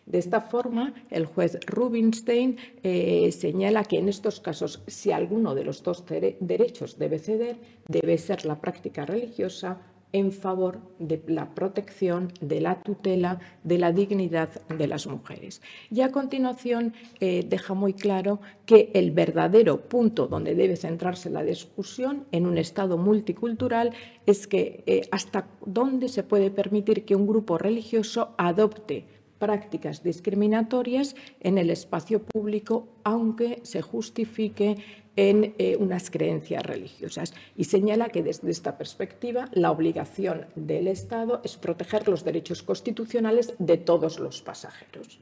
De 0.08 0.16
esta 0.16 0.40
forma, 0.40 0.94
el 1.10 1.26
juez 1.26 1.58
Rubinstein 1.66 2.56
eh, 2.82 3.30
señala 3.30 3.84
que 3.84 3.98
en 3.98 4.08
estos 4.08 4.40
casos, 4.40 4.82
si 4.86 5.12
alguno 5.12 5.54
de 5.54 5.64
los 5.64 5.82
dos 5.82 6.02
derechos 6.40 6.98
debe 6.98 7.18
ceder, 7.18 7.56
debe 7.86 8.16
ser 8.16 8.46
la 8.46 8.58
práctica 8.58 9.04
religiosa 9.04 9.76
en 10.12 10.32
favor 10.32 10.80
de 10.98 11.22
la 11.26 11.54
protección, 11.54 12.32
de 12.40 12.60
la 12.60 12.82
tutela, 12.82 13.40
de 13.62 13.78
la 13.78 13.92
dignidad 13.92 14.48
de 14.68 14.86
las 14.86 15.06
mujeres. 15.06 15.60
Y 15.90 16.00
a 16.00 16.10
continuación 16.10 16.94
eh, 17.20 17.44
deja 17.46 17.74
muy 17.74 17.92
claro 17.92 18.40
que 18.64 18.90
el 18.94 19.10
verdadero 19.10 19.88
punto 19.88 20.26
donde 20.26 20.54
debe 20.54 20.76
centrarse 20.76 21.30
la 21.30 21.42
discusión 21.42 22.24
en 22.32 22.46
un 22.46 22.58
Estado 22.58 22.96
multicultural 22.96 23.92
es 24.26 24.46
que 24.46 24.82
eh, 24.86 25.02
hasta 25.10 25.48
dónde 25.64 26.08
se 26.08 26.22
puede 26.22 26.50
permitir 26.50 27.04
que 27.04 27.14
un 27.14 27.26
grupo 27.26 27.58
religioso 27.58 28.34
adopte 28.38 29.04
prácticas 29.38 30.02
discriminatorias 30.02 31.14
en 31.40 31.58
el 31.58 31.70
espacio 31.70 32.22
público, 32.22 32.88
aunque 33.04 33.60
se 33.62 33.82
justifique 33.82 34.76
en 35.18 35.56
eh, 35.58 35.76
unas 35.80 36.12
creencias 36.12 36.64
religiosas 36.64 37.34
y 37.56 37.64
señala 37.64 38.08
que 38.08 38.22
desde 38.22 38.52
esta 38.52 38.78
perspectiva 38.78 39.48
la 39.52 39.72
obligación 39.72 40.46
del 40.54 40.86
Estado 40.86 41.40
es 41.42 41.56
proteger 41.56 42.06
los 42.06 42.22
derechos 42.22 42.62
constitucionales 42.62 43.52
de 43.58 43.78
todos 43.78 44.20
los 44.20 44.42
pasajeros. 44.42 45.18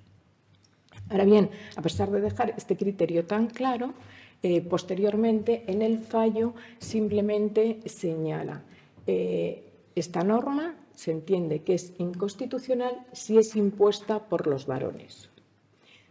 Ahora 1.09 1.24
bien, 1.24 1.48
a 1.77 1.81
pesar 1.81 2.10
de 2.10 2.20
dejar 2.20 2.52
este 2.59 2.77
criterio 2.77 3.24
tan 3.24 3.47
claro, 3.47 3.94
eh, 4.43 4.60
posteriormente 4.60 5.64
en 5.66 5.81
el 5.81 5.98
fallo 5.98 6.52
simplemente 6.78 7.81
señala 7.86 8.64
eh, 9.06 9.64
esta 9.94 10.23
norma 10.23 10.74
se 10.94 11.10
entiende 11.10 11.62
que 11.62 11.73
es 11.73 11.94
inconstitucional 11.97 13.01
si 13.12 13.39
es 13.39 13.56
impuesta 13.56 14.28
por 14.28 14.47
los 14.47 14.66
varones 14.66 15.31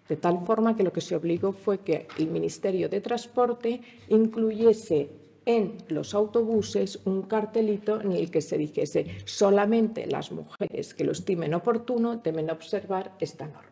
de 0.07 0.15
tal 0.15 0.39
forma 0.45 0.75
que 0.75 0.83
lo 0.83 0.93
que 0.93 1.01
se 1.01 1.15
obligó 1.15 1.51
fue 1.51 1.79
que 1.79 2.07
el 2.17 2.27
Ministerio 2.27 2.89
de 2.89 3.01
Transporte 3.01 3.81
incluyese 4.09 5.09
en 5.45 5.77
los 5.89 6.13
autobuses 6.13 6.99
un 7.05 7.23
cartelito 7.23 8.01
en 8.01 8.11
el 8.11 8.31
que 8.31 8.41
se 8.41 8.57
dijese 8.57 9.17
solamente 9.25 10.07
las 10.07 10.31
mujeres 10.31 10.93
que 10.93 11.03
lo 11.03 11.11
estimen 11.11 11.53
oportuno 11.53 12.17
deben 12.17 12.49
observar 12.49 13.13
esta 13.19 13.45
norma. 13.45 13.71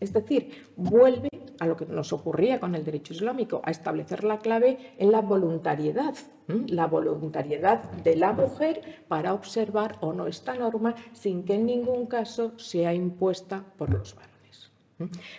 Es 0.00 0.12
decir, 0.12 0.50
vuelve 0.76 1.28
a 1.60 1.66
lo 1.66 1.76
que 1.76 1.86
nos 1.86 2.12
ocurría 2.12 2.58
con 2.58 2.74
el 2.74 2.84
derecho 2.84 3.14
islámico, 3.14 3.62
a 3.64 3.70
establecer 3.70 4.24
la 4.24 4.40
clave 4.40 4.94
en 4.98 5.12
la 5.12 5.20
voluntariedad, 5.20 6.14
la 6.48 6.88
voluntariedad 6.88 7.84
de 8.02 8.16
la 8.16 8.32
mujer 8.32 9.04
para 9.06 9.32
observar 9.32 9.98
o 10.00 10.12
no 10.12 10.26
esta 10.26 10.54
norma 10.54 10.96
sin 11.12 11.44
que 11.44 11.54
en 11.54 11.66
ningún 11.66 12.06
caso 12.06 12.58
sea 12.58 12.92
impuesta 12.92 13.64
por 13.78 13.90
los 13.90 14.16
varones. 14.16 14.31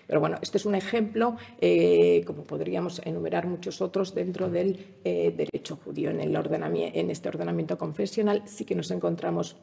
Pero 0.07 0.19
bueno, 0.19 0.37
este 0.41 0.57
es 0.57 0.65
un 0.65 0.75
ejemplo, 0.75 1.37
eh, 1.59 2.23
como 2.25 2.43
podríamos 2.43 3.01
enumerar 3.05 3.47
muchos 3.47 3.81
otros 3.81 4.13
dentro 4.13 4.49
del 4.49 4.97
eh, 5.03 5.33
derecho 5.35 5.77
judío. 5.83 6.09
En, 6.09 6.19
el 6.19 6.33
en 6.35 7.09
este 7.09 7.29
ordenamiento 7.29 7.77
confesional 7.77 8.43
sí 8.45 8.65
que 8.65 8.75
nos 8.75 8.91
encontramos 8.91 9.55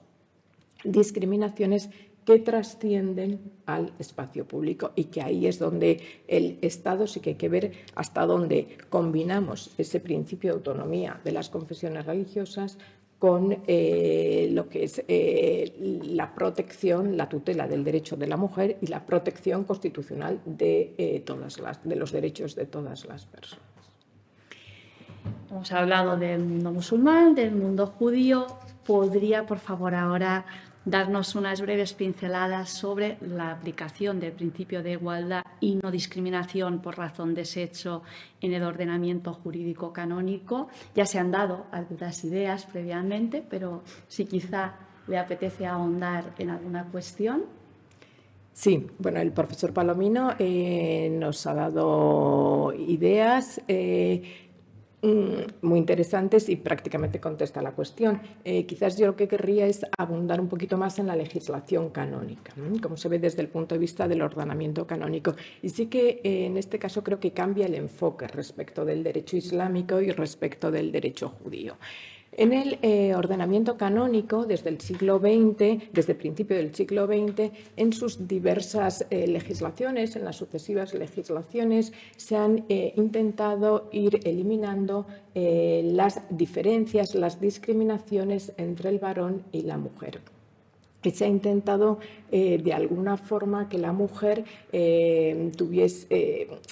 discriminaciones 0.85 1.90
que 2.24 2.39
trascienden 2.39 3.40
al 3.66 3.93
espacio 3.98 4.47
público 4.47 4.93
y 4.94 5.05
que 5.05 5.22
ahí 5.22 5.47
es 5.47 5.59
donde 5.59 6.01
el 6.28 6.59
Estado 6.60 7.06
sí 7.06 7.20
que 7.20 7.31
hay 7.31 7.36
que 7.36 7.48
ver 7.48 7.72
hasta 7.94 8.27
dónde 8.27 8.78
combinamos 8.89 9.70
ese 9.78 10.01
principio 10.01 10.51
de 10.51 10.56
autonomía 10.56 11.20
de 11.24 11.32
las 11.32 11.48
confesiones 11.48 12.06
religiosas 12.06 12.78
con 13.20 13.59
eh, 13.66 14.48
lo 14.51 14.70
que 14.70 14.84
es 14.84 15.05
eh, 15.06 16.01
la 16.06 16.34
protección, 16.34 17.18
la 17.18 17.28
tutela 17.28 17.68
del 17.68 17.84
derecho 17.84 18.16
de 18.16 18.26
la 18.26 18.38
mujer 18.38 18.78
y 18.80 18.86
la 18.86 19.05
protección 19.05 19.64
constitucional 19.64 20.40
de, 20.47 20.94
eh, 20.97 21.22
de 21.84 21.97
los 21.97 22.12
derechos 22.12 22.56
de 22.56 22.64
todas 22.64 23.05
las 23.05 23.26
personas. 23.26 23.62
Hemos 25.51 25.70
hablado 25.70 26.16
del 26.16 26.42
mundo 26.42 26.72
musulmán, 26.72 27.34
del 27.34 27.52
mundo 27.52 27.88
judío. 27.88 28.47
¿Podría, 28.86 29.44
por 29.44 29.59
favor, 29.59 29.94
ahora 29.94 30.47
darnos 30.85 31.35
unas 31.35 31.61
breves 31.61 31.93
pinceladas 31.93 32.70
sobre 32.70 33.19
la 33.20 33.51
aplicación 33.51 34.19
del 34.19 34.32
principio 34.32 34.82
de 34.82 34.93
igualdad 34.93 35.44
y 35.61 35.77
no 35.77 35.90
discriminación 35.90 36.81
por 36.81 36.97
razón 36.97 37.35
de 37.35 37.44
sexo 37.44 38.02
en 38.40 38.55
el 38.55 38.62
ordenamiento 38.62 39.35
jurídico 39.35 39.93
canónico. 39.93 40.69
Ya 40.94 41.07
se 41.07 41.19
han 41.19 41.31
dado 41.31 41.66
algunas 41.70 42.24
ideas 42.24 42.66
previamente, 42.66 43.44
pero 43.48 43.82
si 44.09 44.24
quizá 44.24 44.74
le 45.07 45.19
apetece 45.19 45.66
ahondar 45.66 46.35
en 46.39 46.51
alguna 46.51 46.85
cuestión. 46.85 47.44
Sí, 48.52 48.86
bueno, 48.98 49.20
el 49.20 49.32
profesor 49.32 49.73
Palomino 49.73 50.35
eh, 50.39 51.09
nos 51.11 51.47
ha 51.47 51.55
dado 51.55 52.73
ideas. 52.77 53.61
Eh, 53.69 54.49
muy 55.02 55.78
interesantes 55.78 56.48
y 56.48 56.56
prácticamente 56.56 57.20
contesta 57.20 57.62
la 57.62 57.72
cuestión. 57.72 58.20
Eh, 58.44 58.66
quizás 58.66 58.98
yo 58.98 59.06
lo 59.06 59.16
que 59.16 59.28
querría 59.28 59.66
es 59.66 59.86
abundar 59.97 60.40
un 60.40 60.48
poquito 60.48 60.77
más 60.77 60.98
en 60.98 61.06
la 61.06 61.16
legislación 61.16 61.90
canónica, 61.90 62.52
como 62.82 62.97
se 62.97 63.09
ve 63.09 63.18
desde 63.18 63.40
el 63.40 63.48
punto 63.48 63.74
de 63.74 63.78
vista 63.78 64.09
del 64.09 64.22
ordenamiento 64.22 64.86
canónico. 64.86 65.35
Y 65.62 65.70
sí 65.70 65.86
que 65.86 66.20
eh, 66.22 66.47
en 66.47 66.56
este 66.56 66.78
caso 66.78 67.02
creo 67.02 67.18
que 67.18 67.32
cambia 67.32 67.66
el 67.66 67.74
enfoque 67.74 68.28
respecto 68.28 68.85
del 68.85 69.02
derecho 69.02 69.36
islámico 69.36 70.01
y 70.01 70.10
respecto 70.10 70.70
del 70.70 70.93
derecho 70.93 71.31
judío. 71.31 71.77
En 72.40 72.54
el 72.54 72.78
eh, 72.80 73.14
ordenamiento 73.14 73.76
canónico, 73.76 74.46
desde 74.46 74.70
el 74.70 74.80
siglo 74.80 75.18
XX, 75.18 75.92
desde 75.92 76.12
el 76.12 76.16
principio 76.16 76.56
del 76.56 76.74
siglo 76.74 77.06
XX, 77.06 77.52
en 77.76 77.92
sus 77.92 78.26
diversas 78.26 79.04
eh, 79.10 79.26
legislaciones, 79.26 80.16
en 80.16 80.24
las 80.24 80.36
sucesivas 80.36 80.94
legislaciones, 80.94 81.92
se 82.16 82.36
han 82.36 82.64
eh, 82.70 82.94
intentado 82.96 83.90
ir 83.92 84.20
eliminando 84.24 85.06
las 85.34 86.22
diferencias, 86.30 87.14
las 87.14 87.40
discriminaciones 87.40 88.52
entre 88.56 88.88
el 88.88 88.98
varón 88.98 89.44
y 89.52 89.62
la 89.62 89.76
mujer 89.76 90.20
que 91.02 91.10
se 91.10 91.24
ha 91.24 91.28
intentado 91.28 91.98
eh, 92.31 92.59
de 92.62 92.72
alguna 92.72 93.16
forma 93.16 93.68
que 93.68 93.78
la 93.78 93.93
mujer 93.93 94.44
eh, 94.72 95.51
tuviese, 95.56 96.06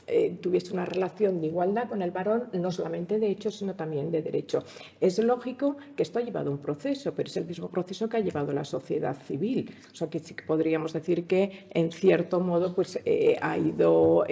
eh, 0.06 0.36
tuviese, 0.40 0.72
una 0.72 0.84
relación 0.84 1.40
de 1.40 1.48
igualdad 1.48 1.88
con 1.88 2.02
el 2.02 2.10
varón, 2.10 2.44
no 2.52 2.70
solamente 2.70 3.18
de 3.18 3.30
hecho, 3.30 3.50
sino 3.50 3.74
también 3.74 4.10
de 4.10 4.22
derecho. 4.22 4.62
Es 5.00 5.18
lógico 5.18 5.76
que 5.96 6.02
esto 6.02 6.18
ha 6.18 6.22
llevado 6.22 6.50
un 6.50 6.58
proceso, 6.58 7.12
pero 7.14 7.28
es 7.28 7.36
el 7.36 7.46
mismo 7.46 7.68
proceso 7.68 8.08
que 8.08 8.18
ha 8.18 8.20
llevado 8.20 8.52
la 8.52 8.64
sociedad 8.64 9.16
civil. 9.16 9.74
O 9.92 9.96
sea 9.96 10.08
que 10.08 10.18
sí 10.20 10.34
que 10.34 10.44
podríamos 10.44 10.92
decir 10.92 11.26
que 11.26 11.66
en 11.70 11.90
cierto 11.90 12.40
modo 12.40 12.74
pues, 12.74 13.00
ha 13.40 13.58
ido 13.58 14.24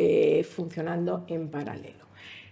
funcionando 0.44 1.24
en 1.28 1.48
paralelo. 1.48 2.05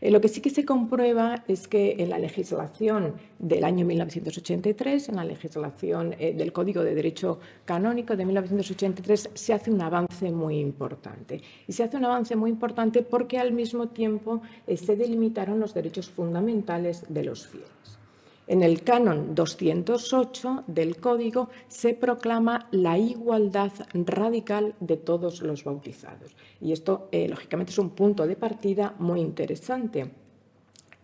Eh, 0.04 0.10
lo 0.10 0.20
que 0.20 0.28
sí 0.28 0.42
que 0.42 0.50
se 0.50 0.66
comprueba 0.66 1.44
es 1.48 1.66
que 1.66 1.96
en 1.98 2.10
la 2.10 2.18
legislación 2.18 3.14
del 3.38 3.64
año 3.64 3.86
1983, 3.86 5.08
en 5.08 5.16
la 5.16 5.24
legislación 5.24 6.14
eh, 6.18 6.34
del 6.34 6.52
Código 6.52 6.82
de 6.82 6.94
Derecho 6.94 7.38
Canónico 7.64 8.14
de 8.14 8.26
1983, 8.26 9.30
se 9.32 9.54
hace 9.54 9.70
un 9.70 9.80
avance 9.80 10.30
muy 10.30 10.58
importante. 10.58 11.40
Y 11.66 11.72
se 11.72 11.84
hace 11.84 11.96
un 11.96 12.04
avance 12.04 12.36
muy 12.36 12.50
importante 12.50 13.00
porque 13.00 13.38
al 13.38 13.52
mismo 13.52 13.88
tiempo 13.88 14.42
eh, 14.66 14.76
se 14.76 14.94
delimitaron 14.94 15.58
los 15.58 15.72
derechos 15.72 16.10
fundamentales 16.10 17.06
de 17.08 17.24
los 17.24 17.46
fieles. 17.46 17.70
En 18.46 18.62
el 18.62 18.82
canon 18.82 19.34
208 19.34 20.64
del 20.66 20.98
Código 20.98 21.48
se 21.66 21.94
proclama 21.94 22.68
la 22.72 22.98
igualdad 22.98 23.72
radical 23.94 24.74
de 24.80 24.98
todos 24.98 25.40
los 25.40 25.64
bautizados. 25.64 26.36
Y 26.64 26.72
esto, 26.72 27.08
eh, 27.12 27.28
lógicamente, 27.28 27.72
es 27.72 27.78
un 27.78 27.90
punto 27.90 28.26
de 28.26 28.36
partida 28.36 28.94
muy 28.98 29.20
interesante. 29.20 30.10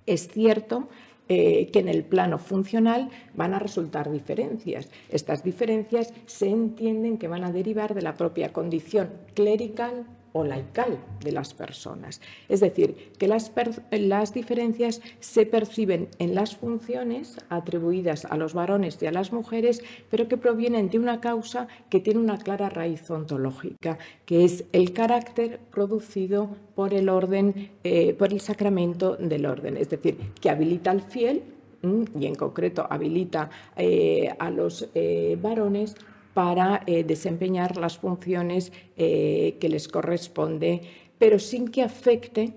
Es 0.07 0.27
cierto 0.27 0.89
eh, 1.28 1.69
que 1.70 1.81
en 1.81 1.89
el 1.89 2.03
plano 2.03 2.39
funcional 2.39 3.11
van 3.35 3.53
a 3.53 3.59
resultar 3.59 4.11
diferencias. 4.11 4.89
Estas 5.11 5.45
diferencias 5.45 6.15
se 6.24 6.49
entienden 6.49 7.19
que 7.19 7.28
van 7.28 7.45
a 7.45 7.53
derivar 7.53 7.95
de 7.95 8.01
la 8.01 8.15
propia 8.15 8.55
condición 8.55 9.11
clerical 9.35 10.07
o 10.32 10.44
laical 10.44 10.98
de 11.23 11.32
las 11.32 11.55
personas. 11.55 12.20
Es 12.48 12.61
decir, 12.61 13.12
que 13.19 13.28
las, 13.28 13.52
las, 13.90 14.35
diferencias 14.35 15.01
se 15.20 15.47
perciben 15.47 16.09
en 16.19 16.35
las 16.35 16.57
funciones 16.57 17.39
atribuidas 17.48 18.24
a 18.24 18.36
los 18.36 18.55
varones 18.55 18.98
y 19.01 19.07
a 19.07 19.12
las 19.12 19.32
mujeres, 19.32 19.82
pero 20.11 20.28
que 20.28 20.36
provienen 20.36 20.90
de 20.90 20.98
una 20.98 21.20
causa 21.20 21.69
que 21.89 22.01
tiene 22.01 22.20
una 22.20 22.39
clara 22.39 22.69
raíz 22.69 23.11
ontológica, 23.11 23.98
que 24.24 24.44
es 24.44 24.65
el 24.73 24.93
carácter 24.93 25.61
producido 25.70 26.57
por 26.74 26.94
el 26.94 27.09
orden, 27.09 27.70
eh, 27.85 28.15
por 28.15 28.32
el 28.32 28.40
sacramento 28.40 29.16
del 29.16 29.47
orden, 29.47 29.77
es 29.77 29.90
decir, 29.90 30.16
que 30.40 30.51
habilita 30.51 30.90
al 30.90 31.02
fiel 31.02 31.43
y 31.82 32.27
en 32.27 32.35
concreto 32.35 32.86
habilita 32.89 33.51
eh, 33.77 34.28
a 34.39 34.51
los 34.51 34.89
eh, 34.94 35.39
varones 35.40 35.97
para 36.35 36.82
eh, 36.86 37.05
desempeñar 37.05 37.77
las 37.77 37.98
funciones 37.98 38.73
eh, 38.97 39.57
que 39.61 39.69
les 39.69 39.89
corresponde, 39.89 40.82
pero 41.19 41.39
sin 41.39 41.69
que 41.69 41.82
afecte 41.82 42.55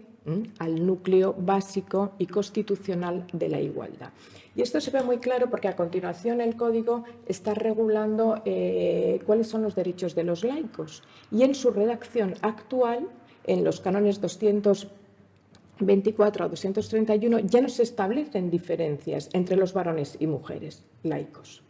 al 0.60 0.86
núcleo 0.86 1.36
básico 1.38 2.14
y 2.18 2.28
constitucional 2.28 3.28
de 3.34 3.50
la 3.50 3.60
igualdad. 3.60 4.12
Y 4.56 4.62
esto 4.62 4.80
se 4.80 4.92
ve 4.92 5.02
muy 5.04 5.18
claro 5.18 5.50
porque 5.50 5.68
a 5.68 5.76
continuación 5.76 6.40
el 6.40 6.56
código 6.56 7.04
está 7.28 7.56
regulando 7.56 8.42
eh, 8.46 9.20
cuáles 9.26 9.48
son 9.48 9.64
los 9.64 9.74
derechos 9.76 10.16
de 10.16 10.24
los 10.24 10.44
laicos. 10.44 11.02
Y 11.32 11.42
en 11.44 11.56
su 11.56 11.72
redacción 11.72 12.36
actual, 12.42 13.08
en 13.46 13.64
los 13.64 13.80
cánones 13.82 14.22
224 14.22 16.46
a 16.46 16.50
231, 16.50 17.40
ya 17.40 17.62
no 17.62 17.70
se 17.70 17.82
establecen 17.84 18.52
diferencias 18.52 19.30
entre 19.34 19.58
los 19.58 19.74
varones 19.74 20.18
y 20.20 20.28
mujeres 20.28 20.86
laicos. 21.02 21.64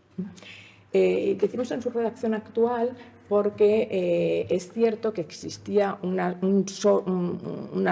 Eh, 0.95 1.35
decimos 1.39 1.71
en 1.71 1.81
su 1.81 1.89
redacción 1.89 2.35
actual 2.35 2.95
porque 3.33 3.87
eh, 3.89 4.45
es 4.51 4.71
cierto 4.71 5.11
que 5.11 5.21
existía 5.21 5.97
una, 6.03 6.35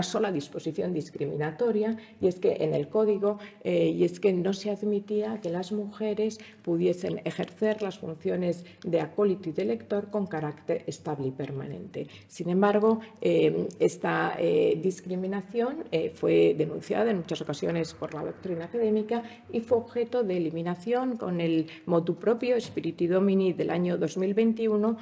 sola 0.04 0.32
disposición 0.32 0.94
discriminatoria 0.94 1.98
y 2.22 2.28
es 2.28 2.36
que 2.36 2.58
en 2.60 2.76
el 2.76 2.90
código 2.90 3.40
eh, 3.64 3.88
y 3.88 4.04
es 4.04 4.20
que 4.20 4.34
no 4.34 4.54
se 4.54 4.70
admitía 4.70 5.42
que 5.42 5.50
las 5.50 5.72
mujeres 5.72 6.40
pudiesen 6.62 7.22
ejercer 7.26 7.82
las 7.82 7.98
funciones 7.98 8.66
de 8.84 9.02
acólito 9.02 9.50
y 9.50 9.54
de 9.54 9.66
lector 9.66 10.12
con 10.12 10.28
carácter 10.28 10.84
estable 10.86 11.30
y 11.30 11.32
permanente. 11.32 12.06
Sin 12.28 12.52
embargo, 12.52 13.00
eh, 13.20 13.68
esta 13.80 14.38
discriminación 14.78 15.86
fue 16.14 16.54
denunciada 16.56 17.10
en 17.10 17.18
muchas 17.18 17.42
ocasiones 17.42 17.96
por 17.96 18.14
la 18.14 18.24
doctrina 18.24 18.66
académica 18.66 19.24
y 19.52 19.62
fue 19.62 19.80
objeto 19.80 20.22
de 20.22 20.38
eliminación 20.38 21.18
con 21.18 21.42
el 21.42 21.66
motu 21.88 22.14
propio 22.18 22.62
Spiriti 22.62 23.08
Domini 23.08 23.54
del 23.54 23.72
año 23.72 23.98
2021 23.98 24.98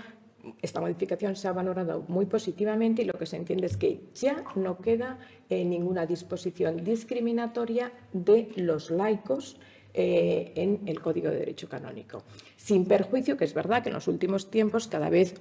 esta 0.62 0.82
modificación 0.82 1.36
se 1.36 1.48
ha 1.48 1.54
valorado 1.54 2.04
muy 2.08 2.26
positivamente 2.26 3.02
y 3.02 3.06
lo 3.06 3.14
que 3.14 3.26
se 3.26 3.38
entiende 3.38 3.68
es 3.68 3.78
que 3.78 4.02
ya 4.16 4.44
no 4.56 4.78
queda 4.80 5.20
eh, 5.50 5.66
ninguna 5.66 6.06
disposición 6.06 6.84
discriminatoria 6.84 7.92
de 8.14 8.52
los 8.56 8.92
laicos 8.92 9.58
eh, 9.94 10.52
en 10.56 10.88
el 10.88 11.02
Código 11.02 11.30
de 11.30 11.40
Derecho 11.40 11.68
Canónico. 11.68 12.24
Sin 12.56 12.86
perjuicio, 12.86 13.38
que 13.38 13.46
es 13.46 13.54
verdad 13.54 13.82
que 13.82 13.90
en 13.90 13.96
los 13.96 14.08
últimos 14.08 14.52
tiempos 14.52 14.88
cada 14.88 15.10
vez 15.10 15.36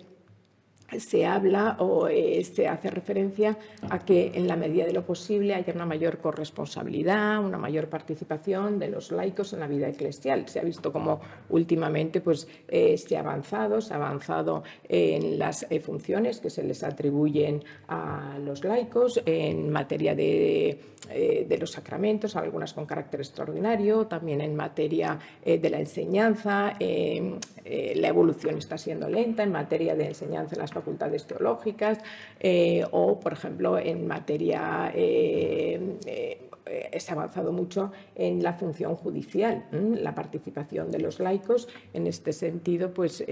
se 0.96 1.26
habla 1.26 1.76
o 1.80 2.08
eh, 2.08 2.42
se 2.44 2.66
hace 2.66 2.90
referencia 2.90 3.58
a 3.90 3.98
que 3.98 4.32
en 4.34 4.48
la 4.48 4.56
medida 4.56 4.86
de 4.86 4.92
lo 4.92 5.04
posible 5.04 5.54
haya 5.54 5.72
una 5.74 5.84
mayor 5.84 6.18
corresponsabilidad, 6.18 7.44
una 7.44 7.58
mayor 7.58 7.88
participación 7.88 8.78
de 8.78 8.88
los 8.88 9.12
laicos 9.12 9.52
en 9.52 9.60
la 9.60 9.66
vida 9.66 9.88
eclesial. 9.88 10.48
Se 10.48 10.60
ha 10.60 10.64
visto 10.64 10.92
como 10.92 11.20
últimamente 11.50 12.20
pues, 12.20 12.48
eh, 12.68 12.96
se 12.96 13.16
ha 13.16 13.20
avanzado, 13.20 13.80
se 13.80 13.92
ha 13.92 13.96
avanzado 13.96 14.62
en 14.88 15.38
las 15.38 15.66
eh, 15.68 15.80
funciones 15.80 16.40
que 16.40 16.48
se 16.48 16.62
les 16.62 16.82
atribuyen 16.82 17.62
a 17.88 18.38
los 18.42 18.64
laicos 18.64 19.20
en 19.26 19.70
materia 19.70 20.14
de, 20.14 20.80
de 21.08 21.58
los 21.58 21.72
sacramentos, 21.72 22.36
algunas 22.36 22.72
con 22.72 22.86
carácter 22.86 23.20
extraordinario, 23.20 24.06
también 24.06 24.40
en 24.40 24.54
materia 24.54 25.18
de 25.44 25.70
la 25.70 25.80
enseñanza. 25.80 26.74
la 26.78 28.08
evolución 28.08 28.58
está 28.58 28.76
siendo 28.76 29.08
lenta 29.08 29.42
en 29.42 29.52
materia 29.52 29.94
de 29.94 30.08
enseñanza 30.08 30.56
facultades 30.78 31.26
teológicas 31.26 31.98
eh, 32.40 32.84
o, 32.90 33.18
por 33.18 33.32
ejemplo, 33.32 33.78
en 33.78 34.06
materia, 34.06 34.92
eh, 34.94 35.98
eh, 36.06 37.00
se 37.00 37.10
ha 37.10 37.14
avanzado 37.14 37.52
mucho 37.52 37.92
en 38.14 38.42
la 38.42 38.52
función 38.52 38.94
judicial, 38.94 39.64
la 39.72 40.14
participación 40.14 40.90
de 40.90 41.00
los 41.00 41.18
laicos. 41.18 41.68
En 41.94 42.06
este 42.06 42.32
sentido, 42.32 42.92
pues 42.92 43.24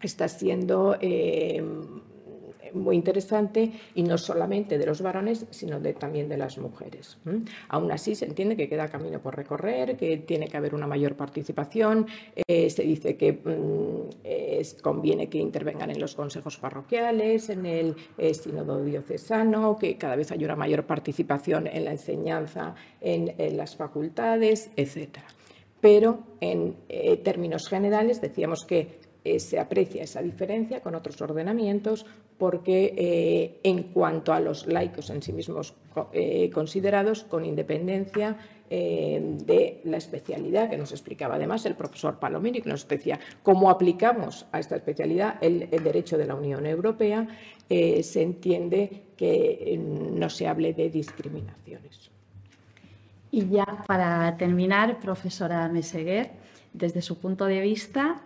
está 0.00 0.28
siendo 0.28 0.96
muy 2.74 2.96
interesante 2.96 3.72
y 3.94 4.02
no 4.02 4.18
solamente 4.18 4.78
de 4.78 4.86
los 4.86 5.02
varones, 5.02 5.46
sino 5.50 5.80
también 5.98 6.28
de 6.28 6.36
las 6.36 6.58
mujeres. 6.58 7.18
Aún 7.68 7.92
así, 7.92 8.14
se 8.14 8.26
entiende 8.26 8.56
que 8.56 8.68
queda 8.68 8.88
camino 8.88 9.20
por 9.20 9.36
recorrer, 9.36 9.96
que 9.96 10.18
tiene 10.18 10.48
que 10.48 10.56
haber 10.56 10.74
una 10.74 10.86
mayor 10.86 11.16
participación. 11.16 12.06
Eh, 12.46 12.70
se 12.70 12.82
dice 12.82 13.16
que 13.16 13.32
mm, 13.32 14.80
conviene 14.82 15.28
que 15.28 15.38
intervengan 15.38 15.90
en 15.90 16.00
los 16.00 16.14
consejos 16.14 16.58
parroquiales, 16.58 17.50
en 17.50 17.66
el 17.66 17.96
eh, 18.18 18.34
sínodo 18.34 18.82
diocesano, 18.82 19.76
que 19.78 19.96
cada 19.96 20.16
vez 20.16 20.30
hay 20.32 20.44
una 20.44 20.56
mayor 20.56 20.84
participación 20.84 21.66
en 21.66 21.84
la 21.84 21.92
enseñanza, 21.92 22.74
en, 23.00 23.30
las 23.56 23.76
facultades, 23.76 24.70
etc. 24.76 25.18
Pero 25.80 26.20
en 26.40 26.76
eh, 26.88 27.16
términos 27.18 27.68
generales 27.68 28.20
decíamos 28.20 28.64
que 28.66 28.99
se 29.24 29.58
aprecia 29.58 30.02
esa 30.02 30.22
diferencia 30.22 30.80
con 30.80 30.94
otros 30.94 31.20
ordenamientos 31.20 32.06
porque 32.40 32.94
eh, 32.96 33.60
en 33.64 33.82
cuanto 33.92 34.32
a 34.32 34.40
los 34.40 34.66
laicos 34.66 35.10
en 35.10 35.20
sí 35.20 35.30
mismos 35.30 35.74
eh, 36.14 36.50
considerados, 36.50 37.22
con 37.24 37.44
independencia 37.44 38.34
eh, 38.70 39.36
de 39.44 39.82
la 39.84 39.98
especialidad 39.98 40.70
que 40.70 40.78
nos 40.78 40.90
explicaba 40.90 41.34
además 41.34 41.66
el 41.66 41.74
profesor 41.74 42.18
Palomini, 42.18 42.62
que 42.62 42.70
nos 42.70 42.88
decía 42.88 43.20
cómo 43.42 43.68
aplicamos 43.68 44.46
a 44.52 44.58
esta 44.58 44.76
especialidad 44.76 45.36
el, 45.42 45.68
derecho 45.68 46.16
de 46.16 46.26
la 46.26 46.34
Unión 46.34 46.64
Europea, 46.64 47.28
se 47.68 48.22
entiende 48.22 49.02
que 49.16 49.78
no 49.78 50.28
se 50.30 50.48
hable 50.48 50.72
de 50.72 50.88
discriminaciones. 50.88 52.10
Y 53.30 53.48
ya 53.48 53.84
para 53.86 54.36
terminar, 54.38 54.98
profesora 54.98 55.68
Meseguer, 55.68 56.30
desde 56.72 57.02
su 57.02 57.18
punto 57.18 57.44
de 57.44 57.60
vista, 57.60 58.22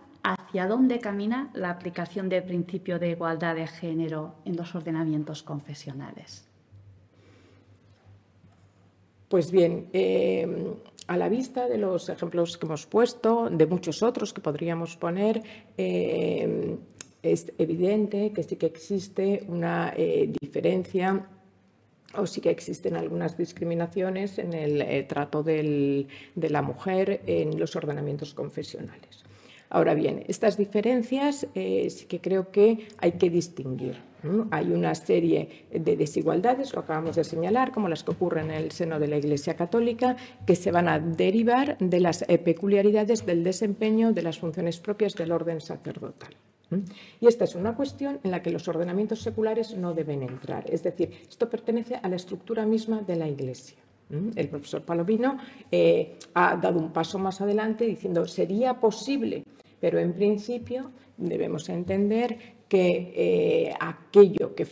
hacia 0.55 0.69
dónde 0.69 0.99
camina 0.99 1.49
la 1.53 1.69
aplicación 1.69 2.29
del 2.29 2.43
principio 2.43 2.97
de 2.97 3.09
igualdad 3.09 3.55
de 3.55 3.67
género 3.67 4.35
en 4.45 4.55
los 4.55 4.73
ordenamientos 4.73 5.43
confesionales. 5.43 6.45
Pues 9.27 9.51
bien, 9.51 9.89
eh, 9.91 10.47
a 11.07 11.17
la 11.17 11.27
vista 11.27 11.67
de 11.67 11.77
los 11.77 12.07
ejemplos 12.07 12.57
que 12.57 12.67
hemos 12.67 12.85
puesto, 12.85 13.49
de 13.51 13.65
muchos 13.65 14.01
otros 14.01 14.31
que 14.31 14.39
podríamos 14.39 14.95
poner, 14.95 15.43
eh, 15.77 16.77
es 17.21 17.51
evidente 17.57 18.31
que 18.31 18.43
sí 18.43 18.55
que 18.55 18.67
existe 18.67 19.43
una 19.49 19.93
eh, 19.97 20.31
diferencia 20.39 21.27
o 22.15 22.25
sí 22.25 22.39
que 22.39 22.49
existen 22.49 22.95
algunas 22.95 23.37
discriminaciones 23.37 24.39
en 24.39 24.53
el 24.53 25.05
trato 25.05 25.43
de 25.43 26.07
la 26.33 26.61
mujer 26.61 27.23
en 27.25 27.59
los 27.59 27.75
ordenamientos 27.75 28.33
confesionales. 28.33 29.24
Ahora 29.75 29.93
bien, 29.93 30.23
estas 30.29 30.55
diferencias 30.55 31.47
eh, 31.53 31.89
sí 31.89 32.05
que 32.05 32.21
creo 32.21 32.49
que 32.49 32.87
hay 32.97 33.11
que 33.19 33.29
distinguir. 33.29 33.97
Hay 34.49 34.71
una 34.71 34.95
serie 34.95 35.65
de 35.69 35.97
desigualdades, 35.97 36.73
lo 36.73 36.79
acabamos 36.79 37.17
de 37.17 37.25
señalar, 37.25 37.73
como 37.73 37.89
las 37.89 38.05
que 38.05 38.11
ocurren 38.11 38.51
en 38.51 38.63
el 38.63 38.71
seno 38.71 39.01
de 39.01 39.09
la 39.09 39.17
Iglesia 39.17 39.57
Católica, 39.57 40.15
que 40.47 40.55
se 40.55 40.71
van 40.71 40.87
a 40.87 40.97
derivar 40.97 41.77
de 41.77 41.99
las 41.99 42.23
eh, 42.29 42.37
peculiaridades 42.37 43.25
del 43.25 43.43
desempeño 43.43 44.13
de 44.13 44.21
las 44.21 44.39
funciones 44.39 44.79
propias 44.79 45.13
del 45.13 45.33
orden 45.33 45.59
sacerdotal. 45.59 46.33
Y 47.19 47.27
esta 47.27 47.43
es 47.43 47.53
una 47.53 47.75
cuestión 47.75 48.19
en 48.23 48.31
la 48.31 48.41
que 48.41 48.51
los 48.51 48.69
ordenamientos 48.69 49.21
seculares 49.23 49.75
no 49.75 49.93
deben 49.93 50.23
entrar. 50.23 50.63
Es 50.71 50.83
decir, 50.83 51.11
esto 51.29 51.49
pertenece 51.49 51.99
a 52.01 52.07
la 52.07 52.15
estructura 52.15 52.65
misma 52.65 53.01
de 53.01 53.17
la 53.17 53.27
Iglesia. 53.27 53.77
El 54.09 54.47
profesor 54.49 54.83
Palomino 54.83 55.37
eh, 55.71 56.17
ha 56.35 56.55
dado 56.55 56.79
un 56.79 56.93
paso 56.93 57.17
más 57.17 57.41
adelante 57.41 57.85
diciendo 57.85 58.27
sería 58.27 58.79
posible 58.79 59.43
pero 59.79 59.99
en 59.99 60.13
principio 60.13 60.91
debemos 61.17 61.69
entender 61.69 62.55
que 62.67 63.13
eh, 63.15 63.73
aquello 63.79 64.55
que 64.55 64.65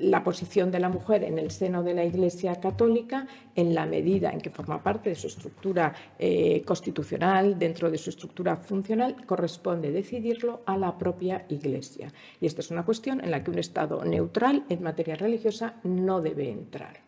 la 0.00 0.24
posición 0.24 0.70
de 0.70 0.80
la 0.80 0.88
mujer 0.88 1.22
en 1.22 1.38
el 1.38 1.50
seno 1.50 1.82
de 1.82 1.94
la 1.94 2.04
Iglesia 2.04 2.56
Católica, 2.56 3.28
en 3.54 3.74
la 3.74 3.86
medida 3.86 4.30
en 4.30 4.40
que 4.40 4.50
forma 4.50 4.82
parte 4.82 5.10
de 5.10 5.14
su 5.14 5.28
estructura 5.28 5.94
eh, 6.18 6.62
constitucional, 6.64 7.58
dentro 7.58 7.90
de 7.90 7.98
su 7.98 8.10
estructura 8.10 8.56
funcional, 8.56 9.24
corresponde 9.26 9.92
decidirlo 9.92 10.62
a 10.66 10.76
la 10.76 10.98
propia 10.98 11.46
Iglesia. 11.48 12.12
Y 12.40 12.46
esta 12.46 12.62
es 12.62 12.70
una 12.70 12.84
cuestión 12.84 13.22
en 13.22 13.30
la 13.30 13.44
que 13.44 13.52
un 13.52 13.58
Estado 13.58 14.04
neutral 14.04 14.64
en 14.68 14.82
materia 14.82 15.14
religiosa 15.14 15.76
no 15.84 16.20
debe 16.20 16.50
entrar 16.50 17.06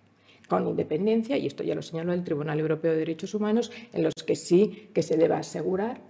con 0.48 0.66
independencia, 0.66 1.36
y 1.36 1.46
esto 1.46 1.62
ya 1.62 1.74
lo 1.74 1.82
señaló 1.82 2.14
el 2.14 2.24
Tribunal 2.24 2.58
Europeo 2.58 2.92
de 2.92 2.98
Derechos 2.98 3.34
Humanos, 3.34 3.70
en 3.92 4.02
los 4.02 4.14
que 4.14 4.34
sí 4.34 4.88
que 4.94 5.02
se 5.02 5.18
deba 5.18 5.36
asegurar 5.36 6.00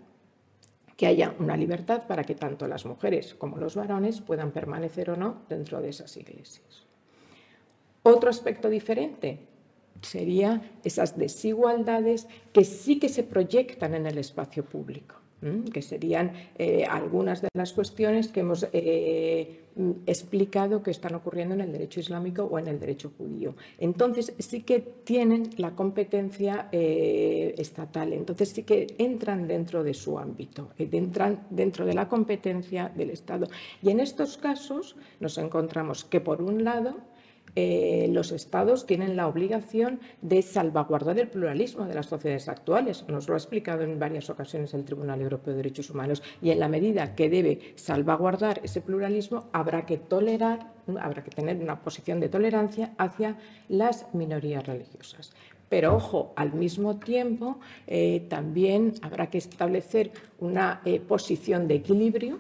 que 0.99 1.07
haya 1.07 1.33
una 1.39 1.57
libertad 1.57 2.09
para 2.09 2.25
que 2.25 2.35
tanto 2.35 2.67
las 2.67 2.85
mujeres 2.85 3.33
como 3.37 3.57
los 3.57 3.77
varones 3.77 4.21
puedan 4.21 4.51
permanecer 4.51 5.11
o 5.11 5.17
no 5.17 5.43
dentro 5.49 5.81
de 5.81 5.91
esas 5.91 6.17
iglesias. 6.17 6.89
Otro 8.03 8.29
aspecto 8.29 8.69
diferente 8.69 9.47
sería 10.03 10.61
esas 10.83 11.17
desigualdades 11.17 12.27
que 12.53 12.65
sí 12.65 12.99
que 12.99 13.09
se 13.09 13.23
proyectan 13.23 13.95
en 13.95 14.07
el 14.07 14.19
espacio 14.19 14.65
público 14.65 15.15
que 15.73 15.83
serían 15.83 16.33
eh, 16.59 16.85
algunas 16.85 17.43
de 17.43 17.49
las 17.55 17.73
cuestiones 17.73 18.29
que 18.29 18.41
hemos 18.41 18.67
eh, 18.73 19.61
explicado 20.07 20.83
que 20.83 20.91
están 20.91 21.15
ocurriendo 21.15 21.55
en 21.55 21.61
el 21.61 21.73
derecho 21.73 22.01
islámico 22.01 22.43
o 22.43 22.59
en 22.59 22.67
el 22.67 22.81
derecho 22.81 23.13
judío. 23.17 23.55
Entonces 23.79 24.35
sí 24.39 24.63
que 24.63 24.81
tienen 24.81 25.51
la 25.57 25.77
competencia 25.77 26.69
eh, 26.73 27.55
estatal, 27.57 28.13
entonces 28.13 28.49
sí 28.49 28.65
que 28.65 28.89
entran 28.99 29.47
dentro 29.47 29.85
de 29.85 29.95
su 29.95 30.19
ámbito, 30.19 30.71
entran 30.79 31.47
dentro 31.51 31.87
de 31.87 31.95
la 31.95 32.09
competencia 32.09 32.91
del 32.95 33.11
Estado. 33.11 33.47
Y 33.83 33.91
en 33.91 34.01
estos 34.01 34.37
casos 34.37 34.97
nos 35.21 35.39
encontramos 35.39 36.05
que 36.05 36.21
por 36.21 36.43
un 36.43 36.65
lado 36.65 36.97
eh, 37.61 38.07
los 38.07 38.31
estados 38.31 38.87
tienen 38.87 39.17
la 39.17 39.27
obligación 39.27 39.99
de 40.23 40.43
salvaguardar 40.43 41.19
el 41.19 41.27
pluralismo 41.27 41.87
de 41.87 41.95
las 41.95 42.07
sociedades 42.07 42.49
actuales. 42.49 43.05
Nos 43.09 43.27
lo 43.27 43.35
ha 43.35 43.37
explicado 43.37 43.83
en 43.83 43.99
varias 43.99 44.31
ocasiones 44.31 44.75
el 44.75 44.85
Tribunal 44.85 45.21
Europeo 45.21 45.55
de 45.55 45.57
Derechos 45.57 45.91
Humanos. 45.91 46.23
Y 46.41 46.51
en 46.51 46.61
la 46.61 46.69
medida 46.69 47.17
que 47.17 47.29
debe 47.29 47.73
salvaguardar 47.75 48.61
ese 48.63 48.81
pluralismo, 48.81 49.49
habrá 49.53 49.87
que 49.87 49.97
tolerar, 49.97 50.71
habrá 51.01 51.25
que 51.25 51.33
tener 51.33 51.57
una 51.57 51.81
posición 51.81 52.21
de 52.21 52.29
tolerancia 52.29 52.93
hacia 52.97 53.37
las 53.69 54.07
minorías 54.15 54.65
religiosas. 54.65 55.33
Pero 55.69 55.97
ojo, 55.97 56.33
al 56.37 56.53
mismo 56.53 56.99
tiempo 56.99 57.59
eh, 57.89 58.25
también 58.29 58.95
habrá 59.03 59.31
que 59.31 59.39
establecer 59.39 60.13
una 60.39 60.81
eh, 60.85 61.01
posición 61.01 61.67
de 61.67 61.75
equilibrio 61.75 62.39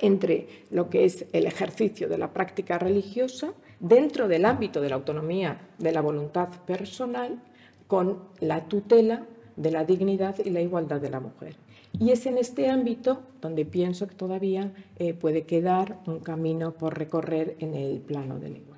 entre 0.00 0.64
lo 0.70 0.90
que 0.90 1.04
es 1.04 1.26
el 1.32 1.46
ejercicio 1.46 2.08
de 2.08 2.18
la 2.18 2.32
práctica 2.32 2.78
religiosa 2.78 3.52
dentro 3.80 4.28
del 4.28 4.44
ámbito 4.44 4.80
de 4.80 4.90
la 4.90 4.96
autonomía 4.96 5.68
de 5.78 5.92
la 5.92 6.00
voluntad 6.00 6.48
personal 6.66 7.40
con 7.86 8.18
la 8.40 8.68
tutela 8.68 9.26
de 9.56 9.70
la 9.70 9.84
dignidad 9.84 10.36
y 10.44 10.50
la 10.50 10.60
igualdad 10.60 11.00
de 11.00 11.10
la 11.10 11.20
mujer. 11.20 11.56
Y 11.98 12.10
es 12.10 12.26
en 12.26 12.38
este 12.38 12.68
ámbito 12.68 13.22
donde 13.40 13.64
pienso 13.64 14.06
que 14.06 14.14
todavía 14.14 14.72
eh, 14.98 15.14
puede 15.14 15.42
quedar 15.44 15.98
un 16.06 16.20
camino 16.20 16.72
por 16.72 16.98
recorrer 16.98 17.56
en 17.58 17.74
el 17.74 17.98
plano 18.00 18.38
de 18.38 18.50
la. 18.50 18.77